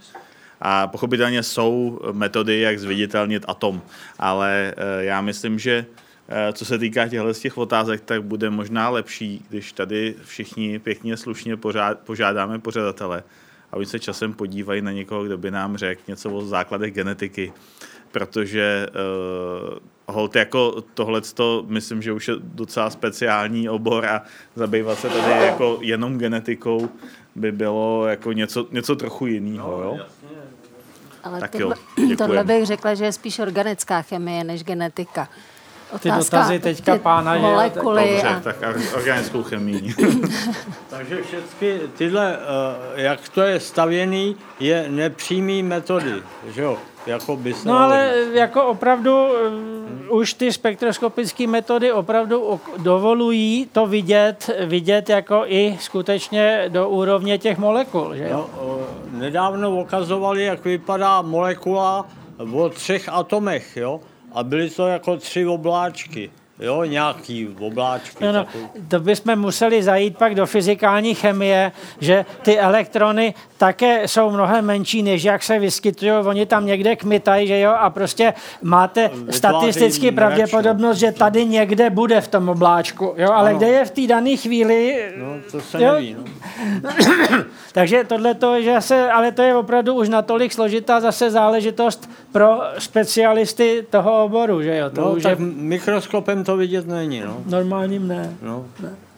A 0.61 0.87
pochopitelně 0.87 1.43
jsou 1.43 2.01
metody, 2.13 2.61
jak 2.61 2.79
zviditelnit 2.79 3.45
atom, 3.49 3.83
ale 4.19 4.75
uh, 4.77 5.05
já 5.05 5.21
myslím, 5.21 5.59
že 5.59 5.87
uh, 6.29 6.35
co 6.53 6.65
se 6.65 6.79
týká 6.79 7.09
těchto 7.09 7.35
z 7.35 7.41
těch 7.41 7.59
otázek, 7.59 8.01
tak 8.01 8.23
bude 8.23 8.51
možná 8.51 8.89
lepší, 8.89 9.45
když 9.49 9.73
tady 9.73 10.15
všichni 10.25 10.79
pěkně 10.79 11.17
slušně 11.17 11.57
pořád, 11.57 11.99
požádáme 11.99 12.59
pořadatele, 12.59 13.23
aby 13.73 13.87
se 13.87 13.99
časem 13.99 14.33
podívají 14.33 14.83
na 14.83 14.93
někoho, 14.93 15.25
kdo 15.25 15.39
by 15.39 15.51
nám 15.51 15.77
řekl 15.77 16.03
něco 16.09 16.31
o 16.31 16.47
základech 16.47 16.95
genetiky, 16.95 17.53
protože 18.13 18.87
hold 20.07 20.37
jako 20.37 20.83
tohle 20.95 21.21
myslím, 21.67 22.03
že 22.03 22.13
už 22.13 22.29
je 22.29 22.35
docela 22.39 22.91
speciální 22.91 23.69
obor 23.69 24.07
a 24.07 24.23
zabývat 24.57 24.99
se 24.99 25.09
tady 25.09 25.47
jako 25.47 25.79
jenom 25.81 26.19
genetikou 26.19 26.89
by 27.35 27.53
bylo 27.53 28.07
jako 28.07 28.33
něco, 28.33 28.67
něco 28.71 28.97
trochu 28.97 29.27
jiného, 29.27 29.83
jo? 29.83 29.99
Ale 31.25 31.41
tak 31.41 31.51
tohle, 31.51 31.77
jo, 31.97 32.17
tohle 32.17 32.45
bych 32.45 32.67
řekla, 32.67 32.95
že 32.95 33.05
je 33.05 33.13
spíš 33.13 33.39
organická 33.39 34.03
chemie 34.03 34.45
než 34.45 34.65
genetika. 34.65 35.29
Otázka, 35.91 36.19
ty 36.19 36.25
dotazy 36.25 36.59
teďka 36.59 36.93
ty 36.93 36.99
pána 36.99 37.39
molekuly 37.39 38.09
je... 38.09 38.13
Dobře, 38.13 38.29
a... 38.29 38.41
tak 38.41 38.57
organickou 38.95 39.43
chemii. 39.43 39.95
Takže 40.91 41.23
všechny 41.23 41.81
tyhle, 41.97 42.39
eh, 42.97 43.03
jak 43.03 43.29
to 43.29 43.43
je 43.43 43.61
stavěný, 43.61 44.37
je 44.61 44.87
nepřímý 44.89 45.63
metody, 45.63 46.23
že 46.49 46.63
jo? 46.63 46.79
Jako 47.07 47.37
by 47.37 47.55
se 47.55 47.69
No 47.69 47.79
ale 47.79 48.15
jako 48.33 48.67
opravdu 48.67 49.27
uh, 50.09 50.19
už 50.19 50.35
ty 50.35 50.53
spektroskopické 50.53 51.47
metody 51.47 51.93
opravdu 51.93 52.61
dovolují 52.79 53.69
to 53.73 53.87
vidět, 53.87 54.51
vidět 54.67 55.09
jako 55.09 55.43
i 55.47 55.77
skutečně 55.81 56.65
do 56.69 56.89
úrovně 56.89 57.39
těch 57.39 57.59
molekul, 57.59 58.15
že? 58.15 58.29
No, 58.33 58.51
nedávno 59.11 59.71
ukazovali, 59.71 60.45
jak 60.45 60.65
vypadá 60.65 61.23
molekula 61.23 62.07
o 62.53 62.69
třech 62.69 63.09
atomech, 63.09 63.77
jo? 63.77 64.01
A 64.33 64.43
byly 64.43 64.71
to 64.71 64.87
jako 64.87 65.17
tři 65.17 65.47
obláčky, 65.47 66.31
jo? 66.61 66.85
Nějaký 66.85 67.49
obláčky. 67.61 68.25
No, 68.25 68.33
no, 68.33 68.45
takový. 68.45 68.65
to 68.89 69.01
bychom 69.01 69.37
museli 69.37 69.83
zajít 69.83 70.19
pak 70.19 70.35
do 70.35 70.47
fyzikální 70.47 71.15
chemie, 71.15 71.73
že 72.01 72.25
ty 72.43 72.59
elektrony 72.59 73.35
také 73.59 74.09
jsou 74.09 74.31
mnohem 74.31 74.65
menší, 74.65 75.03
než 75.03 75.25
jak 75.25 75.43
se 75.43 75.59
vyskytují. 75.59 76.11
Oni 76.11 76.47
tam 76.47 76.67
někde 76.67 76.97
kmitají, 76.97 77.47
že 77.49 77.61
jo, 77.61 77.71
a 77.79 77.91
prostě 77.91 78.35
máte 78.63 79.11
statisticky 79.31 80.11
mračno. 80.11 80.17
pravděpodobnost, 80.17 80.99
že 80.99 81.13
tady 81.13 81.45
někde 81.47 81.91
bude 81.91 82.21
v 82.21 82.29
tom 82.29 82.49
obláčku, 82.49 83.15
jo, 83.17 83.31
ale 83.33 83.51
Ano. 83.51 83.59
kde 83.59 83.67
je 83.69 83.85
v 83.85 83.91
té 83.91 84.07
dané 84.07 84.37
chvíli, 84.37 84.97
No, 85.17 85.27
to 85.51 85.61
se 85.61 85.83
Jo. 85.83 85.93
neví, 85.93 86.17
no. 86.19 86.25
takže 87.73 88.05
tohle 88.05 88.35
to, 88.35 88.63
že 88.63 88.81
se, 88.81 89.11
ale 89.11 89.33
to 89.33 89.43
je 89.43 89.57
opravdu 89.57 89.95
už 89.95 90.09
natolik 90.09 90.53
složitá 90.53 91.01
zase 91.01 91.31
záležitost 91.31 92.11
pro 92.33 92.61
specialisty 92.79 93.87
toho 93.91 94.25
oboru, 94.25 94.63
že 94.63 94.77
jo, 94.77 94.91
to 94.91 95.01
No, 95.01 95.11
už 95.13 95.23
tak 95.23 95.39
je 95.39 95.45
mikroskopem 95.45 96.44
to 96.45 96.57
vidět 96.57 96.87
není, 96.87 97.21
no. 97.21 97.43
normálním 97.47 98.09
ne. 98.09 98.37
No, 98.43 98.67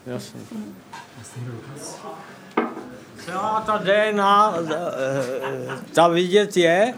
jasně. 0.06 0.40
Celá 3.24 3.60
ta 3.60 3.78
DNA, 3.78 4.54
eh, 4.58 5.78
ta 5.94 6.08
vidět 6.08 6.56
je. 6.56 6.94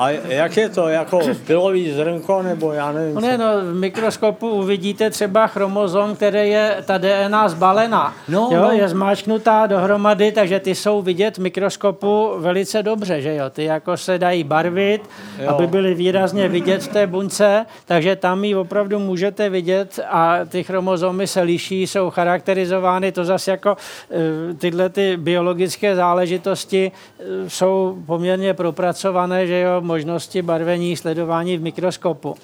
A 0.00 0.10
jak 0.10 0.56
je 0.56 0.68
to, 0.68 0.88
jako 0.88 1.20
pilový 1.46 1.92
zrnko, 1.92 2.42
nebo 2.42 2.72
já 2.72 2.92
nevím. 2.92 3.14
No 3.14 3.20
ne, 3.20 3.38
no, 3.38 3.46
v 3.60 3.74
mikroskopu 3.74 4.48
uvidíte 4.50 5.10
třeba 5.10 5.46
chromozom, 5.46 6.16
které 6.16 6.46
je 6.46 6.76
ta 6.86 6.98
DNA 6.98 7.48
zbalená. 7.48 8.14
No, 8.28 8.48
jo, 8.52 8.62
no. 8.62 8.70
Je 8.70 8.88
zmáčknutá 8.88 9.66
dohromady, 9.66 10.32
takže 10.32 10.60
ty 10.60 10.74
jsou 10.74 11.02
vidět 11.02 11.38
v 11.38 11.40
mikroskopu 11.40 12.32
velice 12.38 12.82
dobře, 12.82 13.20
že 13.20 13.34
jo. 13.34 13.50
Ty 13.50 13.64
jako 13.64 13.96
se 13.96 14.18
dají 14.18 14.44
barvit, 14.44 15.02
Jo. 15.38 15.48
aby 15.48 15.66
byly 15.66 15.94
výrazně 15.94 16.48
vidět 16.48 16.82
v 16.82 16.88
té 16.88 17.06
buňce, 17.06 17.66
takže 17.84 18.16
tam 18.16 18.44
ji 18.44 18.54
opravdu 18.54 18.98
můžete 18.98 19.48
vidět 19.48 20.00
a 20.08 20.38
ty 20.48 20.64
chromozomy 20.64 21.26
se 21.26 21.40
liší, 21.42 21.86
jsou 21.86 22.10
charakterizovány, 22.10 23.12
to 23.12 23.24
zase 23.24 23.50
jako 23.50 23.76
eh, 24.10 24.54
tyhle 24.54 24.88
ty 24.88 25.16
biologické 25.16 25.96
záležitosti 25.96 26.92
eh, 27.18 27.24
jsou 27.50 27.98
poměrně 28.06 28.54
propracované, 28.54 29.46
že 29.46 29.60
jo, 29.60 29.80
možnosti 29.90 30.42
barvení, 30.42 30.96
sledování 30.96 31.58
v 31.58 31.62
mikroskopu. 31.62 32.36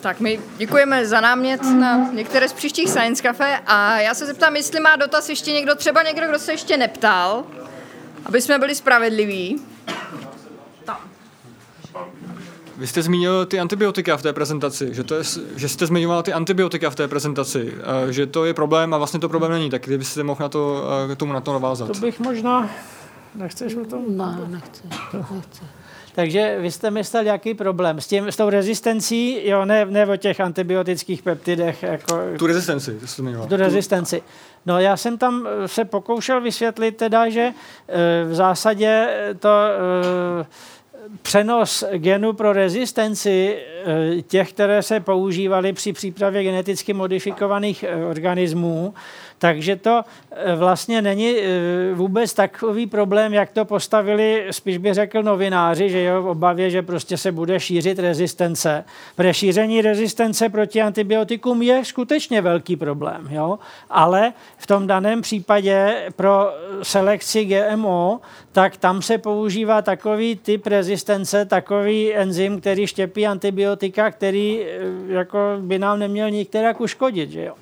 Tak 0.00 0.20
my 0.20 0.40
děkujeme 0.56 1.06
za 1.06 1.20
námět 1.20 1.62
na 1.62 2.10
některé 2.12 2.48
z 2.48 2.52
příštích 2.52 2.88
Science 2.90 3.22
Cafe 3.22 3.58
a 3.66 4.00
já 4.00 4.14
se 4.14 4.26
zeptám, 4.26 4.56
jestli 4.56 4.80
má 4.80 4.96
dotaz 4.96 5.28
ještě 5.28 5.52
někdo, 5.52 5.74
třeba 5.74 6.02
někdo, 6.02 6.28
kdo 6.28 6.38
se 6.38 6.52
ještě 6.52 6.76
neptal, 6.76 7.44
aby 8.26 8.40
jsme 8.40 8.58
byli 8.58 8.74
spravedliví. 8.74 9.60
Vy 12.76 12.86
jste 12.86 13.02
zmínil 13.02 13.46
ty 13.46 13.60
antibiotika 13.60 14.16
v 14.16 14.22
té 14.22 14.32
prezentaci, 14.32 14.94
že, 14.94 15.04
to 15.04 15.14
je, 15.14 15.22
že 15.56 15.68
jste 15.68 15.86
zmiňoval 15.86 16.22
ty 16.22 16.32
antibiotika 16.32 16.90
v 16.90 16.94
té 16.94 17.08
prezentaci, 17.08 17.74
že 18.10 18.26
to 18.26 18.44
je 18.44 18.54
problém 18.54 18.94
a 18.94 18.98
vlastně 18.98 19.20
to 19.20 19.28
problém 19.28 19.52
není, 19.52 19.70
tak 19.70 19.82
kdybyste 19.82 20.22
mohl 20.22 20.42
na 20.42 20.48
to, 20.48 20.84
k 21.14 21.16
tomu 21.16 21.32
na 21.32 21.40
to 21.40 21.52
navázat. 21.52 21.88
To 21.88 21.94
bych 21.94 22.20
možná... 22.20 22.70
Nechceš 23.34 23.74
o 23.74 23.84
tom? 23.84 24.16
Ne, 24.16 24.38
nechci. 24.48 24.82
nechci. 24.88 25.62
Takže 26.14 26.58
vy 26.60 26.70
jste 26.70 26.90
myslel, 26.90 27.26
jaký 27.26 27.54
problém? 27.54 28.00
S, 28.00 28.06
tím, 28.06 28.28
s 28.28 28.36
tou 28.36 28.48
rezistencí, 28.50 29.48
jo, 29.48 29.64
ne, 29.64 29.84
ne 29.84 30.06
o 30.06 30.16
těch 30.16 30.40
antibiotických 30.40 31.22
peptidech, 31.22 31.82
jako 31.82 32.20
Tu 32.38 32.46
rezistenci, 32.46 32.94
to 33.00 33.06
jste 33.06 33.22
zmiňoval. 33.22 33.48
tu 33.48 33.56
rezistenci. 33.56 34.22
No 34.66 34.80
já 34.80 34.96
jsem 34.96 35.18
tam 35.18 35.46
eh, 35.64 35.68
se 35.68 35.84
pokoušel 35.84 36.40
vysvětlit 36.40 36.96
teda, 36.96 37.28
že 37.28 37.52
eh, 37.88 38.24
v 38.24 38.34
zásadě 38.34 39.08
to 39.38 39.48
eh, 40.42 40.46
přenos 41.22 41.84
genu 41.96 42.32
pro 42.32 42.52
rezistenci 42.52 43.58
eh, 44.18 44.22
těch, 44.22 44.52
které 44.52 44.82
se 44.82 45.00
používaly 45.00 45.72
při 45.72 45.92
přípravě 45.92 46.42
geneticky 46.42 46.92
modifikovaných 46.92 47.84
organismů, 48.10 48.94
takže 49.38 49.76
to 49.76 50.02
eh, 50.30 50.56
vlastně 50.56 51.02
není 51.02 51.36
eh, 51.36 51.94
vůbec 51.94 52.34
takový 52.34 52.86
problém, 52.86 53.34
jak 53.34 53.50
to 53.50 53.64
postavili, 53.64 54.46
spíš 54.50 54.78
bych 54.78 54.94
řekl 54.94 55.22
novináři, 55.22 55.90
že 55.90 56.02
jo, 56.02 56.22
v 56.22 56.28
obavě, 56.28 56.70
že 56.70 56.82
prostě 56.82 57.16
se 57.16 57.32
bude 57.32 57.60
šířit 57.60 57.98
rezistence. 57.98 58.84
Protože 59.16 59.34
šíření 59.34 59.82
rezistence 59.82 60.48
proti 60.48 60.82
antibiotikům 60.82 61.62
je 61.62 61.84
skutečně 61.84 62.40
velký 62.40 62.76
problém, 62.76 63.28
jo? 63.30 63.58
ale 63.90 64.32
v 64.58 64.66
tom 64.66 64.86
daném 64.86 65.22
případě 65.22 66.02
pro 66.16 66.52
selekci 66.82 67.44
GMO, 67.44 68.20
tak 68.52 68.76
tam 68.76 69.02
se 69.02 69.18
používá 69.18 69.82
takový 69.82 70.36
typ 70.36 70.66
rezistence, 70.66 71.44
takový 71.44 72.14
enzym, 72.14 72.60
který 72.60 72.86
štěpí 72.86 73.26
antibiotika, 73.26 74.10
který 74.10 74.62
eh, 74.62 75.12
jako 75.12 75.38
by 75.60 75.78
nám 75.78 75.98
neměl 75.98 76.30
nikterak 76.30 76.80
uškodit, 76.80 77.30
že 77.30 77.44
jo. 77.44 77.54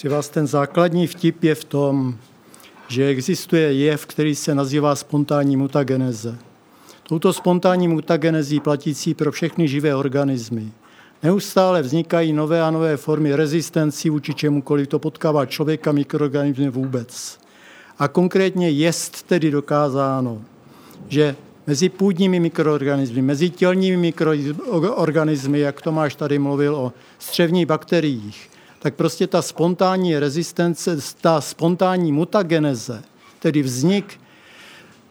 Si 0.00 0.08
vás 0.08 0.28
ten 0.28 0.46
základní 0.46 1.06
vtip 1.06 1.44
je 1.44 1.54
v 1.54 1.64
tom, 1.64 2.14
že 2.88 3.06
existuje 3.06 3.72
jev, 3.72 4.06
který 4.06 4.34
se 4.34 4.54
nazývá 4.54 4.96
spontánní 4.96 5.56
mutageneze. 5.56 6.38
Touto 7.02 7.32
spontánní 7.32 7.88
mutagenezí 7.88 8.60
platící 8.60 9.14
pro 9.14 9.32
všechny 9.32 9.68
živé 9.68 9.94
organismy. 9.94 10.72
Neustále 11.22 11.82
vznikají 11.82 12.32
nové 12.32 12.62
a 12.62 12.70
nové 12.70 12.96
formy 12.96 13.34
rezistencí 13.34 14.10
vůči 14.10 14.34
čemukoliv 14.34 14.88
to 14.88 14.98
potkává 14.98 15.46
člověka, 15.46 15.92
mikroorganismy 15.92 16.70
vůbec. 16.70 17.38
A 17.98 18.08
konkrétně 18.08 18.70
jest 18.70 19.22
tedy 19.22 19.50
dokázáno, 19.50 20.42
že 21.08 21.36
mezi 21.66 21.88
půdními 21.88 22.40
mikroorganismy, 22.40 23.22
mezi 23.22 23.50
tělními 23.50 23.96
mikroorganismy, 23.96 25.60
jak 25.60 25.82
Tomáš 25.82 26.14
tady 26.14 26.38
mluvil 26.38 26.76
o 26.76 26.92
střevních 27.18 27.66
bakteriích, 27.66 28.50
tak 28.82 28.94
prostě 28.94 29.26
ta 29.26 29.42
spontánní 29.42 30.18
rezistence, 30.18 30.96
ta 31.20 31.40
spontánní 31.40 32.12
mutageneze, 32.12 33.02
tedy 33.38 33.62
vznik, 33.62 34.20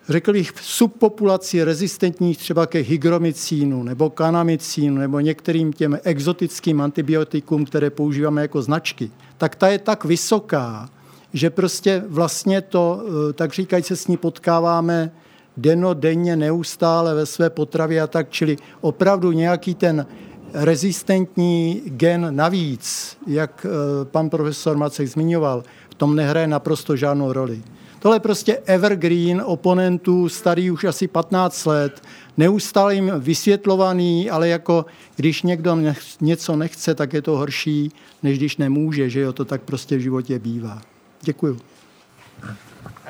řekl 0.09 0.33
bych, 0.33 0.53
subpopulací 0.61 1.63
rezistentních 1.63 2.37
třeba 2.37 2.65
ke 2.65 2.79
hygromycínu 2.79 3.83
nebo 3.83 4.09
kanamycínu 4.09 4.97
nebo 4.97 5.19
některým 5.19 5.73
těm 5.73 5.99
exotickým 6.03 6.81
antibiotikům, 6.81 7.65
které 7.65 7.89
používáme 7.89 8.41
jako 8.41 8.61
značky, 8.61 9.11
tak 9.37 9.55
ta 9.55 9.67
je 9.67 9.79
tak 9.79 10.05
vysoká, 10.05 10.89
že 11.33 11.49
prostě 11.49 12.03
vlastně 12.07 12.61
to, 12.61 13.03
eh, 13.29 13.33
tak 13.33 13.53
říkají, 13.53 13.83
se 13.83 13.95
s 13.95 14.07
ní 14.07 14.17
potkáváme 14.17 15.11
denodenně, 15.57 16.35
neustále 16.35 17.15
ve 17.15 17.25
své 17.25 17.49
potravě 17.49 18.01
a 18.01 18.07
tak, 18.07 18.29
čili 18.29 18.57
opravdu 18.81 19.31
nějaký 19.31 19.75
ten 19.75 20.05
rezistentní 20.53 21.81
gen 21.85 22.35
navíc, 22.35 23.17
jak 23.27 23.65
eh, 23.65 24.05
pan 24.05 24.29
profesor 24.29 24.77
Macek 24.77 25.07
zmiňoval, 25.07 25.63
v 25.89 25.95
tom 25.95 26.15
nehraje 26.15 26.47
naprosto 26.47 26.95
žádnou 26.95 27.33
roli. 27.33 27.61
Tohle 27.99 28.15
je 28.15 28.19
prostě 28.19 28.57
evergreen 28.65 29.41
oponentů, 29.45 30.29
starý 30.29 30.71
už 30.71 30.83
asi 30.83 31.07
15 31.07 31.65
let, 31.65 32.03
neustále 32.37 32.95
jim 32.95 33.11
vysvětlovaný, 33.19 34.29
ale 34.29 34.49
jako 34.49 34.85
když 35.15 35.43
někdo 35.43 35.77
něco 36.21 36.55
nechce, 36.55 36.95
tak 36.95 37.13
je 37.13 37.21
to 37.21 37.37
horší, 37.37 37.91
než 38.23 38.37
když 38.37 38.57
nemůže, 38.57 39.09
že 39.09 39.19
jo, 39.19 39.33
to 39.33 39.45
tak 39.45 39.61
prostě 39.61 39.97
v 39.97 40.01
životě 40.01 40.39
bývá. 40.39 40.81
Děkuju. 41.21 41.59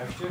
Ještě 0.07 0.26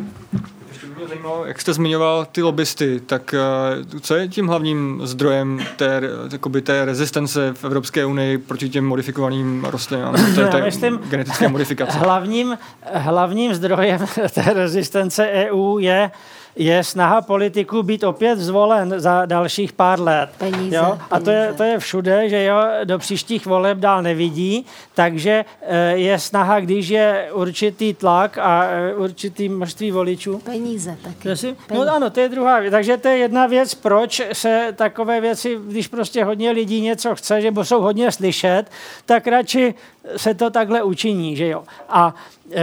by 0.88 0.94
mě 0.96 1.08
zajímalo, 1.08 1.44
jak 1.44 1.60
jste 1.60 1.72
zmiňoval 1.72 2.26
ty 2.32 2.42
lobbysty, 2.42 3.00
tak 3.00 3.34
eh, 3.34 4.00
co 4.00 4.14
je 4.14 4.28
tím 4.28 4.46
hlavním 4.46 5.00
zdrojem 5.04 5.60
té, 5.76 6.00
jakoby 6.32 6.62
té 6.62 6.84
rezistence 6.84 7.54
v 7.54 7.64
Evropské 7.64 8.06
unii 8.06 8.38
proti 8.38 8.68
těm 8.68 8.86
modifikovaným 8.86 9.64
rostlinám, 9.64 10.14
té, 10.34 10.48
té 10.48 10.62
myslím, 10.62 10.98
genetické 10.98 11.48
modifikace? 11.48 11.98
Hlavním, 11.98 12.58
hlavním 12.92 13.54
zdrojem 13.54 14.06
té 14.34 14.42
rezistence 14.54 15.28
EU 15.32 15.78
je, 15.78 16.10
je 16.58 16.84
snaha 16.84 17.22
politiků 17.22 17.82
být 17.82 18.04
opět 18.04 18.38
zvolen 18.38 18.94
za 18.96 19.26
dalších 19.26 19.72
pár 19.72 20.00
let. 20.00 20.30
Peníze, 20.38 20.76
jo? 20.76 20.98
A 21.10 21.20
to 21.20 21.30
je, 21.30 21.52
to 21.56 21.62
je 21.62 21.78
všude, 21.78 22.28
že 22.28 22.44
jo, 22.44 22.56
do 22.84 22.98
příštích 22.98 23.46
voleb 23.46 23.78
dál 23.78 24.02
nevidí, 24.02 24.66
takže 24.94 25.44
eh, 25.62 25.90
je 25.90 26.18
snaha, 26.18 26.60
když 26.60 26.88
je 26.88 27.28
určitý 27.32 27.94
tlak 27.94 28.38
a 28.38 28.64
eh, 28.64 28.94
určitý 28.94 29.48
množství 29.48 29.90
voličů. 29.90 30.38
Peníze 30.38 30.96
taky. 31.02 31.22
Prosím? 31.22 31.56
Peníze. 31.66 31.86
No 31.86 31.92
ano, 31.94 32.10
to 32.10 32.20
je 32.20 32.28
druhá 32.28 32.60
věc. 32.60 32.70
Takže 32.70 32.96
to 32.96 33.08
je 33.08 33.16
jedna 33.16 33.46
věc, 33.46 33.74
proč 33.74 34.22
se 34.32 34.74
takové 34.76 35.20
věci, 35.20 35.58
když 35.68 35.88
prostě 35.88 36.24
hodně 36.24 36.50
lidí 36.50 36.80
něco 36.80 37.14
chce, 37.14 37.40
že 37.40 37.52
jsou 37.62 37.80
hodně 37.80 38.12
slyšet, 38.12 38.64
tak 39.06 39.26
radši 39.26 39.74
se 40.16 40.34
to 40.34 40.50
takhle 40.50 40.82
učiní, 40.82 41.36
že 41.36 41.48
jo. 41.48 41.64
A 41.88 42.14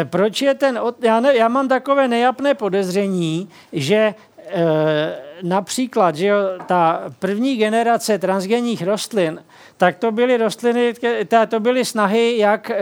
proč 0.03 0.41
je 0.41 0.53
ten, 0.53 0.79
já, 1.01 1.19
ne, 1.19 1.37
já 1.37 1.47
mám 1.47 1.67
takové 1.67 2.07
nejapné 2.07 2.53
podezření, 2.53 3.49
že 3.73 3.95
e, 3.95 4.15
například, 5.43 6.15
že 6.15 6.27
jo, 6.27 6.37
ta 6.65 7.03
první 7.19 7.57
generace 7.57 8.19
transgenních 8.19 8.83
rostlin, 8.83 9.43
tak 9.77 9.97
to 9.97 10.11
byly 10.11 10.37
rostliny, 10.37 10.93
to 11.49 11.59
byly 11.59 11.85
snahy, 11.85 12.37
jak 12.37 12.69
e, 12.69 12.75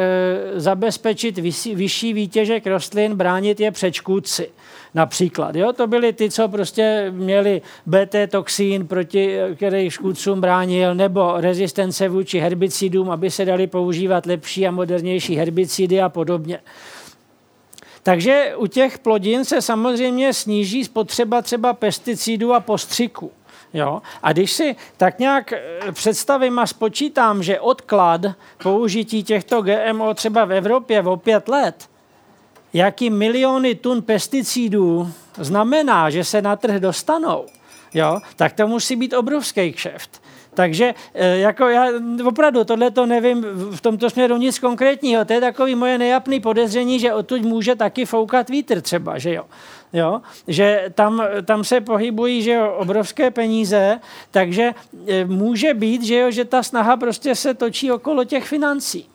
zabezpečit 0.56 1.38
vyšší, 1.38 1.76
vyšší 1.76 2.14
výtěžek 2.14 2.68
rostlin, 2.68 3.16
bránit 3.16 3.60
je 3.60 3.72
před 3.72 3.94
škůdci. 3.94 4.50
Například. 4.96 5.56
Jo? 5.56 5.74
To 5.74 5.88
byly 5.88 6.14
ty, 6.14 6.32
co 6.32 6.48
prostě 6.48 7.08
měli 7.12 7.62
BT-toxín, 7.88 8.88
proti 8.88 9.38
který 9.56 9.90
škůdcům 9.90 10.42
bránil, 10.42 10.96
nebo 10.96 11.34
rezistence 11.38 12.10
vůči 12.10 12.40
herbicidům, 12.40 13.12
aby 13.12 13.32
se 13.32 13.46
dali 13.46 13.68
používat 13.68 14.26
lepší 14.26 14.68
a 14.68 14.72
modernější 14.72 15.36
herbicidy 15.36 16.02
a 16.02 16.10
podobně. 16.10 16.60
Takže 18.04 18.54
u 18.58 18.68
těch 18.68 19.00
plodin 19.00 19.46
se 19.46 19.62
samozřejmě 19.62 20.34
sníží 20.34 20.84
spotřeba 20.84 21.42
třeba 21.42 21.74
pesticidů 21.74 22.54
a 22.54 22.60
postřiků. 22.60 23.32
Jo? 23.74 24.02
A 24.24 24.34
když 24.34 24.52
si 24.52 24.76
tak 24.98 25.20
nějak 25.20 25.54
eh, 25.54 25.92
představím 25.92 26.60
a 26.60 26.68
spočítám, 26.68 27.44
že 27.44 27.60
odklad 27.60 28.22
použití 28.64 29.24
těchto 29.24 29.62
GMO 29.62 30.14
třeba 30.14 30.46
v 30.46 30.54
Evropě 30.54 31.02
o 31.02 31.18
pět 31.18 31.48
let, 31.48 31.90
jaký 32.74 33.10
miliony 33.10 33.76
tun 33.76 34.02
pesticidů 34.02 35.12
znamená, 35.38 36.10
že 36.10 36.24
se 36.24 36.42
na 36.42 36.56
trh 36.56 36.80
dostanou, 36.80 37.46
jo, 37.94 38.20
tak 38.36 38.54
to 38.54 38.68
musí 38.68 38.96
být 38.96 39.14
obrovský 39.14 39.72
kšeft. 39.74 40.23
Takže 40.54 40.94
eh, 41.14 41.38
jako 41.38 41.68
já 41.68 41.88
opravdu 42.26 42.64
tohle 42.64 42.92
to 42.92 43.06
nevím 43.06 43.46
v 43.72 43.82
tomto 43.82 44.10
směru 44.10 44.38
nic 44.38 44.60
konkrétního. 44.60 45.26
To 45.26 45.34
je 45.34 45.42
takový 45.42 45.76
moje 45.76 45.98
nejapný 45.98 46.40
podezření, 46.40 47.00
že 47.00 47.14
odtud 47.14 47.42
může 47.42 47.76
taky 47.76 48.06
foukat 48.06 48.50
vítr 48.50 48.82
třeba, 48.82 49.18
že 49.18 49.34
jo. 49.34 49.46
Jo? 49.94 50.22
Že 50.48 50.86
tam, 50.96 51.24
tam 51.46 51.64
se 51.64 51.82
pohybují 51.82 52.42
že 52.42 52.52
jo, 52.52 52.74
obrovské 52.78 53.32
peníze, 53.32 54.00
takže 54.32 54.72
eh, 55.08 55.26
může 55.26 55.74
být, 55.74 56.04
že, 56.04 56.16
jo, 56.16 56.32
že 56.32 56.46
ta 56.46 56.64
snaha 56.64 56.98
prostě 56.98 57.36
se 57.36 57.54
točí 57.54 57.92
okolo 57.92 58.24
těch 58.24 58.44
financí. 58.44 59.06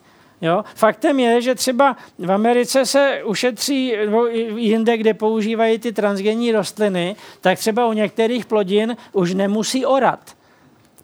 Jo? 0.41 0.63
Faktem 0.75 1.19
je, 1.19 1.41
že 1.41 1.55
třeba 1.55 1.97
v 2.19 2.31
Americe 2.31 2.85
se 2.85 3.21
ušetří, 3.25 3.97
nebo 3.97 4.25
jinde, 4.55 4.97
kde 4.97 5.13
používají 5.13 5.79
ty 5.79 5.91
transgenní 5.91 6.51
rostliny, 6.51 7.15
tak 7.41 7.59
třeba 7.59 7.87
u 7.87 7.93
některých 7.93 8.45
plodin 8.45 8.97
už 9.13 9.33
nemusí 9.33 9.85
orat. 9.85 10.38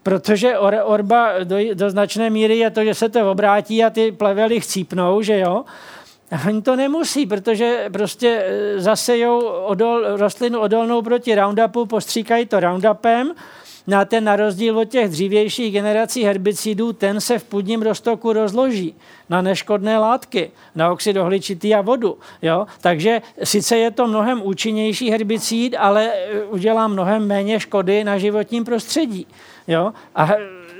Protože 0.05 0.57
or, 0.57 0.77
orba 0.83 1.43
do, 1.43 1.57
do 1.73 1.89
značné 1.89 2.29
míry 2.29 2.57
je 2.57 2.69
to, 2.69 2.83
že 2.83 2.93
se 2.93 3.09
to 3.09 3.31
obrátí 3.31 3.83
a 3.83 3.89
ty 3.89 4.11
plevely 4.11 4.59
chcípnou, 4.59 5.21
že 5.21 5.39
jo? 5.39 5.65
A 6.31 6.47
Oni 6.47 6.61
to 6.61 6.75
nemusí, 6.75 7.25
protože 7.25 7.89
prostě 7.93 8.45
eh, 8.45 8.79
zasejou 8.79 9.39
odol, 9.47 10.17
rostlinu 10.17 10.59
odolnou 10.59 11.01
proti 11.01 11.35
Roundupu, 11.35 11.85
postříkají 11.85 12.45
to 12.45 12.59
Roundupem, 12.59 13.33
No 13.87 13.97
a 13.97 14.05
ten 14.05 14.23
na 14.23 14.35
rozdíl 14.35 14.79
od 14.79 14.85
těch 14.85 15.09
dřívějších 15.09 15.73
generací 15.73 16.23
herbicidů, 16.23 16.93
ten 16.93 17.21
se 17.21 17.39
v 17.39 17.43
půdním 17.43 17.81
roztoku 17.81 18.33
rozloží 18.33 18.95
na 19.29 19.41
neškodné 19.41 19.97
látky, 19.97 20.51
na 20.75 20.91
oxid 20.91 21.17
ohličitý 21.17 21.75
a 21.75 21.81
vodu. 21.81 22.17
Jo? 22.41 22.67
Takže 22.81 23.21
sice 23.43 23.77
je 23.77 23.91
to 23.91 24.07
mnohem 24.07 24.41
účinnější 24.41 25.09
herbicid, 25.09 25.75
ale 25.79 26.11
eh, 26.13 26.43
udělá 26.43 26.87
mnohem 26.87 27.27
méně 27.27 27.59
škody 27.59 28.03
na 28.03 28.17
životním 28.17 28.65
prostředí. 28.65 29.27
Jo? 29.67 29.93
A 30.15 30.29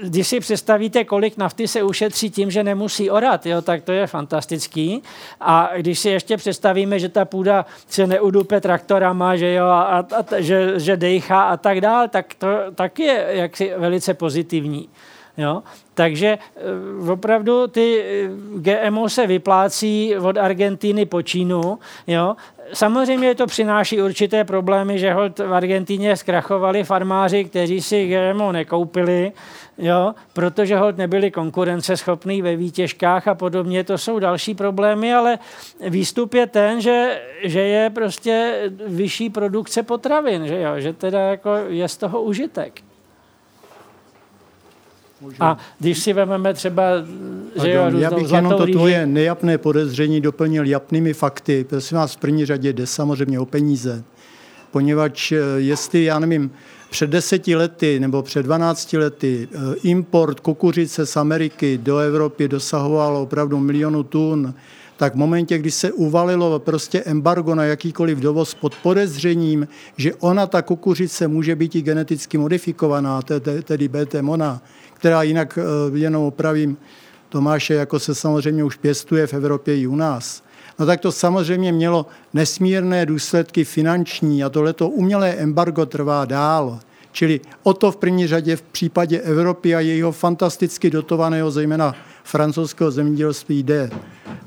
když 0.03 0.27
si 0.27 0.39
představíte, 0.39 1.03
kolik 1.03 1.37
nafty 1.37 1.67
se 1.67 1.83
ušetří 1.83 2.29
tím, 2.29 2.51
že 2.51 2.63
nemusí 2.63 3.09
orat, 3.09 3.45
jo, 3.45 3.61
tak 3.61 3.83
to 3.83 3.91
je 3.91 4.07
fantastický. 4.07 5.03
A 5.41 5.69
když 5.77 5.99
si 5.99 6.09
ještě 6.09 6.37
představíme, 6.37 6.99
že 6.99 7.09
ta 7.09 7.25
půda 7.25 7.65
se 7.87 8.07
neudupe 8.07 8.61
traktorama, 8.61 9.35
že, 9.35 9.53
jo, 9.53 9.65
a, 9.65 9.99
a, 9.99 10.05
že, 10.37 10.79
že 10.79 10.97
dejchá 10.97 11.43
a 11.43 11.57
tak 11.57 11.81
dál, 11.81 12.07
tak 12.07 12.33
to 12.33 12.47
taky 12.75 13.03
je 13.03 13.27
jaksi 13.29 13.73
velice 13.77 14.13
pozitivní. 14.13 14.89
Jo? 15.37 15.63
Takže 15.93 16.37
eh, 17.07 17.11
opravdu 17.11 17.67
ty 17.67 18.03
eh, 18.03 18.29
GMO 18.55 19.09
se 19.09 19.27
vyplácí 19.27 20.17
od 20.17 20.37
Argentíny 20.37 21.05
po 21.05 21.21
Čínu. 21.21 21.79
Jo? 22.07 22.35
Samozřejmě 22.73 23.35
to 23.35 23.47
přináší 23.47 24.01
určité 24.01 24.43
problémy, 24.43 24.99
že 24.99 25.13
holt 25.13 25.39
v 25.39 25.53
Argentíně 25.53 26.15
zkrachovali 26.15 26.83
farmáři, 26.83 27.45
kteří 27.45 27.81
si 27.81 28.07
GMO 28.07 28.51
nekoupili, 28.51 29.31
jo? 29.77 30.13
protože 30.33 30.77
holt 30.77 30.97
nebyli 30.97 31.31
konkurenceschopní 31.31 32.41
ve 32.41 32.55
výtěžkách 32.55 33.27
a 33.27 33.35
podobně. 33.35 33.83
To 33.83 33.97
jsou 33.97 34.19
další 34.19 34.55
problémy, 34.55 35.13
ale 35.13 35.39
výstup 35.89 36.33
je 36.33 36.47
ten, 36.47 36.81
že, 36.81 37.21
že 37.43 37.61
je 37.61 37.89
prostě 37.89 38.63
vyšší 38.87 39.29
produkce 39.29 39.83
potravin, 39.83 40.47
že, 40.47 40.61
jo? 40.61 40.71
že 40.77 40.93
teda 40.93 41.19
jako 41.19 41.55
je 41.67 41.87
z 41.87 41.97
toho 41.97 42.21
užitek. 42.21 42.84
A 45.39 45.57
když 45.79 45.99
si 45.99 46.13
vezmeme 46.13 46.53
třeba, 46.53 46.83
že 47.63 47.71
jo, 47.71 47.83
já 47.97 48.11
bych 48.11 48.31
jenom 48.31 48.53
to 48.57 48.67
tvoje 48.67 49.05
nejapné 49.05 49.57
podezření 49.57 50.21
doplnil 50.21 50.65
japnými 50.65 51.13
fakty. 51.13 51.65
Prosím 51.69 51.97
vás, 51.97 52.13
v 52.13 52.17
první 52.17 52.45
řadě 52.45 52.73
jde 52.73 52.87
samozřejmě 52.87 53.39
o 53.39 53.45
peníze. 53.45 54.03
Poněvadž 54.71 55.31
eh, 55.31 55.37
jestli, 55.57 56.03
já 56.03 56.19
nevím, 56.19 56.51
před 56.89 57.09
deseti 57.09 57.55
lety 57.55 57.99
nebo 57.99 58.23
před 58.23 58.43
12 58.43 58.93
lety 58.93 59.47
eh, 59.51 59.57
import 59.83 60.39
kukuřice 60.39 61.05
z 61.05 61.17
Ameriky 61.17 61.79
do 61.83 61.97
Evropy 61.97 62.47
dosahoval 62.47 63.17
opravdu 63.17 63.59
milionu 63.59 64.03
tun, 64.03 64.53
tak 64.97 65.13
v 65.13 65.17
momentě, 65.17 65.57
kdy 65.57 65.71
se 65.71 65.91
uvalilo 65.91 66.59
prostě 66.59 67.03
embargo 67.03 67.55
na 67.55 67.63
jakýkoliv 67.63 68.17
dovoz 68.17 68.53
pod 68.53 68.75
podezřením, 68.75 69.67
že 69.97 70.15
ona, 70.15 70.47
ta 70.47 70.61
kukuřice, 70.61 71.27
může 71.27 71.55
být 71.55 71.75
i 71.75 71.81
geneticky 71.81 72.37
modifikovaná, 72.37 73.21
te- 73.21 73.39
te- 73.39 73.61
tedy 73.61 73.87
BT 73.87 74.15
mona, 74.21 74.61
která 74.95 75.23
jinak 75.23 75.59
eh, 75.61 75.97
jenom 75.97 76.23
opravím 76.23 76.77
Tomáše, 77.29 77.73
jako 77.73 77.99
se 77.99 78.15
samozřejmě 78.15 78.63
už 78.63 78.75
pěstuje 78.75 79.27
v 79.27 79.33
Evropě 79.33 79.79
i 79.81 79.87
u 79.87 79.95
nás. 79.95 80.43
No 80.79 80.85
tak 80.85 81.01
to 81.01 81.11
samozřejmě 81.11 81.71
mělo 81.71 82.05
nesmírné 82.33 83.05
důsledky 83.05 83.63
finanční 83.63 84.43
a 84.43 84.49
tohleto 84.49 84.89
umělé 84.89 85.29
embargo 85.29 85.85
trvá 85.85 86.25
dál. 86.25 86.79
Čili 87.11 87.41
o 87.63 87.73
to 87.73 87.91
v 87.91 87.95
první 87.95 88.27
řadě 88.27 88.55
v 88.55 88.61
případě 88.61 89.19
Evropy 89.19 89.75
a 89.75 89.79
jejího 89.79 90.11
fantasticky 90.11 90.89
dotovaného, 90.89 91.51
zejména 91.51 91.95
francouzského 92.23 92.91
zemědělství 92.91 93.63
jde. 93.63 93.89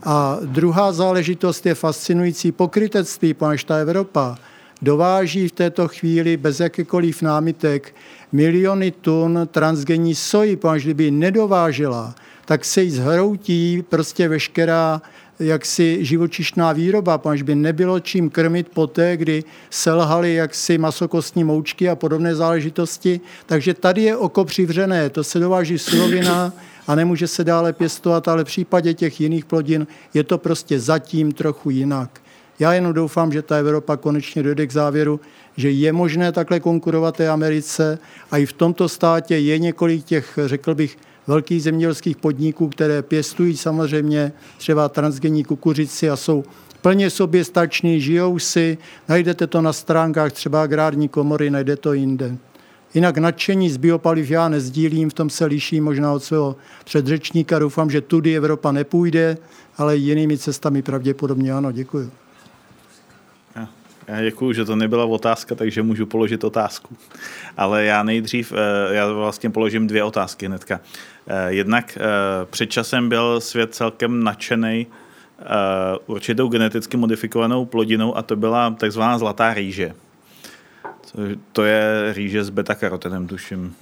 A 0.03 0.39
druhá 0.45 0.93
záležitost 0.93 1.67
je 1.67 1.75
fascinující 1.75 2.53
pokrytectví, 2.53 3.35
protože 3.35 3.67
ta 3.67 3.77
Evropa 3.77 4.39
dováží 4.83 5.49
v 5.49 5.53
této 5.53 5.89
chvíli 5.89 6.37
bez 6.37 6.61
jakýkoliv 6.61 7.23
námitek 7.23 7.95
miliony 8.33 8.91
tun 8.91 9.49
transgenní 9.51 10.15
soji, 10.15 10.57
protože 10.57 10.85
kdyby 10.85 11.05
ji 11.05 11.11
nedovážela, 11.11 12.15
tak 12.45 12.65
se 12.65 12.83
jí 12.83 12.91
zhroutí 12.91 13.85
prostě 13.89 14.29
veškerá 14.29 15.03
jaksi 15.41 15.99
živočišná 16.01 16.73
výroba, 16.73 17.19
protože 17.19 17.45
by 17.45 17.55
nebylo 17.55 18.01
čím 18.01 18.31
krmit 18.31 18.69
poté, 18.69 19.17
kdy 19.17 19.45
selhaly 19.71 20.35
jaksi 20.35 20.79
masokostní 20.79 21.45
moučky 21.45 21.89
a 21.89 21.97
podobné 21.97 22.35
záležitosti. 22.35 23.21
Takže 23.47 23.75
tady 23.75 24.03
je 24.03 24.17
oko 24.17 24.45
přivřené, 24.45 25.11
to 25.11 25.25
se 25.25 25.39
dováží 25.39 25.79
surovina 25.79 26.53
a 26.87 26.95
nemůže 26.95 27.27
se 27.27 27.45
dále 27.45 27.73
pěstovat, 27.73 28.29
ale 28.29 28.45
v 28.45 28.47
případě 28.47 28.95
těch 28.95 29.21
jiných 29.21 29.45
plodin 29.45 29.87
je 30.15 30.25
to 30.25 30.39
prostě 30.39 30.81
zatím 30.81 31.33
trochu 31.33 31.71
jinak. 31.71 32.21
Já 32.59 32.73
jenom 32.73 32.93
doufám, 32.93 33.33
že 33.33 33.43
ta 33.43 33.57
Evropa 33.57 33.97
konečně 33.97 34.43
dojde 34.43 34.67
k 34.67 34.73
závěru, 34.73 35.21
že 35.59 35.71
je 35.71 35.93
možné 35.93 36.33
takhle 36.33 36.61
konkurovat 36.61 37.17
té 37.17 37.29
Americe 37.29 37.99
a 38.31 38.39
i 38.39 38.47
v 38.47 38.53
tomto 38.53 38.89
státě 38.89 39.39
je 39.39 39.59
několik 39.59 40.05
těch, 40.05 40.39
řekl 40.47 40.75
bych, 40.75 40.99
velkých 41.27 41.63
zemědělských 41.63 42.17
podniků, 42.17 42.69
které 42.69 43.03
pěstují 43.03 43.57
samozřejmě 43.57 44.33
třeba 44.59 44.89
transgenní 44.89 45.45
kukuřici 45.45 46.11
a 46.11 46.17
jsou 46.17 46.45
plně 46.83 47.11
sobě 47.11 47.45
stační, 47.45 48.01
žijou 48.01 48.39
si, 48.39 48.79
najdete 49.09 49.47
to 49.47 49.63
na 49.63 49.73
stránkách 49.73 50.33
třeba 50.33 50.63
agrární 50.63 51.09
komory, 51.09 51.51
najde 51.51 51.77
to 51.77 51.93
jinde. 51.93 52.37
Jinak 52.95 53.19
nadšení 53.19 53.71
z 53.71 53.77
biopaliv 53.77 54.31
já 54.31 54.49
nezdílím, 54.49 55.11
v 55.11 55.15
tom 55.15 55.31
se 55.31 55.45
liší 55.45 55.81
možná 55.81 56.13
od 56.13 56.25
svého 56.25 56.57
předřečníka. 56.85 57.59
Doufám, 57.59 57.91
že 57.91 58.01
tudy 58.01 58.37
Evropa 58.37 58.73
nepůjde, 58.73 59.39
ale 59.79 59.97
jinými 59.97 60.39
cestami 60.39 60.83
pravděpodobně 60.83 61.53
ano. 61.53 61.73
Děkuji. 61.73 62.11
Já 64.09 64.23
děkuju, 64.23 64.53
že 64.53 64.65
to 64.65 64.77
nebyla 64.77 65.05
otázka, 65.05 65.55
takže 65.55 65.83
můžu 65.83 66.07
položit 66.07 66.45
otázku. 66.45 66.97
Ale 67.57 67.85
já 67.85 68.03
nejdřív, 68.03 68.53
eh, 68.53 68.95
já 68.95 69.13
vlastně 69.13 69.51
položím 69.51 69.87
dvě 69.87 70.05
otázky 70.05 70.47
hnedka. 70.47 70.81
Eh, 71.27 71.53
jednak 71.53 71.99
před 72.51 72.67
časem 72.67 73.09
byl 73.09 73.41
svět 73.41 73.75
celkem 73.75 74.25
nadšený 74.25 74.87
určitou 76.07 76.49
geneticky 76.49 76.97
modifikovanou 76.97 77.65
plodinou 77.65 78.17
a 78.17 78.23
to 78.23 78.37
byla 78.37 78.71
takzvaná 78.71 79.19
zlatá 79.19 79.55
rýže. 79.55 79.95
To 81.53 81.65
je 81.65 82.13
rýže 82.13 82.45
s 82.45 82.51
beta-karotenem, 82.51 83.27
tuším. 83.27 83.75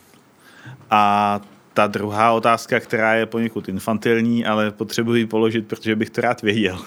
A 0.91 1.41
ta 1.75 1.87
druhá 1.87 2.33
otázka, 2.33 2.81
která 2.81 3.15
je 3.15 3.27
poněkud 3.27 3.69
infantilní, 3.69 4.47
ale 4.47 4.71
potřebuji 4.71 5.27
položit, 5.27 5.69
protože 5.69 5.97
bych 5.97 6.11
to 6.11 6.21
rád 6.21 6.43
věděl. 6.43 6.79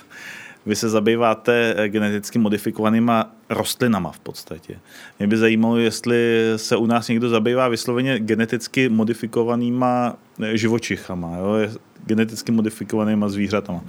Vy 0.66 0.76
se 0.76 0.90
zabýváte 0.90 1.76
geneticky 1.88 2.40
modifikovanýma 2.40 3.32
rostlinama 3.50 4.12
v 4.12 4.20
podstatě. 4.20 4.80
Mě 5.20 5.28
by 5.28 5.38
zajímalo, 5.38 5.78
jestli 5.78 6.44
se 6.56 6.76
u 6.76 6.86
nás 6.86 7.08
někdo 7.08 7.30
zabývá 7.30 7.68
vysloveně 7.68 8.20
geneticky 8.20 8.90
modifikovanýma 8.90 10.18
živočichama, 10.54 11.38
jo? 11.38 11.70
geneticky 12.06 12.52
modifikovanýma 12.52 13.30
zvířatama. 13.30 13.82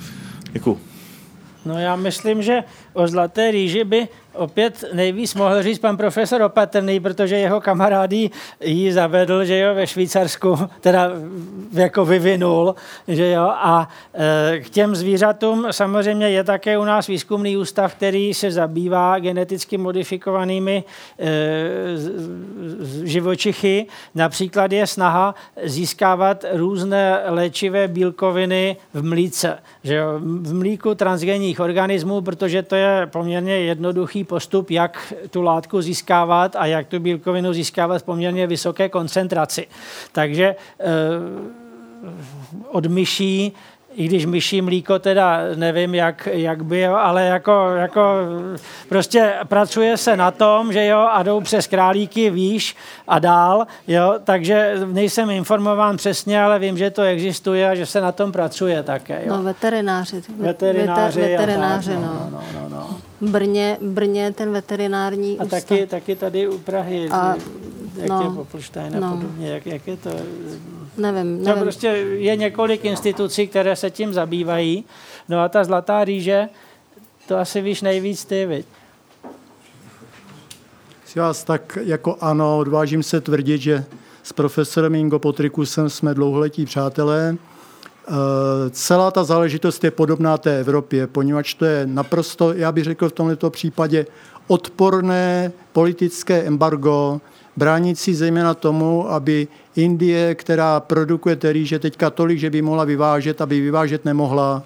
Děkuji. 0.53 0.81
No 1.65 1.79
já 1.79 1.97
myslím, 1.97 2.43
že 2.43 2.65
o 2.93 3.09
zlaté 3.09 3.51
rýži 3.51 3.85
by 3.85 4.09
opět 4.35 4.85
nejvíc 4.93 5.35
mohl 5.35 5.63
říct 5.63 5.79
pan 5.79 5.97
profesor 5.97 6.43
Opatrný, 6.43 7.01
protože 7.01 7.37
jeho 7.37 7.61
kamarády 7.61 8.31
ji 8.61 8.93
zavedl, 8.93 9.45
že 9.45 9.59
jo, 9.59 9.75
ve 9.75 9.87
Švýcarsku, 9.87 10.59
teda 10.81 11.11
jako 11.73 12.05
vyvinul, 12.05 12.75
že 13.09 13.31
jo, 13.31 13.43
a 13.43 13.89
e, 14.15 14.61
k 14.61 14.71
těm 14.71 14.97
zvířatům 14.97 15.67
samozřejmě 15.71 16.31
je 16.31 16.45
také 16.45 16.79
u 16.79 16.85
nás 16.85 17.07
výzkumný 17.07 17.57
ústav, 17.57 17.95
který 17.95 18.35
se 18.35 18.51
zabývá 18.51 19.19
geneticky 19.19 19.79
modifikovanými 19.79 20.85
e, 21.19 21.27
živočichy. 23.05 23.87
Například 24.15 24.73
je 24.73 24.87
snaha 24.87 25.35
získávat 25.65 26.45
různé 26.53 27.21
léčivé 27.27 27.89
bílkoviny 27.89 28.77
v 28.95 29.05
mlíce, 29.05 29.59
že 29.85 29.95
jo, 29.95 30.19
v 30.19 30.55
mlíku 30.55 30.95
transgenních 30.95 31.61
organismů, 31.61 32.21
protože 32.21 32.63
to 32.63 32.75
je 32.75 33.07
poměrně 33.07 33.57
jednoduchý 33.57 34.20
postup, 34.25 34.71
jak 34.71 35.13
tu 35.31 35.43
látku 35.43 35.83
získávat 35.83 36.57
a 36.57 36.67
jak 36.67 36.87
tu 36.87 36.99
bílkovinu 36.99 37.53
získávat 37.53 37.99
v 37.99 38.03
poměrně 38.03 38.47
vysoké 38.47 38.89
koncentraci. 38.89 39.67
Takže 40.13 40.57
eh, 40.81 40.85
od 42.69 42.87
myší 42.87 43.53
i 43.95 44.07
když 44.07 44.27
myší 44.27 44.63
mlíko 44.63 44.99
teda 44.99 45.41
nevím, 45.55 45.95
jak, 45.95 46.29
jak 46.33 46.65
by, 46.65 46.81
jo, 46.81 46.95
ale 46.95 47.25
jako, 47.25 47.69
jako 47.77 48.01
prostě 48.89 49.33
pracuje 49.49 49.97
se 49.97 50.17
na 50.17 50.31
tom, 50.31 50.73
že 50.73 50.87
jo, 50.87 50.99
a 50.99 51.23
jdou 51.23 51.41
přes 51.41 51.67
králíky 51.67 52.31
výš 52.31 52.77
a 53.09 53.19
dál, 53.19 53.67
jo, 53.87 54.15
takže 54.25 54.75
nejsem 54.93 55.31
informován 55.31 55.97
přesně, 55.97 56.43
ale 56.43 56.59
vím, 56.59 56.79
že 56.79 56.91
to 56.91 57.03
existuje 57.03 57.71
a 57.71 57.75
že 57.75 57.87
se 57.87 58.01
na 58.01 58.13
tom 58.13 58.33
pracuje 58.33 58.83
také, 58.83 59.23
jo. 59.27 59.37
No, 59.37 59.43
veterináři. 59.43 60.23
Veterináři. 60.39 61.21
Veter, 61.21 61.39
veterináři, 61.39 61.91
tak, 61.91 62.01
no. 62.01 62.29
no, 62.31 62.31
no, 62.31 62.43
no, 62.61 62.69
no. 62.69 63.31
Brně, 63.31 63.77
Brně 63.81 64.33
ten 64.33 64.53
veterinární 64.53 65.39
A 65.39 65.45
ústav. 65.45 65.65
taky, 65.65 65.87
taky 65.87 66.17
tady 66.17 66.49
u 66.49 66.59
Prahy, 66.59 67.09
a, 67.11 67.35
jak 67.97 68.09
no, 68.09 68.23
je 68.23 68.31
Popolštajn 68.31 68.97
a 68.97 69.01
no. 69.01 69.17
podobně, 69.17 69.49
jak, 69.49 69.67
jak 69.67 69.87
je 69.87 69.97
to? 69.97 70.11
Nevím, 70.97 71.39
To 71.39 71.45
nevím. 71.45 71.63
prostě 71.63 71.87
je 72.19 72.37
několik 72.37 72.85
institucí, 72.85 73.47
které 73.47 73.77
se 73.77 73.91
tím 73.91 74.13
zabývají. 74.13 74.85
No 75.29 75.41
a 75.41 75.49
ta 75.49 75.65
zlatá 75.65 76.05
rýže, 76.05 76.49
to 77.29 77.39
asi 77.39 77.61
víš 77.61 77.83
nejvíc 77.83 78.25
ty, 78.25 78.47
viď? 78.47 78.67
Si 81.07 81.19
vás 81.19 81.45
tak 81.45 81.79
jako 81.83 82.17
ano, 82.21 82.59
odvážím 82.59 83.03
se 83.03 83.21
tvrdit, 83.21 83.61
že 83.61 83.85
s 84.23 84.33
profesorem 84.33 84.95
Ingo 84.95 85.19
Potrikusem 85.19 85.91
jsme 85.91 86.15
dlouholetí 86.15 86.65
přátelé. 86.65 87.37
E, 87.37 88.15
celá 88.71 89.11
ta 89.11 89.25
záležitost 89.25 89.85
je 89.85 89.91
podobná 89.91 90.39
té 90.39 90.61
Evropě, 90.61 91.07
poněvadž 91.07 91.55
to 91.55 91.65
je 91.65 91.87
naprosto, 91.87 92.53
já 92.53 92.73
bych 92.73 92.85
řekl 92.85 93.09
v 93.09 93.13
tomto 93.13 93.51
případě, 93.51 94.07
odporné 94.47 95.53
politické 95.73 96.43
embargo, 96.43 97.21
bránící 97.57 98.15
zejména 98.15 98.55
tomu, 98.55 99.11
aby 99.11 99.49
Indie, 99.77 100.35
která 100.35 100.81
produkuje 100.81 101.37
té 101.37 101.53
rýže 101.53 101.79
teďka 101.79 102.11
tolik, 102.11 102.39
že 102.39 102.51
by 102.51 102.63
mohla 102.63 102.85
vyvážet, 102.85 103.41
aby 103.41 103.61
vyvážet 103.61 104.05
nemohla. 104.05 104.63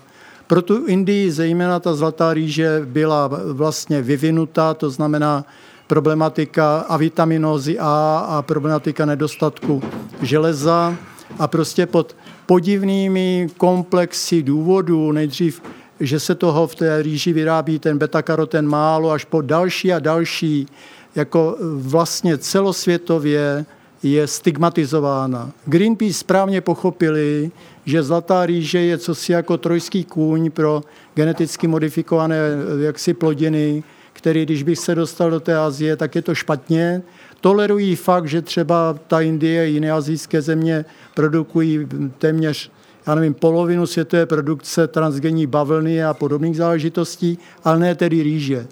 Pro 0.47 0.63
tu 0.63 0.87
Indii 0.87 1.31
zejména 1.31 1.81
ta 1.81 1.95
zlatá 1.95 2.35
rýže 2.35 2.83
byla 2.85 3.31
vlastně 3.53 4.03
vyvinutá, 4.03 4.75
to 4.75 4.91
znamená 4.91 5.45
problematika 5.87 6.79
avitaminózy 6.79 7.79
A 7.79 8.27
a 8.29 8.43
problematika 8.43 9.07
nedostatku 9.07 9.83
železa 10.23 10.97
a 11.39 11.49
prostě 11.49 11.87
pod 11.87 12.17
podivnými 12.47 13.49
komplexy 13.57 14.43
důvodů, 14.43 15.13
nejdřív, 15.13 15.63
že 16.01 16.21
se 16.21 16.35
toho 16.35 16.67
v 16.67 16.75
té 16.75 17.03
rýži 17.03 17.33
vyrábí 17.33 17.79
ten 17.79 17.99
beta-karoten 17.99 18.67
málo, 18.67 19.11
až 19.11 19.25
po 19.25 19.41
další 19.41 19.93
a 19.93 19.99
další, 19.99 20.67
jako 21.15 21.57
vlastně 21.77 22.39
celosvětově 22.39 23.65
je 24.03 24.27
stigmatizována. 24.27 25.51
Greenpeace 25.65 26.15
správně 26.15 26.61
pochopili, 26.61 27.51
že 27.85 28.03
zlatá 28.03 28.47
rýže 28.47 28.81
je 28.81 28.99
cosi 28.99 29.33
jako 29.33 29.59
trojský 29.59 30.05
kůň 30.05 30.51
pro 30.51 30.83
geneticky 31.15 31.67
modifikované 31.67 32.39
jaksi 32.81 33.15
plodiny, 33.15 33.83
který, 34.13 34.45
když 34.45 34.63
bych 34.63 34.79
se 34.79 34.95
dostal 34.95 35.31
do 35.31 35.41
té 35.41 35.57
Azie, 35.57 35.97
tak 35.97 36.15
je 36.15 36.23
to 36.23 36.35
špatně. 36.35 37.03
Tolerují 37.41 37.97
fakt, 37.97 38.29
že 38.29 38.43
třeba 38.43 38.99
ta 39.07 39.21
Indie 39.21 39.63
a 39.63 39.65
jiné 39.65 39.93
azijské 39.93 40.43
země 40.43 40.85
produkují 41.15 41.89
téměř 42.19 42.71
já 43.07 43.15
nevím, 43.15 43.35
polovinu 43.35 43.87
světové 43.87 44.27
produkce 44.27 44.89
transgenní 44.89 45.47
bavlny 45.47 46.05
a 46.05 46.15
podobných 46.15 46.57
záležitostí, 46.57 47.39
ale 47.65 47.79
ne 47.79 47.95
tedy 47.95 48.23
rýže. 48.23 48.67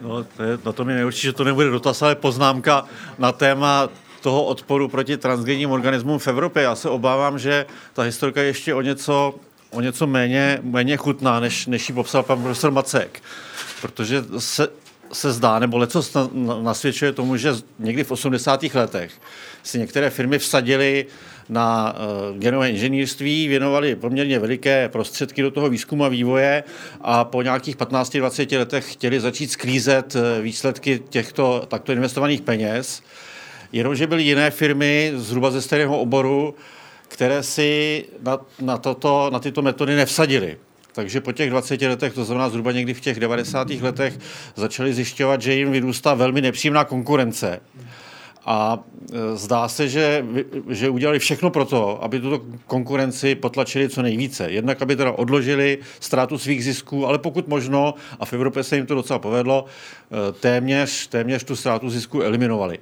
No, 0.00 0.24
to 0.24 0.42
je, 0.42 0.58
na 0.64 0.72
to 0.72 0.84
mi 0.84 0.94
neurčí, 0.94 1.22
že 1.22 1.32
to 1.32 1.44
nebude 1.44 1.70
dotaz, 1.70 2.02
ale 2.02 2.14
poznámka 2.14 2.84
na 3.18 3.32
téma 3.32 3.88
toho 4.20 4.44
odporu 4.44 4.88
proti 4.88 5.16
transgenním 5.16 5.70
organismům 5.70 6.18
v 6.18 6.28
Evropě. 6.28 6.62
Já 6.62 6.74
se 6.74 6.88
obávám, 6.88 7.38
že 7.38 7.66
ta 7.92 8.02
historka 8.02 8.40
je 8.40 8.46
ještě 8.46 8.74
o 8.74 8.80
něco, 8.80 9.34
o 9.70 9.80
něco 9.80 10.06
méně, 10.06 10.58
méně 10.62 10.96
chutná, 10.96 11.40
než, 11.40 11.66
než 11.66 11.88
ji 11.88 11.94
popsal 11.94 12.22
pan 12.22 12.42
profesor 12.42 12.70
Macek. 12.70 13.22
Protože 13.80 14.24
se, 14.38 14.68
se 15.12 15.32
zdá, 15.32 15.58
nebo 15.58 15.78
leco 15.78 16.02
nasvědčuje 16.62 17.12
tomu, 17.12 17.36
že 17.36 17.52
někdy 17.78 18.04
v 18.04 18.10
80. 18.10 18.62
letech 18.74 19.12
si 19.62 19.78
některé 19.78 20.10
firmy 20.10 20.38
vsadily 20.38 21.06
na 21.48 21.94
genové 22.38 22.70
inženýrství, 22.70 23.48
věnovali 23.48 23.96
poměrně 23.96 24.38
veliké 24.38 24.88
prostředky 24.88 25.42
do 25.42 25.50
toho 25.50 25.68
výzkumu 25.68 26.04
a 26.04 26.08
vývoje 26.08 26.64
a 27.00 27.24
po 27.24 27.42
nějakých 27.42 27.76
15-20 27.76 28.58
letech 28.58 28.92
chtěli 28.92 29.20
začít 29.20 29.50
sklízet 29.50 30.16
výsledky 30.42 31.02
těchto 31.08 31.66
takto 31.68 31.92
investovaných 31.92 32.40
peněz. 32.40 33.02
Jenomže 33.72 34.06
byly 34.06 34.22
jiné 34.22 34.50
firmy 34.50 35.12
zhruba 35.16 35.50
ze 35.50 35.62
stejného 35.62 36.00
oboru, 36.00 36.54
které 37.10 37.42
si 37.42 38.04
na, 38.22 38.38
na, 38.60 38.78
toto, 38.78 39.30
na 39.32 39.38
tyto 39.38 39.62
metody 39.62 39.96
nevsadily. 39.96 40.58
Takže 40.92 41.20
po 41.20 41.32
těch 41.32 41.50
20 41.50 41.82
letech, 41.82 42.14
to 42.14 42.24
znamená 42.24 42.48
zhruba 42.48 42.72
někdy 42.72 42.94
v 42.94 43.00
těch 43.00 43.20
90. 43.20 43.70
letech, 43.70 44.18
začali 44.56 44.94
zjišťovat, 44.94 45.42
že 45.42 45.54
jim 45.54 45.72
vyrůstá 45.72 46.14
velmi 46.14 46.40
nepříjemná 46.40 46.84
konkurence. 46.84 47.60
A 48.46 48.78
e, 49.12 49.36
zdá 49.36 49.68
se, 49.68 49.88
že, 49.88 50.24
že 50.68 50.90
udělali 50.90 51.18
všechno 51.18 51.50
pro 51.50 51.64
to, 51.64 52.04
aby 52.04 52.20
tuto 52.20 52.44
konkurenci 52.66 53.34
potlačili 53.34 53.88
co 53.88 54.02
nejvíce. 54.02 54.50
Jednak, 54.50 54.82
aby 54.82 54.96
teda 54.96 55.12
odložili 55.12 55.78
ztrátu 56.00 56.38
svých 56.38 56.64
zisků, 56.64 57.06
ale 57.06 57.18
pokud 57.18 57.48
možno, 57.48 57.94
a 58.20 58.24
v 58.24 58.32
Evropě 58.32 58.62
se 58.62 58.76
jim 58.76 58.86
to 58.86 58.94
docela 58.94 59.18
povedlo, 59.18 59.64
e, 59.64 60.32
téměř, 60.32 61.06
téměř 61.06 61.44
tu 61.44 61.56
ztrátu 61.56 61.90
zisků 61.90 62.22
eliminovali. 62.22 62.78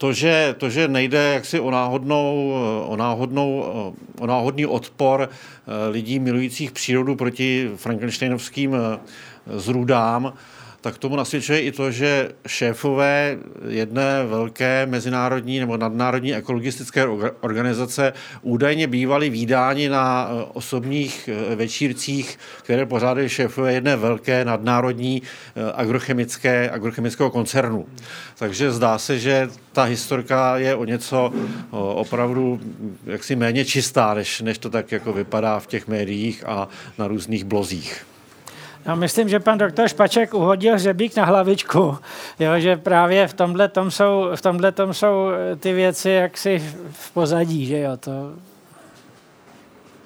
To 0.00 0.12
že, 0.12 0.54
to, 0.58 0.70
že 0.70 0.88
nejde 0.88 1.32
jaksi 1.34 1.60
o, 1.60 1.70
náhodnou, 1.70 2.52
o, 2.86 2.96
náhodnou, 2.96 3.64
o 4.18 4.26
náhodný 4.26 4.66
odpor 4.66 5.28
eh, 5.28 5.88
lidí 5.88 6.18
milujících 6.18 6.72
přírodu 6.72 7.16
proti 7.16 7.70
frankensteinovským 7.76 8.74
eh, 8.74 8.98
zrůdám, 9.46 10.32
tak 10.80 10.98
tomu 10.98 11.16
nasvědčuje 11.16 11.60
i 11.60 11.72
to, 11.72 11.90
že 11.90 12.28
šéfové 12.46 13.38
jedné 13.68 14.24
velké 14.26 14.86
mezinárodní 14.86 15.60
nebo 15.60 15.76
nadnárodní 15.76 16.34
ekologistické 16.34 17.06
organizace 17.40 18.12
údajně 18.42 18.86
bývali 18.86 19.30
výdáni 19.30 19.88
na 19.88 20.28
eh, 20.30 20.44
osobních 20.52 21.28
eh, 21.28 21.56
večírcích, 21.56 22.38
které 22.62 22.86
pořádají 22.86 23.28
šéfové 23.28 23.72
jedné 23.72 23.96
velké 23.96 24.44
nadnárodní 24.44 25.22
eh, 25.22 25.72
agrochemické, 25.74 26.70
agrochemického 26.70 27.30
koncernu. 27.30 27.86
Takže 28.38 28.72
zdá 28.72 28.98
se, 28.98 29.18
že 29.18 29.48
ta 29.72 29.82
historka 29.82 30.58
je 30.58 30.74
o 30.74 30.84
něco 30.84 31.32
opravdu 31.70 32.60
jaksi 33.06 33.36
méně 33.36 33.64
čistá, 33.64 34.14
než, 34.14 34.40
než 34.40 34.58
to 34.58 34.70
tak 34.70 34.92
jako 34.92 35.12
vypadá 35.12 35.58
v 35.58 35.66
těch 35.66 35.88
médiích 35.88 36.44
a 36.46 36.68
na 36.98 37.08
různých 37.08 37.44
blozích. 37.44 38.06
Já 38.84 38.94
myslím, 38.94 39.28
že 39.28 39.40
pan 39.40 39.58
doktor 39.58 39.88
Špaček 39.88 40.34
uhodil 40.34 40.74
hřebík 40.74 41.16
na 41.16 41.24
hlavičku, 41.24 41.98
jo, 42.38 42.50
že 42.56 42.76
právě 42.76 43.28
v 43.28 43.34
tomhle 43.34 43.68
tom 43.68 43.90
jsou, 43.90 44.30
v 44.34 44.42
tomhle 44.42 44.72
tom 44.72 44.94
jsou 44.94 45.30
eh, 45.30 45.56
ty 45.56 45.72
věci 45.72 46.10
jaksi 46.10 46.74
v 46.90 47.10
pozadí, 47.10 47.66
že 47.66 47.78
jo, 47.78 47.96
to... 47.96 48.10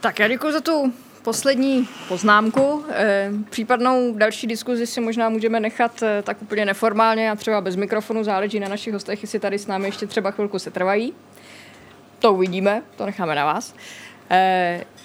Tak 0.01 0.19
já 0.19 0.29
děkuji 0.29 0.53
za 0.53 0.61
tu 0.61 0.93
poslední 1.25 1.89
poznámku. 2.09 2.85
E, 2.91 3.31
případnou 3.51 4.15
další 4.15 4.47
diskuzi 4.47 4.87
si 4.87 5.01
možná 5.01 5.29
můžeme 5.29 5.61
nechat 5.61 6.03
e, 6.03 6.23
tak 6.23 6.43
úplně 6.43 6.65
neformálně 6.65 7.31
a 7.31 7.37
třeba 7.37 7.61
bez 7.61 7.77
mikrofonu, 7.77 8.25
záleží 8.25 8.61
na 8.61 8.69
našich 8.69 8.93
hostech, 8.93 9.23
jestli 9.23 9.39
tady 9.39 9.59
s 9.59 9.67
námi 9.67 9.89
ještě 9.89 10.07
třeba 10.07 10.31
chvilku 10.31 10.59
se 10.59 10.71
trvají. 10.71 11.13
To 12.19 12.33
uvidíme, 12.33 12.83
to 12.97 13.07
necháme 13.07 13.35
na 13.35 13.45
vás. 13.45 13.75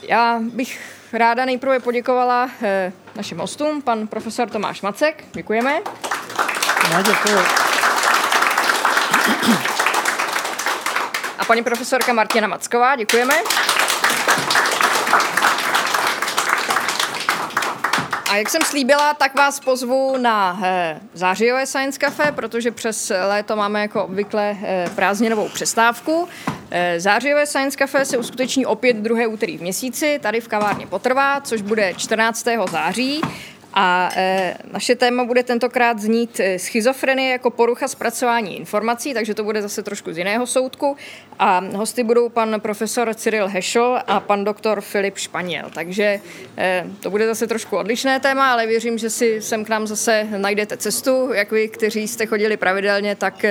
Já 0.01 0.39
bych 0.53 0.98
ráda 1.13 1.45
nejprve 1.45 1.79
poděkovala 1.79 2.49
eh, 2.61 2.91
našim 3.15 3.37
hostům, 3.37 3.81
pan 3.81 4.07
profesor 4.07 4.49
Tomáš 4.49 4.81
Macek. 4.81 5.23
Děkujeme. 5.31 5.79
Já 6.91 7.01
děkuji. 7.01 7.37
A 11.39 11.45
paní 11.47 11.63
profesorka 11.63 12.13
Martina 12.13 12.47
Macková. 12.47 12.95
Děkujeme. 12.95 13.33
A 18.29 18.35
jak 18.35 18.49
jsem 18.49 18.61
slíbila, 18.61 19.13
tak 19.13 19.35
vás 19.35 19.59
pozvu 19.59 20.17
na 20.17 20.59
eh, 20.63 20.99
zářijové 21.13 21.65
Science 21.65 21.99
Cafe, 21.99 22.31
protože 22.31 22.71
přes 22.71 23.11
léto 23.27 23.55
máme 23.55 23.81
jako 23.81 24.03
obvykle 24.03 24.57
eh, 24.63 24.89
prázdninovou 24.95 25.49
přestávku. 25.49 26.27
Eh, 26.71 26.99
zářijové 26.99 27.45
Science 27.45 27.77
Cafe 27.77 28.05
se 28.05 28.17
uskuteční 28.17 28.65
opět 28.65 28.97
druhé 28.97 29.27
úterý 29.27 29.57
v 29.57 29.61
měsíci, 29.61 30.19
tady 30.21 30.41
v 30.41 30.47
kavárně 30.47 30.87
Potrvá, 30.87 31.41
což 31.41 31.61
bude 31.61 31.93
14. 31.93 32.67
září. 32.71 33.21
A 33.73 34.09
e, 34.15 34.55
naše 34.71 34.95
téma 34.95 35.25
bude 35.25 35.43
tentokrát 35.43 35.99
znít 35.99 36.39
e, 36.39 36.59
schizofrenie 36.59 37.31
jako 37.31 37.49
porucha 37.49 37.87
zpracování 37.87 38.57
informací, 38.57 39.13
takže 39.13 39.33
to 39.33 39.43
bude 39.43 39.61
zase 39.61 39.83
trošku 39.83 40.13
z 40.13 40.17
jiného 40.17 40.47
soudku. 40.47 40.97
A 41.39 41.63
hosty 41.75 42.03
budou 42.03 42.29
pan 42.29 42.55
profesor 42.61 43.13
Cyril 43.13 43.47
Hešel 43.47 44.01
a 44.07 44.19
pan 44.19 44.43
doktor 44.43 44.81
Filip 44.81 45.17
Španěl. 45.17 45.69
Takže 45.73 46.21
e, 46.57 46.85
to 46.99 47.09
bude 47.09 47.27
zase 47.27 47.47
trošku 47.47 47.77
odlišné 47.77 48.19
téma, 48.19 48.51
ale 48.51 48.67
věřím, 48.67 48.97
že 48.97 49.09
si 49.09 49.41
sem 49.41 49.65
k 49.65 49.69
nám 49.69 49.87
zase 49.87 50.27
najdete 50.37 50.77
cestu, 50.77 51.33
jak 51.33 51.51
vy, 51.51 51.67
kteří 51.67 52.07
jste 52.07 52.25
chodili 52.25 52.57
pravidelně, 52.57 53.15
tak 53.15 53.45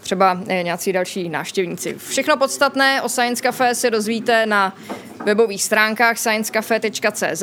třeba 0.00 0.40
nějací 0.62 0.92
další 0.92 1.28
návštěvníci. 1.28 1.94
Všechno 1.98 2.36
podstatné 2.36 3.02
o 3.02 3.08
Science 3.08 3.42
Café 3.42 3.74
se 3.74 3.90
dozvíte 3.90 4.46
na 4.46 4.76
webových 5.24 5.64
stránkách 5.64 6.18
sciencecafe.cz, 6.18 7.42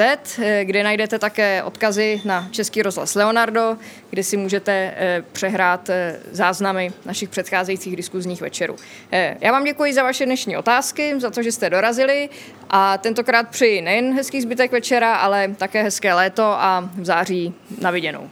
kde 0.63 0.83
najdete 0.83 1.19
také 1.19 1.63
odkazy 1.63 2.12
na 2.23 2.47
Český 2.51 2.81
rozhlas 2.81 3.15
Leonardo, 3.15 3.77
kde 4.09 4.23
si 4.23 4.37
můžete 4.37 4.93
eh, 4.95 5.23
přehrát 5.31 5.89
eh, 5.89 6.19
záznamy 6.31 6.91
našich 7.05 7.29
předcházejících 7.29 7.95
diskuzních 7.95 8.41
večerů. 8.41 8.75
Já 9.41 9.51
vám 9.51 9.63
děkuji 9.63 9.93
za 9.93 10.03
vaše 10.03 10.25
dnešní 10.25 10.57
otázky, 10.57 11.19
za 11.19 11.29
to, 11.29 11.43
že 11.43 11.51
jste 11.51 11.69
dorazili 11.69 12.29
a 12.69 12.97
tentokrát 12.97 13.49
přeji 13.49 13.81
nejen 13.81 14.15
hezký 14.15 14.41
zbytek 14.41 14.71
večera, 14.71 15.15
ale 15.15 15.55
také 15.57 15.83
hezké 15.83 16.13
léto 16.13 16.43
a 16.43 16.89
v 16.95 17.05
září 17.05 17.53
na 17.81 17.91
viděnou. 17.91 18.29